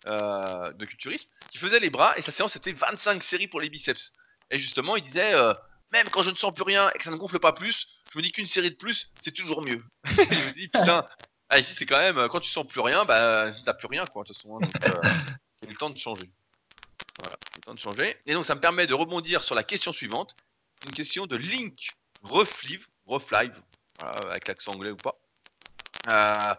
euh, 0.07 0.73
de 0.73 0.85
culturisme, 0.85 1.29
qui 1.51 1.59
faisait 1.59 1.81
les 1.81 1.91
bras 1.91 2.17
et 2.19 2.23
sa 2.23 2.33
séance 2.33 2.53
c'était 2.53 2.73
25 2.73 3.23
séries 3.23 3.49
pour 3.49 3.61
les 3.61 3.71
biceps. 3.71 4.13
Et 4.51 4.59
justement, 4.59 4.97
il 4.97 5.03
disait 5.03 5.35
euh, 5.35 5.55
même 5.93 6.09
quand 6.11 6.23
je 6.23 6.31
ne 6.31 6.35
sens 6.35 6.53
plus 6.53 6.65
rien 6.65 6.91
et 6.95 6.99
que 6.99 7.05
ça 7.05 7.11
ne 7.11 7.17
gonfle 7.17 7.39
pas 7.39 7.53
plus, 7.53 8.03
je 8.13 8.19
me 8.19 8.23
dis 8.23 8.33
qu'une 8.33 8.47
série 8.47 8.71
de 8.71 8.77
plus, 8.77 9.13
c'est 9.21 9.33
toujours 9.33 9.63
mieux. 9.63 9.83
je 10.05 10.49
me 10.49 10.53
dis 10.53 10.69
putain, 10.69 11.09
ah, 11.49 11.59
ici 11.59 11.75
c'est 11.75 11.87
quand 11.87 11.99
même 11.99 12.29
quand 12.29 12.41
tu 12.41 12.51
sens 12.51 12.67
plus 12.67 12.81
rien, 12.81 13.05
bah 13.05 13.51
t'as 13.65 13.75
plus 13.75 13.87
rien 13.87 14.05
quoi 14.07 14.25
de 14.25 14.29
toute 14.29 14.37
façon. 14.37 14.57
Hein, 14.57 14.61
donc, 14.63 14.73
il 15.63 15.69
est 15.69 15.73
le 15.73 15.79
temps 15.79 15.91
de 15.91 15.99
changer. 15.99 16.31
Voilà, 17.21 17.39
il 17.55 17.59
est 17.59 17.63
temps 17.63 17.75
de 17.75 17.81
changer. 17.81 18.17
Et 18.27 18.35
donc 18.35 18.47
ça 18.47 18.57
me 18.57 18.61
permet 18.61 18.87
de 18.87 18.95
rebondir 18.95 19.43
sur 19.43 19.55
la 19.55 19.63
question 19.63 19.93
suivante, 19.93 20.35
une 20.85 20.93
question 20.93 21.27
de 21.27 21.37
Link 21.37 21.93
Reflive, 22.23 22.87
Reflive, 23.07 23.61
avec 23.99 24.49
l'accent 24.49 24.73
anglais 24.73 24.91
ou 24.91 24.97
pas. 24.97 25.19
Euh, 26.07 26.55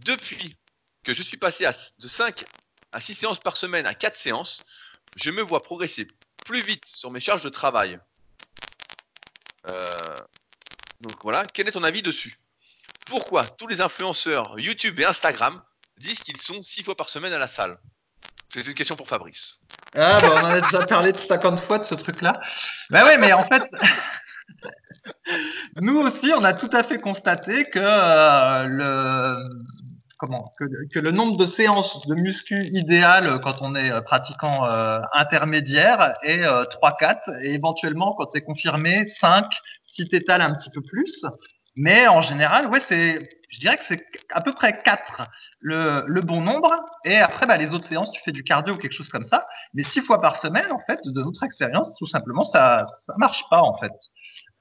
depuis 0.00 0.56
que 1.04 1.12
je 1.12 1.22
suis 1.22 1.36
passé 1.36 1.66
de 1.98 2.08
5 2.08 2.44
à 2.92 3.00
6 3.00 3.14
séances 3.14 3.40
par 3.40 3.56
semaine 3.56 3.86
à 3.86 3.94
4 3.94 4.16
séances, 4.16 4.62
je 5.16 5.30
me 5.30 5.42
vois 5.42 5.62
progresser 5.62 6.08
plus 6.44 6.62
vite 6.62 6.86
sur 6.86 7.10
mes 7.10 7.20
charges 7.20 7.42
de 7.42 7.48
travail. 7.48 7.98
Euh, 9.66 10.18
donc 11.00 11.14
voilà, 11.22 11.44
quel 11.46 11.68
est 11.68 11.72
ton 11.72 11.84
avis 11.84 12.02
dessus? 12.02 12.38
Pourquoi 13.06 13.48
tous 13.48 13.66
les 13.66 13.80
influenceurs 13.80 14.58
YouTube 14.58 14.98
et 15.00 15.04
Instagram 15.04 15.62
disent 15.98 16.20
qu'ils 16.20 16.40
sont 16.40 16.62
6 16.62 16.84
fois 16.84 16.96
par 16.96 17.08
semaine 17.08 17.32
à 17.32 17.38
la 17.38 17.48
salle? 17.48 17.78
C'est 18.50 18.66
une 18.66 18.74
question 18.74 18.96
pour 18.96 19.08
Fabrice. 19.08 19.58
Ah 19.94 20.20
bah 20.20 20.28
on 20.30 20.38
en 20.38 20.50
a 20.50 20.60
déjà 20.60 20.86
parlé 20.86 21.12
de 21.12 21.18
50 21.18 21.64
fois 21.66 21.78
de 21.78 21.84
ce 21.84 21.94
truc-là. 21.94 22.40
Bah 22.90 23.02
oui, 23.04 23.16
mais 23.18 23.32
en 23.32 23.46
fait, 23.48 23.62
nous 25.80 25.98
aussi, 25.98 26.32
on 26.36 26.44
a 26.44 26.52
tout 26.52 26.70
à 26.72 26.84
fait 26.84 26.98
constaté 26.98 27.64
que 27.70 27.78
euh, 27.78 28.66
le 28.66 29.36
comment 30.18 30.50
que, 30.58 30.98
le 30.98 31.10
nombre 31.10 31.36
de 31.36 31.44
séances 31.44 32.06
de 32.06 32.14
muscu 32.14 32.64
idéal 32.72 33.38
quand 33.42 33.56
on 33.60 33.74
est 33.74 33.90
euh, 33.92 34.00
pratiquant 34.00 34.64
euh, 34.64 35.00
intermédiaire 35.12 36.14
est 36.22 36.42
3-4 36.42 37.42
et 37.42 37.54
éventuellement 37.54 38.14
quand 38.16 38.30
c'est 38.32 38.40
confirmé 38.40 39.04
5 39.04 39.44
si 39.86 40.08
tu 40.08 40.16
un 40.28 40.54
petit 40.54 40.70
peu 40.70 40.82
plus. 40.82 41.24
Mais 41.76 42.08
en 42.08 42.22
général, 42.22 42.68
ouais, 42.68 42.80
c'est 42.88 43.28
je 43.50 43.60
dirais 43.60 43.76
que 43.76 43.84
c'est 43.84 44.04
à 44.30 44.40
peu 44.40 44.52
près 44.54 44.82
4 44.82 45.28
le, 45.60 46.04
le 46.06 46.20
bon 46.20 46.40
nombre. 46.40 46.70
Et 47.04 47.16
après, 47.16 47.46
bah, 47.46 47.56
les 47.56 47.74
autres 47.74 47.86
séances, 47.86 48.10
tu 48.12 48.20
fais 48.22 48.32
du 48.32 48.44
cardio 48.44 48.74
ou 48.74 48.76
quelque 48.76 48.92
chose 48.92 49.08
comme 49.08 49.24
ça. 49.24 49.46
Mais 49.74 49.82
6 49.82 50.02
fois 50.02 50.20
par 50.20 50.36
semaine, 50.40 50.70
en 50.72 50.80
fait, 50.80 51.00
de 51.04 51.22
notre 51.22 51.42
expérience, 51.44 51.94
tout 51.98 52.06
simplement, 52.06 52.44
ça 52.44 52.84
ça 53.06 53.14
marche 53.18 53.44
pas, 53.50 53.62
en 53.62 53.74
fait. 53.78 53.92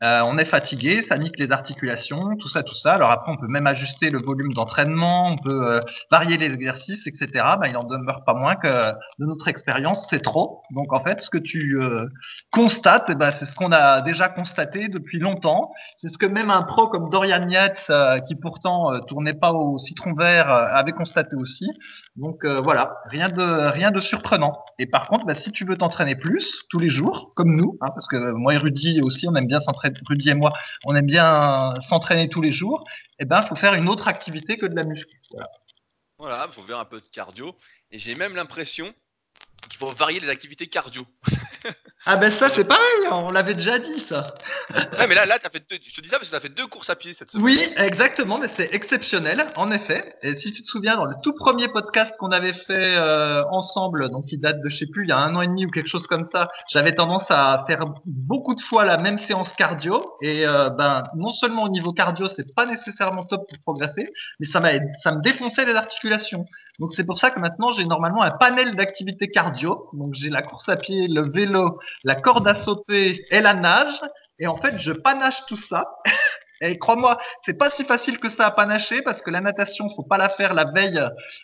Euh, 0.04 0.20
on 0.26 0.38
est 0.38 0.46
fatigué, 0.46 1.04
ça 1.08 1.18
nique 1.18 1.40
les 1.40 1.52
articulations, 1.52 2.36
tout 2.38 2.50
ça, 2.50 2.64
tout 2.64 2.76
ça. 2.76 2.96
Alors 2.96 3.12
après, 3.12 3.32
on 3.32 3.38
peut 3.38 3.48
même 3.48 3.66
ajuster 3.66 4.10
le 4.10 4.22
volume 4.22 4.52
d'entraînement, 4.54 5.30
on 5.30 5.38
peut 5.38 5.72
euh, 5.72 5.80
varier 6.12 6.36
les 6.36 6.54
exercices, 6.54 7.08
etc. 7.08 7.28
Ben, 7.62 7.68
il 7.68 7.78
en 7.78 7.86
demeure 7.86 8.26
pas 8.26 8.34
moins 8.34 8.56
que 8.56 8.68
de 9.20 9.26
notre 9.26 9.48
expérience, 9.48 10.06
c'est 10.10 10.22
trop. 10.22 10.64
Donc 10.72 10.92
en 10.92 11.02
fait, 11.02 11.22
ce 11.22 11.30
que 11.30 11.38
tu 11.38 11.80
euh, 11.82 12.08
constates, 12.52 13.06
eh 13.08 13.16
ben, 13.16 13.32
c'est 13.40 13.46
ce 13.46 13.56
qu'on 13.56 13.72
a 13.72 14.02
déjà 14.02 14.28
constaté 14.28 14.90
depuis 14.90 15.18
longtemps. 15.20 15.72
C'est 16.00 16.10
ce 16.10 16.18
que 16.18 16.26
même 16.26 16.52
un 16.52 16.64
pro 16.64 16.88
comme 16.88 17.10
Dorian 17.10 17.48
Yates, 17.48 17.90
qui 18.28 18.36
pourtant 18.36 19.00
tournait 19.08 19.34
pas 19.34 19.54
au 19.54 19.78
citron 19.78 20.14
vert, 20.14 20.50
avait 20.50 20.92
constaté 20.92 21.38
aussi. 21.38 21.70
Donc 22.18 22.46
voilà, 22.46 22.98
rien 23.10 23.30
de 23.30 23.70
rien 23.70 23.92
de 23.92 24.00
surprenant. 24.02 24.62
Et 24.78 24.88
par 24.88 25.08
contre, 25.08 25.26
ben, 25.26 25.36
si 25.36 25.52
tu 25.52 25.64
veux 25.64 25.78
t'entraîner 25.78 26.16
plus 26.16 26.66
tous 26.70 26.80
les 26.80 26.90
jours, 26.90 27.32
comme 27.36 27.56
nous, 27.56 27.78
hein, 27.82 27.88
parce 27.94 28.08
que 28.08 28.32
moi 28.32 28.54
et 28.54 28.58
Rudy 28.58 29.02
aussi, 29.02 29.28
on 29.28 29.36
aime 29.36 29.48
bien 29.48 29.62
s'entraîner 29.62 29.85
Rudy 30.08 30.30
et 30.30 30.34
moi, 30.34 30.54
on 30.84 30.96
aime 30.96 31.06
bien 31.06 31.74
s'entraîner 31.90 32.30
tous 32.30 32.42
les 32.42 32.52
jours, 32.52 32.84
eh 33.20 33.26
ben, 33.26 33.42
il 33.44 33.48
faut 33.48 33.56
faire 33.56 33.74
une 33.74 33.90
autre 33.90 34.08
activité 34.08 34.58
que 34.58 34.66
de 34.66 34.76
la 34.76 34.84
muscu. 34.84 35.22
Voilà, 36.18 36.46
il 36.48 36.54
faut 36.54 36.64
faire 36.64 36.80
un 36.80 36.86
peu 36.86 37.02
de 37.02 37.08
cardio. 37.08 37.56
Et 37.92 38.00
j'ai 38.00 38.16
même 38.16 38.36
l'impression 38.36 38.94
qu'il 39.70 39.78
faut 39.78 39.92
varier 39.92 40.20
les 40.20 40.30
activités 40.30 40.68
cardio. 40.68 41.06
Ah 42.08 42.18
ben 42.18 42.32
ça 42.34 42.52
c'est 42.54 42.66
pareil, 42.66 43.08
on 43.12 43.32
l'avait 43.32 43.56
déjà 43.56 43.80
dit 43.80 44.06
ça. 44.08 44.36
ouais 44.72 45.08
mais 45.08 45.16
là, 45.16 45.26
là 45.26 45.40
as 45.44 45.50
fait 45.50 45.64
deux, 45.68 45.78
je 45.88 45.96
te 45.96 46.02
dis 46.02 46.08
ça 46.08 46.18
parce 46.18 46.30
que 46.30 46.32
tu 46.34 46.38
as 46.38 46.40
fait 46.40 46.54
deux 46.56 46.68
courses 46.68 46.92
à 46.92 46.96
pied 46.96 47.14
cette 47.14 47.32
semaine. 47.32 47.46
Oui 47.46 47.74
exactement, 47.78 48.38
mais 48.38 48.48
c'est 48.56 48.70
exceptionnel 48.74 49.48
en 49.56 49.72
effet. 49.72 50.16
Et 50.22 50.36
si 50.36 50.54
tu 50.54 50.62
te 50.62 50.68
souviens 50.68 50.98
dans 50.98 51.06
le 51.06 51.16
tout 51.24 51.34
premier 51.34 51.68
podcast 51.68 52.14
qu'on 52.20 52.30
avait 52.30 52.54
fait 52.54 52.96
euh, 52.96 53.44
ensemble, 53.50 54.12
donc 54.12 54.28
qui 54.28 54.38
date 54.38 54.62
de 54.62 54.70
je 54.70 54.78
sais 54.78 54.86
plus, 54.86 55.06
il 55.06 55.10
y 55.10 55.14
a 55.14 55.18
un 55.18 55.36
an 55.36 55.42
et 55.42 55.48
demi 55.48 55.66
ou 55.66 55.70
quelque 55.70 55.90
chose 55.90 56.06
comme 56.06 56.26
ça, 56.26 56.48
j'avais 56.70 56.94
tendance 56.94 57.26
à 57.30 57.64
faire 57.66 57.86
beaucoup 58.06 58.54
de 58.54 58.62
fois 58.62 58.86
la 58.86 58.98
même 58.98 59.18
séance 59.18 59.50
cardio. 59.58 60.16
Et 60.22 60.46
euh, 60.46 60.70
ben 60.70 61.04
non 61.16 61.32
seulement 61.32 61.64
au 61.64 61.70
niveau 61.70 61.92
cardio 61.92 62.28
c'est 62.36 62.54
pas 62.54 62.68
nécessairement 62.68 63.24
top 63.24 63.50
pour 63.50 63.58
progresser, 63.64 64.08
mais 64.40 64.46
ça, 64.46 64.62
ça 65.02 65.12
me 65.12 65.22
défonçait 65.22 65.66
les 65.66 65.74
articulations. 65.74 66.46
Donc 66.80 66.94
c'est 66.94 67.06
pour 67.06 67.18
ça 67.18 67.32
que 67.32 67.40
maintenant 67.40 67.72
j'ai 67.72 67.86
normalement 67.86 68.22
un 68.22 68.32
panel 68.32 68.76
d'activités 68.76 69.30
cardio. 69.30 69.90
Donc 69.94 70.14
j'ai 70.14 70.30
la 70.30 70.42
course 70.42 70.68
à 70.70 70.76
pied, 70.76 71.08
le 71.08 71.30
vélo, 71.32 71.80
la 72.04 72.16
corde 72.16 72.48
à 72.48 72.56
sauter 72.56 73.26
et 73.30 73.42
la 73.42 73.54
nage. 73.54 74.00
Et 74.40 74.48
en 74.48 74.58
fait, 74.58 74.78
je 74.78 74.92
panache 74.92 75.46
tout 75.48 75.58
ça. 75.58 75.86
Et 76.62 76.80
crois-moi, 76.80 77.18
c'est 77.42 77.58
pas 77.58 77.70
si 77.70 77.84
facile 77.84 78.18
que 78.18 78.30
ça 78.30 78.46
à 78.46 78.52
panacher 78.52 79.02
parce 79.02 79.22
que 79.22 79.30
la 79.30 79.42
natation, 79.42 79.90
faut 79.94 80.04
pas 80.04 80.18
la 80.18 80.30
faire 80.30 80.54
la 80.54 80.64
veille 80.64 81.02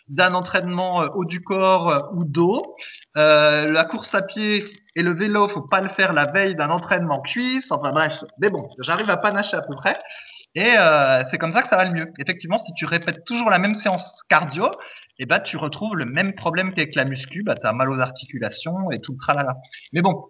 d'un 0.08 0.32
entraînement 0.32 1.02
euh, 1.02 1.08
haut 1.14 1.26
du 1.26 1.42
corps 1.42 1.90
euh, 1.90 2.00
ou 2.14 2.24
dos. 2.24 2.74
Euh, 3.18 3.70
la 3.70 3.84
course 3.84 4.14
à 4.14 4.22
pied 4.22 4.64
et 4.96 5.02
le 5.02 5.12
vélo, 5.12 5.48
faut 5.50 5.68
pas 5.68 5.82
le 5.82 5.90
faire 5.90 6.14
la 6.14 6.32
veille 6.32 6.54
d'un 6.54 6.70
entraînement 6.70 7.20
cuisse. 7.20 7.70
Enfin 7.70 7.90
bref, 7.90 8.24
mais 8.40 8.48
bon, 8.48 8.66
j'arrive 8.80 9.10
à 9.10 9.18
panacher 9.18 9.56
à 9.56 9.62
peu 9.62 9.74
près. 9.76 9.98
Et 10.54 10.74
euh, 10.76 11.22
c'est 11.30 11.38
comme 11.38 11.54
ça 11.54 11.62
que 11.62 11.68
ça 11.68 11.76
va 11.76 11.84
le 11.84 11.92
mieux. 11.92 12.12
Effectivement, 12.18 12.58
si 12.58 12.72
tu 12.74 12.84
répètes 12.84 13.24
toujours 13.24 13.50
la 13.50 13.58
même 13.58 13.74
séance 13.74 14.04
cardio, 14.28 14.70
eh 15.18 15.26
ben, 15.26 15.40
tu 15.40 15.56
retrouves 15.56 15.96
le 15.96 16.04
même 16.04 16.34
problème 16.34 16.74
qu'avec 16.74 16.94
la 16.94 17.04
muscu, 17.04 17.42
bah, 17.42 17.54
tu 17.54 17.66
as 17.66 17.72
mal 17.72 17.90
aux 17.90 18.00
articulations 18.00 18.90
et 18.90 19.00
tout 19.00 19.12
le 19.12 19.18
tralala. 19.18 19.56
Mais 19.92 20.02
bon, 20.02 20.26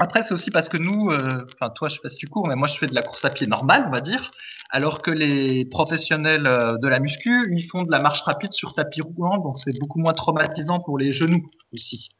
après, 0.00 0.22
c'est 0.22 0.32
aussi 0.32 0.52
parce 0.52 0.68
que 0.68 0.76
nous, 0.76 1.10
euh, 1.10 1.44
enfin, 1.54 1.70
toi, 1.70 1.88
je 1.88 1.94
sais 1.94 2.00
pas 2.00 2.08
si 2.08 2.16
tu 2.16 2.28
cours, 2.28 2.46
mais 2.46 2.54
moi, 2.54 2.68
je 2.68 2.78
fais 2.78 2.86
de 2.86 2.94
la 2.94 3.02
course 3.02 3.24
à 3.24 3.30
pied 3.30 3.48
normale, 3.48 3.84
on 3.88 3.90
va 3.90 4.00
dire, 4.00 4.30
alors 4.70 5.02
que 5.02 5.10
les 5.10 5.64
professionnels 5.64 6.46
euh, 6.46 6.78
de 6.78 6.86
la 6.86 7.00
muscu, 7.00 7.48
ils 7.52 7.66
font 7.68 7.82
de 7.82 7.90
la 7.90 7.98
marche 7.98 8.20
rapide 8.20 8.52
sur 8.52 8.74
tapis 8.74 9.00
roulant, 9.00 9.38
donc 9.38 9.58
c'est 9.58 9.76
beaucoup 9.80 9.98
moins 9.98 10.12
traumatisant 10.12 10.78
pour 10.78 10.98
les 10.98 11.12
genoux 11.12 11.50
aussi. 11.72 12.10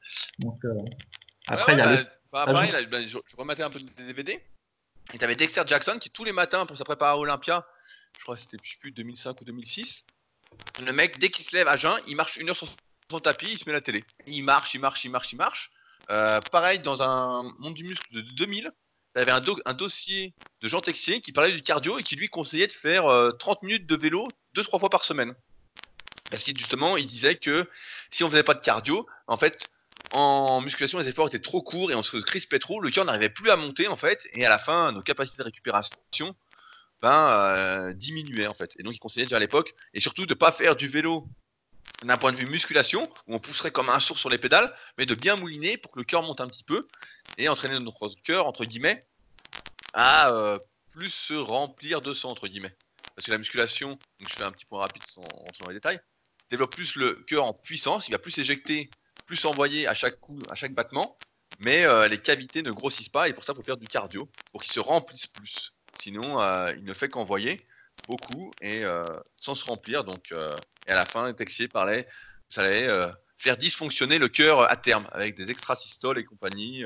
Donc, 0.40 0.58
euh, 0.64 0.74
après, 1.46 1.74
il 1.74 1.78
y 1.78 1.82
a. 1.82 2.02
Bah, 2.30 2.44
bah, 2.44 2.52
pareil, 2.52 2.86
bah, 2.90 3.06
je, 3.06 3.16
rematais 3.38 3.62
un 3.62 3.70
peu 3.70 3.78
des 3.78 4.04
DVD, 4.04 4.42
et 5.14 5.18
tu 5.18 5.24
avais 5.24 5.36
Dexter 5.36 5.62
Jackson 5.64 5.98
qui, 6.00 6.10
tous 6.10 6.24
les 6.24 6.32
matins, 6.32 6.66
pour 6.66 6.76
sa 6.76 6.84
préparer 6.84 7.12
à 7.12 7.16
Olympia, 7.16 7.64
je 8.18 8.24
crois 8.24 8.34
que 8.34 8.40
c'était, 8.40 8.58
plus, 8.80 8.90
2005 8.90 9.40
ou 9.40 9.44
2006, 9.44 10.04
le 10.80 10.92
mec, 10.92 11.18
dès 11.20 11.30
qu'il 11.30 11.44
se 11.44 11.56
lève 11.56 11.68
à 11.68 11.76
jeun, 11.76 11.96
il 12.08 12.16
marche 12.16 12.36
une 12.38 12.50
heure 12.50 12.56
sur 12.56 12.68
son 13.10 13.20
tapis, 13.20 13.52
il 13.52 13.58
se 13.58 13.68
met 13.68 13.72
la 13.72 13.80
télé. 13.80 14.04
Il 14.26 14.42
marche, 14.42 14.74
il 14.74 14.80
marche, 14.80 15.04
il 15.04 15.10
marche, 15.10 15.32
il 15.32 15.36
marche. 15.36 15.70
Euh, 16.10 16.40
pareil, 16.52 16.78
dans 16.78 17.02
un 17.02 17.42
monde 17.58 17.74
du 17.74 17.84
muscle 17.84 18.12
de 18.12 18.20
2000, 18.20 18.70
tu 19.14 19.20
avais 19.20 19.32
un, 19.32 19.42
un, 19.64 19.74
dossier 19.74 20.34
de 20.62 20.68
Jean 20.68 20.80
Texier 20.80 21.20
qui 21.20 21.32
parlait 21.32 21.52
du 21.52 21.62
cardio 21.62 21.98
et 21.98 22.02
qui 22.02 22.16
lui 22.16 22.28
conseillait 22.28 22.66
de 22.66 22.72
faire 22.72 23.04
30 23.38 23.58
euh, 23.62 23.66
minutes 23.66 23.86
de 23.86 23.96
vélo 23.96 24.28
2-3 24.54 24.80
fois 24.80 24.90
par 24.90 25.04
semaine. 25.04 25.34
Parce 26.30 26.42
qu'il 26.42 26.56
justement, 26.56 26.96
il 26.96 27.06
disait 27.06 27.36
que 27.36 27.68
si 28.10 28.24
on 28.24 28.30
faisait 28.30 28.42
pas 28.42 28.54
de 28.54 28.60
cardio, 28.60 29.06
en 29.26 29.36
fait, 29.36 29.68
en 30.12 30.60
musculation, 30.60 30.98
les 30.98 31.08
efforts 31.08 31.28
étaient 31.28 31.40
trop 31.40 31.62
courts 31.62 31.90
et 31.90 31.94
on 31.94 32.02
se 32.02 32.16
crispait 32.18 32.58
trop, 32.58 32.80
le 32.80 32.90
cœur 32.90 33.04
n'arrivait 33.04 33.28
plus 33.28 33.50
à 33.50 33.56
monter 33.56 33.88
en 33.88 33.96
fait, 33.96 34.28
et 34.32 34.44
à 34.46 34.48
la 34.48 34.58
fin, 34.58 34.92
nos 34.92 35.02
capacités 35.02 35.38
de 35.38 35.44
récupération 35.44 36.34
ben, 37.00 37.54
euh, 37.56 37.92
diminuaient 37.92 38.46
en 38.46 38.54
fait. 38.54 38.72
Et 38.78 38.82
donc, 38.82 38.94
il 38.94 38.98
conseillait 38.98 39.26
déjà 39.26 39.36
à 39.36 39.40
l'époque, 39.40 39.74
et 39.94 40.00
surtout 40.00 40.26
de 40.26 40.34
pas 40.34 40.52
faire 40.52 40.76
du 40.76 40.88
vélo 40.88 41.26
d'un 42.02 42.16
point 42.16 42.32
de 42.32 42.36
vue 42.36 42.46
musculation, 42.46 43.10
où 43.26 43.34
on 43.34 43.38
pousserait 43.38 43.70
comme 43.70 43.88
un 43.88 44.00
sourd 44.00 44.18
sur 44.18 44.30
les 44.30 44.38
pédales, 44.38 44.74
mais 44.96 45.06
de 45.06 45.14
bien 45.14 45.36
mouliner 45.36 45.76
pour 45.76 45.92
que 45.92 45.98
le 45.98 46.04
cœur 46.04 46.22
monte 46.22 46.40
un 46.40 46.46
petit 46.46 46.64
peu 46.64 46.86
et 47.38 47.48
entraîner 47.48 47.78
notre 47.78 48.08
cœur, 48.24 48.46
entre 48.46 48.64
guillemets, 48.64 49.06
à 49.94 50.30
euh, 50.32 50.58
plus 50.90 51.10
se 51.10 51.34
remplir 51.34 52.00
de 52.00 52.14
sang, 52.14 52.30
entre 52.30 52.46
guillemets. 52.46 52.76
Parce 53.14 53.26
que 53.26 53.32
la 53.32 53.38
musculation, 53.38 53.98
je 54.20 54.32
fais 54.32 54.44
un 54.44 54.52
petit 54.52 54.64
point 54.64 54.80
rapide 54.80 55.02
sans 55.04 55.22
rentrer 55.22 55.64
dans 55.64 55.68
les 55.68 55.74
détails, 55.74 56.00
développe 56.50 56.74
plus 56.74 56.94
le 56.94 57.14
cœur 57.26 57.44
en 57.44 57.52
puissance, 57.52 58.08
il 58.08 58.12
va 58.12 58.18
plus 58.18 58.38
éjecter, 58.38 58.90
plus 59.26 59.44
envoyer 59.44 59.86
à 59.88 59.94
chaque 59.94 60.20
coup, 60.20 60.40
à 60.48 60.54
chaque 60.54 60.72
battement, 60.72 61.18
mais 61.58 61.84
euh, 61.84 62.06
les 62.08 62.18
cavités 62.18 62.62
ne 62.62 62.70
grossissent 62.70 63.08
pas 63.08 63.28
et 63.28 63.32
pour 63.32 63.42
ça, 63.42 63.52
il 63.52 63.56
faut 63.56 63.64
faire 63.64 63.76
du 63.76 63.88
cardio 63.88 64.30
pour 64.52 64.62
qu'ils 64.62 64.72
se 64.72 64.80
remplissent 64.80 65.26
plus. 65.26 65.72
Sinon, 66.00 66.40
euh, 66.40 66.72
il 66.76 66.84
ne 66.84 66.94
fait 66.94 67.08
qu'envoyer 67.08 67.66
beaucoup 68.08 68.50
et 68.60 68.84
euh, 68.84 69.06
sans 69.36 69.54
se 69.54 69.64
remplir. 69.64 70.02
Donc, 70.02 70.32
et 70.32 70.90
à 70.90 70.96
la 70.96 71.06
fin, 71.06 71.32
Texier 71.32 71.68
parlait, 71.68 72.08
ça 72.48 72.62
allait 72.62 72.88
faire 73.36 73.56
dysfonctionner 73.56 74.18
le 74.18 74.28
cœur 74.28 74.68
à 74.68 74.76
terme 74.76 75.06
avec 75.12 75.36
des 75.36 75.50
extrasystoles 75.50 76.18
et 76.18 76.24
compagnie. 76.24 76.84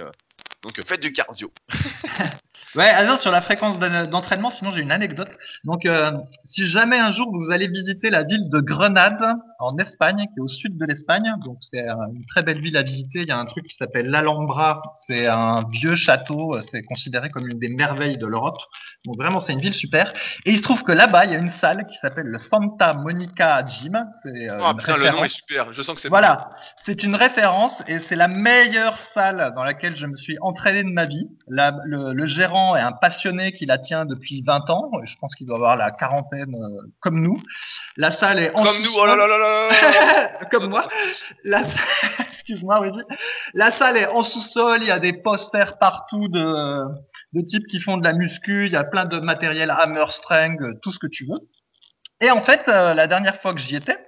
donc, 0.63 0.83
faites 0.85 1.01
du 1.01 1.13
cardio. 1.13 1.51
Ouais, 2.75 2.89
alors 2.89 3.21
sur 3.21 3.31
la 3.31 3.43
fréquence 3.43 3.79
d'entraînement, 3.79 4.51
sinon 4.51 4.71
j'ai 4.71 4.81
une 4.81 4.93
anecdote. 4.93 5.29
Donc, 5.65 5.85
euh, 5.85 6.13
si 6.47 6.67
jamais 6.67 6.99
un 6.99 7.13
jour 7.13 7.31
vous 7.31 7.51
allez 7.51 7.69
visiter 7.69 8.09
la 8.09 8.23
ville 8.23 8.49
de 8.49 8.61
Grenade 8.61 9.23
en 9.59 9.77
Espagne, 9.77 10.25
qui 10.33 10.39
est 10.39 10.41
au 10.41 10.49
sud 10.49 10.79
de 10.79 10.87
l'Espagne, 10.87 11.35
donc 11.45 11.59
c'est 11.61 11.87
une 11.87 12.25
très 12.27 12.43
belle 12.43 12.61
ville 12.63 12.79
à 12.79 12.83
visiter. 12.83 13.21
Il 13.21 13.29
y 13.29 13.31
a 13.31 13.37
un 13.37 13.45
truc 13.45 13.67
qui 13.67 13.77
s'appelle 13.77 14.09
l'Alhambra. 14.09 14.81
C'est 15.07 15.27
un 15.27 15.65
vieux 15.71 15.97
château. 15.97 16.59
C'est 16.71 16.83
considéré 16.83 17.29
comme 17.29 17.47
une 17.47 17.59
des 17.59 17.69
merveilles 17.69 18.17
de 18.17 18.27
l'Europe. 18.27 18.57
Donc 19.05 19.17
vraiment, 19.17 19.39
c'est 19.39 19.53
une 19.53 19.61
ville 19.61 19.75
super. 19.75 20.15
Et 20.47 20.53
il 20.53 20.57
se 20.57 20.63
trouve 20.63 20.83
que 20.83 20.93
là-bas, 20.93 21.27
il 21.27 21.33
y 21.33 21.35
a 21.35 21.39
une 21.39 21.51
salle 21.51 21.87
qui 21.87 21.99
s'appelle 21.99 22.27
le 22.27 22.39
Santa 22.39 22.95
Monica 22.95 23.67
Gym. 23.67 24.03
C'est 24.23 24.51
euh, 24.51 24.57
oh, 24.65 24.73
le 24.97 25.11
nom 25.11 25.25
est 25.25 25.29
super. 25.29 25.75
Je 25.75 25.83
sens 25.83 25.95
que 25.95 26.01
c'est 26.01 26.09
voilà. 26.09 26.49
C'est 26.87 27.03
une 27.03 27.17
référence 27.17 27.75
et 27.87 28.01
c'est 28.09 28.17
la 28.17 28.29
meilleure 28.29 28.99
salle 29.13 29.53
dans 29.55 29.63
laquelle 29.63 29.95
je 29.95 30.07
me 30.07 30.17
suis 30.17 30.39
entraîné 30.41 30.85
de 30.85 30.91
ma 30.91 31.05
vie. 31.05 31.29
Le, 31.93 32.13
le 32.13 32.27
gérant 32.27 32.75
est 32.75 32.81
un 32.81 32.93
passionné 32.93 33.53
qui 33.53 33.67
la 33.67 33.79
tient 33.79 34.07
depuis 34.07 34.43
20 34.43 34.71
ans. 34.71 34.91
Je 35.05 35.15
pense 35.21 35.35
qu'il 35.35 35.47
doit 35.47 35.57
avoir 35.57 35.77
la 35.77 35.91
quarantaine 35.91 36.55
euh, 36.55 36.89
comme 37.01 37.21
nous. 37.21 37.41
La 37.97 38.11
salle 38.11 38.39
est 38.39 38.55
en 38.55 38.63
Comme 38.63 38.83
nous, 38.83 38.91
oh 38.97 39.05
là 39.05 39.15
là 39.15 39.27
là 39.27 40.45
Comme 40.51 40.71
moi. 40.71 40.89
La... 41.45 41.65
Excuse-moi, 42.33 42.79
Rudy. 42.79 43.03
La 43.55 43.71
salle 43.73 43.99
est 43.99 44.07
en 44.07 44.23
sous-sol, 44.23 44.79
il 44.81 44.89
y 44.89 44.91
a 44.91 44.99
des 44.99 45.13
posters 45.13 45.79
partout 45.79 46.29
de, 46.29 46.85
de 47.35 47.41
types 47.43 47.67
qui 47.67 47.79
font 47.79 47.99
de 47.99 48.05
la 48.05 48.15
muscu, 48.15 48.67
il 48.67 48.73
y 48.73 48.77
a 48.77 48.85
plein 48.85 49.05
de 49.05 49.21
matériel 49.21 49.71
hammer, 49.71 50.07
strength, 50.11 50.63
tout 50.83 50.93
ce 50.93 50.99
que 50.99 51.07
tu 51.07 51.27
veux. 51.27 51.41
Et 52.21 52.31
en 52.31 52.43
fait, 52.43 52.63
euh, 52.69 52.95
la 52.95 53.07
dernière 53.07 53.41
fois 53.41 53.53
que 53.53 53.61
j'y 53.61 53.77
étais, 53.77 53.99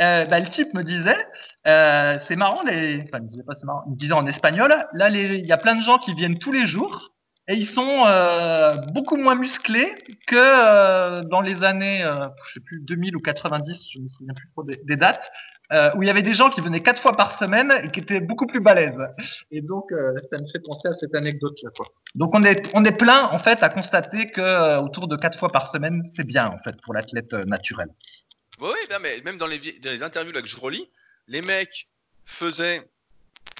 euh, 0.00 0.24
bah, 0.26 0.40
le 0.40 0.48
type 0.48 0.74
me 0.74 0.82
disait, 0.82 1.26
euh, 1.66 2.18
c'est 2.26 2.36
marrant, 2.36 2.62
les... 2.62 3.02
enfin, 3.04 3.18
il 3.18 3.24
me 3.24 3.28
disait 3.28 3.42
pas 3.42 3.54
c'est 3.54 3.66
marrant, 3.66 3.84
il 3.86 3.92
me 3.92 3.96
disait 3.96 4.12
en 4.12 4.26
espagnol, 4.26 4.72
là, 4.92 5.08
il 5.08 5.46
y 5.46 5.52
a 5.52 5.56
plein 5.58 5.74
de 5.74 5.82
gens 5.82 5.98
qui 5.98 6.14
viennent 6.14 6.38
tous 6.38 6.52
les 6.52 6.66
jours, 6.66 7.12
et 7.48 7.54
ils 7.54 7.68
sont 7.68 8.02
euh, 8.06 8.76
beaucoup 8.92 9.16
moins 9.16 9.36
musclés 9.36 9.94
que 10.26 10.34
euh, 10.34 11.22
dans 11.22 11.40
les 11.40 11.62
années, 11.62 12.02
euh, 12.02 12.26
je 12.48 12.54
sais 12.54 12.60
plus, 12.60 12.80
2000 12.80 13.16
ou 13.16 13.20
90, 13.20 13.88
je 13.92 14.00
me 14.00 14.08
souviens 14.08 14.34
plus 14.34 14.48
trop 14.50 14.64
des, 14.64 14.96
dates, 14.96 15.30
euh, 15.72 15.90
où 15.94 16.02
il 16.02 16.06
y 16.06 16.10
avait 16.10 16.22
des 16.22 16.34
gens 16.34 16.50
qui 16.50 16.60
venaient 16.60 16.82
quatre 16.82 17.00
fois 17.00 17.16
par 17.16 17.38
semaine 17.38 17.72
et 17.84 17.90
qui 17.92 18.00
étaient 18.00 18.20
beaucoup 18.20 18.48
plus 18.48 18.58
balèzes. 18.58 19.06
Et 19.52 19.60
donc, 19.60 19.84
ça 19.90 20.38
me 20.38 20.46
fait 20.52 20.58
penser 20.58 20.88
à 20.88 20.94
cette 20.94 21.14
anecdote-là. 21.14 21.70
Donc, 22.16 22.34
on 22.34 22.42
est, 22.42 22.68
on 22.74 22.84
est 22.84 22.98
plein, 22.98 23.28
en 23.30 23.38
fait, 23.38 23.62
à 23.62 23.68
constater 23.68 24.30
que 24.30 24.78
autour 24.80 25.06
de 25.06 25.16
quatre 25.16 25.38
fois 25.38 25.50
par 25.50 25.70
semaine, 25.70 26.02
c'est 26.16 26.26
bien, 26.26 26.48
en 26.48 26.58
fait, 26.58 26.74
pour 26.82 26.94
l'athlète 26.94 27.32
naturel. 27.32 27.88
Oui, 28.60 28.78
mais 29.00 29.20
même 29.22 29.38
dans 29.38 29.46
les, 29.46 29.58
dans 29.58 29.90
les 29.90 30.02
interviews 30.02 30.32
là, 30.32 30.42
que 30.42 30.48
je 30.48 30.56
relis, 30.56 30.88
les 31.28 31.42
mecs 31.42 31.88
faisaient, 32.24 32.88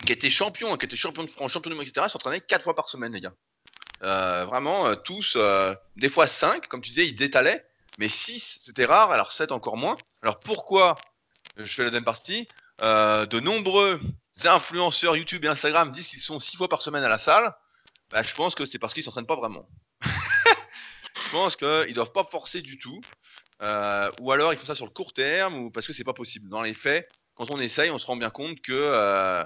qui 0.04 0.12
étaient 0.12 0.30
champions, 0.30 0.76
qui 0.76 0.86
étaient 0.86 0.96
champions 0.96 1.24
de 1.24 1.30
France, 1.30 1.52
champions 1.52 1.70
du 1.70 1.76
monde, 1.76 1.86
etc., 1.86 2.06
s'entraînaient 2.08 2.40
quatre 2.40 2.64
fois 2.64 2.74
par 2.74 2.88
semaine, 2.88 3.12
les 3.12 3.20
gars. 3.20 3.34
Euh, 4.02 4.44
vraiment, 4.44 4.86
euh, 4.86 4.94
tous, 4.94 5.34
euh, 5.36 5.74
des 5.96 6.08
fois 6.08 6.26
5, 6.26 6.66
comme 6.68 6.82
tu 6.82 6.90
disais, 6.90 7.06
ils 7.06 7.14
détalaient, 7.14 7.66
mais 7.98 8.08
6, 8.08 8.58
c'était 8.60 8.84
rare, 8.84 9.10
alors 9.10 9.32
7 9.32 9.52
encore 9.52 9.76
moins. 9.76 9.96
Alors 10.22 10.40
pourquoi 10.40 10.96
je 11.56 11.72
fais 11.72 11.84
la 11.84 11.90
deuxième 11.90 12.04
partie? 12.04 12.48
De 12.78 13.40
nombreux 13.40 13.98
influenceurs 14.44 15.16
YouTube 15.16 15.42
et 15.46 15.48
Instagram 15.48 15.92
disent 15.92 16.08
qu'ils 16.08 16.20
sont 16.20 16.40
6 16.40 16.58
fois 16.58 16.68
par 16.68 16.82
semaine 16.82 17.04
à 17.04 17.08
la 17.08 17.16
salle. 17.16 17.54
Bah, 18.10 18.22
je 18.22 18.34
pense 18.34 18.54
que 18.54 18.66
c'est 18.66 18.78
parce 18.78 18.92
qu'ils 18.92 19.02
s'entraînent 19.02 19.26
pas 19.26 19.36
vraiment. 19.36 19.66
je 20.02 21.30
pense 21.30 21.56
qu'ils 21.56 21.94
doivent 21.94 22.12
pas 22.12 22.28
forcer 22.30 22.60
du 22.60 22.78
tout. 22.78 23.00
Ou 23.60 24.32
alors 24.32 24.52
ils 24.52 24.58
font 24.58 24.66
ça 24.66 24.74
sur 24.74 24.86
le 24.86 24.92
court 24.92 25.12
terme, 25.12 25.54
ou 25.54 25.70
parce 25.70 25.86
que 25.86 25.92
c'est 25.92 26.04
pas 26.04 26.14
possible. 26.14 26.48
Dans 26.48 26.62
les 26.62 26.74
faits, 26.74 27.08
quand 27.34 27.50
on 27.50 27.58
essaye, 27.58 27.90
on 27.90 27.98
se 27.98 28.06
rend 28.06 28.16
bien 28.16 28.30
compte 28.30 28.60
que 28.60 29.44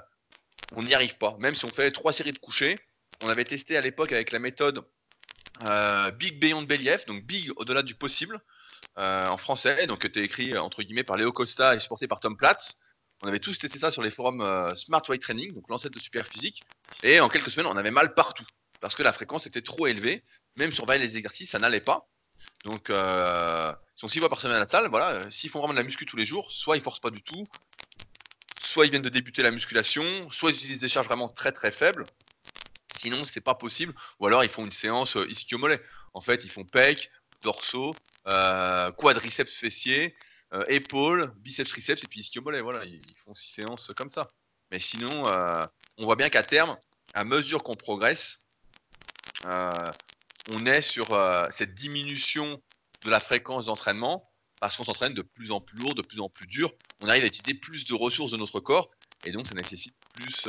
on 0.75 0.83
n'y 0.83 0.93
arrive 0.93 1.17
pas. 1.17 1.35
Même 1.39 1.55
si 1.55 1.65
on 1.65 1.71
fait 1.71 1.91
trois 1.91 2.13
séries 2.13 2.33
de 2.33 2.39
couchers, 2.39 2.79
on 3.21 3.29
avait 3.29 3.45
testé 3.45 3.77
à 3.77 3.81
l'époque 3.81 4.11
avec 4.11 4.31
la 4.31 4.39
méthode 4.39 4.83
euh, 5.63 6.11
Big 6.11 6.39
Beyond 6.39 6.63
Belief, 6.63 7.05
donc 7.05 7.23
Big 7.23 7.51
au-delà 7.57 7.83
du 7.83 7.95
possible, 7.95 8.39
euh, 8.97 9.27
en 9.27 9.37
français, 9.37 9.85
donc 9.87 10.05
était 10.05 10.23
écrit 10.23 10.57
entre 10.57 10.81
guillemets 10.81 11.03
par 11.03 11.17
Léo 11.17 11.31
Costa 11.31 11.75
et 11.75 11.79
supporté 11.79 12.07
par 12.07 12.19
Tom 12.19 12.35
Platz. 12.35 12.77
On 13.21 13.27
avait 13.27 13.39
tous 13.39 13.59
testé 13.59 13.77
ça 13.77 13.91
sur 13.91 14.01
les 14.01 14.09
forums 14.09 14.41
euh, 14.41 14.73
Smart 14.75 15.03
Weight 15.07 15.21
Training, 15.21 15.53
donc 15.53 15.69
l'ancêtre 15.69 15.93
de 15.93 15.99
Super 15.99 16.25
Physique, 16.25 16.63
et 17.03 17.19
en 17.19 17.29
quelques 17.29 17.51
semaines, 17.51 17.67
on 17.67 17.77
avait 17.77 17.91
mal 17.91 18.13
partout 18.15 18.45
parce 18.79 18.95
que 18.95 19.03
la 19.03 19.13
fréquence 19.13 19.45
était 19.45 19.61
trop 19.61 19.87
élevée. 19.87 20.23
Même 20.57 20.73
sur 20.73 20.85
les 20.85 21.15
exercices, 21.15 21.51
ça 21.51 21.59
n'allait 21.59 21.79
pas. 21.79 22.09
Donc, 22.65 22.89
euh, 22.89 23.71
sont 24.01 24.07
six 24.07 24.17
fois 24.17 24.29
par 24.29 24.39
semaine 24.39 24.55
à 24.55 24.59
la 24.59 24.65
salle. 24.65 24.87
Voilà, 24.89 25.29
s'ils 25.29 25.51
font 25.51 25.59
vraiment 25.59 25.73
de 25.73 25.77
la 25.77 25.83
muscu 25.83 26.07
tous 26.07 26.17
les 26.17 26.25
jours, 26.25 26.51
soit 26.51 26.75
ils 26.75 26.81
forcent 26.81 26.99
pas 26.99 27.11
du 27.11 27.21
tout, 27.21 27.45
soit 28.63 28.87
ils 28.87 28.89
viennent 28.89 29.03
de 29.03 29.09
débuter 29.09 29.43
la 29.43 29.51
musculation, 29.51 30.03
soit 30.31 30.49
ils 30.49 30.55
utilisent 30.55 30.79
des 30.79 30.89
charges 30.89 31.05
vraiment 31.05 31.29
très 31.29 31.51
très 31.51 31.71
faibles. 31.71 32.07
Sinon, 32.95 33.23
c'est 33.25 33.41
pas 33.41 33.53
possible. 33.53 33.93
Ou 34.19 34.25
alors, 34.25 34.43
ils 34.43 34.49
font 34.49 34.65
une 34.65 34.71
séance 34.71 35.17
euh, 35.17 35.29
ischio-mollet. 35.29 35.79
En 36.15 36.21
fait, 36.21 36.43
ils 36.43 36.49
font 36.49 36.65
pec, 36.65 37.11
dorsaux, 37.43 37.95
euh, 38.25 38.91
quadriceps 38.93 39.53
fessiers, 39.53 40.15
euh, 40.53 40.65
épaules, 40.67 41.31
biceps 41.37 41.69
triceps 41.69 42.03
et 42.03 42.07
puis 42.07 42.21
ischio-mollet. 42.21 42.61
Voilà, 42.61 42.83
ils, 42.85 43.03
font 43.23 43.35
six 43.35 43.51
séances 43.51 43.91
comme 43.95 44.09
ça. 44.09 44.33
Mais 44.71 44.79
sinon, 44.79 45.25
on 45.97 46.05
voit 46.05 46.15
bien 46.15 46.29
qu'à 46.29 46.43
terme, 46.43 46.75
à 47.13 47.23
mesure 47.23 47.61
qu'on 47.61 47.75
progresse, 47.75 48.47
on 49.43 50.65
est 50.65 50.81
sur 50.81 51.07
cette 51.51 51.75
diminution 51.75 52.61
de 53.03 53.09
la 53.09 53.19
fréquence 53.19 53.65
d'entraînement 53.65 54.29
parce 54.59 54.77
qu'on 54.77 54.83
s'entraîne 54.83 55.13
de 55.13 55.23
plus 55.23 55.51
en 55.51 55.59
plus 55.59 55.77
lourd, 55.77 55.95
de 55.95 56.01
plus 56.01 56.19
en 56.19 56.29
plus 56.29 56.47
dur. 56.47 56.71
On 56.99 57.07
arrive 57.07 57.23
à 57.23 57.27
utiliser 57.27 57.55
plus 57.55 57.85
de 57.85 57.95
ressources 57.95 58.31
de 58.31 58.37
notre 58.37 58.59
corps 58.59 58.91
et 59.25 59.31
donc 59.31 59.47
ça 59.47 59.55
nécessite 59.55 59.95
plus, 60.13 60.47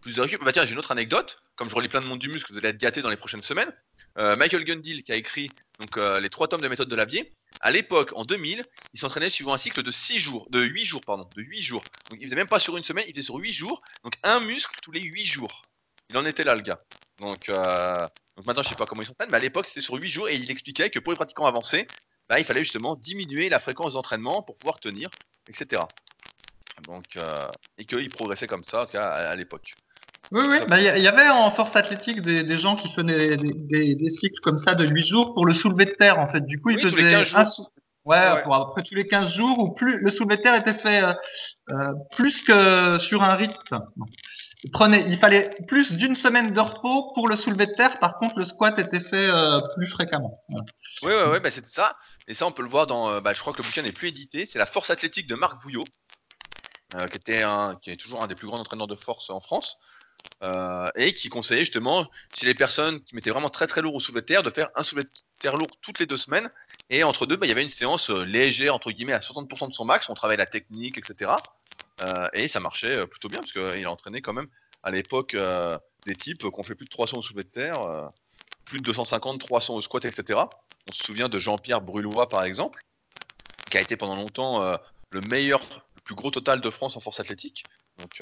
plus 0.00 0.16
Bah 0.16 0.52
tiens, 0.52 0.64
j'ai 0.64 0.72
une 0.72 0.78
autre 0.78 0.92
anecdote. 0.92 1.38
Comme 1.56 1.70
je 1.70 1.74
relis 1.74 1.88
plein 1.88 2.00
de 2.00 2.06
monde 2.06 2.18
du 2.18 2.28
muscle, 2.28 2.52
vous 2.52 2.58
allez 2.58 2.68
être 2.68 2.78
gâtés 2.78 3.00
dans 3.00 3.10
les 3.10 3.16
prochaines 3.16 3.42
semaines. 3.42 3.72
Euh, 4.18 4.36
Michael 4.36 4.64
Gundil, 4.64 5.02
qui 5.02 5.12
a 5.12 5.16
écrit 5.16 5.50
donc, 5.80 5.96
euh, 5.96 6.20
les 6.20 6.30
trois 6.30 6.48
tomes 6.48 6.60
de 6.60 6.68
méthode 6.68 6.88
de 6.88 6.96
Lavier, 6.96 7.32
à 7.60 7.70
l'époque, 7.70 8.12
en 8.14 8.24
2000, 8.24 8.64
il 8.92 9.00
s'entraînait 9.00 9.30
suivant 9.30 9.54
un 9.54 9.58
cycle 9.58 9.82
de 9.82 9.90
6 9.90 10.18
jours, 10.18 10.48
de 10.50 10.60
8 10.60 10.84
jours, 10.84 11.00
pardon, 11.04 11.28
de 11.34 11.42
8 11.42 11.60
jours. 11.60 11.84
Donc 12.10 12.18
il 12.20 12.24
faisait 12.24 12.36
même 12.36 12.48
pas 12.48 12.60
sur 12.60 12.76
une 12.76 12.84
semaine, 12.84 13.04
il 13.08 13.14
faisait 13.14 13.24
sur 13.24 13.36
8 13.36 13.52
jours. 13.52 13.82
Donc 14.02 14.14
un 14.22 14.40
muscle 14.40 14.78
tous 14.82 14.92
les 14.92 15.00
8 15.00 15.24
jours. 15.24 15.64
Il 16.10 16.18
en 16.18 16.26
était 16.26 16.44
là, 16.44 16.54
le 16.54 16.62
gars. 16.62 16.80
Donc, 17.18 17.48
euh, 17.48 18.06
donc 18.36 18.46
maintenant, 18.46 18.62
je 18.62 18.68
sais 18.68 18.74
pas 18.74 18.86
comment 18.86 19.02
il 19.02 19.06
s'entraîne, 19.06 19.30
mais 19.30 19.36
à 19.36 19.40
l'époque, 19.40 19.66
c'était 19.66 19.80
sur 19.80 19.94
8 19.94 20.08
jours 20.08 20.28
et 20.28 20.34
il 20.34 20.50
expliquait 20.50 20.90
que 20.90 20.98
pour 20.98 21.12
les 21.12 21.16
pratiquants 21.16 21.46
avancés, 21.46 21.86
bah, 22.28 22.38
il 22.38 22.44
fallait 22.44 22.64
justement 22.64 22.96
diminuer 22.96 23.48
la 23.48 23.60
fréquence 23.60 23.94
d'entraînement 23.94 24.42
pour 24.42 24.56
pouvoir 24.56 24.80
tenir, 24.80 25.10
etc. 25.48 25.82
Donc, 26.86 27.16
et 27.78 27.84
qu'il 27.84 28.10
progressait 28.10 28.48
comme 28.48 28.64
ça, 28.64 28.82
en 28.82 28.86
tout 28.86 28.92
cas 28.92 29.06
à 29.06 29.36
l'époque. 29.36 29.74
Oui, 30.32 30.44
oui, 30.48 30.58
bah, 30.68 30.80
il 30.80 31.02
y, 31.02 31.08
avait 31.08 31.28
en 31.28 31.50
force 31.52 31.76
athlétique 31.76 32.22
des, 32.22 32.56
gens 32.56 32.76
qui 32.76 32.88
faisaient 32.94 33.36
des, 33.36 34.08
cycles 34.08 34.40
comme 34.42 34.58
ça 34.58 34.74
de 34.74 34.86
8 34.86 35.06
jours 35.06 35.34
pour 35.34 35.46
le 35.46 35.54
soulevé 35.54 35.84
de 35.84 35.92
terre, 35.92 36.18
en 36.18 36.26
fait. 36.26 36.40
Du 36.46 36.60
coup, 36.60 36.70
ils 36.70 36.80
faisaient 36.80 37.14
un 37.14 37.44
ouais, 38.04 38.42
Pour 38.42 38.54
après 38.54 38.82
tous 38.82 38.94
les 38.94 39.06
15 39.06 39.30
jours, 39.34 39.58
ou 39.58 39.74
plus 39.74 39.98
le 39.98 40.10
soulevé 40.10 40.38
de 40.38 40.42
terre 40.42 40.54
était 40.54 40.74
fait 40.74 41.02
euh, 41.02 41.12
euh, 41.70 41.92
plus 42.16 42.42
que 42.42 42.98
sur 42.98 43.22
un 43.22 43.34
rythme. 43.34 43.80
Prenait, 44.72 45.04
il 45.08 45.18
fallait 45.18 45.50
plus 45.68 45.92
d'une 45.92 46.14
semaine 46.14 46.52
de 46.52 46.60
repos 46.60 47.12
pour 47.14 47.28
le 47.28 47.36
soulevé 47.36 47.66
de 47.66 47.74
terre. 47.74 47.98
Par 47.98 48.18
contre, 48.18 48.38
le 48.38 48.44
squat 48.44 48.78
était 48.78 49.00
fait 49.00 49.28
euh, 49.28 49.60
plus 49.76 49.86
fréquemment. 49.86 50.42
Oui, 50.48 50.62
oui, 51.02 51.12
oui, 51.32 51.40
bah, 51.40 51.50
c'est 51.50 51.66
ça. 51.66 51.96
Et 52.28 52.34
ça, 52.34 52.46
on 52.46 52.52
peut 52.52 52.62
le 52.62 52.68
voir 52.68 52.86
dans. 52.86 53.20
Bah, 53.20 53.32
je 53.34 53.40
crois 53.40 53.52
que 53.52 53.62
le 53.62 53.68
bouquin 53.68 53.82
n'est 53.82 53.92
plus 53.92 54.08
édité. 54.08 54.46
C'est 54.46 54.58
la 54.58 54.66
force 54.66 54.90
athlétique 54.90 55.26
de 55.26 55.34
Marc 55.34 55.62
Bouillot, 55.62 55.84
qui 56.92 57.16
était 57.16 57.44
qui 57.82 57.90
est 57.90 57.96
toujours 57.96 58.22
un 58.22 58.26
des 58.26 58.34
plus 58.34 58.46
grands 58.46 58.58
entraîneurs 58.58 58.86
de 58.86 58.96
force 58.96 59.28
en 59.30 59.40
France. 59.40 59.78
Euh, 60.42 60.90
et 60.96 61.12
qui 61.12 61.28
conseillait 61.28 61.60
justement, 61.60 62.06
chez 62.34 62.46
les 62.46 62.54
personnes 62.54 63.02
qui 63.02 63.14
mettaient 63.14 63.30
vraiment 63.30 63.50
très 63.50 63.66
très 63.66 63.80
lourd 63.82 63.94
au 63.94 64.00
soulevé 64.00 64.20
de 64.20 64.26
terre, 64.26 64.42
de 64.42 64.50
faire 64.50 64.68
un 64.74 64.82
soulevé 64.82 65.04
de 65.04 65.10
terre 65.40 65.56
lourd 65.56 65.70
toutes 65.80 65.98
les 65.98 66.06
deux 66.06 66.16
semaines. 66.16 66.50
Et 66.90 67.02
entre 67.04 67.24
deux, 67.26 67.36
bah, 67.36 67.46
il 67.46 67.48
y 67.48 67.52
avait 67.52 67.62
une 67.62 67.68
séance 67.68 68.10
euh, 68.10 68.24
légère, 68.24 68.74
entre 68.74 68.90
guillemets, 68.90 69.12
à 69.12 69.20
60% 69.20 69.68
de 69.68 69.74
son 69.74 69.84
max. 69.84 70.08
On 70.10 70.14
travaillait 70.14 70.38
la 70.38 70.46
technique, 70.46 70.98
etc. 70.98 71.32
Euh, 72.00 72.28
et 72.32 72.48
ça 72.48 72.60
marchait 72.60 73.06
plutôt 73.06 73.28
bien, 73.28 73.40
parce 73.40 73.52
qu'il 73.52 73.84
a 73.84 73.90
entraîné 73.90 74.20
quand 74.20 74.32
même 74.32 74.48
à 74.82 74.90
l'époque 74.90 75.36
des 76.06 76.14
types 76.14 76.38
qui 76.38 76.60
ont 76.60 76.62
fait 76.62 76.74
plus 76.74 76.84
de 76.84 76.90
300 76.90 77.18
au 77.18 77.22
soulevé 77.22 77.44
de 77.44 77.48
terre, 77.48 78.10
plus 78.64 78.78
de 78.78 78.84
250, 78.84 79.40
300 79.40 79.74
au 79.74 79.80
squat, 79.80 80.04
etc. 80.04 80.40
On 80.88 80.92
se 80.92 81.04
souvient 81.04 81.28
de 81.28 81.38
Jean-Pierre 81.38 81.80
Brulois, 81.80 82.28
par 82.28 82.44
exemple, 82.44 82.80
qui 83.70 83.78
a 83.78 83.80
été 83.80 83.96
pendant 83.96 84.16
longtemps 84.16 84.78
le 85.10 85.20
meilleur, 85.22 85.62
le 85.96 86.02
plus 86.02 86.14
gros 86.14 86.30
total 86.30 86.60
de 86.60 86.68
France 86.68 86.96
en 86.96 87.00
force 87.00 87.20
athlétique. 87.20 87.64
Donc 87.98 88.20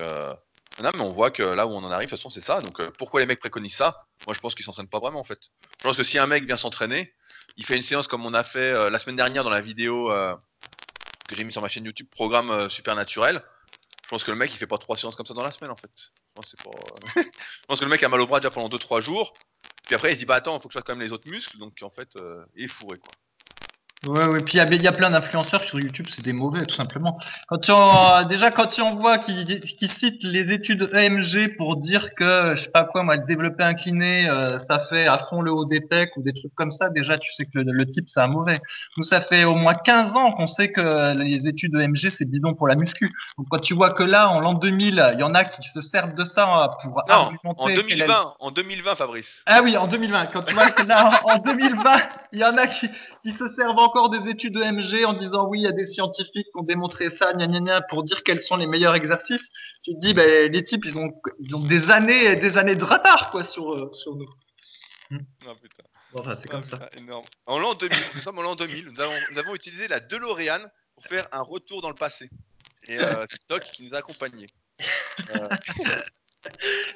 mais 0.81 1.01
on 1.01 1.13
voit 1.13 1.31
que 1.31 1.43
là 1.43 1.67
où 1.67 1.71
on 1.71 1.85
en 1.85 1.91
arrive, 1.91 2.07
de 2.07 2.11
toute 2.11 2.19
façon, 2.19 2.31
c'est 2.31 2.41
ça. 2.41 2.61
Donc, 2.61 2.81
euh, 2.81 2.91
pourquoi 2.99 3.21
les 3.21 3.27
mecs 3.27 3.41
préconisent 3.41 3.77
ça? 3.77 4.07
Moi, 4.27 4.35
je 4.35 4.41
pense 4.41 4.55
qu'ils 4.55 4.65
s'entraînent 4.65 4.89
pas 4.89 4.99
vraiment, 4.99 5.21
en 5.21 5.25
fait. 5.25 5.39
Je 5.79 5.83
pense 5.83 5.97
que 5.97 6.03
si 6.03 6.19
un 6.19 6.27
mec 6.27 6.45
vient 6.45 6.57
s'entraîner, 6.57 7.15
il 7.57 7.65
fait 7.65 7.77
une 7.77 7.83
séance 7.83 8.09
comme 8.09 8.25
on 8.25 8.35
a 8.35 8.45
fait 8.45 8.73
euh, 8.73 8.91
la 8.91 8.99
semaine 8.99 9.17
dernière 9.17 9.45
dans 9.45 9.51
la 9.51 9.61
vidéo 9.61 10.11
euh, 10.11 10.35
que 11.29 11.37
j'ai 11.37 11.45
mis 11.45 11.53
sur 11.53 11.63
ma 11.63 11.69
chaîne 11.69 11.85
YouTube, 11.85 12.09
programme 12.11 12.51
euh, 12.51 12.69
supernaturel. 12.69 13.43
Je 14.13 14.17
pense 14.17 14.25
que 14.25 14.31
le 14.31 14.37
mec, 14.37 14.53
il 14.53 14.59
fait 14.59 14.67
pas 14.67 14.77
trois 14.77 14.99
séances 14.99 15.17
comme 15.17 15.25
ça 15.25 15.33
dans 15.33 15.43
la 15.43 15.53
semaine, 15.53 15.71
en 15.71 15.77
fait. 15.77 15.91
Je 15.97 16.11
pense, 16.35 16.53
que 16.53 16.57
que 17.79 17.85
le 17.85 17.89
mec 17.89 18.03
a 18.03 18.11
mal 18.11 18.21
au 18.21 18.27
bras 18.27 18.41
déjà 18.41 18.51
pendant 18.51 18.69
2-3 18.69 19.01
jours. 19.01 19.33
Puis 19.85 19.95
après, 19.95 20.11
il 20.11 20.17
se 20.17 20.19
dit, 20.19 20.27
bah 20.27 20.35
attends, 20.35 20.61
faut 20.61 20.69
que 20.69 20.75
je 20.75 20.79
fasse 20.79 20.85
quand 20.85 20.95
même 20.95 21.03
les 21.03 21.15
autres 21.15 21.31
muscles. 21.31 21.57
Donc, 21.57 21.79
en 21.81 21.89
fait, 21.89 22.15
euh, 22.17 22.45
il 22.55 22.67
est 22.67 22.69
fourré, 22.69 22.99
quoi. 22.99 23.11
Ouais, 24.07 24.27
ouais. 24.27 24.41
Puis 24.41 24.55
il 24.55 24.57
y 24.57 24.61
a- 24.61 24.65
il 24.69 24.83
y, 24.83 24.89
a 24.89 24.93
plein 24.93 25.11
d'influenceurs 25.11 25.63
sur 25.63 25.79
YouTube, 25.79 26.07
c'est 26.11 26.23
des 26.23 26.33
mauvais, 26.33 26.67
tout 26.67 26.75
simplement. 26.75 27.19
Quand 27.47 27.59
tu 27.59 27.71
en- 27.71 28.25
déjà, 28.25 28.51
quand 28.51 28.67
tu 28.67 28.81
en 28.81 28.97
vois 28.97 29.19
qui, 29.19 29.45
qui 29.79 29.89
citent 29.89 30.25
les 30.25 30.53
études 30.53 30.91
EMG 30.93 31.57
pour 31.57 31.77
dire 31.77 32.13
que, 32.17 32.55
je 32.57 32.65
sais 32.65 32.71
pas 32.71 32.83
quoi, 32.85 33.05
moi, 33.05 33.15
le 33.15 33.25
développé 33.27 33.63
incliné, 33.63 34.29
euh, 34.29 34.59
ça 34.59 34.81
fait 34.91 35.07
à 35.07 35.19
fond 35.31 35.41
le 35.41 35.53
haut 35.53 35.67
des 35.67 35.81
pecs 35.81 36.17
ou 36.17 36.23
des 36.23 36.33
trucs 36.33 36.53
comme 36.57 36.73
ça, 36.73 36.89
déjà, 36.91 37.17
tu 37.17 37.33
sais 37.35 37.45
que 37.45 37.51
le, 37.61 37.71
le 37.71 37.87
type, 37.89 38.09
c'est 38.09 38.19
un 38.19 38.27
mauvais. 38.27 38.61
Nous, 38.97 39.05
ça 39.05 39.21
fait 39.21 39.45
au 39.45 39.55
moins 39.55 39.75
15 39.75 40.13
ans 40.17 40.33
qu'on 40.33 40.49
sait 40.49 40.73
que 40.73 41.15
les 41.17 41.47
études 41.47 41.77
EMG, 41.77 42.11
c'est 42.11 42.25
bidon 42.25 42.55
pour 42.55 42.67
la 42.67 42.75
muscu. 42.75 43.13
Donc, 43.39 43.47
quand 43.51 43.61
tu 43.61 43.73
vois 43.75 43.93
que 43.93 44.03
là, 44.03 44.29
en 44.31 44.41
l'an 44.41 44.55
2000, 44.55 45.11
il 45.15 45.21
y 45.21 45.23
en 45.23 45.35
a 45.35 45.45
qui 45.45 45.63
se 45.73 45.81
servent 45.81 46.15
de 46.15 46.25
ça 46.25 46.71
pour 46.83 47.05
Non, 47.09 47.15
argumenter 47.15 47.61
en 47.63 47.67
quelle 47.67 47.79
est- 47.79 47.83
2020, 48.07 48.35
en 48.41 48.51
2020, 48.51 48.95
Fabrice. 48.97 49.45
ah 49.47 49.61
oui, 49.63 49.77
en 49.77 49.87
2020. 49.87 50.27
Quand 50.27 50.43
tu 50.43 50.55
vois 50.57 50.71
que 50.71 50.85
là, 50.89 51.09
en 51.25 51.39
2020, 51.39 52.01
il 52.33 52.41
y 52.41 52.45
en 52.45 52.57
a 52.57 52.67
qui, 52.67 52.89
qui 53.23 53.33
se 53.35 53.47
servent 53.49 53.79
encore 53.79 53.92
des 54.11 54.31
études 54.31 54.57
EMG 54.57 55.05
en 55.05 55.13
disant 55.15 55.47
oui, 55.47 55.61
il 55.61 55.63
y 55.63 55.67
a 55.67 55.73
des 55.73 55.87
scientifiques 55.87 56.47
qui 56.47 56.57
ont 56.59 56.63
démontré 56.63 57.11
ça, 57.11 57.33
gna 57.33 57.47
gna 57.47 57.61
gna, 57.61 57.83
pour 57.83 58.03
dire 58.03 58.23
quels 58.23 58.41
sont 58.43 58.57
les 58.57 58.67
meilleurs 58.67 58.95
exercices. 58.95 59.49
Tu 59.83 59.93
te 59.95 59.99
dis, 59.99 60.15
ben, 60.15 60.51
les 60.51 60.65
types, 60.65 60.85
ils 60.85 60.97
ont, 60.99 61.11
ils 61.41 61.55
ont 61.55 61.61
des 61.67 61.91
années 61.91 62.25
et 62.25 62.37
des 62.37 62.57
années 62.57 62.77
de 62.77 62.85
retard, 62.85 63.31
quoi, 63.31 63.45
sur, 63.45 63.73
euh, 63.73 63.91
sur 63.93 64.15
nous. 64.17 64.29
Oh, 65.13 65.55
putain. 65.61 65.83
Enfin, 66.15 66.37
c'est 66.41 66.49
comme 66.49 66.63
Oh, 66.65 66.69
ça. 66.71 66.79
putain, 66.79 66.99
énorme. 67.03 67.25
En 67.47 67.59
l'an 67.59 67.75
2000, 67.75 67.99
nous 68.15 68.21
sommes 68.21 68.39
en 68.39 68.43
l'an 68.43 68.55
2000, 68.55 68.89
nous 68.91 69.01
avons, 69.01 69.15
nous 69.33 69.39
avons 69.39 69.55
utilisé 69.55 69.89
la 69.89 70.01
DeLorean 70.01 70.61
pour 70.95 71.05
faire 71.05 71.29
un 71.33 71.43
retour 71.43 71.83
dans 71.83 71.89
le 71.91 71.95
passé. 71.95 72.31
Et 72.89 72.99
euh, 72.99 73.25
c'est 73.31 73.39
Doc 73.49 73.63
qui 73.73 73.83
nous 73.85 73.95
a 73.95 73.99
accompagnés. 73.99 74.49
Euh, 75.35 75.49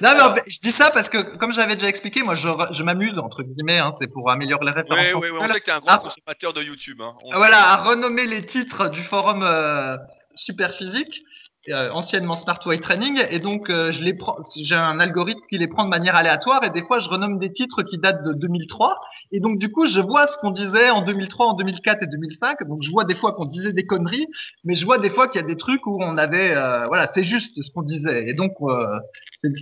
Non, 0.01 0.11
mais 0.14 0.22
en 0.22 0.34
fait, 0.34 0.42
je 0.47 0.59
dis 0.61 0.72
ça 0.72 0.90
parce 0.90 1.09
que, 1.09 1.36
comme 1.36 1.53
j'avais 1.53 1.74
déjà 1.74 1.88
expliqué, 1.88 2.22
moi, 2.22 2.34
je, 2.34 2.49
je 2.72 2.82
m'amuse, 2.82 3.18
entre 3.18 3.42
guillemets, 3.42 3.78
hein, 3.78 3.92
c'est 4.01 4.09
pour 4.09 4.30
améliorer 4.30 4.64
les 4.66 4.72
références. 4.72 5.14
ouais, 5.14 5.30
ouais, 5.30 5.38
on 5.40 5.49
sait 5.49 5.61
que 5.61 5.64
t'es 5.64 5.70
un 5.70 5.78
grand 5.78 5.92
Ah. 5.94 5.99
consommateur 5.99 6.53
de 6.53 6.62
YouTube. 6.62 7.01
Hein. 7.01 7.14
Voilà, 7.34 7.59
à 7.70 7.76
renommer 7.84 8.26
les 8.26 8.44
titres 8.44 8.88
du 8.88 9.03
forum 9.05 9.42
euh, 9.42 9.97
Superphysique, 10.34 11.22
euh, 11.69 11.91
anciennement 11.91 12.37
Smart 12.37 12.61
Weight 12.64 12.81
Training, 12.81 13.21
et 13.29 13.41
donc 13.41 13.71
euh, 13.71 13.91
j'ai 13.91 14.77
un 14.77 15.01
algorithme 15.01 15.41
qui 15.51 15.59
les 15.59 15.67
prend 15.67 15.85
de 15.85 15.89
manière 15.89 16.14
aléatoire, 16.14 16.62
et 16.62 16.71
des 16.71 16.83
fois 16.83 17.01
je 17.01 17.09
renomme 17.09 17.41
des 17.41 17.53
titres 17.53 17.83
qui 17.83 17.99
datent 17.99 18.23
de 18.23 18.35
2003, 18.35 19.01
et 19.33 19.41
donc 19.41 19.59
du 19.59 19.73
coup 19.73 19.87
je 19.87 20.01
vois 20.01 20.29
ce 20.29 20.37
qu'on 20.39 20.53
disait 20.53 20.91
en 20.91 21.03
2003, 21.03 21.47
en 21.47 21.55
2004 21.55 22.05
et 22.05 22.07
2005, 22.07 22.62
donc 22.69 22.83
je 22.83 22.91
vois 22.91 23.05
des 23.05 23.17
fois 23.17 23.33
qu'on 23.33 23.47
disait 23.47 23.73
des 23.73 23.85
conneries, 23.85 24.29
mais 24.64 24.75
je 24.75 24.85
vois 24.85 24.99
des 24.99 25.11
fois 25.11 25.27
qu'il 25.27 25.41
y 25.41 25.45
a 25.45 25.47
des 25.47 25.57
trucs 25.57 25.85
où 25.87 25.99
on 26.01 26.17
avait, 26.17 26.55
euh, 26.55 26.85
voilà, 26.87 27.11
c'est 27.14 27.25
juste 27.25 27.61
ce 27.61 27.71
qu'on 27.73 27.83
disait, 27.83 28.29
et 28.29 28.35
donc 28.35 28.53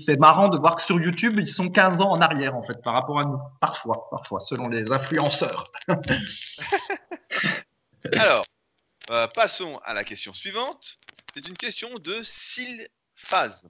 c'est 0.06 0.20
marrant 0.20 0.48
de 0.48 0.58
voir 0.58 0.76
que 0.76 0.82
sur 0.82 1.00
YouTube 1.00 1.38
ils 1.38 1.48
sont 1.48 1.70
15 1.70 2.02
ans 2.02 2.10
en 2.10 2.20
arrière 2.20 2.54
en 2.54 2.62
fait 2.62 2.82
par 2.82 2.92
rapport 2.92 3.18
à 3.18 3.24
nous, 3.24 3.38
parfois, 3.60 4.08
parfois, 4.10 4.40
selon 4.40 4.68
les 4.68 4.92
influenceurs. 4.92 5.72
Alors, 8.12 8.44
passons 9.34 9.80
à 9.84 9.94
la 9.94 10.04
question 10.04 10.34
suivante. 10.34 10.98
C'est 11.34 11.48
une 11.48 11.56
question 11.56 11.98
de 11.98 12.22
Sylphase. 12.22 13.68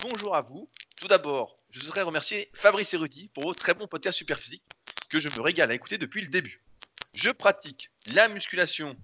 Bonjour 0.00 0.36
à 0.36 0.42
vous. 0.42 0.68
Tout 0.98 1.08
d'abord, 1.08 1.56
je 1.70 1.80
voudrais 1.80 2.02
remercier 2.02 2.50
Fabrice 2.52 2.92
et 2.92 2.98
pour 3.32 3.44
vos 3.44 3.54
très 3.54 3.72
bons 3.72 3.86
podcasts 3.86 4.18
super 4.18 4.38
physiques 4.38 4.66
que 5.08 5.18
je 5.18 5.30
me 5.30 5.40
régale 5.40 5.70
à 5.70 5.74
écouter 5.74 5.96
depuis 5.96 6.20
le 6.20 6.26
début. 6.26 6.62
Je 7.14 7.30
pratique 7.30 7.90
la 8.04 8.28
musculation 8.28 8.98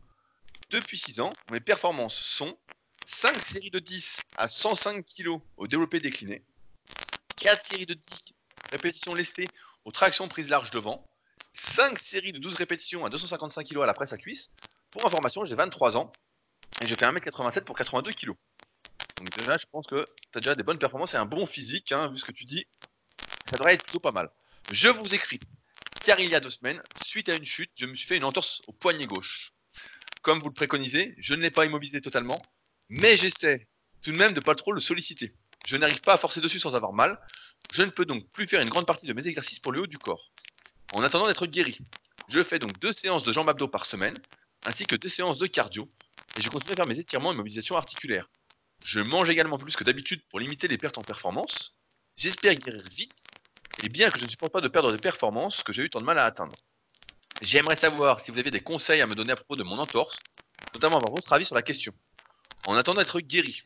depuis 0.68 0.98
6 0.98 1.20
ans. 1.20 1.32
Mes 1.50 1.60
performances 1.60 2.16
sont 2.16 2.58
5 3.06 3.40
séries 3.40 3.70
de 3.70 3.78
10 3.78 4.20
à 4.36 4.48
105 4.48 5.02
kg 5.06 5.38
au 5.56 5.66
développé 5.66 5.98
décliné, 5.98 6.44
4 7.38 7.64
séries 7.64 7.86
de 7.86 7.94
10 7.94 8.02
répétitions 8.72 9.14
lestées 9.14 9.48
aux 9.86 9.90
tractions 9.90 10.28
prises 10.28 10.50
large 10.50 10.70
devant, 10.70 11.08
5 11.54 11.98
séries 11.98 12.32
de 12.32 12.40
12 12.40 12.56
répétitions 12.56 13.06
à 13.06 13.08
255 13.08 13.66
kg 13.66 13.80
à 13.80 13.86
la 13.86 13.94
presse 13.94 14.12
à 14.12 14.18
cuisse. 14.18 14.52
Pour 14.90 15.06
information, 15.06 15.46
j'ai 15.46 15.54
23 15.54 15.96
ans 15.96 16.12
et 16.80 16.86
je 16.86 16.94
fais 16.94 17.06
1m87 17.06 17.64
pour 17.64 17.76
82 17.76 18.12
kg. 18.12 18.32
Donc 19.16 19.36
déjà, 19.36 19.56
je 19.56 19.66
pense 19.70 19.86
que 19.86 20.06
tu 20.32 20.38
as 20.38 20.40
déjà 20.40 20.54
des 20.54 20.62
bonnes 20.62 20.78
performances 20.78 21.14
et 21.14 21.16
un 21.16 21.26
bon 21.26 21.46
physique, 21.46 21.92
hein, 21.92 22.08
vu 22.08 22.18
ce 22.18 22.24
que 22.24 22.32
tu 22.32 22.44
dis. 22.44 22.66
Ça 23.48 23.56
devrait 23.56 23.74
être 23.74 23.84
plutôt 23.84 24.00
pas 24.00 24.12
mal. 24.12 24.30
Je 24.70 24.88
vous 24.88 25.14
écris, 25.14 25.40
car 26.00 26.20
il 26.20 26.30
y 26.30 26.34
a 26.34 26.40
deux 26.40 26.50
semaines, 26.50 26.82
suite 27.04 27.28
à 27.28 27.34
une 27.34 27.46
chute, 27.46 27.70
je 27.76 27.86
me 27.86 27.94
suis 27.94 28.06
fait 28.06 28.16
une 28.16 28.24
entorse 28.24 28.62
au 28.66 28.72
poignet 28.72 29.06
gauche. 29.06 29.52
Comme 30.22 30.40
vous 30.40 30.48
le 30.48 30.54
préconisez, 30.54 31.14
je 31.18 31.34
ne 31.34 31.42
l'ai 31.42 31.50
pas 31.50 31.64
immobilisé 31.64 32.00
totalement, 32.00 32.42
mais 32.88 33.16
j'essaie 33.16 33.68
tout 34.02 34.12
de 34.12 34.16
même 34.16 34.34
de 34.34 34.40
pas 34.40 34.54
trop 34.54 34.72
le 34.72 34.80
solliciter. 34.80 35.34
Je 35.64 35.76
n'arrive 35.76 36.00
pas 36.00 36.14
à 36.14 36.18
forcer 36.18 36.40
dessus 36.40 36.60
sans 36.60 36.74
avoir 36.74 36.92
mal. 36.92 37.18
Je 37.72 37.82
ne 37.82 37.90
peux 37.90 38.04
donc 38.04 38.28
plus 38.30 38.46
faire 38.46 38.60
une 38.60 38.68
grande 38.68 38.86
partie 38.86 39.06
de 39.06 39.12
mes 39.12 39.26
exercices 39.26 39.58
pour 39.58 39.72
le 39.72 39.80
haut 39.80 39.86
du 39.86 39.98
corps. 39.98 40.32
En 40.92 41.02
attendant 41.02 41.26
d'être 41.26 41.46
guéri, 41.46 41.78
je 42.28 42.42
fais 42.42 42.58
donc 42.58 42.78
deux 42.78 42.92
séances 42.92 43.22
de 43.22 43.32
jambes 43.32 43.48
abdos 43.48 43.68
par 43.68 43.86
semaine, 43.86 44.18
ainsi 44.64 44.86
que 44.86 44.96
deux 44.96 45.08
séances 45.08 45.38
de 45.38 45.46
cardio, 45.46 45.90
et 46.36 46.40
je 46.40 46.50
continue 46.50 46.72
à 46.72 46.76
faire 46.76 46.86
mes 46.86 46.98
étirements 46.98 47.32
et 47.32 47.36
mobilisations 47.36 47.76
articulaires. 47.76 48.28
Je 48.84 49.00
mange 49.00 49.30
également 49.30 49.58
plus 49.58 49.76
que 49.76 49.84
d'habitude 49.84 50.22
pour 50.28 50.40
limiter 50.40 50.68
les 50.68 50.78
pertes 50.78 50.98
en 50.98 51.02
performance. 51.02 51.74
J'espère 52.16 52.54
guérir 52.54 52.82
vite, 52.90 53.12
et 53.82 53.88
bien 53.88 54.10
que 54.10 54.18
je 54.18 54.24
ne 54.24 54.30
supporte 54.30 54.52
pas 54.52 54.60
de 54.60 54.68
perdre 54.68 54.92
des 54.92 54.98
performances 54.98 55.62
que 55.62 55.72
j'ai 55.72 55.82
eu 55.82 55.90
tant 55.90 56.00
de 56.00 56.06
mal 56.06 56.18
à 56.18 56.24
atteindre. 56.24 56.56
J'aimerais 57.42 57.76
savoir 57.76 58.20
si 58.20 58.30
vous 58.30 58.38
avez 58.38 58.50
des 58.50 58.60
conseils 58.60 59.00
à 59.02 59.06
me 59.06 59.14
donner 59.14 59.32
à 59.32 59.36
propos 59.36 59.56
de 59.56 59.62
mon 59.62 59.78
entorse, 59.78 60.20
notamment 60.74 60.96
avoir 60.96 61.12
votre 61.12 61.32
avis 61.32 61.44
sur 61.44 61.54
la 61.54 61.62
question. 61.62 61.92
En 62.66 62.74
attendant 62.74 63.00
d'être 63.00 63.20
guéri, 63.20 63.62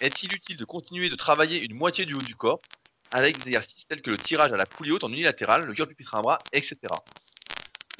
est-il 0.00 0.32
utile 0.34 0.56
de 0.56 0.64
continuer 0.64 1.08
de 1.08 1.14
travailler 1.14 1.62
une 1.62 1.74
moitié 1.74 2.04
du 2.04 2.14
haut 2.14 2.22
du 2.22 2.34
corps 2.34 2.60
avec 3.12 3.38
des 3.38 3.48
exercices 3.48 3.86
tels 3.86 4.02
que 4.02 4.10
le 4.10 4.18
tirage 4.18 4.52
à 4.52 4.56
la 4.56 4.66
poulie 4.66 4.90
haute 4.90 5.04
en 5.04 5.12
unilatéral, 5.12 5.64
le 5.64 5.72
curl 5.74 5.88
pupitre 5.88 6.14
à 6.14 6.22
bras, 6.22 6.38
etc. 6.52 6.78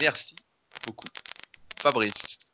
Merci 0.00 0.34
beaucoup. 0.84 1.06
Fabrice. 1.80 2.51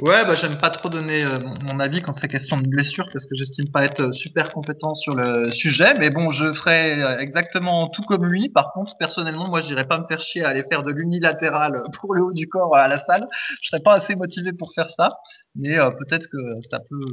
Ouais, 0.00 0.24
bah 0.24 0.34
j'aime 0.34 0.56
pas 0.56 0.70
trop 0.70 0.88
donner 0.88 1.22
euh, 1.24 1.38
mon 1.64 1.78
avis 1.78 2.00
quand 2.00 2.14
c'est 2.14 2.26
question 2.26 2.56
de 2.56 2.66
blessure 2.66 3.06
parce 3.12 3.26
que 3.26 3.34
j'estime 3.34 3.70
pas 3.70 3.84
être 3.84 4.00
euh, 4.00 4.12
super 4.12 4.50
compétent 4.50 4.94
sur 4.94 5.14
le 5.14 5.50
sujet. 5.50 5.94
Mais 5.98 6.08
bon, 6.08 6.30
je 6.30 6.52
ferai 6.54 7.02
euh, 7.02 7.18
exactement 7.18 7.88
tout 7.88 8.02
comme 8.02 8.24
lui. 8.24 8.48
Par 8.48 8.72
contre, 8.72 8.96
personnellement, 8.98 9.48
moi, 9.48 9.60
j'irais 9.60 9.86
pas 9.86 9.98
me 9.98 10.06
faire 10.06 10.20
chier 10.20 10.44
à 10.44 10.48
aller 10.48 10.64
faire 10.68 10.82
de 10.82 10.90
l'unilatéral 10.90 11.82
pour 12.00 12.14
le 12.14 12.22
haut 12.22 12.32
du 12.32 12.48
corps 12.48 12.74
à 12.74 12.88
la 12.88 13.04
salle. 13.04 13.26
Je 13.60 13.68
serais 13.68 13.82
pas 13.82 13.94
assez 13.94 14.14
motivé 14.14 14.52
pour 14.54 14.72
faire 14.74 14.88
ça. 14.90 15.18
Mais 15.54 15.78
euh, 15.78 15.90
peut-être 15.90 16.26
que 16.28 16.38
ça 16.70 16.78
peut 16.88 17.04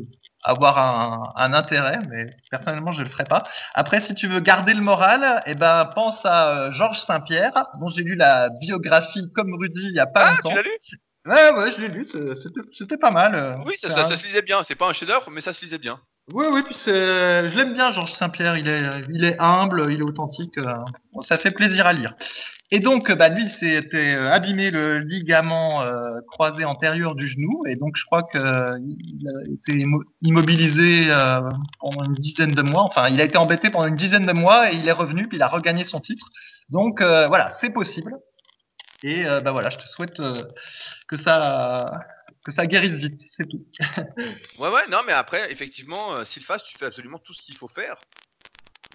avoir 0.43 0.77
un, 0.77 1.23
un 1.35 1.53
intérêt, 1.53 1.99
mais 2.09 2.27
personnellement, 2.49 2.93
je 2.93 3.03
le 3.03 3.09
ferai 3.09 3.25
pas. 3.25 3.43
Après, 3.73 3.99
si 4.03 4.15
tu 4.15 4.27
veux 4.29 4.39
garder 4.39 4.73
le 4.73 4.81
moral, 4.81 5.43
eh 5.45 5.55
ben 5.55 5.83
pense 5.93 6.21
à 6.23 6.67
euh, 6.67 6.71
Georges 6.71 7.01
Saint-Pierre, 7.01 7.51
dont 7.81 7.89
j'ai 7.89 8.03
lu 8.03 8.15
la 8.15 8.47
biographie 8.61 9.29
comme 9.35 9.53
Rudy 9.53 9.81
il 9.83 9.95
y 9.95 9.99
a 9.99 10.05
pas 10.05 10.21
Ah, 10.27 10.37
tu 10.41 10.47
longtemps. 10.47 10.61
lu? 10.61 10.69
Ouais, 11.29 11.51
ouais, 11.57 11.71
je 11.71 11.81
l'ai 11.81 11.87
lu, 11.89 12.05
c'était 12.05 12.61
c'était 12.77 12.97
pas 12.97 13.11
mal. 13.11 13.35
euh. 13.35 13.55
Oui, 13.65 13.73
ça, 13.81 14.05
se 14.15 14.25
lisait 14.25 14.41
bien. 14.41 14.63
C'est 14.67 14.75
pas 14.75 14.89
un 14.89 14.93
chef-d'œuvre, 14.93 15.29
mais 15.31 15.41
ça 15.41 15.53
se 15.53 15.63
lisait 15.63 15.77
bien. 15.77 15.99
Oui, 16.31 16.45
oui, 16.51 16.61
puis 16.63 16.75
je 16.85 17.57
l'aime 17.57 17.73
bien, 17.73 17.91
Georges 17.91 18.13
Saint-Pierre. 18.13 18.57
Il 18.57 18.67
est, 18.67 18.83
il 19.13 19.23
est 19.25 19.35
humble, 19.39 19.87
il 19.91 19.99
est 19.99 20.03
authentique. 20.03 20.57
euh, 20.59 20.73
bon, 21.13 21.21
ça 21.21 21.37
fait 21.37 21.51
plaisir 21.51 21.87
à 21.87 21.93
lire. 21.93 22.13
Et 22.71 22.79
donc, 22.79 23.11
bah, 23.11 23.29
lui, 23.29 23.49
s'était 23.59 24.13
euh, 24.15 24.31
abîmé 24.31 24.69
le 24.69 24.99
ligament 24.99 25.81
euh, 25.81 26.03
croisé 26.27 26.65
antérieur 26.65 27.15
du 27.15 27.27
genou, 27.27 27.63
et 27.67 27.75
donc 27.75 27.95
je 27.97 28.05
crois 28.05 28.21
que 28.21 28.37
euh, 28.37 28.77
il 28.79 29.27
a 29.27 29.51
été 29.51 29.71
immo- 29.73 30.03
immobilisé 30.21 31.05
euh, 31.09 31.41
pendant 31.79 32.03
une 32.03 32.13
dizaine 32.13 32.51
de 32.51 32.61
mois. 32.61 32.83
Enfin, 32.83 33.09
il 33.09 33.19
a 33.21 33.23
été 33.23 33.39
embêté 33.39 33.71
pendant 33.71 33.87
une 33.87 33.95
dizaine 33.95 34.27
de 34.27 34.33
mois, 34.33 34.71
et 34.71 34.75
il 34.75 34.87
est 34.87 34.91
revenu, 34.91 35.27
puis 35.27 35.37
il 35.37 35.41
a 35.41 35.47
regagné 35.47 35.83
son 35.83 35.99
titre. 35.99 36.27
Donc 36.69 37.01
euh, 37.01 37.27
voilà, 37.27 37.53
c'est 37.59 37.71
possible. 37.71 38.13
Et 39.03 39.25
euh, 39.25 39.41
bah 39.41 39.51
voilà, 39.51 39.69
je 39.69 39.77
te 39.77 39.87
souhaite 39.87 40.19
euh, 40.19 40.43
que 41.07 41.17
ça, 41.17 41.91
que 42.43 42.51
ça 42.51 42.65
guérisse 42.67 42.97
vite, 42.97 43.21
c'est 43.35 43.47
tout. 43.47 43.65
Ouais, 44.57 44.69
ouais, 44.69 44.87
non, 44.89 45.01
mais 45.05 45.13
après, 45.13 45.51
effectivement, 45.51 46.13
euh, 46.13 46.25
Sylphas, 46.25 46.59
tu 46.59 46.77
fais 46.77 46.85
absolument 46.85 47.19
tout 47.19 47.33
ce 47.33 47.41
qu'il 47.41 47.55
faut 47.55 47.67
faire. 47.67 47.95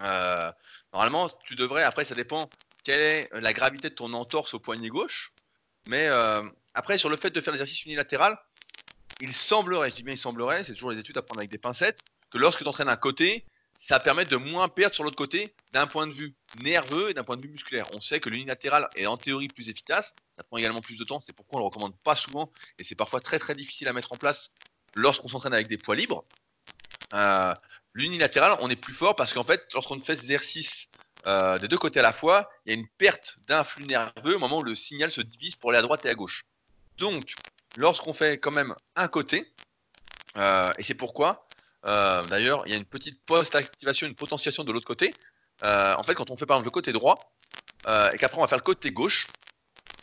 Euh, 0.02 0.50
normalement, 0.92 1.28
tu 1.46 1.54
devrais, 1.54 1.84
après, 1.84 2.04
ça 2.04 2.14
dépend 2.14 2.50
quelle 2.84 3.00
est 3.00 3.28
la 3.32 3.52
gravité 3.52 3.88
de 3.88 3.94
ton 3.94 4.12
entorse 4.12 4.54
au 4.54 4.60
poignet 4.60 4.88
gauche. 4.88 5.32
Mais 5.86 6.08
euh, 6.08 6.42
après, 6.74 6.98
sur 6.98 7.08
le 7.08 7.16
fait 7.16 7.30
de 7.30 7.40
faire 7.40 7.52
l'exercice 7.52 7.84
unilatéral, 7.84 8.36
il 9.20 9.32
semblerait, 9.32 9.90
je 9.90 9.94
dis 9.94 10.02
bien 10.02 10.14
il 10.14 10.18
semblerait, 10.18 10.64
c'est 10.64 10.72
toujours 10.72 10.90
les 10.90 10.98
études 10.98 11.16
à 11.16 11.22
prendre 11.22 11.40
avec 11.40 11.50
des 11.50 11.58
pincettes, 11.58 12.00
que 12.30 12.38
lorsque 12.38 12.62
tu 12.62 12.68
entraînes 12.68 12.88
un 12.88 12.96
côté, 12.96 13.46
ça 13.78 14.00
permet 14.00 14.24
de 14.24 14.36
moins 14.36 14.68
perdre 14.68 14.94
sur 14.94 15.04
l'autre 15.04 15.16
côté 15.16 15.54
d'un 15.72 15.86
point 15.86 16.06
de 16.06 16.12
vue 16.12 16.34
nerveux 16.62 17.10
et 17.10 17.14
d'un 17.14 17.24
point 17.24 17.36
de 17.36 17.42
vue 17.42 17.50
musculaire. 17.50 17.88
On 17.92 18.00
sait 18.00 18.20
que 18.20 18.30
l'unilatéral 18.30 18.88
est 18.96 19.06
en 19.06 19.16
théorie 19.16 19.48
plus 19.48 19.68
efficace, 19.68 20.14
ça 20.36 20.42
prend 20.44 20.56
également 20.56 20.80
plus 20.80 20.96
de 20.96 21.04
temps, 21.04 21.20
c'est 21.20 21.32
pourquoi 21.32 21.58
on 21.58 21.60
le 21.60 21.66
recommande 21.66 21.96
pas 22.02 22.16
souvent 22.16 22.50
et 22.78 22.84
c'est 22.84 22.94
parfois 22.94 23.20
très 23.20 23.38
très 23.38 23.54
difficile 23.54 23.88
à 23.88 23.92
mettre 23.92 24.12
en 24.12 24.16
place 24.16 24.50
lorsqu'on 24.94 25.28
s'entraîne 25.28 25.54
avec 25.54 25.68
des 25.68 25.78
poids 25.78 25.96
libres. 25.96 26.24
Euh, 27.12 27.54
L'unilatéral, 27.94 28.58
on 28.60 28.68
est 28.68 28.76
plus 28.76 28.92
fort 28.92 29.14
parce 29.14 29.32
qu'en 29.32 29.44
fait, 29.44 29.62
lorsqu'on 29.72 30.00
fait 30.00 30.16
cet 30.16 30.24
exercice 30.24 30.88
euh, 31.26 31.58
des 31.60 31.68
deux 31.68 31.78
côtés 31.78 32.00
à 32.00 32.02
la 32.02 32.12
fois, 32.12 32.50
il 32.66 32.72
y 32.72 32.76
a 32.76 32.78
une 32.78 32.88
perte 32.98 33.36
d'influx 33.46 33.86
nerveux 33.86 34.34
au 34.34 34.38
moment 34.40 34.58
où 34.58 34.62
le 34.64 34.74
signal 34.74 35.12
se 35.12 35.20
divise 35.20 35.54
pour 35.54 35.70
aller 35.70 35.78
à 35.78 35.82
droite 35.82 36.04
et 36.04 36.08
à 36.08 36.14
gauche. 36.14 36.44
Donc, 36.98 37.36
lorsqu'on 37.76 38.12
fait 38.12 38.38
quand 38.38 38.50
même 38.50 38.74
un 38.96 39.06
côté, 39.06 39.54
euh, 40.36 40.72
et 40.76 40.82
c'est 40.82 40.94
pourquoi, 40.94 41.48
euh, 41.86 42.24
d'ailleurs, 42.26 42.62
il 42.66 42.72
y 42.72 42.74
a 42.74 42.78
une 42.78 42.84
petite 42.84 43.22
post-activation, 43.24 44.06
une 44.06 44.14
potentiation 44.14 44.64
de 44.64 44.72
l'autre 44.72 44.86
côté. 44.86 45.14
en 45.62 46.02
fait, 46.04 46.14
quand 46.14 46.30
on 46.30 46.36
fait 46.36 46.46
par 46.46 46.56
exemple 46.56 46.66
le 46.66 46.70
côté 46.70 46.92
droit, 46.92 47.32
et 47.86 48.18
qu'après 48.18 48.38
on 48.38 48.42
va 48.42 48.48
faire 48.48 48.58
le 48.58 48.64
côté 48.64 48.90
gauche, 48.90 49.28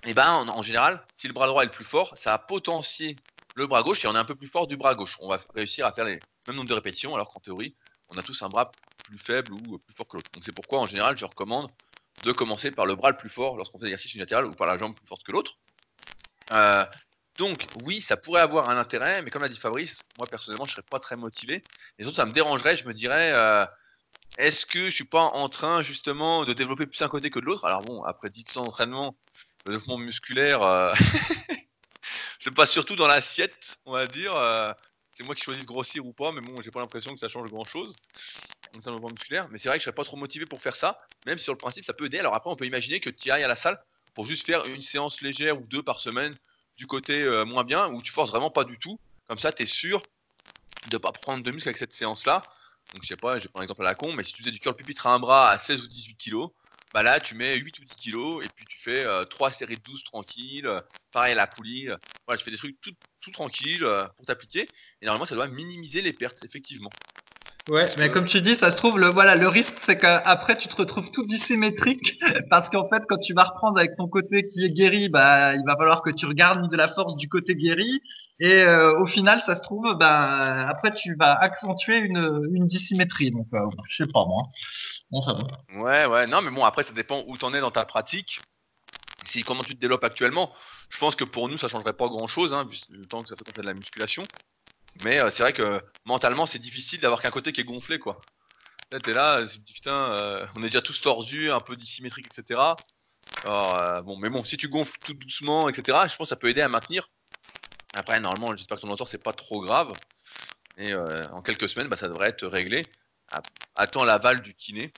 et 0.05 0.13
ben 0.13 0.47
en, 0.47 0.63
général, 0.63 1.05
si 1.17 1.27
le 1.27 1.33
bras 1.33 1.47
droit 1.47 1.61
est 1.61 1.67
le 1.67 1.71
plus 1.71 1.85
fort, 1.85 2.17
ça 2.17 2.31
va 2.31 2.37
potentier 2.39 3.15
le 3.55 3.67
bras 3.67 3.83
gauche 3.83 4.03
et 4.03 4.07
on 4.07 4.15
est 4.15 4.19
un 4.19 4.25
peu 4.25 4.35
plus 4.35 4.47
fort 4.47 4.65
du 4.65 4.75
bras 4.75 4.95
gauche. 4.95 5.17
On 5.19 5.27
va 5.27 5.37
réussir 5.53 5.85
à 5.85 5.91
faire 5.91 6.05
les 6.05 6.19
mêmes 6.47 6.55
nombre 6.55 6.69
de 6.69 6.73
répétitions, 6.73 7.13
alors 7.13 7.29
qu'en 7.29 7.39
théorie, 7.39 7.75
on 8.09 8.17
a 8.17 8.23
tous 8.23 8.41
un 8.41 8.49
bras 8.49 8.71
plus 9.03 9.19
faible 9.19 9.53
ou 9.53 9.77
plus 9.77 9.93
fort 9.93 10.07
que 10.07 10.17
l'autre. 10.17 10.31
Donc 10.33 10.43
c'est 10.43 10.51
pourquoi 10.51 10.79
en 10.79 10.87
général, 10.87 11.17
je 11.17 11.25
recommande 11.25 11.69
de 12.23 12.31
commencer 12.31 12.71
par 12.71 12.85
le 12.85 12.95
bras 12.95 13.11
le 13.11 13.17
plus 13.17 13.29
fort 13.29 13.57
lorsqu'on 13.57 13.77
fait 13.77 13.85
l'exercice 13.85 14.13
unilatéral 14.13 14.45
ou 14.45 14.53
par 14.53 14.67
la 14.67 14.77
jambe 14.77 14.95
plus 14.95 15.05
forte 15.05 15.23
que 15.23 15.31
l'autre. 15.31 15.57
Euh, 16.51 16.85
donc 17.37 17.67
oui, 17.83 18.01
ça 18.01 18.17
pourrait 18.17 18.41
avoir 18.41 18.69
un 18.69 18.77
intérêt, 18.77 19.21
mais 19.21 19.31
comme 19.31 19.41
l'a 19.41 19.49
dit 19.49 19.59
Fabrice, 19.59 20.03
moi 20.17 20.27
personnellement, 20.27 20.65
je 20.65 20.73
serais 20.73 20.83
pas 20.83 20.99
très 20.99 21.15
motivé. 21.15 21.63
Les 21.97 22.05
autres, 22.05 22.17
ça 22.17 22.25
me 22.25 22.33
dérangerait. 22.33 22.75
Je 22.75 22.87
me 22.87 22.93
dirais, 22.93 23.31
euh, 23.33 23.65
est-ce 24.37 24.65
que 24.65 24.85
je 24.85 24.91
suis 24.91 25.05
pas 25.05 25.23
en 25.23 25.49
train 25.49 25.81
justement 25.81 26.43
de 26.45 26.53
développer 26.53 26.85
plus 26.85 27.01
un 27.01 27.09
côté 27.09 27.29
que 27.29 27.39
de 27.39 27.45
l'autre? 27.45 27.65
Alors 27.65 27.81
bon, 27.81 28.03
après 28.03 28.29
10 28.29 28.45
ans 28.57 28.65
d'entraînement, 28.65 29.17
le 29.65 29.73
développement 29.73 29.97
musculaire, 29.97 30.61
euh, 30.61 30.93
c'est 32.39 32.53
pas 32.53 32.65
surtout 32.65 32.95
dans 32.95 33.07
l'assiette, 33.07 33.77
on 33.85 33.93
va 33.93 34.07
dire. 34.07 34.35
Euh, 34.35 34.73
c'est 35.13 35.23
moi 35.23 35.35
qui 35.35 35.43
choisis 35.43 35.63
de 35.63 35.67
grossir 35.67 36.05
ou 36.05 36.13
pas, 36.13 36.31
mais 36.31 36.41
bon, 36.41 36.61
j'ai 36.61 36.71
pas 36.71 36.79
l'impression 36.79 37.13
que 37.13 37.19
ça 37.19 37.27
change 37.27 37.49
grand 37.49 37.65
chose 37.65 37.93
en 38.75 38.79
termes 38.79 39.01
de 39.01 39.11
musculaire. 39.11 39.47
Mais 39.49 39.57
c'est 39.57 39.67
vrai 39.67 39.77
que 39.77 39.81
je 39.81 39.85
serais 39.85 39.95
pas 39.95 40.05
trop 40.05 40.17
motivé 40.17 40.45
pour 40.45 40.61
faire 40.61 40.75
ça, 40.75 40.99
même 41.25 41.37
si 41.37 41.43
sur 41.43 41.53
le 41.53 41.57
principe 41.57 41.85
ça 41.85 41.93
peut 41.93 42.05
aider. 42.05 42.19
Alors 42.19 42.33
après, 42.33 42.49
on 42.49 42.55
peut 42.55 42.65
imaginer 42.65 42.99
que 42.99 43.09
tu 43.09 43.31
ailles 43.31 43.43
à 43.43 43.47
la 43.47 43.55
salle 43.55 43.77
pour 44.13 44.25
juste 44.25 44.45
faire 44.45 44.65
une 44.65 44.81
séance 44.81 45.21
légère 45.21 45.59
ou 45.59 45.65
deux 45.65 45.83
par 45.83 45.99
semaine 45.99 46.35
du 46.77 46.87
côté 46.87 47.21
euh, 47.23 47.45
moins 47.45 47.63
bien, 47.63 47.87
où 47.89 48.01
tu 48.01 48.11
forces 48.11 48.31
vraiment 48.31 48.51
pas 48.51 48.63
du 48.63 48.79
tout. 48.79 48.99
Comme 49.27 49.39
ça, 49.39 49.51
tu 49.51 49.63
es 49.63 49.65
sûr 49.65 50.05
de 50.85 50.97
pas 50.97 51.11
prendre 51.13 51.43
de 51.43 51.51
muscle 51.51 51.69
avec 51.69 51.77
cette 51.77 51.93
séance-là. 51.93 52.47
Donc 52.93 53.03
je 53.03 53.07
sais 53.07 53.17
pas, 53.17 53.37
je 53.39 53.43
vais 53.45 53.49
prendre 53.49 53.61
un 53.61 53.65
exemple 53.65 53.81
à 53.83 53.85
la 53.85 53.95
con, 53.95 54.13
mais 54.13 54.23
si 54.23 54.33
tu 54.33 54.41
faisais 54.41 54.51
du 54.51 54.59
curl 54.59 54.75
pupitre 54.75 55.07
à 55.07 55.13
un 55.13 55.19
bras 55.19 55.51
à 55.51 55.57
16 55.57 55.83
ou 55.83 55.87
18 55.87 56.17
kg, 56.17 56.47
bah 56.93 57.03
là 57.03 57.19
tu 57.19 57.35
mets 57.35 57.57
8 57.57 57.79
ou 57.79 57.85
10 57.85 57.95
kg 57.95 58.43
et 58.43 58.49
puis 58.49 58.65
tu 58.67 58.79
fais 58.81 59.05
3 59.29 59.49
euh, 59.49 59.51
séries 59.51 59.77
de 59.77 59.83
12 59.83 60.03
tranquilles, 60.03 60.67
euh, 60.67 60.81
pareil 61.13 61.33
à 61.33 61.35
la 61.35 61.47
poulie, 61.47 61.87
voilà, 62.27 62.37
tu 62.37 62.43
fais 62.43 62.51
des 62.51 62.57
trucs 62.57 62.79
tout, 62.81 62.93
tout 63.21 63.31
tranquilles 63.31 63.85
pour 64.17 64.25
t'appliquer 64.25 64.71
et 65.01 65.05
normalement 65.05 65.25
ça 65.25 65.35
doit 65.35 65.47
minimiser 65.47 66.01
les 66.01 66.13
pertes 66.13 66.43
effectivement. 66.43 66.93
Ouais, 67.69 67.85
mais 67.97 68.09
comme 68.09 68.25
tu 68.25 68.41
dis, 68.41 68.55
ça 68.55 68.71
se 68.71 68.77
trouve, 68.77 68.97
le, 68.97 69.07
voilà, 69.09 69.35
le 69.35 69.47
risque, 69.47 69.73
c'est 69.85 69.97
qu'après, 69.97 70.57
tu 70.57 70.67
te 70.67 70.75
retrouves 70.75 71.11
tout 71.11 71.25
dissymétrique, 71.25 72.19
parce 72.49 72.69
qu'en 72.69 72.89
fait, 72.89 73.03
quand 73.07 73.19
tu 73.19 73.33
vas 73.33 73.43
reprendre 73.43 73.77
avec 73.77 73.95
ton 73.95 74.07
côté 74.07 74.43
qui 74.45 74.65
est 74.65 74.71
guéri, 74.71 75.09
bah, 75.09 75.53
il 75.53 75.63
va 75.65 75.75
falloir 75.77 76.01
que 76.01 76.09
tu 76.09 76.25
regardes 76.25 76.71
de 76.71 76.75
la 76.75 76.87
force 76.87 77.15
du 77.17 77.29
côté 77.29 77.55
guéri, 77.55 78.01
et 78.39 78.63
euh, 78.63 78.99
au 78.99 79.05
final, 79.05 79.43
ça 79.45 79.55
se 79.55 79.61
trouve, 79.61 79.93
bah, 79.93 80.67
après, 80.67 80.91
tu 80.93 81.15
vas 81.15 81.33
accentuer 81.33 81.97
une, 81.97 82.49
une 82.51 82.65
dissymétrie. 82.65 83.29
Donc, 83.29 83.47
euh, 83.53 83.59
je 83.89 84.03
sais 84.03 84.11
pas 84.11 84.25
moi. 84.25 84.43
Bon, 85.11 85.21
ça 85.21 85.33
va. 85.33 85.43
Ouais, 85.79 86.05
ouais, 86.07 86.25
non, 86.25 86.41
mais 86.41 86.49
bon, 86.49 86.63
après, 86.65 86.81
ça 86.81 86.93
dépend 86.93 87.23
où 87.27 87.37
tu 87.37 87.45
en 87.45 87.53
es 87.53 87.61
dans 87.61 87.71
ta 87.71 87.85
pratique. 87.85 88.41
Si 89.23 89.43
comment 89.43 89.63
tu 89.63 89.75
te 89.75 89.79
développes 89.79 90.03
actuellement, 90.03 90.51
je 90.89 90.97
pense 90.97 91.15
que 91.15 91.23
pour 91.23 91.47
nous, 91.47 91.59
ça 91.59 91.67
changerait 91.67 91.93
pas 91.93 92.07
grand 92.07 92.25
chose, 92.25 92.55
hein, 92.55 92.65
vu 92.67 92.77
le 92.89 93.05
temps 93.05 93.21
que 93.21 93.29
ça 93.29 93.35
fait 93.35 93.43
qu'on 93.43 93.51
fait 93.51 93.61
de 93.61 93.67
la 93.67 93.75
musculation. 93.75 94.23
Mais 95.03 95.19
euh, 95.19 95.29
c'est 95.29 95.43
vrai 95.43 95.53
que 95.53 95.81
mentalement, 96.05 96.45
c'est 96.45 96.59
difficile 96.59 96.99
d'avoir 96.99 97.21
qu'un 97.21 97.31
côté 97.31 97.51
qui 97.51 97.61
est 97.61 97.65
gonflé, 97.65 97.99
quoi. 97.99 98.21
Là, 98.91 98.99
t'es 98.99 99.13
là, 99.13 99.41
putain, 99.73 100.11
euh, 100.11 100.45
on 100.55 100.61
est 100.61 100.67
déjà 100.67 100.81
tous 100.81 101.01
tordus, 101.01 101.51
un 101.51 101.61
peu 101.61 101.75
dissymétriques, 101.75 102.27
etc. 102.27 102.59
Alors, 103.43 103.77
euh, 103.77 104.01
bon, 104.01 104.17
mais 104.17 104.29
bon, 104.29 104.43
si 104.43 104.57
tu 104.57 104.67
gonfles 104.67 104.97
tout 105.03 105.13
doucement, 105.13 105.69
etc., 105.69 105.97
je 106.09 106.15
pense 106.15 106.27
que 106.27 106.29
ça 106.29 106.35
peut 106.35 106.49
aider 106.49 106.61
à 106.61 106.67
maintenir. 106.67 107.07
Après, 107.93 108.19
normalement, 108.19 108.55
j'espère 108.55 108.77
que 108.77 108.81
ton 108.81 108.91
entorse 108.91 109.11
c'est 109.11 109.23
pas 109.23 109.33
trop 109.33 109.61
grave. 109.61 109.93
Et 110.77 110.95
en 110.95 111.41
quelques 111.41 111.69
semaines, 111.69 111.89
bah, 111.89 111.97
ça 111.97 112.07
devrait 112.07 112.29
être 112.29 112.47
réglé. 112.47 112.87
Attends 113.75 114.03
l'aval 114.03 114.41
du 114.41 114.53
kiné, 114.55 114.91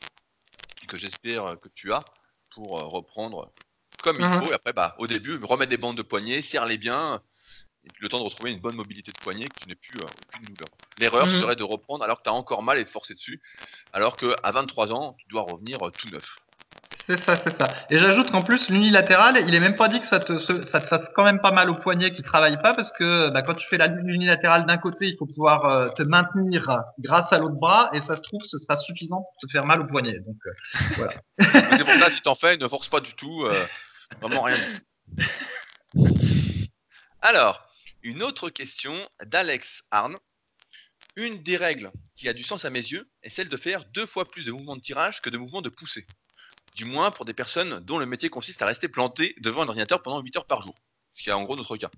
que 0.88 0.98
j'espère 0.98 1.58
que 1.60 1.70
tu 1.70 1.92
as, 1.92 2.04
pour 2.52 2.70
reprendre 2.70 3.52
comme 4.04 4.18
il 4.20 4.26
mmh 4.26 4.40
faut. 4.40 4.52
Et 4.52 4.54
après, 4.54 4.74
bah, 4.74 4.96
au 5.00 5.08
début, 5.08 5.40
remettre 5.44 5.70
des 5.70 5.78
bandes 5.78 5.98
de 5.98 6.04
poignet, 6.04 6.42
serre-les 6.42 6.78
bien, 6.78 7.22
et 7.86 7.90
puis 7.90 8.02
le 8.02 8.10
temps 8.10 8.20
de 8.20 8.24
retrouver 8.24 8.52
une 8.52 8.60
bonne 8.60 8.76
mobilité 8.76 9.12
de 9.12 9.18
poignet 9.18 9.48
que 9.48 9.60
tu 9.60 9.68
n'es 9.68 9.76
plus 9.76 10.00
euh, 10.00 10.08
douleur. 10.42 10.70
L'erreur 10.98 11.28
mmh. 11.28 11.30
serait 11.30 11.56
de 11.56 11.64
reprendre 11.64 12.04
alors 12.04 12.20
que 12.20 12.24
tu 12.24 12.30
as 12.30 12.34
encore 12.34 12.64
mal 12.64 12.78
et 12.78 12.84
de 12.84 12.90
forcer 12.90 13.14
dessus, 13.14 13.42
alors 13.92 14.16
qu'à 14.18 14.52
23 14.52 14.94
ans, 14.94 15.16
tu 15.18 15.28
dois 15.28 15.42
revenir 15.42 15.86
euh, 15.86 15.92
tout 15.92 16.10
neuf. 16.10 16.38
C'est 17.08 17.20
ça, 17.20 17.42
c'est 17.44 17.58
ça. 17.58 17.74
Et 17.90 17.98
j'ajoute 17.98 18.32
qu'en 18.32 18.44
plus, 18.44 18.70
l'unilatéral, 18.70 19.44
il 19.48 19.54
est 19.54 19.60
même 19.60 19.76
pas 19.76 19.90
dit 19.90 20.00
que 20.00 20.08
ça 20.08 20.20
te, 20.20 20.38
ça 20.38 20.80
te 20.80 20.88
fasse 20.88 21.10
quand 21.16 21.24
même 21.24 21.42
pas 21.42 21.52
mal 21.52 21.70
au 21.70 21.76
poignet 21.76 22.12
qui 22.12 22.22
travaille 22.22 22.58
pas, 22.62 22.74
parce 22.74 22.92
que 22.92 23.30
bah, 23.30 23.42
quand 23.42 23.56
tu 23.56 23.68
fais 23.68 23.78
l'unilatéral 23.78 24.66
d'un 24.66 24.78
côté, 24.78 25.08
il 25.08 25.18
faut 25.18 25.26
pouvoir 25.26 25.66
euh, 25.66 25.90
te 25.90 26.04
maintenir 26.04 26.78
grâce 27.00 27.34
à 27.34 27.40
l'autre 27.40 27.56
bras, 27.56 27.90
et 27.94 28.02
ça 28.02 28.16
se 28.16 28.22
trouve, 28.22 28.42
ce 28.46 28.58
sera 28.58 28.78
suffisant 28.78 29.18
pour 29.22 29.36
te 29.42 29.48
faire 29.52 29.66
mal 29.66 29.82
au 29.82 29.86
poignet. 29.86 30.20
Donc 30.20 30.38
euh, 30.46 30.52
voilà. 30.96 31.14
c'est 31.78 31.84
pour 31.84 31.96
ça, 31.96 32.10
si 32.12 32.22
t'en 32.22 32.36
fais, 32.36 32.56
ne 32.58 32.68
force 32.68 32.88
pas 32.88 33.02
du 33.02 33.14
tout, 33.16 33.46
vraiment 34.22 34.44
rien. 34.44 34.58
Alors, 37.22 37.68
une 38.04 38.22
autre 38.22 38.50
question 38.50 39.10
d'Alex 39.26 39.84
Arn. 39.90 40.18
Une 41.16 41.42
des 41.42 41.58
règles 41.58 41.92
qui 42.16 42.28
a 42.28 42.34
du 42.34 42.44
sens 42.44 42.66
à 42.66 42.70
mes 42.70 42.80
yeux 42.80 43.10
est 43.24 43.30
celle 43.30 43.50
de 43.50 43.58
faire 43.58 43.86
deux 43.86 44.06
fois 44.06 44.30
plus 44.30 44.46
de 44.46 44.52
mouvements 44.52 44.76
de 44.76 44.82
tirage 44.82 45.22
que 45.22 45.30
de 45.30 45.38
mouvements 45.38 45.62
de 45.62 45.70
poussée. 45.70 46.06
Du 46.76 46.86
moins 46.86 47.12
pour 47.12 47.26
des 47.26 47.34
personnes 47.34 47.80
dont 47.80 48.00
le 48.00 48.06
métier 48.06 48.30
consiste 48.30 48.62
à 48.62 48.66
rester 48.66 48.90
planté 48.90 49.36
devant 49.40 49.62
un 49.62 49.68
ordinateur 49.68 50.02
pendant 50.02 50.22
8 50.22 50.38
heures 50.38 50.48
par 50.48 50.62
jour. 50.62 50.76
Ce 51.14 51.24
qui 51.24 51.30
est 51.30 51.34
en 51.34 51.44
gros 51.44 51.56
notre 51.56 51.78
cas. 51.78 51.92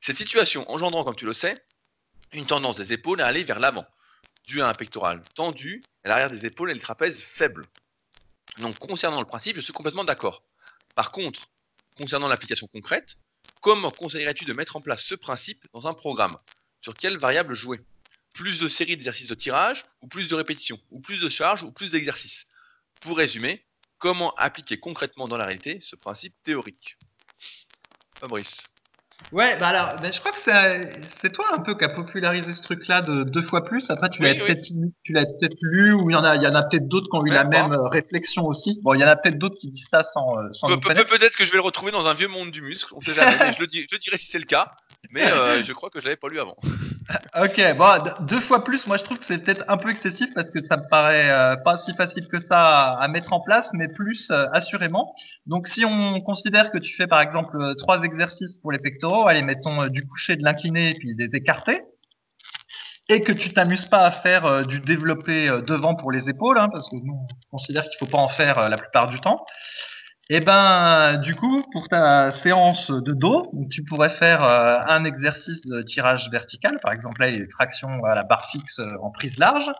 Cette 0.00 0.16
situation 0.16 0.70
engendrant, 0.70 1.04
comme 1.04 1.16
tu 1.16 1.26
le 1.26 1.34
sais, 1.34 1.62
une 2.32 2.46
tendance 2.46 2.76
des 2.76 2.92
épaules 2.92 3.20
à 3.20 3.26
aller 3.26 3.44
vers 3.44 3.58
l'avant, 3.58 3.86
due 4.46 4.62
à 4.62 4.68
un 4.68 4.74
pectoral 4.74 5.24
tendu, 5.34 5.82
à 6.04 6.08
l'arrière 6.08 6.30
des 6.30 6.46
épaules 6.46 6.70
et 6.70 6.74
le 6.74 6.80
trapèze 6.80 7.20
faible. 7.20 7.66
Donc 8.58 8.78
concernant 8.78 9.18
le 9.18 9.26
principe, 9.26 9.56
je 9.56 9.62
suis 9.62 9.72
complètement 9.72 10.04
d'accord. 10.04 10.44
Par 10.94 11.10
contre, 11.10 11.48
concernant 11.96 12.28
l'application 12.28 12.68
concrète, 12.68 13.16
Comment 13.60 13.90
conseillerais-tu 13.90 14.44
de 14.44 14.52
mettre 14.52 14.76
en 14.76 14.80
place 14.80 15.02
ce 15.04 15.14
principe 15.14 15.66
dans 15.72 15.86
un 15.86 15.94
programme? 15.94 16.38
Sur 16.80 16.94
quelle 16.94 17.18
variable 17.18 17.54
jouer? 17.54 17.80
Plus 18.32 18.60
de 18.60 18.68
séries 18.68 18.96
d'exercices 18.96 19.26
de 19.26 19.34
tirage, 19.34 19.86
ou 20.02 20.08
plus 20.08 20.28
de 20.28 20.34
répétitions, 20.34 20.78
ou 20.90 21.00
plus 21.00 21.20
de 21.20 21.28
charges, 21.28 21.62
ou 21.62 21.70
plus 21.70 21.90
d'exercices? 21.90 22.46
Pour 23.00 23.16
résumer, 23.16 23.64
comment 23.98 24.34
appliquer 24.34 24.78
concrètement 24.78 25.28
dans 25.28 25.36
la 25.36 25.46
réalité 25.46 25.78
ce 25.80 25.96
principe 25.96 26.34
théorique? 26.42 26.98
Fabrice. 28.20 28.73
Ouais, 29.32 29.56
bah 29.58 29.68
alors, 29.68 30.00
ben, 30.00 30.12
je 30.12 30.20
crois 30.20 30.32
que 30.32 30.38
c'est 31.20 31.32
toi 31.32 31.46
un 31.52 31.58
peu 31.58 31.76
qui 31.76 31.84
a 31.84 31.88
popularisé 31.88 32.54
ce 32.54 32.62
truc-là 32.62 33.02
de 33.02 33.24
deux 33.24 33.42
fois 33.42 33.64
plus. 33.64 33.84
Après, 33.90 34.08
tu 34.10 34.22
l'as 34.22 34.34
peut-être 34.34 34.68
peut 35.08 35.56
lu 35.62 35.92
ou 35.92 36.10
il 36.10 36.12
y 36.12 36.16
en 36.16 36.24
a, 36.24 36.36
il 36.36 36.42
y 36.42 36.46
en 36.46 36.54
a 36.54 36.62
peut-être 36.62 36.88
d'autres 36.88 37.08
qui 37.10 37.16
ont 37.16 37.26
eu 37.26 37.30
la 37.30 37.44
même 37.44 37.72
euh, 37.72 37.88
réflexion 37.88 38.46
aussi. 38.46 38.78
Bon, 38.82 38.94
il 38.94 39.00
y 39.00 39.04
en 39.04 39.08
a 39.08 39.16
peut-être 39.16 39.38
d'autres 39.38 39.56
qui 39.58 39.68
disent 39.68 39.88
ça 39.90 40.02
sans. 40.02 40.38
Euh, 40.38 40.48
sans 40.52 40.68
peut-être 40.78 41.36
que 41.36 41.44
je 41.44 41.50
vais 41.50 41.58
le 41.58 41.62
retrouver 41.62 41.92
dans 41.92 42.06
un 42.06 42.14
vieux 42.14 42.28
monde 42.28 42.50
du 42.50 42.62
muscle. 42.62 42.92
On 42.94 43.00
sait 43.00 43.14
jamais. 43.14 43.52
je, 43.52 43.60
le 43.60 43.66
je 43.70 43.96
dirai 43.98 44.18
si 44.18 44.26
c'est 44.26 44.38
le 44.38 44.44
cas. 44.44 44.72
Mais 45.10 45.26
euh, 45.26 45.62
je 45.64 45.72
crois 45.72 45.90
que 45.90 46.00
je 46.00 46.04
l'avais 46.04 46.16
pas 46.16 46.28
lu 46.28 46.40
avant. 46.40 46.56
Ok, 47.36 47.76
bon, 47.76 47.86
deux 48.20 48.40
fois 48.40 48.64
plus, 48.64 48.86
moi 48.86 48.96
je 48.96 49.04
trouve 49.04 49.18
que 49.18 49.24
c'est 49.26 49.38
peut-être 49.38 49.64
un 49.68 49.76
peu 49.76 49.90
excessif 49.90 50.28
parce 50.34 50.50
que 50.50 50.62
ça 50.64 50.76
me 50.76 50.88
paraît 50.88 51.30
euh, 51.30 51.56
pas 51.56 51.78
si 51.78 51.92
facile 51.94 52.26
que 52.28 52.38
ça 52.38 52.94
à, 52.94 53.08
mettre 53.08 53.32
en 53.32 53.40
place, 53.40 53.68
mais 53.72 53.88
plus 53.88 54.30
euh, 54.30 54.46
assurément. 54.52 55.14
Donc 55.46 55.68
si 55.68 55.84
on 55.84 56.20
considère 56.20 56.70
que 56.70 56.78
tu 56.78 56.94
fais 56.94 57.06
par 57.06 57.20
exemple 57.20 57.74
trois 57.78 58.02
exercices 58.02 58.58
pour 58.58 58.72
les 58.72 58.78
pectoraux, 58.78 59.28
allez, 59.28 59.42
mettons 59.42 59.86
du 59.88 60.06
coucher, 60.06 60.36
de 60.36 60.44
l'incliné 60.44 60.90
et 60.90 60.94
puis 60.94 61.14
des 61.14 61.30
écartés, 61.32 61.82
et 63.08 63.22
que 63.22 63.32
tu 63.32 63.52
t'amuses 63.52 63.84
pas 63.86 64.06
à 64.06 64.10
faire 64.10 64.66
du 64.66 64.80
développé 64.80 65.48
devant 65.66 65.94
pour 65.94 66.10
les 66.10 66.30
épaules, 66.30 66.58
hein, 66.58 66.68
parce 66.72 66.88
que 66.88 66.96
nous 66.96 67.14
on 67.14 67.50
considère 67.50 67.84
qu'il 67.84 67.98
faut 67.98 68.10
pas 68.10 68.18
en 68.18 68.28
faire 68.28 68.68
la 68.68 68.76
plupart 68.78 69.08
du 69.08 69.20
temps. 69.20 69.44
Et 70.30 70.36
eh 70.36 70.40
ben, 70.40 71.18
du 71.18 71.34
coup, 71.34 71.62
pour 71.70 71.86
ta 71.88 72.32
séance 72.32 72.90
de 72.90 73.12
dos, 73.12 73.52
tu 73.70 73.84
pourrais 73.84 74.08
faire 74.08 74.42
euh, 74.42 74.78
un 74.88 75.04
exercice 75.04 75.60
de 75.66 75.82
tirage 75.82 76.30
vertical, 76.30 76.78
par 76.80 76.94
exemple 76.94 77.20
là, 77.20 77.30
les 77.30 77.46
tractions 77.46 78.02
à 78.04 78.14
la 78.14 78.22
barre 78.22 78.48
fixe 78.50 78.78
euh, 78.78 78.96
en 79.02 79.10
prise 79.10 79.36
large. 79.36 79.70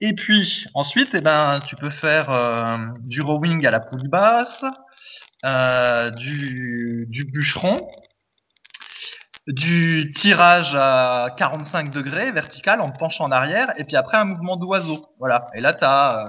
Et 0.00 0.12
puis 0.14 0.66
ensuite, 0.74 1.08
eh 1.14 1.20
ben, 1.20 1.60
tu 1.66 1.74
peux 1.74 1.90
faire 1.90 2.30
euh, 2.30 2.76
du 3.06 3.22
rowing 3.22 3.66
à 3.66 3.72
la 3.72 3.80
poulie 3.80 4.06
basse, 4.06 4.64
du, 6.16 7.06
du 7.08 7.24
bûcheron, 7.24 7.88
du 9.48 10.12
tirage 10.14 10.76
à 10.76 11.34
45 11.38 11.90
degrés 11.90 12.30
vertical 12.30 12.80
en 12.80 12.92
penchant 12.92 13.24
en 13.24 13.32
arrière, 13.32 13.72
et 13.78 13.84
puis 13.84 13.96
après 13.96 14.18
un 14.18 14.26
mouvement 14.26 14.56
d'oiseau. 14.56 15.06
Voilà. 15.18 15.48
Et 15.54 15.60
là, 15.60 15.72
tu 15.72 15.84
as 15.84 16.28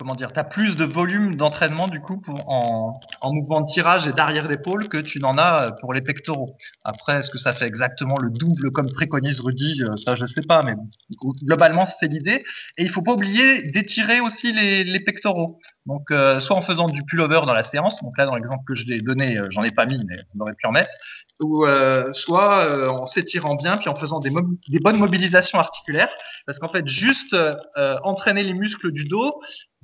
comment 0.00 0.14
dire, 0.14 0.32
tu 0.32 0.40
as 0.40 0.44
plus 0.44 0.76
de 0.76 0.86
volume 0.86 1.36
d'entraînement 1.36 1.86
du 1.86 2.00
coup 2.00 2.16
pour, 2.22 2.48
en, 2.50 2.98
en, 3.20 3.32
mouvement 3.34 3.60
de 3.60 3.66
tirage 3.66 4.06
et 4.06 4.14
d'arrière 4.14 4.48
d'épaule 4.48 4.88
que 4.88 4.96
tu 4.96 5.18
n'en 5.18 5.36
as 5.36 5.66
euh, 5.66 5.70
pour 5.78 5.92
les 5.92 6.00
pectoraux. 6.00 6.56
Après, 6.84 7.18
est-ce 7.18 7.28
que 7.30 7.36
ça 7.36 7.52
fait 7.52 7.66
exactement 7.66 8.16
le 8.18 8.30
double 8.30 8.70
comme 8.70 8.90
préconise 8.90 9.40
Rudy 9.40 9.82
euh, 9.82 9.94
Ça, 10.02 10.14
je 10.14 10.24
sais 10.24 10.40
pas, 10.40 10.62
mais 10.62 10.72
globalement, 11.44 11.84
c'est 11.98 12.08
l'idée. 12.08 12.42
Et 12.78 12.84
il 12.84 12.88
faut 12.88 13.02
pas 13.02 13.12
oublier 13.12 13.70
d'étirer 13.72 14.20
aussi 14.20 14.54
les, 14.54 14.84
les, 14.84 15.00
pectoraux. 15.00 15.58
Donc, 15.86 16.10
euh, 16.10 16.40
soit 16.40 16.56
en 16.56 16.62
faisant 16.62 16.88
du 16.88 17.02
pullover 17.02 17.40
dans 17.46 17.54
la 17.54 17.64
séance, 17.64 18.02
donc 18.02 18.16
là, 18.18 18.26
dans 18.26 18.36
l'exemple 18.36 18.62
que 18.66 18.74
je 18.74 18.84
t'ai 18.84 19.00
donné, 19.00 19.38
euh, 19.38 19.46
j'en 19.50 19.62
ai 19.62 19.70
pas 19.70 19.86
mis, 19.86 20.00
mais 20.06 20.16
on 20.36 20.40
aurait 20.40 20.54
pu 20.54 20.66
en 20.66 20.72
mettre, 20.72 20.94
ou 21.40 21.64
euh, 21.66 22.12
soit 22.12 22.66
euh, 22.66 22.88
en 22.88 23.06
s'étirant 23.06 23.54
bien, 23.54 23.78
puis 23.78 23.88
en 23.88 23.96
faisant 23.96 24.20
des, 24.20 24.30
des, 24.68 24.78
bonnes 24.78 24.98
mobilisations 24.98 25.58
articulaires, 25.58 26.12
parce 26.46 26.58
qu'en 26.58 26.68
fait, 26.68 26.86
juste 26.86 27.34
entraîner 28.04 28.42
les 28.42 28.54
muscles 28.54 28.92
du 28.92 29.04
dos, 29.04 29.40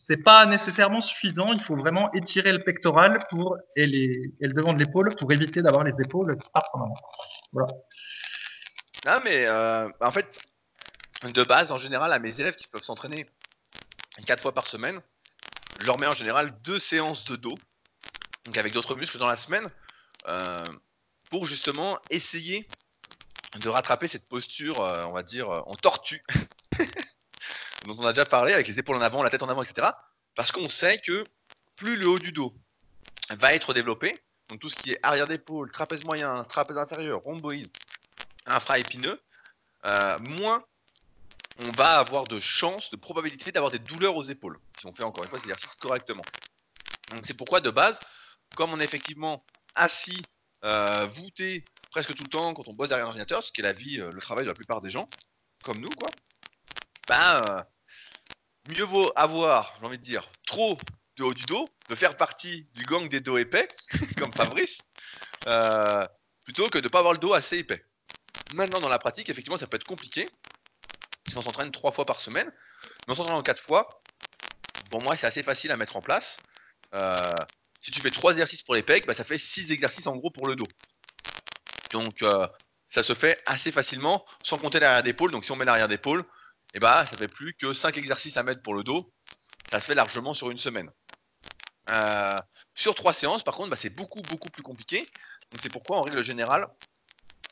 c'est 0.07 0.23
pas 0.23 0.47
nécessairement 0.47 1.01
suffisant. 1.01 1.53
Il 1.53 1.63
faut 1.63 1.77
vraiment 1.77 2.13
étirer 2.13 2.53
le 2.53 2.63
pectoral 2.63 3.27
pour 3.31 3.57
et, 3.75 3.87
les, 3.87 4.33
et 4.41 4.47
le 4.47 4.53
devant 4.53 4.73
de 4.73 4.79
l'épaule 4.79 5.15
pour 5.17 5.33
éviter 5.33 5.63
d'avoir 5.63 5.85
les 5.85 5.93
épaules 6.05 6.37
qui 6.39 6.49
partent 6.51 6.75
en 6.75 6.83
avant. 6.83 6.95
Voilà. 7.53 7.73
Non, 9.05 9.21
mais 9.25 9.47
euh, 9.47 9.89
en 10.01 10.13
fait, 10.13 10.39
de 11.25 11.43
base, 11.43 11.73
en 11.73 11.79
général, 11.79 12.13
à 12.13 12.19
mes 12.19 12.41
élèves 12.41 12.57
qui 12.57 12.69
peuvent 12.69 12.83
s'entraîner 12.83 13.27
quatre 14.25 14.43
fois 14.43 14.53
par 14.53 14.67
semaine, 14.67 15.01
je 15.81 15.87
leur 15.87 15.99
mets 15.99 16.07
en 16.07 16.15
général 16.15 16.57
deux 16.63 16.79
séances 16.79 17.25
de 17.25 17.37
dos, 17.37 17.59
donc 18.45 18.57
avec 18.57 18.73
d'autres 18.73 18.95
muscles 18.95 19.19
dans 19.19 19.27
la 19.27 19.37
semaine, 19.37 19.69
euh, 20.29 20.67
pour 21.31 21.45
justement 21.47 21.99
essayer 22.11 22.69
de 23.57 23.69
rattraper 23.69 24.09
cette 24.09 24.29
posture, 24.29 24.81
euh, 24.81 25.05
on 25.05 25.13
va 25.13 25.23
dire, 25.23 25.51
en 25.51 25.75
tortue 25.75 26.25
dont 27.85 27.97
on 27.99 28.07
a 28.07 28.13
déjà 28.13 28.27
parlé, 28.27 28.53
avec 28.53 28.67
les 28.69 28.79
épaules 28.79 28.97
en 28.97 29.01
avant, 29.01 29.23
la 29.23 29.31
tête 29.31 29.43
en 29.43 29.49
avant, 29.49 29.63
etc. 29.63 29.89
Parce 30.35 30.53
qu'on 30.53 30.69
sait 30.69 30.99
que 30.99 31.25
plus 31.77 31.97
le 31.97 32.09
haut 32.09 32.19
du 32.19 32.33
dos 32.33 32.55
va 33.31 33.55
être 33.55 33.75
développé, 33.75 34.19
donc 34.49 34.61
tout 34.61 34.69
ce 34.69 34.77
qui 34.77 34.93
est 34.93 35.01
arrière 35.03 35.27
d'épaule, 35.27 35.71
trapèze 35.71 36.05
moyen, 36.05 36.45
trapèze 36.45 36.79
inférieur, 36.79 37.21
rhomboïde, 37.21 37.71
infra-épineux, 38.47 39.21
euh, 39.85 40.19
moins 40.21 40.65
on 41.59 41.71
va 41.73 41.99
avoir 41.99 42.25
de 42.25 42.39
chances, 42.39 42.91
de 42.91 42.97
probabilité 42.97 43.51
d'avoir 43.51 43.71
des 43.71 43.79
douleurs 43.79 44.17
aux 44.17 44.23
épaules, 44.23 44.59
si 44.79 44.87
on 44.87 44.95
fait 44.95 45.05
encore 45.05 45.25
une 45.25 45.31
fois 45.31 45.39
cet 45.39 45.47
exercice 45.47 45.75
correctement. 45.75 46.25
Donc 47.11 47.25
c'est 47.25 47.35
pourquoi 47.35 47.61
de 47.61 47.71
base, 47.71 47.99
comme 48.57 48.73
on 48.73 48.81
est 48.81 48.85
effectivement 48.85 49.45
assis, 49.75 50.23
euh, 50.65 51.07
voûté 51.07 51.65
presque 51.91 52.15
tout 52.15 52.25
le 52.25 52.29
temps 52.29 52.53
quand 52.53 52.69
on 52.69 52.75
bosse 52.75 52.89
derrière 52.89 53.07
un 53.07 53.09
ordinateur, 53.09 53.43
ce 53.43 53.53
qui 53.53 53.61
est 53.61 53.65
la 53.65 53.73
vie, 53.73 54.01
euh, 54.01 54.13
le 54.13 54.21
travail 54.21 54.45
de 54.45 54.51
la 54.51 54.55
plupart 54.55 54.81
des 54.81 54.91
gens, 54.91 55.09
comme 55.63 55.81
nous, 55.81 55.91
quoi, 55.91 56.09
ben, 57.07 57.65
mieux 58.69 58.85
vaut 58.85 59.13
avoir, 59.17 59.75
j'ai 59.79 59.87
envie 59.87 59.99
de 59.99 60.03
dire, 60.03 60.29
trop 60.47 60.79
de 61.17 61.25
haut 61.25 61.35
du 61.35 61.45
dos, 61.45 61.69
de 61.89 61.95
faire 61.95 62.17
partie 62.17 62.69
du 62.75 62.85
gang 62.85 63.09
des 63.09 63.21
dos 63.21 63.39
épais, 63.39 63.69
comme 64.19 64.33
Fabrice, 64.33 64.79
euh, 65.47 66.07
plutôt 66.45 66.69
que 66.69 66.79
de 66.79 66.85
ne 66.85 66.89
pas 66.89 66.99
avoir 66.99 67.15
le 67.15 67.19
dos 67.19 67.33
assez 67.33 67.59
épais. 67.59 67.85
Maintenant, 68.53 68.81
dans 68.81 68.89
la 68.89 68.99
pratique, 68.99 69.31
effectivement, 69.31 69.59
ça 69.59 69.67
peut 69.67 69.77
être 69.77 69.85
compliqué. 69.85 70.29
Si 71.27 71.37
on 71.37 71.43
s'entraîne 71.43 71.73
trois 71.73 71.93
fois 71.93 72.05
par 72.05 72.21
semaine, 72.21 72.53
mais 73.07 73.13
en 73.13 73.17
s'entraînant 73.17 73.43
quatre 73.43 73.63
fois, 73.63 74.03
pour 74.91 75.03
moi, 75.03 75.17
c'est 75.17 75.27
assez 75.27 75.43
facile 75.43 75.73
à 75.73 75.77
mettre 75.77 75.97
en 75.97 76.03
place. 76.03 76.39
Euh, 76.95 77.35
si 77.81 77.91
tu 77.91 78.01
fais 78.01 78.11
trois 78.11 78.33
exercices 78.33 78.63
pour 78.63 78.75
les 78.75 78.83
pecs, 78.83 79.07
bah, 79.07 79.15
ça 79.15 79.25
fait 79.25 79.39
six 79.39 79.73
exercices 79.73 80.07
en 80.07 80.17
gros 80.17 80.31
pour 80.31 80.47
le 80.47 80.55
dos. 80.55 80.69
Donc, 81.93 82.23
ça 82.91 83.03
se 83.03 83.15
fait 83.15 83.43
assez 83.47 83.73
facilement, 83.73 84.25
sans 84.43 84.59
compter 84.59 84.81
l'arrière 84.81 85.03
d'épaule. 85.03 85.31
Donc, 85.31 85.45
si 85.45 85.53
on 85.53 85.57
met 85.57 85.65
l'arrière 85.65 85.89
d'épaule, 85.89 86.25
et 86.75 86.79
eh 86.79 86.81
bah 86.81 87.07
ça 87.07 87.17
fait 87.17 87.29
plus 87.29 87.55
que 87.55 87.73
5 87.73 87.97
exercices 87.97 88.37
à 88.37 88.43
mettre 88.43 88.61
pour 88.61 88.75
le 88.75 88.83
dos. 88.83 89.11
Ça 89.71 89.81
se 89.81 89.87
fait 89.87 89.95
largement 89.95 90.35
sur 90.35 90.51
une 90.51 90.59
semaine. 90.59 90.91
Euh, 91.89 92.41
sur 92.75 92.95
trois 92.95 93.13
séances, 93.13 93.43
par 93.43 93.55
contre, 93.55 93.71
bah, 93.71 93.77
c'est 93.77 93.91
beaucoup 93.91 94.23
beaucoup 94.23 94.51
plus 94.51 94.63
compliqué. 94.63 95.09
Donc 95.51 95.61
c'est 95.61 95.71
pourquoi 95.71 95.99
en 95.99 96.03
règle 96.03 96.23
générale, 96.23 96.67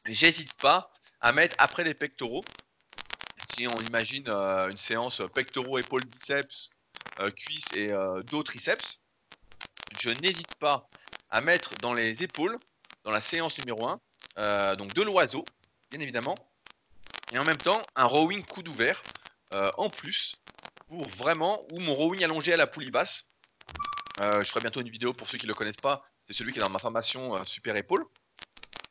j'hésite 0.07 0.53
pas 0.55 0.91
à 1.21 1.33
mettre 1.33 1.55
après 1.59 1.85
les 1.85 1.95
pectoraux. 1.95 2.45
Si 3.55 3.67
on 3.67 3.81
imagine 3.81 4.25
euh, 4.29 4.69
une 4.69 4.77
séance 4.77 5.23
pectoraux, 5.35 5.79
épaules, 5.79 6.05
biceps, 6.05 6.71
euh, 7.21 7.31
cuisses 7.31 7.73
et 7.75 7.93
dos, 8.25 8.43
triceps, 8.43 8.99
je 9.99 10.11
n'hésite 10.11 10.55
pas 10.57 10.89
à 11.31 11.41
mettre 11.41 11.75
dans 11.77 11.95
les 11.95 12.23
épaules, 12.23 12.59
dans 13.05 13.11
la 13.11 13.21
séance 13.21 13.59
numéro 13.59 13.87
1, 14.37 14.77
donc 14.77 14.93
de 14.93 15.03
l'oiseau, 15.03 15.45
bien 15.91 16.01
évidemment, 16.01 16.37
et 17.33 17.39
en 17.39 17.45
même 17.45 17.59
temps 17.59 17.83
un 17.97 18.05
rowing 18.05 18.45
coude 18.45 18.69
ouvert 18.69 19.03
euh, 19.53 19.71
en 19.77 19.91
plus 19.91 20.35
pour 20.89 21.07
vraiment 21.09 21.65
ou 21.71 21.81
mon 21.81 21.95
rowing 21.95 22.25
allongé 22.25 22.53
à 22.53 22.57
la 22.57 22.67
poulie 22.67 22.91
basse. 22.91 23.25
Euh, 24.21 24.45
je 24.45 24.49
ferai 24.51 24.61
bientôt 24.61 24.81
une 24.81 24.91
vidéo 24.91 25.13
pour 25.13 25.29
ceux 25.29 25.39
qui 25.39 25.47
ne 25.47 25.51
le 25.51 25.55
connaissent 25.55 25.77
pas. 25.77 26.05
C'est 26.25 26.33
celui 26.33 26.53
qui 26.53 26.59
est 26.59 26.63
dans 26.63 26.71
ma 26.71 26.79
formation 26.79 27.37
euh, 27.37 27.45
super 27.45 27.77
épaule. 27.77 28.05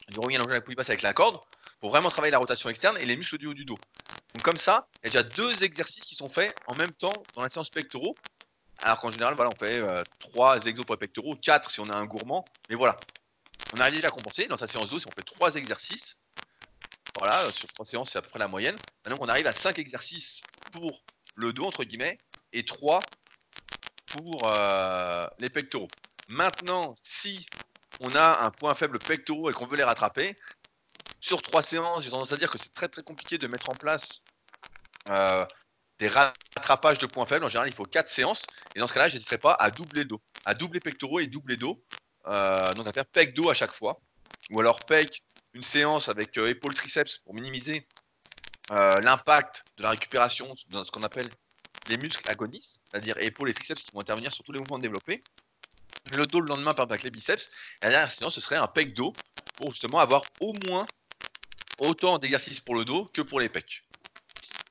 Du 0.09 0.19
rowing 0.19 0.35
allongé 0.35 0.51
à 0.51 0.55
la 0.55 0.61
poulie 0.61 0.75
basse 0.75 0.89
avec 0.89 1.01
la 1.01 1.13
corde 1.13 1.39
pour 1.79 1.89
vraiment 1.89 2.09
travailler 2.09 2.31
la 2.31 2.37
rotation 2.37 2.69
externe 2.69 2.97
et 2.97 3.05
les 3.05 3.17
muscles 3.17 3.37
du 3.37 3.47
haut 3.47 3.53
du 3.53 3.65
dos. 3.65 3.77
Donc 4.33 4.43
comme 4.43 4.57
ça, 4.57 4.87
il 5.03 5.13
y 5.13 5.17
a 5.17 5.23
déjà 5.23 5.23
deux 5.23 5.63
exercices 5.63 6.05
qui 6.05 6.15
sont 6.15 6.29
faits 6.29 6.55
en 6.67 6.75
même 6.75 6.91
temps 6.93 7.13
dans 7.35 7.41
la 7.41 7.49
séance 7.49 7.69
pectoraux. 7.69 8.15
Alors 8.81 8.99
qu'en 8.99 9.11
général, 9.11 9.35
voilà, 9.35 9.51
on 9.51 9.55
fait 9.55 9.79
trois 10.19 10.57
3 10.57 10.65
exos 10.65 10.85
pour 10.85 10.95
les 10.95 10.99
pectoraux, 10.99 11.35
4 11.35 11.69
si 11.69 11.79
on 11.79 11.89
a 11.89 11.95
un 11.95 12.05
gourmand. 12.05 12.43
Mais 12.69 12.75
voilà, 12.75 12.97
on 13.73 13.79
a 13.79 13.85
arrivé 13.85 14.05
à 14.05 14.11
compenser. 14.11 14.47
Dans 14.47 14.57
sa 14.57 14.67
séance 14.67 14.89
2, 14.89 14.99
si 14.99 15.07
on 15.07 15.11
fait 15.11 15.23
trois 15.23 15.55
exercices, 15.55 16.22
voilà, 17.17 17.51
sur 17.51 17.67
trois 17.73 17.85
séances, 17.85 18.11
c'est 18.11 18.19
à 18.19 18.21
peu 18.21 18.29
près 18.29 18.39
la 18.39 18.47
moyenne. 18.47 18.75
Maintenant, 19.05 19.19
on 19.21 19.29
arrive 19.29 19.47
à 19.47 19.53
5 19.53 19.77
exercices 19.79 20.41
pour 20.71 21.03
le 21.35 21.53
dos, 21.53 21.65
entre 21.65 21.83
guillemets, 21.83 22.17
et 22.51 22.65
3 22.65 23.01
pour 24.07 24.47
euh, 24.47 25.27
les 25.39 25.49
pectoraux. 25.49 25.89
Maintenant, 26.27 26.95
si 27.03 27.45
on 27.99 28.15
a 28.15 28.43
un 28.43 28.51
point 28.51 28.73
faible 28.75 28.99
pectoraux 28.99 29.49
et 29.49 29.53
qu'on 29.53 29.67
veut 29.67 29.77
les 29.77 29.83
rattraper, 29.83 30.35
sur 31.19 31.41
trois 31.41 31.61
séances, 31.61 32.03
j'ai 32.03 32.09
tendance 32.09 32.31
à 32.31 32.37
dire 32.37 32.51
que 32.51 32.57
c'est 32.57 32.73
très 32.73 32.89
très 32.89 33.03
compliqué 33.03 33.37
de 33.37 33.47
mettre 33.47 33.69
en 33.69 33.75
place 33.75 34.23
euh, 35.09 35.45
des 35.99 36.07
rattrapages 36.07 36.99
de 36.99 37.05
points 37.05 37.25
faibles. 37.25 37.45
En 37.45 37.49
général, 37.49 37.69
il 37.69 37.75
faut 37.75 37.85
4 37.85 38.09
séances. 38.09 38.45
Et 38.75 38.79
dans 38.79 38.87
ce 38.87 38.93
cas-là, 38.93 39.09
je 39.09 39.15
n'hésiterai 39.15 39.37
pas 39.37 39.53
à 39.53 39.71
doubler 39.71 40.05
dos. 40.05 40.21
À 40.45 40.53
doubler 40.53 40.79
pectoraux 40.79 41.19
et 41.19 41.27
doubler 41.27 41.57
dos. 41.57 41.83
Euh, 42.27 42.73
donc 42.73 42.87
à 42.87 42.93
faire 42.93 43.05
pec 43.05 43.33
dos 43.33 43.49
à 43.49 43.53
chaque 43.53 43.73
fois. 43.73 43.99
Ou 44.49 44.59
alors 44.59 44.85
pec 44.85 45.23
une 45.53 45.63
séance 45.63 46.09
avec 46.09 46.37
euh, 46.37 46.47
épaule 46.47 46.73
triceps 46.73 47.19
pour 47.19 47.33
minimiser 47.33 47.87
euh, 48.71 48.99
l'impact 49.01 49.63
de 49.77 49.83
la 49.83 49.91
récupération 49.91 50.55
dans 50.69 50.83
ce 50.83 50.91
qu'on 50.91 51.03
appelle 51.03 51.29
les 51.87 51.97
muscles 51.97 52.27
agonistes, 52.29 52.81
c'est-à-dire 52.89 53.17
épaules 53.17 53.49
et 53.49 53.53
triceps 53.53 53.83
qui 53.83 53.91
vont 53.91 54.01
intervenir 54.01 54.31
sur 54.31 54.43
tous 54.43 54.51
les 54.51 54.59
mouvements 54.59 54.79
développés. 54.79 55.23
Le 56.11 56.25
dos 56.25 56.41
le 56.41 56.47
lendemain 56.47 56.73
par 56.73 56.87
les 56.87 57.11
biceps. 57.11 57.47
Et 57.81 57.85
la 57.85 57.89
dernière 57.89 58.11
séance, 58.11 58.35
ce 58.35 58.41
serait 58.41 58.55
un 58.55 58.67
pec 58.67 58.93
dos 58.93 59.13
pour 59.55 59.71
justement 59.71 59.99
avoir 59.99 60.23
au 60.39 60.53
moins 60.65 60.85
autant 61.77 62.17
d'exercices 62.17 62.59
pour 62.59 62.75
le 62.75 62.85
dos 62.85 63.05
que 63.13 63.21
pour 63.21 63.39
les 63.39 63.49
pecs. 63.49 63.83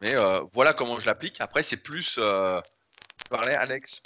Mais 0.01 0.15
euh, 0.15 0.43
voilà 0.53 0.73
comment 0.73 0.99
je 0.99 1.07
l'applique. 1.07 1.41
Après, 1.41 1.63
c'est 1.63 1.77
plus, 1.77 2.17
euh, 2.19 2.61
Alex, 3.31 4.03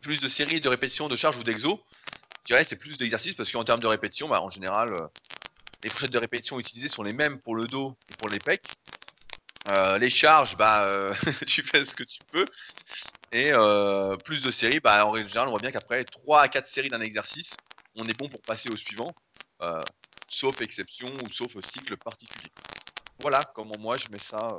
plus 0.00 0.20
de 0.20 0.28
séries 0.28 0.60
de 0.60 0.68
répétitions 0.68 1.08
de 1.08 1.16
charge 1.16 1.38
ou 1.38 1.44
d'exo. 1.44 1.82
Je 2.40 2.52
dirais 2.52 2.64
c'est 2.64 2.76
plus 2.76 2.98
d'exercices 2.98 3.34
parce 3.34 3.50
qu'en 3.50 3.64
termes 3.64 3.80
de 3.80 3.86
répétition, 3.86 4.28
bah, 4.28 4.42
en 4.42 4.50
général, 4.50 5.08
les 5.84 5.90
fourchettes 5.90 6.10
de 6.10 6.18
répétition 6.18 6.58
utilisées 6.58 6.88
sont 6.88 7.02
les 7.02 7.12
mêmes 7.12 7.40
pour 7.42 7.54
le 7.54 7.68
dos 7.68 7.96
et 8.08 8.14
pour 8.14 8.30
les 8.30 8.40
pecs. 8.40 8.78
Euh, 9.68 9.98
les 9.98 10.10
charges, 10.10 10.56
bah, 10.56 10.86
euh, 10.86 11.14
tu 11.46 11.62
fais 11.62 11.84
ce 11.84 11.94
que 11.94 12.04
tu 12.04 12.22
peux. 12.30 12.46
Et 13.32 13.52
euh, 13.52 14.16
plus 14.16 14.42
de 14.42 14.50
séries, 14.50 14.80
bah, 14.80 15.06
en 15.06 15.10
règle 15.10 15.28
générale, 15.28 15.48
on 15.48 15.52
voit 15.52 15.60
bien 15.60 15.72
qu'après 15.72 16.04
3 16.06 16.40
à 16.40 16.48
4 16.48 16.66
séries 16.66 16.88
d'un 16.88 17.02
exercice, 17.02 17.60
on 17.94 18.08
est 18.08 18.14
bon 18.14 18.28
pour 18.28 18.42
passer 18.44 18.70
au 18.70 18.76
suivant, 18.76 19.14
sauf 20.26 20.60
exception 20.62 21.22
ou 21.22 21.30
sauf 21.30 21.60
cycle 21.60 21.96
particulier. 21.98 22.52
Voilà 23.18 23.44
comment 23.54 23.78
moi 23.78 23.96
je 23.96 24.08
mets 24.08 24.18
ça 24.18 24.56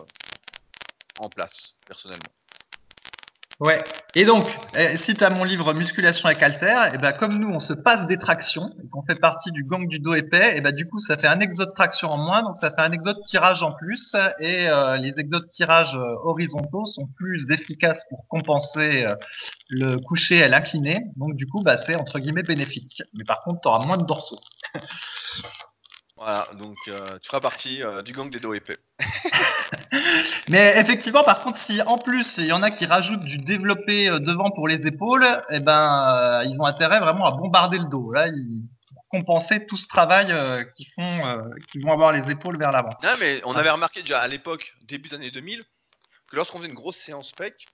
en 1.17 1.29
place, 1.29 1.75
personnellement. 1.87 2.33
Ouais. 3.61 3.81
Et 4.15 4.25
donc, 4.25 4.45
eh, 4.75 4.97
si 4.97 5.13
tu 5.13 5.23
as 5.23 5.29
mon 5.29 5.45
livre 5.45 5.73
Musculation 5.73 6.25
avec 6.25 6.43
Alter, 6.43 6.65
et 6.65 6.95
eh 6.95 6.97
ben 6.97 7.13
comme 7.13 7.37
nous 7.37 7.47
on 7.49 7.59
se 7.59 7.71
passe 7.71 8.05
des 8.05 8.17
tractions 8.17 8.69
et 8.83 8.89
qu'on 8.89 9.01
fait 9.03 9.15
partie 9.15 9.49
du 9.51 9.63
gang 9.63 9.87
du 9.87 9.99
dos 9.99 10.13
épais, 10.13 10.55
et 10.55 10.57
eh 10.57 10.61
ben 10.61 10.73
du 10.75 10.85
coup 10.87 10.99
ça 10.99 11.17
fait 11.17 11.27
un 11.27 11.39
exode 11.39 11.73
traction 11.73 12.09
en 12.09 12.17
moins, 12.17 12.43
donc 12.43 12.57
ça 12.57 12.69
fait 12.71 12.81
un 12.81 12.91
exode 12.91 13.21
tirage 13.25 13.63
en 13.63 13.71
plus 13.71 14.11
et 14.39 14.67
euh, 14.67 14.97
les 14.97 15.13
exodes 15.17 15.47
tirages 15.49 15.95
euh, 15.95 16.15
horizontaux 16.23 16.85
sont 16.85 17.07
plus 17.15 17.45
efficaces 17.49 18.03
pour 18.09 18.27
compenser 18.27 19.05
euh, 19.05 19.15
le 19.69 19.97
coucher 19.99 20.39
et 20.39 20.47
l'incliné. 20.49 21.05
Donc 21.15 21.35
du 21.35 21.47
coup 21.47 21.61
bah 21.61 21.77
c'est 21.85 21.95
entre 21.95 22.19
guillemets 22.19 22.43
bénéfique. 22.43 23.03
Mais 23.13 23.23
par 23.23 23.41
contre 23.43 23.61
tu 23.61 23.67
auras 23.69 23.85
moins 23.85 23.97
de 23.97 24.05
dorsaux. 24.05 24.39
Voilà, 26.17 26.47
donc 26.53 26.77
tu 26.85 26.91
feras 27.27 27.41
partie 27.41 27.81
du 28.05 28.13
gang 28.13 28.29
des 28.29 28.39
dos 28.39 28.53
épais. 28.53 28.77
Mais 30.47 30.77
effectivement, 30.77 31.23
par 31.23 31.43
contre, 31.43 31.59
si 31.65 31.81
en 31.81 31.97
plus 31.97 32.27
il 32.37 32.45
y 32.45 32.51
en 32.51 32.61
a 32.61 32.71
qui 32.71 32.85
rajoutent 32.85 33.25
du 33.25 33.37
développé 33.37 34.09
euh, 34.09 34.19
devant 34.19 34.51
pour 34.51 34.67
les 34.67 34.85
épaules, 34.87 35.25
eh 35.49 35.59
ben, 35.59 36.41
euh, 36.41 36.45
ils 36.45 36.59
ont 36.59 36.65
intérêt 36.65 36.99
vraiment 36.99 37.25
à 37.25 37.31
bombarder 37.31 37.77
le 37.77 37.85
dos. 37.85 38.11
Là, 38.11 38.27
ils 38.27 38.63
compenser 39.09 39.65
tout 39.67 39.77
ce 39.77 39.87
travail 39.87 40.31
euh, 40.31 40.63
qu'ils 40.75 40.87
font, 40.93 41.51
qui 41.71 41.79
vont 41.79 41.93
avoir 41.93 42.11
les 42.11 42.29
épaules 42.29 42.57
vers 42.57 42.71
l'avant. 42.71 42.97
mais 43.19 43.39
on 43.45 43.53
avait 43.53 43.69
remarqué 43.69 44.01
déjà 44.01 44.19
à 44.19 44.27
l'époque, 44.27 44.75
début 44.81 45.09
des 45.09 45.15
années 45.15 45.31
2000, 45.31 45.63
que 46.29 46.35
lorsqu'on 46.35 46.57
faisait 46.57 46.69
une 46.69 46.75
grosse 46.75 46.97
séance 46.97 47.31
PEC, 47.31 47.67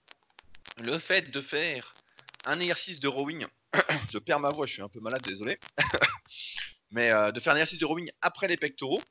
le 0.78 0.98
fait 0.98 1.30
de 1.32 1.40
faire 1.40 1.94
un 2.44 2.60
exercice 2.60 3.00
de 3.00 3.08
rowing, 3.08 3.46
je 4.12 4.18
perds 4.18 4.40
ma 4.40 4.50
voix, 4.50 4.66
je 4.66 4.74
suis 4.74 4.82
un 4.82 4.88
peu 4.88 5.00
malade, 5.00 5.22
désolé, 5.22 5.58
mais 6.92 7.10
euh, 7.10 7.32
de 7.32 7.40
faire 7.40 7.52
un 7.52 7.56
exercice 7.56 7.78
de 7.78 7.86
rowing 7.86 8.10
après 8.20 8.48
les 8.48 8.56
pectoraux 8.56 9.02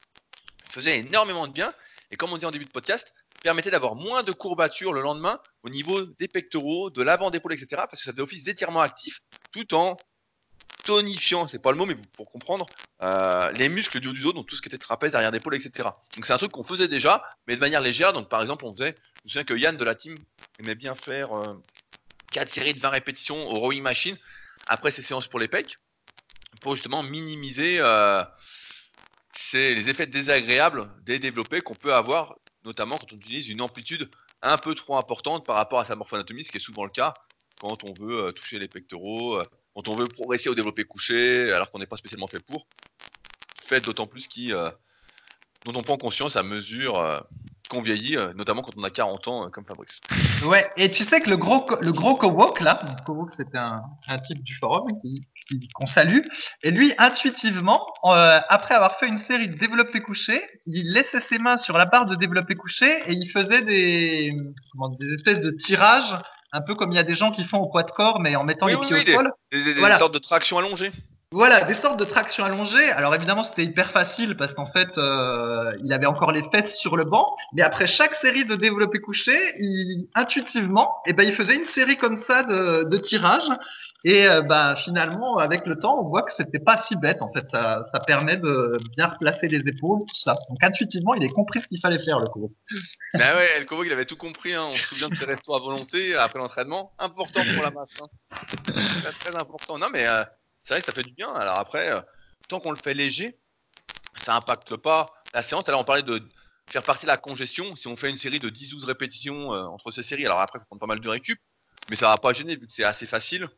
faisait 0.70 1.00
énormément 1.00 1.48
de 1.48 1.54
bien. 1.54 1.74
Et 2.12 2.16
comme 2.16 2.32
on 2.32 2.38
dit 2.38 2.46
en 2.46 2.52
début 2.52 2.66
de 2.66 2.72
podcast, 2.72 3.14
permettait 3.44 3.72
d'avoir 3.72 3.96
moins 3.96 4.24
de 4.24 4.32
courbatures 4.32 4.94
le 4.94 5.02
lendemain 5.02 5.40
au 5.64 5.70
niveau 5.70 6.06
des 6.06 6.28
pectoraux, 6.28 6.90
de 6.90 7.02
l'avant 7.02 7.30
d'épaule, 7.30 7.54
etc. 7.54 7.68
Parce 7.72 8.00
que 8.00 8.06
ça 8.06 8.12
faisait 8.12 8.22
office 8.22 8.44
d'étirement 8.44 8.82
actif 8.82 9.22
tout 9.52 9.74
en 9.74 9.98
tonifiant, 10.84 11.48
c'est 11.48 11.60
pas 11.60 11.72
le 11.72 11.78
mot, 11.78 11.86
mais 11.86 11.96
pour 12.14 12.32
comprendre, 12.32 12.66
euh, 13.02 13.52
les 13.52 13.70
muscles 13.70 14.00
du 14.00 14.08
haut 14.08 14.14
du 14.14 14.22
dos, 14.22 14.34
donc 14.34 14.48
tout 14.48 14.56
ce 14.56 14.62
qui 14.62 14.70
était 14.70 14.78
trapèze, 14.78 15.16
arrière 15.16 15.32
d'épaule, 15.32 15.56
etc. 15.56 15.90
Donc 16.16 16.26
c'est 16.26 16.34
un 16.34 16.38
truc 16.38 16.52
qu'on 16.52 16.64
faisait 16.64 16.88
déjà, 16.88 17.24
mais 17.48 17.56
de 17.56 17.60
manière 17.60 17.82
légère. 17.82 18.14
Donc 18.14 18.30
par 18.30 18.42
exemple, 18.42 18.66
on 18.66 18.74
faisait, 18.74 18.96
je 19.18 19.24
me 19.26 19.30
souviens 19.30 19.44
que 19.44 19.54
Yann 19.54 19.78
de 19.78 19.84
la 19.84 19.96
team 19.96 20.18
aimait 20.60 20.76
bien 20.76 20.96
faire 20.96 21.34
euh, 21.34 21.54
4 22.32 22.50
séries 22.50 22.74
de 22.74 22.80
20 22.80 22.90
répétitions 22.90 23.48
au 23.48 23.60
rowing 23.60 23.82
machine 23.82 24.18
après 24.68 24.92
ses 24.92 25.02
séances 25.02 25.28
pour 25.28 25.40
les 25.40 25.48
pecs, 25.48 25.78
pour 26.60 26.76
justement 26.76 27.04
minimiser 27.04 27.78
euh, 27.80 28.24
les 29.54 29.90
effets 29.90 30.08
désagréables 30.08 30.90
des 31.04 31.20
développés 31.20 31.62
qu'on 31.62 31.76
peut 31.76 31.94
avoir, 31.94 32.36
notamment 32.66 32.98
quand 32.98 33.14
on 33.14 33.18
utilise 33.18 33.50
une 33.50 33.62
amplitude 33.62 34.10
un 34.42 34.58
peu 34.58 34.76
trop 34.76 34.98
importante 34.98 35.46
par 35.46 35.56
rapport 35.56 35.80
à 35.80 35.86
sa 35.86 35.96
morphoanatomie, 35.96 36.44
ce 36.44 36.52
qui 36.52 36.58
est 36.58 36.62
souvent 36.62 36.84
le 36.84 36.92
cas 36.92 37.14
quand 37.60 37.84
on 37.84 37.94
veut 37.94 38.26
euh, 38.26 38.32
toucher 38.32 38.58
les 38.58 38.68
pectoraux, 38.68 39.36
euh, 39.36 39.46
quand 39.76 39.88
on 39.88 39.96
veut 39.96 40.08
progresser 40.08 40.50
au 40.50 40.56
développé 40.56 40.84
couché, 40.84 41.52
alors 41.52 41.70
qu'on 41.70 41.80
n'est 41.80 41.86
pas 41.86 41.98
spécialement 41.98 42.28
fait 42.28 42.40
pour. 42.40 42.68
Fait 43.64 43.80
d'autant 43.80 44.08
plus 44.08 44.28
qui, 44.28 44.50
dont 44.50 45.74
on 45.76 45.82
prend 45.82 45.96
conscience 45.96 46.36
à 46.36 46.44
mesure 46.44 47.24
qu'on 47.72 47.82
vieillit, 47.82 48.18
euh, 48.18 48.34
notamment 48.36 48.62
quand 48.62 48.74
on 48.78 48.84
a 48.84 48.90
40 48.90 49.28
ans, 49.30 49.46
euh, 49.46 49.50
comme 49.50 49.66
Fabrice. 49.66 50.02
Ouais, 50.46 50.70
et 50.76 50.90
tu 50.92 51.04
sais 51.04 51.22
que 51.22 51.30
le 51.30 51.38
gros, 51.38 51.66
le 51.82 51.92
gros 51.94 52.16
Kowok, 52.16 52.60
là, 52.62 52.98
Kowok, 53.06 53.30
c'était 53.38 53.58
un, 53.60 53.82
un 54.08 54.18
type 54.20 54.42
du 54.44 54.56
forum 54.56 54.88
qu'on 55.76 55.86
salue, 55.86 56.22
et 56.64 56.72
lui, 56.72 56.94
intuitivement, 56.98 57.86
euh, 58.06 58.40
après 58.50 58.74
avoir 58.76 58.98
fait 58.98 59.08
une 59.08 59.20
série 59.20 59.48
de 59.50 59.56
développé 59.58 60.02
couché, 60.02 60.42
il 60.66 60.92
laissait 60.94 61.22
ses 61.30 61.38
mains 61.40 61.58
sur 61.58 61.78
la 61.78 61.86
barre 61.86 62.06
de 62.06 62.16
développé 62.16 62.56
couché 62.56 62.88
et 63.08 63.14
il 63.14 63.30
faisait 63.32 63.62
des, 63.62 64.34
comment, 64.72 64.90
des 65.00 65.14
espèces 65.14 65.40
de 65.42 65.52
tirages, 65.52 66.18
un 66.54 66.62
peu 66.62 66.76
comme 66.76 66.92
il 66.92 66.96
y 66.96 67.00
a 67.00 67.04
des 67.04 67.16
gens 67.16 67.32
qui 67.32 67.44
font 67.44 67.60
au 67.60 67.70
poids 67.70 67.84
de 67.84 67.92
corps, 67.92 68.20
mais 68.20 68.36
en 68.36 68.44
mettant 68.44 68.66
Oui, 68.66 68.74
les 68.74 68.78
oui, 68.80 68.88
pieds 68.88 68.96
oui, 68.96 69.04
au 69.14 69.16
sol. 69.18 69.32
Des, 69.52 69.64
des- 69.64 69.98
sortes 69.98 70.14
de 70.14 70.20
traction 70.20 70.58
allongée. 70.58 70.92
Voilà, 71.34 71.62
des 71.62 71.76
sortes 71.76 71.98
de 71.98 72.04
traction 72.04 72.44
allongée. 72.44 72.92
Alors 72.92 73.16
évidemment, 73.16 73.44
c'était 73.44 73.64
hyper 73.64 73.92
facile 73.92 74.36
parce 74.36 74.54
qu'en 74.54 74.66
fait, 74.68 74.98
euh, 74.98 75.72
il 75.82 75.94
avait 75.94 76.06
encore 76.06 76.34
les 76.34 76.44
fesses 76.52 76.76
sur 76.76 76.98
le 76.98 77.06
banc. 77.06 77.26
Mais 77.54 77.62
après 77.62 77.88
chaque 77.88 78.14
série 78.16 78.44
de 78.44 78.58
développé 78.58 79.00
couché, 79.00 79.32
il, 79.58 80.10
intuitivement, 80.14 80.94
eh 81.08 81.14
ben, 81.14 81.24
il 81.24 81.34
faisait 81.34 81.56
une 81.56 81.68
série 81.68 81.96
comme 81.98 82.22
ça 82.24 82.44
de, 82.44 82.84
de 82.84 82.98
tirages. 82.98 83.48
Et 84.04 84.28
euh, 84.28 84.42
bah, 84.42 84.76
finalement, 84.84 85.38
avec 85.38 85.66
le 85.68 85.80
temps, 85.80 86.00
on 86.04 86.10
voit 86.10 86.24
que 86.24 86.34
c'était 86.36 86.60
pas 86.60 86.84
si 86.88 86.98
bête. 86.98 87.22
En 87.22 87.32
fait, 87.32 87.46
ça, 87.50 87.86
ça 87.94 88.00
permet 88.02 88.36
de 88.36 88.78
bien 88.98 89.08
replacer 89.08 89.48
les 89.48 89.60
épaules, 89.60 90.00
tout 90.00 90.16
ça. 90.16 90.36
Donc 90.50 90.62
intuitivement, 90.62 91.14
il 91.14 91.24
a 91.24 91.30
compris 91.30 91.62
ce 91.62 91.68
qu'il 91.68 91.80
fallait 91.80 92.04
faire, 92.04 92.20
le 92.20 92.28
coup. 92.28 92.52
Ben 93.14 93.36
ouais, 93.38 93.48
El 93.58 93.66
Kobo, 93.66 93.84
il 93.86 93.94
avait 93.94 94.06
tout 94.06 94.18
compris. 94.18 94.54
hein. 94.54 94.66
On 94.74 94.76
se 94.76 94.86
souvient 94.88 95.08
de 95.08 95.16
ses 95.16 95.26
restos 95.26 95.54
à 95.56 95.60
volonté 95.60 96.14
après 96.16 96.40
l'entraînement. 96.40 96.92
Important 97.00 97.42
pour 97.54 97.64
la 97.64 97.72
masse. 97.72 97.98
hein. 98.02 98.08
Très, 98.66 99.12
très 99.32 99.36
important. 99.40 99.78
Non, 99.78 99.88
mais 99.94 100.06
euh, 100.08 100.24
c'est 100.62 100.74
vrai 100.74 100.82
que 100.82 100.86
ça 100.86 100.94
fait 100.94 101.04
du 101.04 101.14
bien. 101.14 101.32
Alors 101.34 101.58
après, 101.58 101.92
euh, 101.92 102.02
tant 102.48 102.60
qu'on 102.60 102.72
le 102.72 102.80
fait 102.82 102.94
léger, 102.94 103.38
ça 104.18 104.36
impacte 104.36 104.76
pas 104.76 105.14
la 105.34 105.42
séance. 105.42 105.68
Alors 105.68 105.82
on 105.82 105.84
parlait 105.84 106.04
de 106.04 106.22
faire 106.70 106.84
partie 106.84 107.06
de 107.06 107.12
la 107.12 107.18
congestion. 107.18 107.76
Si 107.76 107.88
on 107.88 107.96
fait 107.96 108.10
une 108.10 108.18
série 108.18 108.40
de 108.40 108.50
10-12 108.50 108.86
répétitions 108.86 109.54
euh, 109.54 109.66
entre 109.66 109.92
ces 109.92 110.04
séries, 110.04 110.26
alors 110.26 110.40
après, 110.40 110.60
il 110.60 110.62
faut 110.62 110.68
prendre 110.68 110.80
pas 110.80 110.88
mal 110.88 111.00
de 111.00 111.10
récup. 111.10 111.40
Mais 111.90 111.96
ça 111.96 112.08
va 112.08 112.18
pas 112.18 112.34
gêner 112.34 112.56
vu 112.56 112.68
que 112.68 112.74
c'est 112.74 112.84
assez 112.84 113.06
facile. 113.06 113.50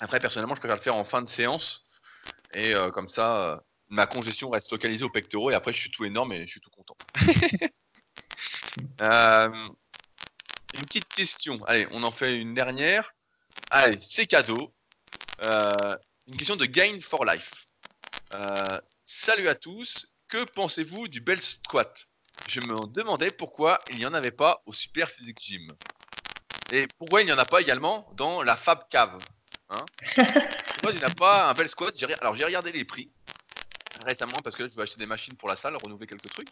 Après, 0.00 0.18
personnellement, 0.18 0.54
je 0.54 0.60
préfère 0.60 0.76
le 0.76 0.82
faire 0.82 0.96
en 0.96 1.04
fin 1.04 1.22
de 1.22 1.28
séance. 1.28 1.82
Et 2.52 2.74
euh, 2.74 2.90
comme 2.90 3.08
ça, 3.08 3.62
ma 3.88 4.06
congestion 4.06 4.50
reste 4.50 4.72
localisée 4.72 5.04
aux 5.04 5.10
pectoraux. 5.10 5.50
Et 5.50 5.54
après, 5.54 5.72
je 5.72 5.80
suis 5.80 5.90
tout 5.90 6.04
énorme 6.04 6.32
et 6.32 6.46
je 6.46 6.52
suis 6.52 6.60
tout 6.60 6.70
content. 6.70 6.96
Une 10.74 10.86
petite 10.86 11.08
question. 11.08 11.64
Allez, 11.66 11.86
on 11.92 12.02
en 12.02 12.10
fait 12.10 12.36
une 12.36 12.52
dernière. 12.52 13.14
Allez, 13.70 13.98
c'est 14.02 14.26
cadeau. 14.26 14.74
Euh, 15.40 15.96
une 16.26 16.36
question 16.36 16.56
de 16.56 16.64
Gain 16.64 17.00
for 17.02 17.24
Life. 17.24 17.66
Euh, 18.32 18.80
salut 19.04 19.48
à 19.48 19.54
tous. 19.54 20.06
Que 20.28 20.44
pensez-vous 20.44 21.08
du 21.08 21.20
bel 21.20 21.40
squat? 21.40 22.06
Je 22.48 22.60
me 22.60 22.86
demandais 22.88 23.30
pourquoi 23.30 23.80
il 23.90 23.96
n'y 23.96 24.06
en 24.06 24.14
avait 24.14 24.30
pas 24.30 24.62
au 24.66 24.72
Super 24.72 25.08
Physique 25.08 25.38
Gym. 25.38 25.72
Et 26.72 26.88
pourquoi 26.98 27.20
il 27.20 27.26
n'y 27.26 27.32
en 27.32 27.38
a 27.38 27.44
pas 27.44 27.60
également 27.60 28.10
dans 28.14 28.42
la 28.42 28.56
Fab 28.56 28.88
Cave 28.88 29.18
hein? 29.68 29.84
Pourquoi 30.16 30.92
il 30.92 30.98
n'y 30.98 31.04
a 31.04 31.10
pas 31.10 31.48
un 31.48 31.54
bel 31.54 31.68
squat? 31.68 31.94
Alors 32.20 32.34
j'ai 32.34 32.44
regardé 32.44 32.72
les 32.72 32.84
prix 32.84 33.10
récemment 34.04 34.38
parce 34.42 34.56
que 34.56 34.64
là, 34.64 34.68
je 34.68 34.74
vais 34.74 34.82
acheter 34.82 34.98
des 34.98 35.06
machines 35.06 35.36
pour 35.36 35.48
la 35.48 35.56
salle, 35.56 35.76
renouveler 35.76 36.06
quelques 36.06 36.30
trucs. 36.30 36.50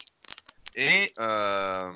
Et 0.75 1.13
euh, 1.19 1.91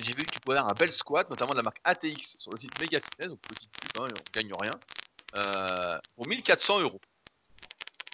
j'ai 0.00 0.14
vu 0.14 0.24
que 0.24 0.30
tu 0.30 0.40
pouvais 0.40 0.56
avoir 0.56 0.72
un 0.72 0.74
bel 0.74 0.90
squat, 0.90 1.28
notamment 1.30 1.52
de 1.52 1.58
la 1.58 1.62
marque 1.62 1.80
ATX 1.84 2.36
sur 2.38 2.52
le 2.52 2.58
site 2.58 2.76
Mega 2.80 3.00
Fitness, 3.00 3.28
donc 3.28 3.40
petite 3.42 3.70
pub, 3.70 4.02
hein, 4.02 4.08
on 4.10 4.32
gagne 4.32 4.52
rien, 4.54 4.72
euh, 5.34 5.98
pour 6.16 6.26
1400 6.26 6.80
euros. 6.80 7.00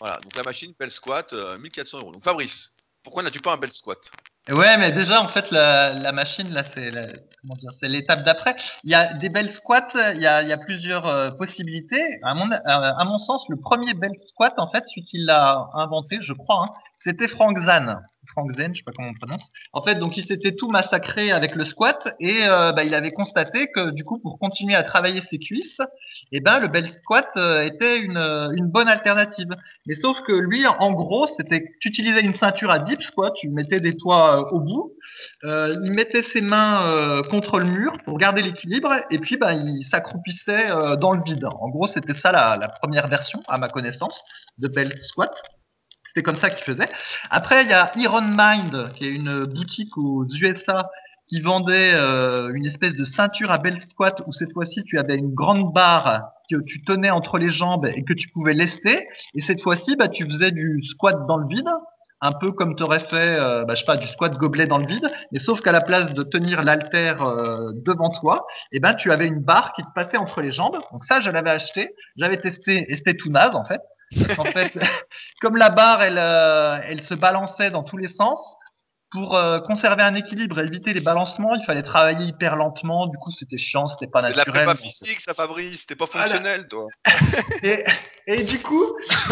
Voilà, 0.01 0.19
donc 0.21 0.37
la 0.37 0.43
machine 0.43 0.73
Bell 0.79 0.91
Squat, 0.91 1.33
euh, 1.33 1.59
1400 1.59 1.99
euros. 1.99 2.13
Donc 2.13 2.25
Fabrice, 2.25 2.75
pourquoi 3.03 3.23
n'as-tu 3.23 3.41
pas 3.41 3.53
un 3.53 3.57
bel 3.57 3.73
squat? 3.73 3.99
Ouais, 4.49 4.79
mais 4.79 4.93
déjà, 4.93 5.21
en 5.21 5.29
fait, 5.29 5.51
la, 5.51 6.13
machine, 6.13 6.49
là, 6.51 6.63
c'est 6.73 7.89
l'étape 7.89 8.23
d'après. 8.25 8.57
Il 8.83 8.91
y 8.91 8.95
a 8.95 9.13
des 9.13 9.29
belles 9.29 9.53
squats, 9.53 9.89
il 10.15 10.23
y 10.23 10.27
a, 10.27 10.37
a 10.37 10.57
plusieurs 10.57 11.07
euh, 11.07 11.31
possibilités. 11.31 12.03
À 12.23 12.33
mon, 12.33 12.51
à, 12.51 13.05
mon 13.05 13.19
sens, 13.19 13.47
le 13.51 13.57
premier 13.57 13.93
bel 13.93 14.13
squat, 14.19 14.55
en 14.59 14.67
fait, 14.67 14.85
celui 14.87 15.05
qui 15.05 15.19
l'a 15.19 15.69
inventé, 15.75 16.19
je 16.23 16.33
crois, 16.33 16.65
hein, 16.65 16.69
c'était 17.01 17.29
Frank 17.29 17.59
Zan. 17.59 18.01
Frank 18.33 18.53
Zen, 18.53 18.75
je 18.75 18.81
sais 18.81 18.85
pas 18.85 18.93
comment 18.95 19.09
on 19.09 19.15
prononce. 19.15 19.49
En 19.73 19.83
fait, 19.83 19.95
donc 19.95 20.17
il 20.17 20.27
s'était 20.27 20.55
tout 20.55 20.69
massacré 20.69 21.31
avec 21.31 21.55
le 21.55 21.65
squat 21.65 22.15
et 22.21 22.47
euh, 22.47 22.73
bah, 22.73 22.85
il 22.85 22.95
avait 22.95 23.13
constaté 23.13 23.69
que 23.75 23.91
du 23.91 24.05
coup, 24.05 24.19
pour 24.19 24.39
continuer 24.39 24.75
à 24.75 24.83
travailler 24.83 25.23
ses 25.31 25.39
cuisses, 25.39 25.79
eh 26.33 26.41
ben 26.41 26.59
le 26.59 26.69
bel 26.69 26.91
squat 27.03 27.29
euh, 27.37 27.63
était 27.63 27.99
une, 27.99 28.19
une 28.19 28.67
bonne 28.67 28.89
alternative. 28.89 29.49
Mais 29.87 29.95
sauf 29.95 30.21
que 30.23 30.33
lui, 30.33 30.67
en 30.67 30.93
gros, 30.93 31.27
c'était 31.27 31.65
tu 31.81 31.89
utilisais 31.89 32.21
une 32.21 32.35
ceinture 32.35 32.71
à 32.71 32.79
dips, 32.79 33.11
quoi. 33.13 33.33
Tu 33.37 33.49
mettais 33.49 33.81
des 33.81 33.97
euh, 34.07 34.45
au 34.51 34.61
bout. 34.61 34.93
Euh, 35.45 35.75
il 35.85 35.93
mettait 35.93 36.23
ses 36.23 36.41
mains 36.41 36.87
euh, 36.87 37.23
contre 37.23 37.59
le 37.59 37.67
mur 37.67 37.97
pour 38.05 38.19
garder 38.19 38.43
l'équilibre 38.43 38.93
et 39.11 39.19
puis 39.19 39.37
bah, 39.37 39.55
il 39.55 39.85
s'accroupissait 39.91 40.71
euh, 40.71 40.97
dans 40.97 41.13
le 41.13 41.23
vide. 41.25 41.45
En 41.45 41.69
gros, 41.69 41.87
c'était 41.87 42.15
ça 42.15 42.33
la, 42.33 42.57
la 42.57 42.69
première 42.69 43.09
version, 43.09 43.41
à 43.49 43.59
ma 43.59 43.69
connaissance, 43.69 44.23
de 44.59 44.69
belt 44.69 44.97
squat. 44.99 45.33
Comme 46.23 46.37
ça 46.37 46.51
qu'il 46.51 46.65
faisait. 46.65 46.89
Après, 47.31 47.63
il 47.63 47.71
y 47.71 47.75
a 47.75 47.93
Iron 47.97 48.23
Mind, 48.23 48.93
qui 48.95 49.07
est 49.07 49.11
une 49.11 49.45
boutique 49.45 49.97
aux 49.97 50.25
USA 50.25 50.91
qui 51.29 51.41
vendait 51.41 51.93
euh, 51.95 52.51
une 52.55 52.67
espèce 52.67 52.95
de 52.95 53.05
ceinture 53.05 53.51
à 53.51 53.59
belt 53.59 53.81
squat 53.83 54.23
où 54.27 54.33
cette 54.33 54.53
fois-ci 54.53 54.83
tu 54.85 54.99
avais 54.99 55.17
une 55.17 55.35
grande 55.35 55.73
barre 55.73 56.23
que 56.51 56.57
tu 56.63 56.83
tenais 56.83 57.11
entre 57.11 57.39
les 57.39 57.51
jambes 57.51 57.87
et 57.87 58.03
que 58.03 58.15
tu 58.15 58.29
pouvais 58.31 58.55
lester. 58.55 59.07
Et 59.35 59.41
cette 59.43 59.61
fois-ci, 59.61 59.95
bah, 59.97 60.09
tu 60.09 60.25
faisais 60.25 60.51
du 60.51 60.83
squat 60.83 61.27
dans 61.27 61.37
le 61.37 61.47
vide, 61.47 61.69
un 62.21 62.33
peu 62.33 62.53
comme 62.53 62.75
tu 62.75 62.83
aurais 62.83 63.01
fait, 63.01 63.39
euh, 63.39 63.65
bah, 63.65 63.75
je 63.75 63.81
sais 63.81 63.87
pas, 63.87 63.99
du 63.99 64.07
squat 64.07 64.35
gobelet 64.35 64.67
dans 64.67 64.79
le 64.79 64.87
vide. 64.87 65.09
Mais 65.31 65.39
sauf 65.39 65.61
qu'à 65.61 65.73
la 65.73 65.83
place 65.83 66.15
de 66.15 66.23
tenir 66.23 66.63
l'haltère 66.63 67.23
euh, 67.23 67.73
devant 67.85 68.09
toi, 68.09 68.47
eh 68.73 68.81
ben, 68.81 68.95
tu 68.95 69.13
avais 69.13 69.27
une 69.27 69.41
barre 69.41 69.75
qui 69.75 69.83
te 69.83 69.93
passait 69.95 70.17
entre 70.17 70.41
les 70.41 70.51
jambes. 70.51 70.79
Donc 70.93 71.05
ça, 71.05 71.21
je 71.21 71.31
l'avais 71.31 71.51
acheté. 71.51 71.95
J'avais 72.17 72.41
testé 72.41 72.91
et 72.91 72.97
c'était 72.97 73.15
tout 73.15 73.31
naze 73.31 73.55
en 73.55 73.65
fait. 73.65 73.83
Parce 74.17 74.37
qu'en 74.37 74.45
fait, 74.45 74.73
comme 75.41 75.57
la 75.57 75.71
barre, 75.71 76.03
elle, 76.03 76.19
euh, 76.19 76.79
elle 76.85 77.03
se 77.05 77.15
balançait 77.15 77.71
dans 77.71 77.83
tous 77.83 77.97
les 77.97 78.09
sens, 78.09 78.39
pour 79.11 79.37
euh, 79.37 79.59
conserver 79.61 80.03
un 80.03 80.15
équilibre 80.15 80.61
et 80.61 80.65
éviter 80.65 80.93
les 80.93 81.01
balancements, 81.01 81.55
il 81.55 81.65
fallait 81.65 81.83
travailler 81.83 82.27
hyper 82.27 82.57
lentement. 82.57 83.07
Du 83.07 83.17
coup, 83.17 83.31
c'était 83.31 83.57
chiant, 83.57 83.89
c'était 83.89 84.07
pas 84.07 84.21
C'est 84.21 84.33
de 84.33 84.37
la 84.37 84.45
naturel. 84.45 84.67
prépa 84.67 84.83
physique, 84.83 85.21
ça 85.21 85.33
Fabrice, 85.33 85.87
t'es 85.87 85.97
pas 85.97 86.05
Voilà. 86.13 86.27
fonctionnel 86.27 86.69
toi. 86.69 86.89
Et, 87.63 87.85
et 88.27 88.45
du 88.45 88.61
coup, 88.61 88.85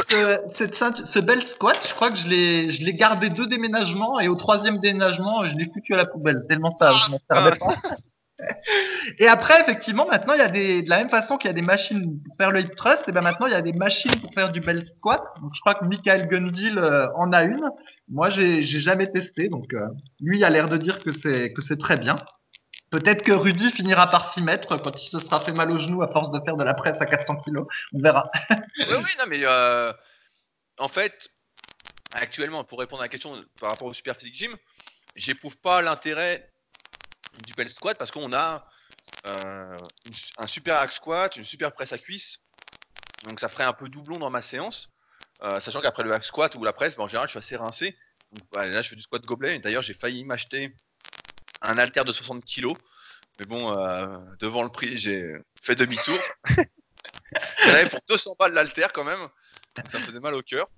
ce, 0.09 0.41
cette 0.57 0.75
ce 1.07 1.19
bel 1.19 1.47
squat, 1.49 1.79
je 1.87 1.93
crois 1.93 2.11
que 2.11 2.17
je 2.17 2.27
l'ai, 2.27 2.71
je 2.71 2.83
l'ai 2.83 2.95
gardé 2.95 3.29
deux 3.29 3.47
déménagements 3.47 4.19
et 4.19 4.29
au 4.29 4.37
troisième 4.37 4.79
déménagement, 4.81 5.47
je 5.47 5.55
l'ai 5.55 5.67
foutu 5.71 5.93
à 5.93 5.99
la 5.99 6.07
poubelle. 6.07 6.41
Tellement 6.49 6.75
ça, 6.81 6.93
je 6.93 7.11
m'en 7.11 7.21
servais 7.31 7.59
pas. 7.59 7.75
Et 9.19 9.29
après, 9.29 9.61
effectivement, 9.61 10.07
maintenant, 10.07 10.35
il 10.35 10.39
y 10.39 10.43
a 10.43 10.49
des, 10.49 10.83
de 10.83 10.91
la 10.91 10.99
même 10.99 11.11
façon 11.11 11.37
qu'il 11.37 11.49
y 11.49 11.51
a 11.51 11.55
des 11.55 11.63
machines 11.63 12.21
pour 12.23 12.37
faire 12.37 12.51
le 12.51 12.61
hip 12.61 12.75
thrust, 12.77 13.03
et 13.09 13.13
ben 13.13 13.23
maintenant, 13.23 13.47
il 13.47 13.53
y 13.53 13.57
a 13.57 13.63
des 13.63 13.73
machines 13.73 14.21
pour 14.21 14.33
faire 14.35 14.53
du 14.53 14.61
bel 14.61 14.87
squat. 14.97 15.23
Donc, 15.41 15.53
je 15.55 15.61
crois 15.61 15.75
que 15.75 15.85
Michael 15.85 16.29
Gundil 16.29 16.79
euh, 16.79 17.09
en 17.15 17.33
a 17.33 17.43
une. 17.43 17.71
Moi, 18.09 18.31
j'ai, 18.31 18.63
j'ai 18.63 18.81
jamais 18.81 19.11
testé, 19.11 19.49
donc 19.49 19.73
euh, 19.73 19.87
lui 20.21 20.45
a 20.45 20.51
l'air 20.51 20.69
de 20.69 20.77
dire 20.77 20.99
que 21.03 21.11
c'est 21.13 21.53
que 21.53 21.63
c'est 21.63 21.79
très 21.79 21.97
bien. 21.97 22.17
Peut-être 22.91 23.23
que 23.23 23.33
Rudy 23.33 23.73
finira 23.73 24.09
par 24.11 24.33
s'y 24.33 24.43
mettre 24.43 24.81
quand 24.81 25.03
il 25.03 25.09
se 25.09 25.19
sera 25.19 25.41
fait 25.41 25.53
mal 25.53 25.71
au 25.73 25.79
genou 25.79 26.03
à 26.03 26.09
force 26.09 26.31
de 26.31 26.41
faire 26.45 26.57
de 26.57 26.63
la 26.63 26.75
presse 26.75 27.01
à 27.01 27.07
400 27.07 27.37
kilos. 27.37 27.67
On 27.93 28.01
verra. 28.01 28.31
Oui, 28.51 28.97
oui, 28.97 29.11
non, 29.19 29.25
mais 29.29 29.41
euh, 29.43 29.93
en 30.79 30.89
fait, 30.89 31.31
actuellement, 32.13 32.63
pour 32.63 32.79
répondre 32.79 33.03
à 33.03 33.07
la 33.07 33.09
question 33.09 33.33
par 33.61 33.71
rapport 33.71 33.89
au 33.89 33.93
Super 33.93 34.17
Physique 34.17 34.37
Gym, 34.37 34.57
j'éprouve 35.17 35.59
pas 35.61 35.83
l'intérêt 35.83 36.49
du 37.45 37.55
bel 37.55 37.69
squat 37.69 37.97
parce 37.99 38.11
qu'on 38.11 38.33
a 38.33 38.69
euh, 39.27 39.79
un 40.39 40.47
super 40.47 40.77
hack 40.77 40.93
squat, 40.93 41.37
une 41.37 41.45
super 41.45 41.73
presse 41.73 41.93
à 41.93 41.99
cuisse. 41.99 42.41
Donc 43.25 43.41
ça 43.41 43.49
ferait 43.49 43.65
un 43.65 43.73
peu 43.73 43.89
doublon 43.89 44.19
dans 44.19 44.31
ma 44.31 44.43
séance. 44.43 44.93
Euh, 45.43 45.61
sachant 45.61 45.81
qu'après 45.81 46.03
le 46.03 46.13
hack 46.13 46.25
squat 46.25 46.55
ou 46.55 46.65
la 46.65 46.73
presse, 46.73 46.97
bah, 46.97 47.05
en 47.05 47.07
général, 47.07 47.29
je 47.29 47.33
suis 47.33 47.39
assez 47.39 47.57
rincé. 47.57 47.97
Là, 48.53 48.83
je 48.83 48.89
fais 48.89 48.97
du 48.97 49.03
squat 49.03 49.23
gobelet. 49.25 49.59
D'ailleurs, 49.59 49.83
j'ai 49.83 49.95
failli 49.95 50.25
m'acheter 50.25 50.75
un 51.63 51.79
halter 51.79 52.05
de 52.05 52.13
60 52.13 52.45
kg. 52.45 52.75
Mais 53.39 53.47
bon, 53.47 53.77
euh, 53.77 54.17
devant 54.41 54.63
le 54.63 54.71
prix, 54.71 54.97
j'ai 54.97 55.35
fait 55.63 55.77
demi-tour. 55.77 56.19
Pour 57.91 58.01
200 58.09 58.37
balles 58.39 58.55
l'halter 58.55 58.87
quand 58.95 59.05
même. 59.05 59.29
Ça 59.91 59.99
me 59.99 60.05
faisait 60.05 60.21
mal 60.21 60.35
au 60.35 60.43
cœur. 60.43 60.69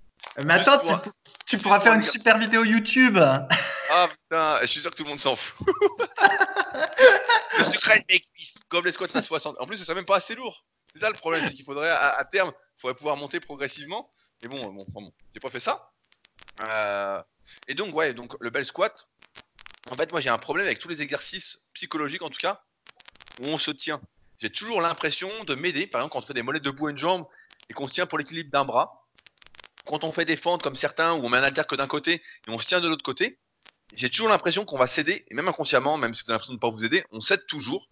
Mais 0.43 0.53
attends, 0.53 1.01
tu, 1.45 1.57
pourras 1.57 1.79
faire 1.79 1.93
une 1.93 2.03
super 2.03 2.37
vidéo 2.37 2.63
YouTube. 2.63 3.17
Ah 3.17 4.07
putain, 4.07 4.59
je 4.61 4.67
suis 4.67 4.81
sûr 4.81 4.91
que 4.91 4.95
tout 4.95 5.03
le 5.03 5.09
monde 5.09 5.19
s'en 5.19 5.35
fout. 5.35 5.67
le 7.57 7.63
secret 7.63 7.99
de 7.99 8.05
mes 8.09 8.19
cuisses, 8.19 8.55
gobelet 8.69 8.91
squat 8.91 9.15
à 9.15 9.21
60. 9.21 9.57
En 9.59 9.65
plus, 9.65 9.77
ce 9.77 9.83
serait 9.83 9.95
même 9.95 10.05
pas 10.05 10.17
assez 10.17 10.35
lourd. 10.35 10.65
C'est 10.93 11.01
ça 11.01 11.09
le 11.09 11.15
problème, 11.15 11.43
c'est 11.45 11.53
qu'il 11.53 11.65
faudrait 11.65 11.89
à, 11.89 12.23
terme, 12.31 12.51
il 12.77 12.81
faudrait 12.81 12.95
pouvoir 12.95 13.17
monter 13.17 13.39
progressivement. 13.39 14.11
Mais 14.41 14.47
bon, 14.47 14.71
bon, 14.71 14.85
bon 14.87 15.11
j'ai 15.33 15.39
pas 15.39 15.49
fait 15.49 15.59
ça. 15.59 15.91
Euh, 16.61 17.21
et 17.67 17.73
donc, 17.73 17.93
ouais, 17.95 18.13
donc 18.13 18.35
le 18.39 18.49
bel 18.49 18.65
squat. 18.65 19.07
En 19.89 19.95
fait, 19.95 20.11
moi 20.11 20.21
j'ai 20.21 20.29
un 20.29 20.37
problème 20.37 20.67
avec 20.67 20.79
tous 20.79 20.87
les 20.87 21.01
exercices 21.01 21.65
psychologiques 21.73 22.21
en 22.21 22.29
tout 22.29 22.39
cas, 22.39 22.61
où 23.39 23.45
on 23.45 23.57
se 23.57 23.71
tient. 23.71 24.01
J'ai 24.39 24.49
toujours 24.49 24.81
l'impression 24.81 25.29
de 25.43 25.55
m'aider. 25.55 25.87
Par 25.87 26.01
exemple, 26.01 26.13
quand 26.13 26.19
on 26.19 26.27
fait 26.27 26.33
des 26.33 26.43
molettes 26.43 26.63
debout 26.63 26.89
et 26.89 26.91
une 26.91 26.97
jambe 26.97 27.27
et 27.69 27.73
qu'on 27.73 27.87
se 27.87 27.93
tient 27.93 28.05
pour 28.05 28.17
l'équilibre 28.17 28.49
d'un 28.51 28.65
bras. 28.65 29.05
Quand 29.89 30.03
on 30.03 30.11
fait 30.11 30.35
fentes 30.35 30.61
comme 30.61 30.75
certains, 30.75 31.13
où 31.13 31.25
on 31.25 31.29
met 31.29 31.39
un 31.39 31.43
halter 31.43 31.63
que 31.67 31.73
d'un 31.73 31.87
côté 31.87 32.21
et 32.47 32.49
on 32.49 32.59
se 32.59 32.67
tient 32.67 32.79
de 32.79 32.87
l'autre 32.87 33.01
côté, 33.01 33.39
j'ai 33.95 34.11
toujours 34.11 34.29
l'impression 34.29 34.63
qu'on 34.63 34.77
va 34.77 34.85
céder, 34.85 35.25
et 35.31 35.33
même 35.33 35.47
inconsciemment, 35.47 35.97
même 35.97 36.13
si 36.13 36.21
vous 36.23 36.29
avez 36.29 36.35
l'impression 36.35 36.53
de 36.53 36.57
ne 36.57 36.61
pas 36.61 36.69
vous 36.69 36.85
aider, 36.85 37.03
on 37.11 37.21
cède 37.21 37.47
toujours. 37.47 37.89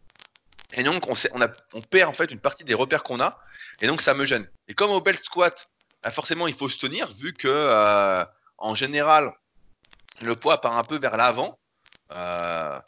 Et 0.73 0.83
donc, 0.83 1.07
on, 1.09 1.81
perd 1.81 2.07
en 2.11 2.13
fait 2.13 2.29
une 2.29 2.39
partie 2.39 2.63
des 2.63 2.75
repères 2.75 3.01
qu'on 3.01 3.19
a, 3.19 3.39
et 3.81 3.87
donc 3.87 4.03
ça 4.03 4.13
me 4.13 4.25
gêne. 4.25 4.47
Et 4.67 4.75
comme 4.75 4.91
au 4.91 5.01
belt 5.01 5.25
squat, 5.25 5.71
bah, 6.03 6.11
forcément, 6.11 6.45
il 6.47 6.53
faut 6.53 6.69
se 6.69 6.77
tenir, 6.77 7.11
vu 7.13 7.33
que 7.33 7.47
euh, 7.47 8.23
en 8.59 8.75
général, 8.75 9.33
le 10.21 10.35
poids 10.35 10.61
part 10.61 10.77
un 10.77 10.83
peu 10.83 10.99
vers 10.99 11.17
l'avant. 11.17 11.57
Euh, 12.11 12.79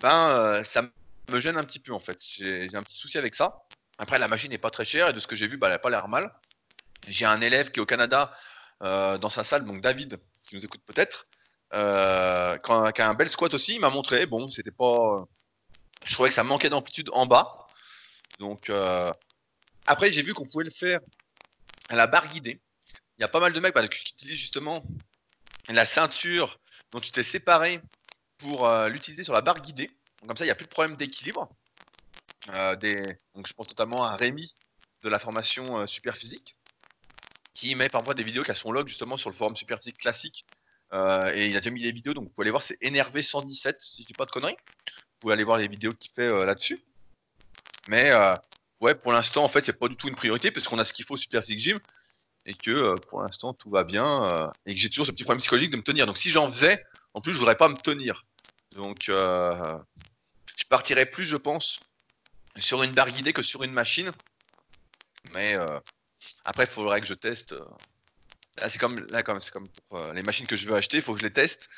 ben, 0.00 0.30
euh, 0.30 0.64
ça 0.64 0.82
me 1.28 1.40
gêne 1.40 1.58
un 1.58 1.64
petit 1.64 1.78
peu 1.78 1.92
en 1.92 2.00
fait. 2.00 2.18
J'ai 2.20 2.68
un 2.74 2.82
petit 2.82 2.96
souci 2.96 3.18
avec 3.18 3.36
ça. 3.36 3.62
Après, 3.98 4.18
la 4.18 4.26
machine 4.26 4.50
n'est 4.50 4.58
pas 4.58 4.70
très 4.70 4.84
chère 4.84 5.10
et 5.10 5.12
de 5.12 5.20
ce 5.20 5.28
que 5.28 5.36
j'ai 5.36 5.46
vu, 5.46 5.58
bah, 5.58 5.68
elle 5.68 5.74
n'a 5.74 5.78
pas 5.78 5.90
l'air 5.90 6.08
mal. 6.08 6.32
J'ai 7.08 7.26
un 7.26 7.40
élève 7.40 7.70
qui 7.70 7.80
est 7.80 7.82
au 7.82 7.86
Canada 7.86 8.32
dans 8.80 9.30
sa 9.30 9.44
salle, 9.44 9.64
donc 9.64 9.80
David, 9.80 10.20
qui 10.44 10.54
nous 10.54 10.64
écoute 10.64 10.82
peut-être, 10.86 11.26
euh, 11.74 12.56
qui 12.58 13.02
a 13.02 13.08
un 13.08 13.14
bel 13.14 13.28
squat 13.28 13.52
aussi. 13.54 13.74
Il 13.74 13.80
m'a 13.80 13.90
montré. 13.90 14.26
Bon, 14.26 14.50
c'était 14.50 14.70
pas. 14.70 15.26
Je 16.04 16.14
trouvais 16.14 16.28
que 16.28 16.34
ça 16.34 16.44
manquait 16.44 16.70
d'amplitude 16.70 17.10
en 17.12 17.26
bas. 17.26 17.66
Donc, 18.38 18.70
après, 19.86 20.10
j'ai 20.10 20.22
vu 20.22 20.34
qu'on 20.34 20.46
pouvait 20.46 20.64
le 20.64 20.70
faire 20.70 21.00
à 21.88 21.96
la 21.96 22.06
barre 22.06 22.28
guidée. 22.28 22.60
Il 23.18 23.22
y 23.22 23.24
a 23.24 23.28
pas 23.28 23.40
mal 23.40 23.52
de 23.52 23.60
mecs 23.60 23.74
bah, 23.74 23.86
qui 23.88 24.12
utilisent 24.12 24.38
justement 24.38 24.84
la 25.68 25.84
ceinture 25.84 26.60
dont 26.92 27.00
tu 27.00 27.10
t'es 27.10 27.22
séparé 27.22 27.80
pour 28.38 28.66
euh, 28.66 28.88
l'utiliser 28.88 29.24
sur 29.24 29.32
la 29.32 29.40
barre 29.40 29.60
guidée. 29.60 29.90
comme 30.26 30.36
ça, 30.36 30.44
il 30.44 30.48
n'y 30.48 30.52
a 30.52 30.54
plus 30.54 30.66
de 30.66 30.70
problème 30.70 30.96
d'équilibre. 30.96 31.48
Euh, 32.50 32.76
donc 33.34 33.46
je 33.46 33.52
pense 33.52 33.68
notamment 33.68 34.04
à 34.04 34.14
Rémi 34.14 34.54
de 35.02 35.08
la 35.08 35.18
formation 35.18 35.78
euh, 35.78 35.86
Super 35.86 36.16
Physique 36.16 36.56
qui 37.58 37.74
met 37.74 37.88
parfois 37.88 38.14
des 38.14 38.22
vidéos 38.22 38.42
qui 38.42 38.50
a 38.50 38.54
son 38.54 38.72
log 38.72 38.88
justement 38.88 39.16
sur 39.16 39.30
le 39.30 39.34
forum 39.34 39.56
Super 39.56 39.78
Physique 39.78 39.98
classique. 39.98 40.44
et 40.92 41.46
il 41.48 41.56
a 41.56 41.60
déjà 41.60 41.70
mis 41.70 41.82
les 41.82 41.92
vidéos, 41.92 42.14
donc 42.14 42.24
vous 42.24 42.30
pouvez 42.30 42.44
aller 42.44 42.50
voir, 42.50 42.62
c'est 42.62 42.78
énervé 42.80 43.22
117 43.22 43.76
si 43.80 44.02
je 44.02 44.06
dis 44.06 44.14
pas 44.14 44.26
de 44.26 44.30
conneries. 44.30 44.56
Vous 44.86 45.20
pouvez 45.20 45.34
aller 45.34 45.44
voir 45.44 45.58
les 45.58 45.68
vidéos 45.68 45.92
qu'il 45.92 46.12
fait 46.12 46.30
là-dessus. 46.46 46.82
Mais 47.88 48.12
ouais, 48.80 48.94
pour 48.94 49.12
l'instant, 49.12 49.44
en 49.44 49.48
fait, 49.48 49.64
c'est 49.64 49.78
pas 49.78 49.88
du 49.88 49.96
tout 49.96 50.08
une 50.08 50.14
priorité 50.14 50.50
parce 50.50 50.68
qu'on 50.68 50.78
a 50.78 50.84
ce 50.84 50.92
qu'il 50.92 51.04
faut 51.04 51.14
au 51.14 51.18
Super 51.18 51.42
Physique 51.42 51.58
Gym 51.58 51.80
et 52.48 52.54
que 52.54 52.70
euh, 52.70 52.96
pour 52.96 53.20
l'instant 53.20 53.52
tout 53.52 53.68
va 53.68 53.84
bien 53.84 54.24
euh, 54.24 54.50
et 54.64 54.74
que 54.74 54.80
j'ai 54.80 54.88
toujours 54.88 55.04
ce 55.04 55.12
petit 55.12 55.24
problème 55.24 55.40
psychologique 55.40 55.70
de 55.70 55.76
me 55.76 55.82
tenir. 55.82 56.06
Donc 56.06 56.16
si 56.16 56.30
j'en 56.30 56.50
faisais, 56.50 56.82
en 57.12 57.20
plus, 57.20 57.34
je 57.34 57.38
voudrais 57.38 57.56
pas 57.56 57.68
me 57.68 57.76
tenir. 57.76 58.24
Donc 58.74 59.10
euh, 59.10 59.78
je 60.56 60.64
partirais 60.64 61.06
plus, 61.06 61.24
je 61.24 61.36
pense, 61.36 61.78
sur 62.56 62.82
une 62.82 62.92
barre 62.92 63.10
guidée 63.10 63.34
que 63.34 63.42
sur 63.42 63.62
une 63.62 63.72
machine. 63.72 64.12
Mais 65.32 65.56
après, 66.44 66.64
il 66.64 66.70
faudrait 66.70 67.00
que 67.00 67.06
je 67.06 67.14
teste. 67.14 67.54
Là, 68.56 68.68
c'est 68.70 68.78
comme, 68.78 69.06
là, 69.10 69.22
comme, 69.22 69.38
comme 69.52 69.68
pour 69.88 69.98
les 70.12 70.22
machines 70.22 70.46
que 70.46 70.56
je 70.56 70.66
veux 70.66 70.74
acheter, 70.74 70.96
il 70.98 71.02
faut 71.02 71.12
que 71.12 71.20
je 71.20 71.24
les 71.24 71.32
teste, 71.32 71.68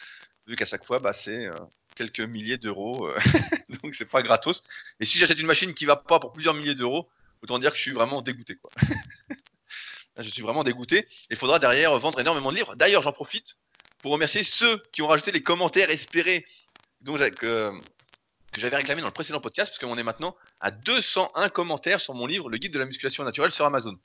vu 0.47 0.57
qu'à 0.57 0.65
chaque 0.65 0.85
fois, 0.85 0.99
bah, 0.99 1.13
c'est 1.13 1.49
quelques 1.95 2.21
milliers 2.21 2.57
d'euros, 2.57 3.11
donc 3.83 3.95
c'est 3.95 4.07
pas 4.07 4.23
gratos. 4.23 4.63
Et 5.01 5.05
si 5.05 5.19
j'achète 5.19 5.39
une 5.39 5.47
machine 5.47 5.75
qui 5.75 5.85
va 5.85 5.97
pas 5.97 6.19
pour 6.19 6.33
plusieurs 6.33 6.55
milliers 6.55 6.75
d'euros, 6.75 7.09
autant 7.43 7.59
dire 7.59 7.71
que 7.71 7.77
je 7.77 7.83
suis 7.83 7.93
vraiment 7.93 8.23
dégoûté. 8.23 8.59
Je 10.19 10.29
suis 10.29 10.43
vraiment 10.43 10.65
dégoûté. 10.65 11.07
Il 11.31 11.37
faudra 11.37 11.59
derrière 11.59 11.97
vendre 11.99 12.21
énormément 12.21 12.51
de 12.51 12.57
livres. 12.57 12.75
D'ailleurs, 12.77 13.01
j'en 13.01 13.13
profite 13.13 13.57
pour 14.01 14.13
remercier 14.13 14.43
ceux 14.43 14.79
qui 14.93 15.03
ont 15.03 15.07
rajouté 15.07 15.33
les 15.33 15.43
commentaires 15.43 15.91
espérés 15.91 16.45
que 17.39 17.73
j'avais 18.57 18.77
réclamé 18.77 19.01
dans 19.01 19.07
le 19.07 19.13
précédent 19.13 19.41
podcast, 19.41 19.73
parce 19.73 19.79
qu'on 19.79 19.97
est 19.97 20.03
maintenant 20.03 20.37
à 20.61 20.71
201 20.71 21.49
commentaires 21.49 22.01
sur 22.01 22.15
mon 22.15 22.27
livre 22.27 22.51
Le 22.51 22.59
guide 22.59 22.73
de 22.73 22.79
la 22.79 22.87
musculation 22.87 23.25
naturelle 23.25 23.53
sur 23.53 23.65
Amazon. 23.65 23.97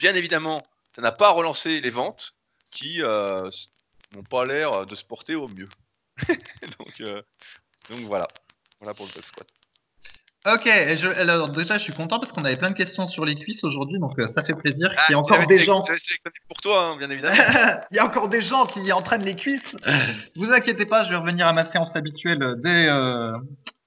Bien 0.00 0.14
évidemment, 0.14 0.66
ça 0.96 1.02
n'a 1.02 1.12
pas 1.12 1.30
relancé 1.30 1.80
les 1.80 1.90
ventes 1.90 2.34
qui 2.70 3.02
euh, 3.02 3.48
n'ont 4.14 4.24
pas 4.24 4.46
l'air 4.46 4.86
de 4.86 4.94
se 4.94 5.04
porter 5.04 5.34
au 5.34 5.46
mieux. 5.46 5.68
donc, 6.78 7.00
euh, 7.00 7.22
donc 7.88 8.00
voilà. 8.06 8.26
Voilà 8.80 8.94
pour 8.94 9.06
le 9.14 9.22
squat. 9.22 9.46
Ok, 10.46 10.64
je, 10.64 11.06
alors 11.20 11.50
déjà 11.50 11.76
je 11.76 11.82
suis 11.82 11.92
content 11.92 12.18
parce 12.18 12.32
qu'on 12.32 12.46
avait 12.46 12.56
plein 12.56 12.70
de 12.70 12.74
questions 12.76 13.06
sur 13.08 13.26
les 13.26 13.34
cuisses 13.34 13.62
aujourd'hui, 13.62 13.98
donc 13.98 14.18
euh, 14.18 14.26
ça 14.28 14.42
fait 14.42 14.54
plaisir 14.54 14.88
qu'il 14.88 14.98
y 15.10 15.12
ait 15.12 15.14
ah, 15.14 15.18
encore 15.18 15.46
des 15.46 15.58
gens. 15.58 15.84
pour 16.48 16.56
toi, 16.62 16.86
hein, 16.86 16.96
bien 16.96 17.10
évidemment. 17.10 17.36
Il 17.90 17.96
y 17.96 17.98
a 17.98 18.06
encore 18.06 18.30
des 18.30 18.40
gens 18.40 18.64
qui 18.64 18.90
entraînent 18.90 19.24
les 19.24 19.36
cuisses. 19.36 19.76
Vous 20.36 20.50
inquiétez 20.50 20.86
pas, 20.86 21.04
je 21.04 21.10
vais 21.10 21.16
revenir 21.16 21.46
à 21.46 21.52
ma 21.52 21.66
séance 21.66 21.94
habituelle 21.94 22.54
dès, 22.56 22.88
euh, 22.88 23.36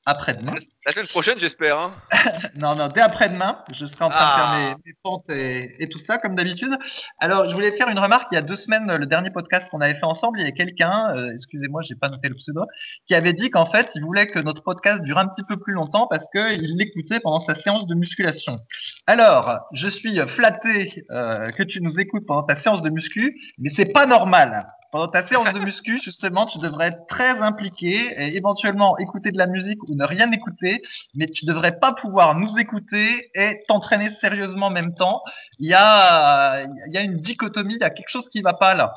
après-demain. 0.06 0.54
La 0.86 0.92
semaine 0.92 1.08
prochaine, 1.08 1.40
j'espère. 1.40 1.80
Hein. 1.80 1.94
non, 2.56 2.76
non, 2.76 2.90
dès 2.90 3.00
après-demain, 3.00 3.60
je 3.72 3.86
serai 3.86 4.04
en 4.04 4.10
train 4.10 4.20
de 4.20 4.36
faire 4.36 4.74
ah. 4.74 4.76
mes, 4.86 4.94
pentes 5.02 5.30
et, 5.30 5.88
tout 5.90 6.00
ça, 6.00 6.18
comme 6.18 6.36
d'habitude. 6.36 6.78
Alors, 7.20 7.48
je 7.48 7.54
voulais 7.54 7.76
faire 7.78 7.88
une 7.88 8.00
remarque. 8.00 8.28
Il 8.32 8.36
y 8.36 8.38
a 8.38 8.42
deux 8.42 8.56
semaines, 8.56 8.94
le 8.94 9.06
dernier 9.06 9.32
podcast 9.32 9.70
qu'on 9.70 9.80
avait 9.80 9.96
fait 9.96 10.06
ensemble, 10.06 10.40
il 10.40 10.42
y 10.42 10.44
avait 10.44 10.54
quelqu'un, 10.54 11.16
euh, 11.16 11.32
excusez-moi, 11.34 11.82
j'ai 11.84 11.96
pas 11.96 12.10
noté 12.10 12.28
le 12.28 12.36
pseudo, 12.36 12.66
qui 13.08 13.16
avait 13.16 13.32
dit 13.32 13.50
qu'en 13.50 13.66
fait, 13.66 13.92
il 13.96 14.04
voulait 14.04 14.28
que 14.28 14.40
notre 14.40 14.62
podcast 14.62 15.02
dure 15.04 15.18
un 15.18 15.28
petit 15.28 15.44
peu 15.48 15.56
plus 15.56 15.74
longtemps 15.74 16.08
parce 16.08 16.26
qu'il 16.32 16.76
l'écoutait 16.76 17.22
pendant 17.22 17.40
sa 17.40 17.56
séance 17.56 17.88
de 17.88 17.96
musculation. 17.96 18.60
Alors, 19.08 19.62
je 19.72 19.88
suis 19.88 20.20
flatté 20.28 21.06
euh, 21.12 21.52
que 21.52 21.64
tu 21.64 21.82
nous 21.82 21.98
écoutes 22.00 22.26
pendant 22.26 22.44
ta 22.44 22.56
séance 22.56 22.82
de 22.82 22.90
muscu, 22.90 23.40
mais 23.58 23.70
c'est 23.70 23.94
pas 23.94 24.06
normal. 24.06 24.66
Pendant 24.94 25.08
ta 25.08 25.26
séance 25.26 25.52
de 25.52 25.60
muscu, 25.60 26.00
justement, 26.04 26.46
tu 26.46 26.60
devrais 26.60 26.90
être 26.90 27.08
très 27.08 27.40
impliqué 27.40 28.14
et 28.16 28.38
éventuellement 28.38 28.96
écouter 29.00 29.32
de 29.32 29.40
la 29.40 29.48
musique 29.48 29.82
ou 29.90 29.96
ne 29.96 30.06
rien 30.06 30.32
écouter, 30.32 30.73
mais 31.14 31.28
tu 31.28 31.46
devrais 31.46 31.80
pas 31.80 31.94
pouvoir 31.94 32.36
nous 32.36 32.58
écouter 32.58 33.30
et 33.36 33.64
t'entraîner 33.68 34.12
sérieusement 34.22 34.68
en 34.68 34.72
même 34.72 34.96
temps. 34.96 35.22
Il 35.60 35.70
y 35.70 35.74
a, 35.74 36.64
il 36.64 36.94
y 36.94 36.98
a 36.98 37.02
une 37.02 37.18
dichotomie, 37.18 37.76
il 37.76 37.82
y 37.82 37.84
a 37.84 37.90
quelque 37.90 38.10
chose 38.10 38.30
qui 38.30 38.42
va 38.42 38.54
pas 38.54 38.74
là. 38.74 38.94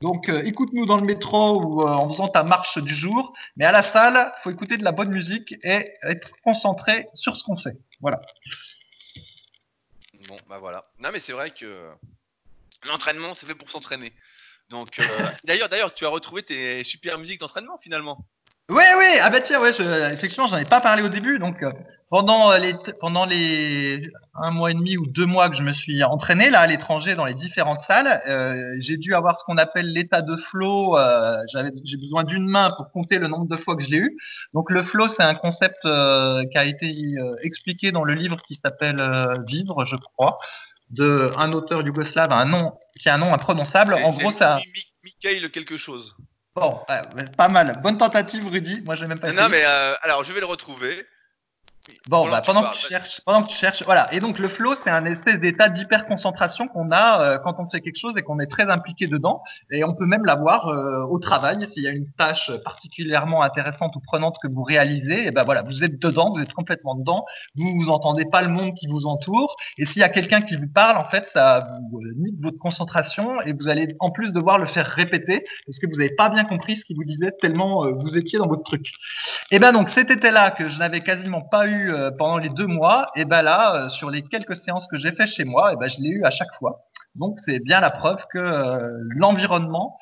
Donc, 0.00 0.28
euh, 0.28 0.42
écoute-nous 0.44 0.84
dans 0.84 0.98
le 0.98 1.06
métro 1.06 1.62
ou 1.62 1.82
euh, 1.82 1.86
en 1.86 2.10
faisant 2.10 2.28
ta 2.28 2.42
marche 2.42 2.78
du 2.78 2.94
jour, 2.94 3.32
mais 3.56 3.64
à 3.64 3.72
la 3.72 3.82
salle, 3.82 4.34
faut 4.42 4.50
écouter 4.50 4.76
de 4.76 4.84
la 4.84 4.92
bonne 4.92 5.10
musique 5.10 5.54
et 5.62 5.94
être 6.02 6.28
concentré 6.42 7.08
sur 7.14 7.36
ce 7.36 7.42
qu'on 7.42 7.56
fait. 7.56 7.76
Voilà. 8.00 8.20
Bon, 10.28 10.36
bah 10.48 10.58
voilà. 10.58 10.86
Non, 10.98 11.08
mais 11.12 11.20
c'est 11.20 11.32
vrai 11.32 11.50
que 11.50 11.90
l'entraînement, 12.84 13.34
c'est 13.34 13.46
fait 13.46 13.54
pour 13.54 13.70
s'entraîner. 13.70 14.12
Donc, 14.68 14.98
euh, 14.98 15.06
d'ailleurs, 15.44 15.68
d'ailleurs, 15.68 15.94
tu 15.94 16.04
as 16.04 16.10
retrouvé 16.10 16.42
tes 16.42 16.84
super 16.84 17.18
musiques 17.18 17.40
d'entraînement 17.40 17.78
finalement. 17.78 18.26
Oui, 18.70 18.84
oui, 18.98 19.18
ah 19.20 19.28
bah 19.28 19.42
tiens, 19.42 19.60
ouais, 19.60 19.72
effectivement, 20.14 20.46
j'en 20.46 20.56
ai 20.56 20.64
pas 20.64 20.80
parlé 20.80 21.02
au 21.02 21.10
début. 21.10 21.38
Donc, 21.38 21.62
euh, 21.62 21.70
pendant 22.08 22.56
les 22.56 22.74
pendant 22.98 23.26
les 23.26 24.10
un 24.34 24.50
mois 24.52 24.70
et 24.70 24.74
demi 24.74 24.96
ou 24.96 25.04
deux 25.06 25.26
mois 25.26 25.50
que 25.50 25.56
je 25.56 25.62
me 25.62 25.72
suis 25.74 26.02
entraîné 26.02 26.48
là 26.48 26.60
à 26.60 26.66
l'étranger 26.66 27.14
dans 27.14 27.26
les 27.26 27.34
différentes 27.34 27.82
salles, 27.82 28.22
euh, 28.26 28.74
j'ai 28.78 28.96
dû 28.96 29.14
avoir 29.14 29.38
ce 29.38 29.44
qu'on 29.44 29.58
appelle 29.58 29.92
l'état 29.92 30.22
de 30.22 30.34
flow. 30.36 30.96
j'avais 31.52 31.72
j'ai 31.84 31.98
besoin 31.98 32.24
d'une 32.24 32.46
main 32.46 32.72
pour 32.78 32.90
compter 32.90 33.18
le 33.18 33.28
nombre 33.28 33.46
de 33.46 33.56
fois 33.56 33.76
que 33.76 33.82
je 33.82 33.90
l'ai 33.90 33.98
eu. 33.98 34.16
Donc, 34.54 34.70
le 34.70 34.82
flow, 34.82 35.08
c'est 35.08 35.22
un 35.22 35.34
concept 35.34 35.82
qui 35.82 36.58
a 36.58 36.64
été 36.64 37.16
expliqué 37.42 37.92
dans 37.92 38.04
le 38.04 38.14
livre 38.14 38.40
qui 38.40 38.54
s'appelle 38.54 39.02
Vivre, 39.46 39.84
je 39.84 39.96
crois 39.96 40.38
de 40.90 41.32
un 41.36 41.52
auteur 41.52 41.82
yougoslave, 41.82 42.32
un 42.32 42.44
nom 42.44 42.78
qui 43.00 43.08
a 43.08 43.14
un 43.14 43.18
nom 43.18 43.32
imprononçable. 43.34 43.94
En 43.94 44.10
gros, 44.10 44.30
ça. 44.30 44.58
Mikhail 45.02 45.50
quelque 45.50 45.76
chose. 45.76 46.16
Bon, 46.54 46.80
pas 47.36 47.48
mal. 47.48 47.80
Bonne 47.82 47.98
tentative, 47.98 48.46
Rudy. 48.46 48.80
Moi, 48.82 48.94
j'ai 48.94 49.06
même 49.06 49.18
pas. 49.18 49.32
Non, 49.32 49.48
mais 49.48 49.64
euh, 49.64 49.94
alors, 50.02 50.22
je 50.22 50.32
vais 50.32 50.40
le 50.40 50.46
retrouver. 50.46 51.04
Bon, 52.08 52.28
bah, 52.30 52.42
pendant 52.44 52.70
que 52.70 52.76
tu 52.76 52.86
cherches, 52.86 53.20
pendant 53.26 53.42
que 53.42 53.48
tu 53.48 53.56
cherches, 53.56 53.82
voilà. 53.82 54.12
Et 54.12 54.20
donc 54.20 54.38
le 54.38 54.48
flow, 54.48 54.74
c'est 54.82 54.90
un 54.90 55.04
espèce 55.04 55.38
d'état 55.38 55.68
d'hyper 55.68 56.06
concentration 56.06 56.66
qu'on 56.66 56.90
a 56.90 57.20
euh, 57.20 57.38
quand 57.38 57.60
on 57.60 57.68
fait 57.68 57.80
quelque 57.80 57.98
chose 57.98 58.16
et 58.16 58.22
qu'on 58.22 58.40
est 58.40 58.46
très 58.46 58.70
impliqué 58.70 59.06
dedans. 59.06 59.42
Et 59.70 59.84
on 59.84 59.94
peut 59.94 60.06
même 60.06 60.24
l'avoir 60.24 60.68
euh, 60.68 61.04
au 61.04 61.18
travail 61.18 61.66
s'il 61.72 61.82
y 61.82 61.86
a 61.86 61.90
une 61.90 62.10
tâche 62.12 62.50
particulièrement 62.64 63.42
intéressante 63.42 63.96
ou 63.96 64.00
prenante 64.00 64.36
que 64.42 64.48
vous 64.48 64.62
réalisez. 64.62 65.26
Et 65.26 65.30
ben 65.30 65.44
voilà, 65.44 65.62
vous 65.62 65.84
êtes 65.84 65.98
dedans, 65.98 66.32
vous 66.34 66.40
êtes 66.40 66.54
complètement 66.54 66.94
dedans. 66.94 67.26
Vous 67.54 67.70
vous 67.74 67.90
entendez 67.90 68.24
pas 68.24 68.40
le 68.40 68.48
monde 68.48 68.72
qui 68.74 68.86
vous 68.86 69.04
entoure. 69.04 69.54
Et 69.76 69.84
s'il 69.84 70.00
y 70.00 70.04
a 70.04 70.08
quelqu'un 70.08 70.40
qui 70.40 70.56
vous 70.56 70.68
parle, 70.68 70.96
en 70.96 71.04
fait, 71.04 71.28
ça 71.34 71.66
vous 71.90 72.00
euh, 72.00 72.14
nique 72.16 72.36
votre 72.40 72.58
concentration 72.58 73.40
et 73.42 73.52
vous 73.52 73.68
allez 73.68 73.94
en 74.00 74.10
plus 74.10 74.32
devoir 74.32 74.58
le 74.58 74.66
faire 74.66 74.86
répéter 74.86 75.44
parce 75.66 75.78
que 75.78 75.86
vous 75.86 75.96
n'avez 75.96 76.14
pas 76.14 76.30
bien 76.30 76.44
compris 76.44 76.76
ce 76.76 76.84
qu'il 76.84 76.96
vous 76.96 77.04
disait 77.04 77.32
tellement 77.40 77.90
vous 77.98 78.16
étiez 78.16 78.38
dans 78.38 78.46
votre 78.46 78.62
truc. 78.62 78.90
Et 79.50 79.58
ben 79.58 79.72
donc 79.72 79.90
cet 79.90 80.10
été-là 80.10 80.50
que 80.50 80.68
je 80.68 80.78
n'avais 80.78 81.00
quasiment 81.00 81.42
pas 81.42 81.66
eu 81.66 81.73
euh, 81.74 82.10
pendant 82.10 82.38
les 82.38 82.48
deux 82.48 82.66
mois, 82.66 83.10
et 83.16 83.24
ben 83.24 83.42
là, 83.42 83.74
euh, 83.74 83.88
sur 83.88 84.10
les 84.10 84.22
quelques 84.22 84.56
séances 84.56 84.86
que 84.88 84.96
j'ai 84.98 85.12
fait 85.12 85.26
chez 85.26 85.44
moi, 85.44 85.72
et 85.72 85.76
ben 85.76 85.88
je 85.88 86.00
l'ai 86.00 86.10
eu 86.10 86.24
à 86.24 86.30
chaque 86.30 86.52
fois. 86.58 86.86
Donc 87.14 87.38
c'est 87.44 87.60
bien 87.60 87.80
la 87.80 87.90
preuve 87.90 88.18
que 88.32 88.38
euh, 88.38 88.88
l'environnement 89.10 89.98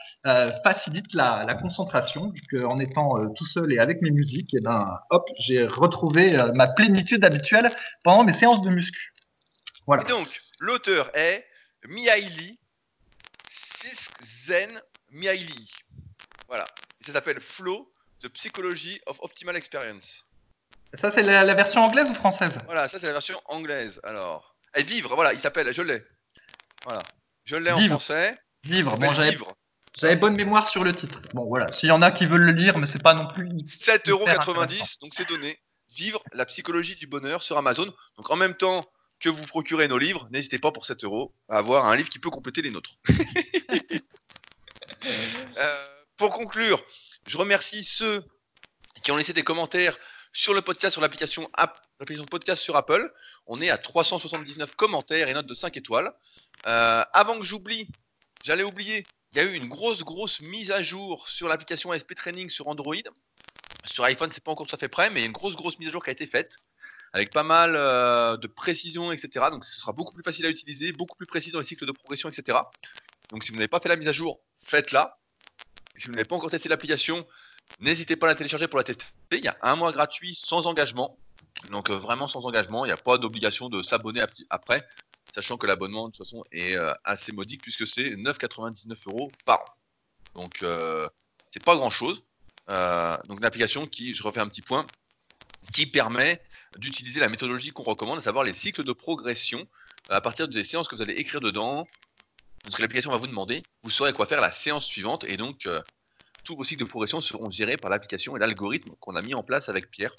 facilite 0.65 1.13
la, 1.13 1.55
concentration, 1.61 2.33
en 2.65 2.79
étant 2.79 3.17
tout 3.35 3.45
seul 3.45 3.73
et 3.73 3.79
avec 3.79 4.01
mes 4.01 4.11
musiques, 4.11 4.55
et 4.55 4.61
ben 4.61 4.87
hop, 5.11 5.29
j'ai 5.39 5.67
retrouvé 5.67 6.39
ma 6.55 6.69
plénitude 6.69 7.25
habituelle 7.25 7.71
pendant 8.03 8.25
mes 8.25 8.33
séances 8.33 8.63
de 8.63 8.71
muscu. 8.71 9.13
Voilà. 9.87 10.05
Et 10.05 10.07
donc 10.07 10.29
l'auteur 10.61 11.11
est 11.15 11.45
Mihaly 11.87 12.59
Zen 14.23 14.81
Mihaly. 15.11 15.71
Voilà. 16.49 16.67
Et 17.01 17.05
ça 17.05 17.13
s'appelle 17.13 17.41
Flow, 17.41 17.93
The 18.21 18.29
Psychology 18.29 19.01
of 19.07 19.19
Optimal 19.21 19.57
Experience. 19.57 20.25
Ça, 21.01 21.11
c'est 21.13 21.23
la, 21.23 21.55
version 21.55 21.83
anglaise 21.83 22.11
ou 22.11 22.15
française 22.15 22.53
Voilà, 22.67 22.89
ça, 22.89 23.01
c'est 23.01 23.07
la 23.07 23.13
version 23.13 23.41
anglaise. 23.47 24.01
Alors. 24.05 24.55
Et 24.77 24.83
vivre, 24.83 25.15
voilà, 25.15 25.33
il 25.33 25.41
s'appelle, 25.41 25.73
je 25.73 25.83
l'ai. 25.83 26.03
Voilà. 26.85 27.03
Je 27.45 27.57
l'ai 27.57 27.71
en 27.71 27.81
français. 27.81 28.39
Vivre, 28.65 28.97
bon, 28.97 29.13
j'avais 29.99 30.17
bonne 30.17 30.37
mémoire 30.37 30.69
sur 30.69 30.85
le 30.85 30.95
titre. 30.95 31.21
Bon, 31.35 31.45
voilà. 31.45 31.71
S'il 31.73 31.89
y 31.89 31.93
en 31.93 32.01
a 32.01 32.11
qui 32.11 32.25
veulent 32.25 32.45
le 32.45 32.53
lire, 32.53 32.79
mais 32.79 32.87
c'est 32.87 33.03
pas 33.03 33.15
non 33.15 33.27
plus. 33.27 33.47
7,90€, 33.49 35.01
donc 35.01 35.13
c'est 35.15 35.29
donné. 35.29 35.59
Vivre 35.95 36.23
la 36.33 36.47
psychologie 36.47 36.97
du 36.97 37.07
bonheur 37.07 37.43
sur 37.43 37.59
Amazon. 37.59 37.93
Donc 38.17 38.31
en 38.31 38.37
même 38.37 38.55
temps 38.55 38.87
que 39.21 39.29
vous 39.29 39.45
procurez 39.47 39.89
nos 39.89 39.99
livres, 39.99 40.27
n'hésitez 40.31 40.59
pas 40.59 40.73
pour 40.73 40.87
7 40.87 41.05
euros 41.05 41.35
à 41.49 41.59
avoir 41.59 41.87
un 41.87 41.97
livre 41.97 42.09
qui 42.09 42.19
peut 42.19 42.31
compléter 42.31 42.63
les 42.63 42.71
nôtres. 42.71 42.95
Euh, 45.05 45.87
pour 46.17 46.31
conclure, 46.31 46.81
je 47.27 47.37
remercie 47.37 47.83
ceux 47.83 48.23
qui 49.03 49.11
ont 49.11 49.17
laissé 49.17 49.33
des 49.33 49.43
commentaires 49.43 49.99
sur 50.33 50.55
le 50.55 50.63
podcast, 50.63 50.93
sur 50.93 51.03
l'application 51.03 51.49
podcast 52.31 52.63
sur 52.63 52.77
Apple. 52.77 53.13
On 53.47 53.61
est 53.61 53.71
à 53.71 53.79
379 53.79 54.75
commentaires 54.75 55.29
et 55.29 55.35
notes 55.35 55.47
de 55.47 55.55
5 55.55 55.77
étoiles. 55.77 56.13
Euh, 56.67 57.03
avant 57.13 57.39
que 57.39 57.45
j'oublie, 57.45 57.89
j'allais 58.43 58.63
oublier, 58.63 59.07
il 59.33 59.39
y 59.39 59.41
a 59.41 59.45
eu 59.45 59.55
une 59.55 59.69
grosse, 59.69 60.03
grosse 60.03 60.41
mise 60.41 60.71
à 60.71 60.83
jour 60.83 61.29
sur 61.29 61.49
l'application 61.49 61.93
ASP 61.93 62.15
Training 62.15 62.51
sur 62.51 62.69
Android. 62.69 62.97
Sur 63.85 64.05
iPhone, 64.05 64.31
c'est 64.33 64.45
pas 64.45 64.53
encore 64.53 64.67
tout 64.67 64.77
à 64.77 64.79
fait 64.79 64.89
prêt, 64.89 65.11
mais 65.11 65.25
une 65.25 65.33
grosse, 65.33 65.57
grosse 65.57 65.79
mise 65.79 65.89
à 65.89 65.93
jour 65.93 66.05
qui 66.05 66.11
a 66.11 66.13
été 66.13 66.27
faite 66.27 66.59
avec 67.13 67.31
pas 67.31 67.43
mal 67.43 67.75
euh, 67.77 68.37
de 68.39 68.47
précision, 68.47 69.13
etc. 69.13 69.47
Donc 69.51 69.65
ce 69.65 69.79
sera 69.81 69.93
beaucoup 69.93 70.15
plus 70.15 70.23
facile 70.23 70.47
à 70.47 70.49
utiliser, 70.49 70.93
beaucoup 70.93 71.17
plus 71.17 71.27
précis 71.27 71.51
dans 71.51 71.59
les 71.59 71.65
cycles 71.65 71.87
de 71.87 71.93
progression, 71.93 72.29
etc. 72.29 72.59
Donc 73.31 73.45
si 73.45 73.51
vous 73.51 73.57
n'avez 73.57 73.69
pas 73.69 73.81
fait 73.81 73.89
la 73.89 73.97
mise 73.97 74.09
à 74.09 74.13
jour, 74.13 74.41
faites-la. 74.65 75.19
Si 75.95 76.07
vous 76.07 76.13
n'avez 76.13 76.25
pas 76.25 76.37
encore 76.37 76.51
testé 76.51 76.71
l'application, 76.71 77.27
N'hésitez 77.81 78.17
pas 78.17 78.27
à 78.27 78.31
la 78.31 78.35
télécharger 78.35 78.69
pour 78.69 78.79
la 78.79 78.85
tester. 78.85 79.07
Il 79.33 79.45
y 79.45 79.49
a 79.49 79.57
un 79.63 79.77
mois 79.77 79.93
gratuit 79.93 80.35
sans 80.35 80.67
engagement. 80.67 81.17
Donc 81.71 81.91
euh, 81.91 81.97
vraiment 81.97 82.29
sans 82.29 82.45
engagement. 82.45 82.85
Il 82.85 82.89
n'y 82.89 82.93
a 82.93 82.97
pas 82.97 83.19
d'obligation 83.19 83.69
de 83.69 83.83
s'abonner 83.83 84.23
après. 84.51 84.87
Sachant 85.35 85.57
que 85.57 85.67
l'abonnement 85.67 86.09
de 86.09 86.13
toute 86.13 86.25
façon 86.25 86.45
est 86.53 86.77
euh, 86.77 86.93
assez 87.05 87.33
modique 87.33 87.63
puisque 87.63 87.87
c'est 87.87 88.11
9,99 88.11 89.09
euros 89.09 89.33
par 89.45 89.61
an. 89.61 90.41
Donc 90.41 90.63
euh, 90.63 91.09
c'est 91.51 91.63
pas 91.63 91.77
grand 91.77 91.91
chose. 91.91 92.23
donc 92.69 93.39
une 93.39 93.45
application 93.45 93.87
qui, 93.87 94.15
je 94.15 94.23
refais 94.23 94.41
un 94.41 94.49
petit 94.49 94.63
point, 94.63 94.87
qui 95.73 95.87
permet 95.87 96.43
d'utiliser 96.77 97.21
la 97.21 97.29
méthodologie 97.29 97.71
qu'on 97.71 97.83
recommande, 97.83 98.19
à 98.19 98.23
savoir 98.23 98.45
les 98.45 98.53
cycles 98.53 98.85
de 98.85 98.93
progression 98.93 99.67
à 100.09 100.21
partir 100.21 100.49
des 100.49 100.65
séances 100.65 100.89
que 100.89 100.97
vous 100.97 101.03
allez 101.03 101.15
écrire 101.15 101.41
dedans. 101.41 101.87
Ce 102.69 102.77
que 102.77 102.83
l'application 102.83 103.11
va 103.11 103.17
vous 103.17 103.27
demander, 103.27 103.63
vous 103.83 103.91
saurez 103.91 104.13
quoi 104.13 104.25
faire 104.27 104.41
la 104.41 104.53
séance 104.53 104.87
suivante 104.87 105.25
et 105.25 105.37
donc 105.37 105.67
tous 106.45 106.57
vos 106.57 106.65
cycles 106.65 106.85
de 106.85 106.89
progression 106.89 107.21
seront 107.21 107.51
gérés 107.51 107.77
par 107.77 107.91
l'application 107.91 108.37
et 108.37 108.41
l'algorithme 108.41 108.91
qu'on 109.01 109.17
a 109.17 109.23
mis 109.23 109.35
en 109.35 109.43
place 109.43 109.69
avec 109.69 109.91
Pierre. 109.91 110.15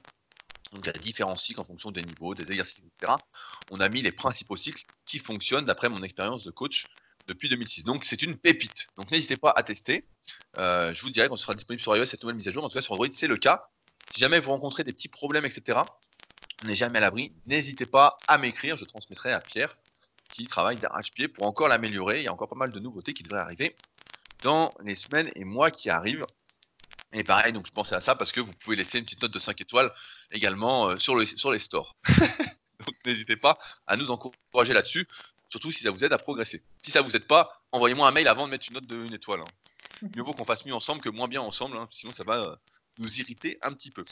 Donc, 0.71 0.85
il 0.85 0.87
y 0.87 0.89
a 0.89 0.99
différents 0.99 1.35
cycles 1.35 1.59
en 1.59 1.63
fonction 1.63 1.91
des 1.91 2.01
niveaux, 2.01 2.33
des 2.33 2.49
exercices, 2.49 2.79
etc. 2.79 3.13
On 3.69 3.79
a 3.79 3.89
mis 3.89 4.01
les 4.01 4.11
principaux 4.11 4.55
cycles 4.55 4.83
qui 5.05 5.19
fonctionnent 5.19 5.65
d'après 5.65 5.89
mon 5.89 6.01
expérience 6.01 6.43
de 6.43 6.51
coach 6.51 6.87
depuis 7.27 7.47
2006. 7.47 7.83
Donc, 7.83 8.05
c'est 8.05 8.21
une 8.23 8.37
pépite. 8.37 8.87
Donc, 8.97 9.11
n'hésitez 9.11 9.37
pas 9.37 9.53
à 9.55 9.61
tester. 9.63 10.07
Euh, 10.57 10.93
je 10.93 11.01
vous 11.03 11.11
dirai 11.11 11.29
qu'on 11.29 11.37
sera 11.37 11.53
disponible 11.53 11.81
sur 11.81 11.95
iOS 11.95 12.05
cette 12.05 12.23
nouvelle 12.23 12.37
mise 12.37 12.47
à 12.47 12.51
jour. 12.51 12.63
En 12.63 12.69
tout 12.69 12.75
cas, 12.75 12.81
sur 12.81 12.93
Android, 12.93 13.07
c'est 13.11 13.27
le 13.27 13.37
cas. 13.37 13.69
Si 14.09 14.19
jamais 14.19 14.39
vous 14.39 14.49
rencontrez 14.49 14.83
des 14.83 14.93
petits 14.93 15.09
problèmes, 15.09 15.45
etc., 15.45 15.79
on 16.63 16.67
n'est 16.67 16.75
jamais 16.75 16.97
à 16.97 17.01
l'abri. 17.01 17.33
N'hésitez 17.45 17.85
pas 17.85 18.17
à 18.27 18.37
m'écrire. 18.37 18.75
Je 18.75 18.85
transmettrai 18.85 19.31
à 19.31 19.41
Pierre 19.41 19.77
qui 20.31 20.47
travaille 20.47 20.77
d'arrache-pied 20.77 21.27
pour 21.27 21.45
encore 21.45 21.67
l'améliorer. 21.67 22.21
Il 22.21 22.23
y 22.23 22.27
a 22.27 22.33
encore 22.33 22.49
pas 22.49 22.55
mal 22.55 22.71
de 22.71 22.79
nouveautés 22.79 23.13
qui 23.13 23.21
devraient 23.21 23.41
arriver 23.41 23.75
dans 24.43 24.73
les 24.83 24.95
semaines 24.95 25.31
et 25.35 25.43
mois 25.43 25.71
qui 25.71 25.89
arrivent. 25.89 26.27
Et 27.13 27.23
pareil, 27.23 27.53
donc 27.53 27.67
je 27.67 27.71
pensais 27.71 27.95
à 27.95 28.01
ça 28.01 28.15
parce 28.15 28.31
que 28.31 28.39
vous 28.39 28.53
pouvez 28.53 28.75
laisser 28.75 28.99
une 28.99 29.05
petite 29.05 29.21
note 29.21 29.31
de 29.31 29.39
5 29.39 29.59
étoiles 29.61 29.91
également 30.31 30.89
euh, 30.89 30.97
sur, 30.97 31.15
le, 31.15 31.25
sur 31.25 31.51
les 31.51 31.59
stores. 31.59 31.95
donc 32.85 32.95
n'hésitez 33.05 33.35
pas 33.35 33.57
à 33.87 33.95
nous 33.95 34.11
encourager 34.11 34.73
là-dessus, 34.73 35.07
surtout 35.49 35.71
si 35.71 35.83
ça 35.83 35.91
vous 35.91 36.03
aide 36.03 36.13
à 36.13 36.17
progresser. 36.17 36.63
Si 36.81 36.91
ça 36.91 37.01
vous 37.01 37.15
aide 37.15 37.27
pas, 37.27 37.63
envoyez-moi 37.71 38.07
un 38.07 38.11
mail 38.11 38.27
avant 38.27 38.45
de 38.45 38.51
mettre 38.51 38.67
une 38.67 38.75
note 38.75 38.87
de 38.87 39.07
1 39.07 39.13
étoile. 39.13 39.41
Hein. 39.41 40.07
Mieux 40.15 40.23
vaut 40.23 40.33
qu'on 40.33 40.45
fasse 40.45 40.65
mieux 40.65 40.73
ensemble 40.73 41.01
que 41.01 41.09
moins 41.09 41.27
bien 41.27 41.41
ensemble, 41.41 41.77
hein, 41.77 41.87
sinon 41.91 42.11
ça 42.11 42.23
va 42.23 42.39
euh, 42.39 42.55
nous 42.97 43.19
irriter 43.19 43.57
un 43.61 43.73
petit 43.73 43.91
peu. 43.91 44.03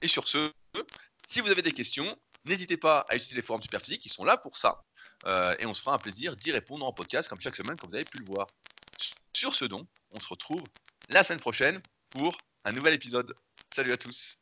Et 0.00 0.08
sur 0.08 0.28
ce, 0.28 0.52
si 1.26 1.40
vous 1.40 1.50
avez 1.50 1.62
des 1.62 1.72
questions, 1.72 2.18
n'hésitez 2.44 2.76
pas 2.76 3.06
à 3.08 3.16
utiliser 3.16 3.36
les 3.36 3.42
forums 3.42 3.62
Superphysique, 3.62 4.02
qui 4.02 4.08
sont 4.08 4.24
là 4.24 4.36
pour 4.36 4.58
ça. 4.58 4.84
Euh, 5.26 5.54
et 5.58 5.66
on 5.66 5.74
se 5.74 5.82
fera 5.82 5.94
un 5.94 5.98
plaisir 5.98 6.36
d'y 6.36 6.52
répondre 6.52 6.84
en 6.84 6.92
podcast, 6.92 7.28
comme 7.28 7.40
chaque 7.40 7.56
semaine, 7.56 7.76
comme 7.76 7.90
vous 7.90 7.96
avez 7.96 8.04
pu 8.04 8.18
le 8.18 8.24
voir. 8.24 8.46
Sur 9.32 9.54
ce 9.54 9.64
don, 9.64 9.86
on 10.10 10.20
se 10.20 10.28
retrouve 10.28 10.62
la 11.08 11.24
semaine 11.24 11.40
prochaine 11.40 11.80
pour 12.10 12.38
un 12.64 12.72
nouvel 12.72 12.94
épisode. 12.94 13.34
Salut 13.74 13.92
à 13.92 13.96
tous. 13.96 14.36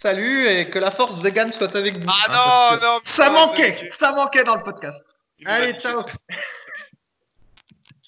Salut 0.00 0.46
et 0.46 0.70
que 0.70 0.78
la 0.78 0.90
force 0.92 1.20
vegan 1.22 1.52
soit 1.52 1.74
avec 1.74 1.96
vous. 1.96 2.06
Ah 2.08 2.78
non, 2.78 2.80
non, 2.80 3.00
ça 3.16 3.30
manquait, 3.30 3.90
ça 3.98 4.12
manquait 4.12 4.44
dans 4.44 4.56
le 4.56 4.62
podcast. 4.62 5.02
Allez, 5.44 5.78
ciao. 5.80 6.04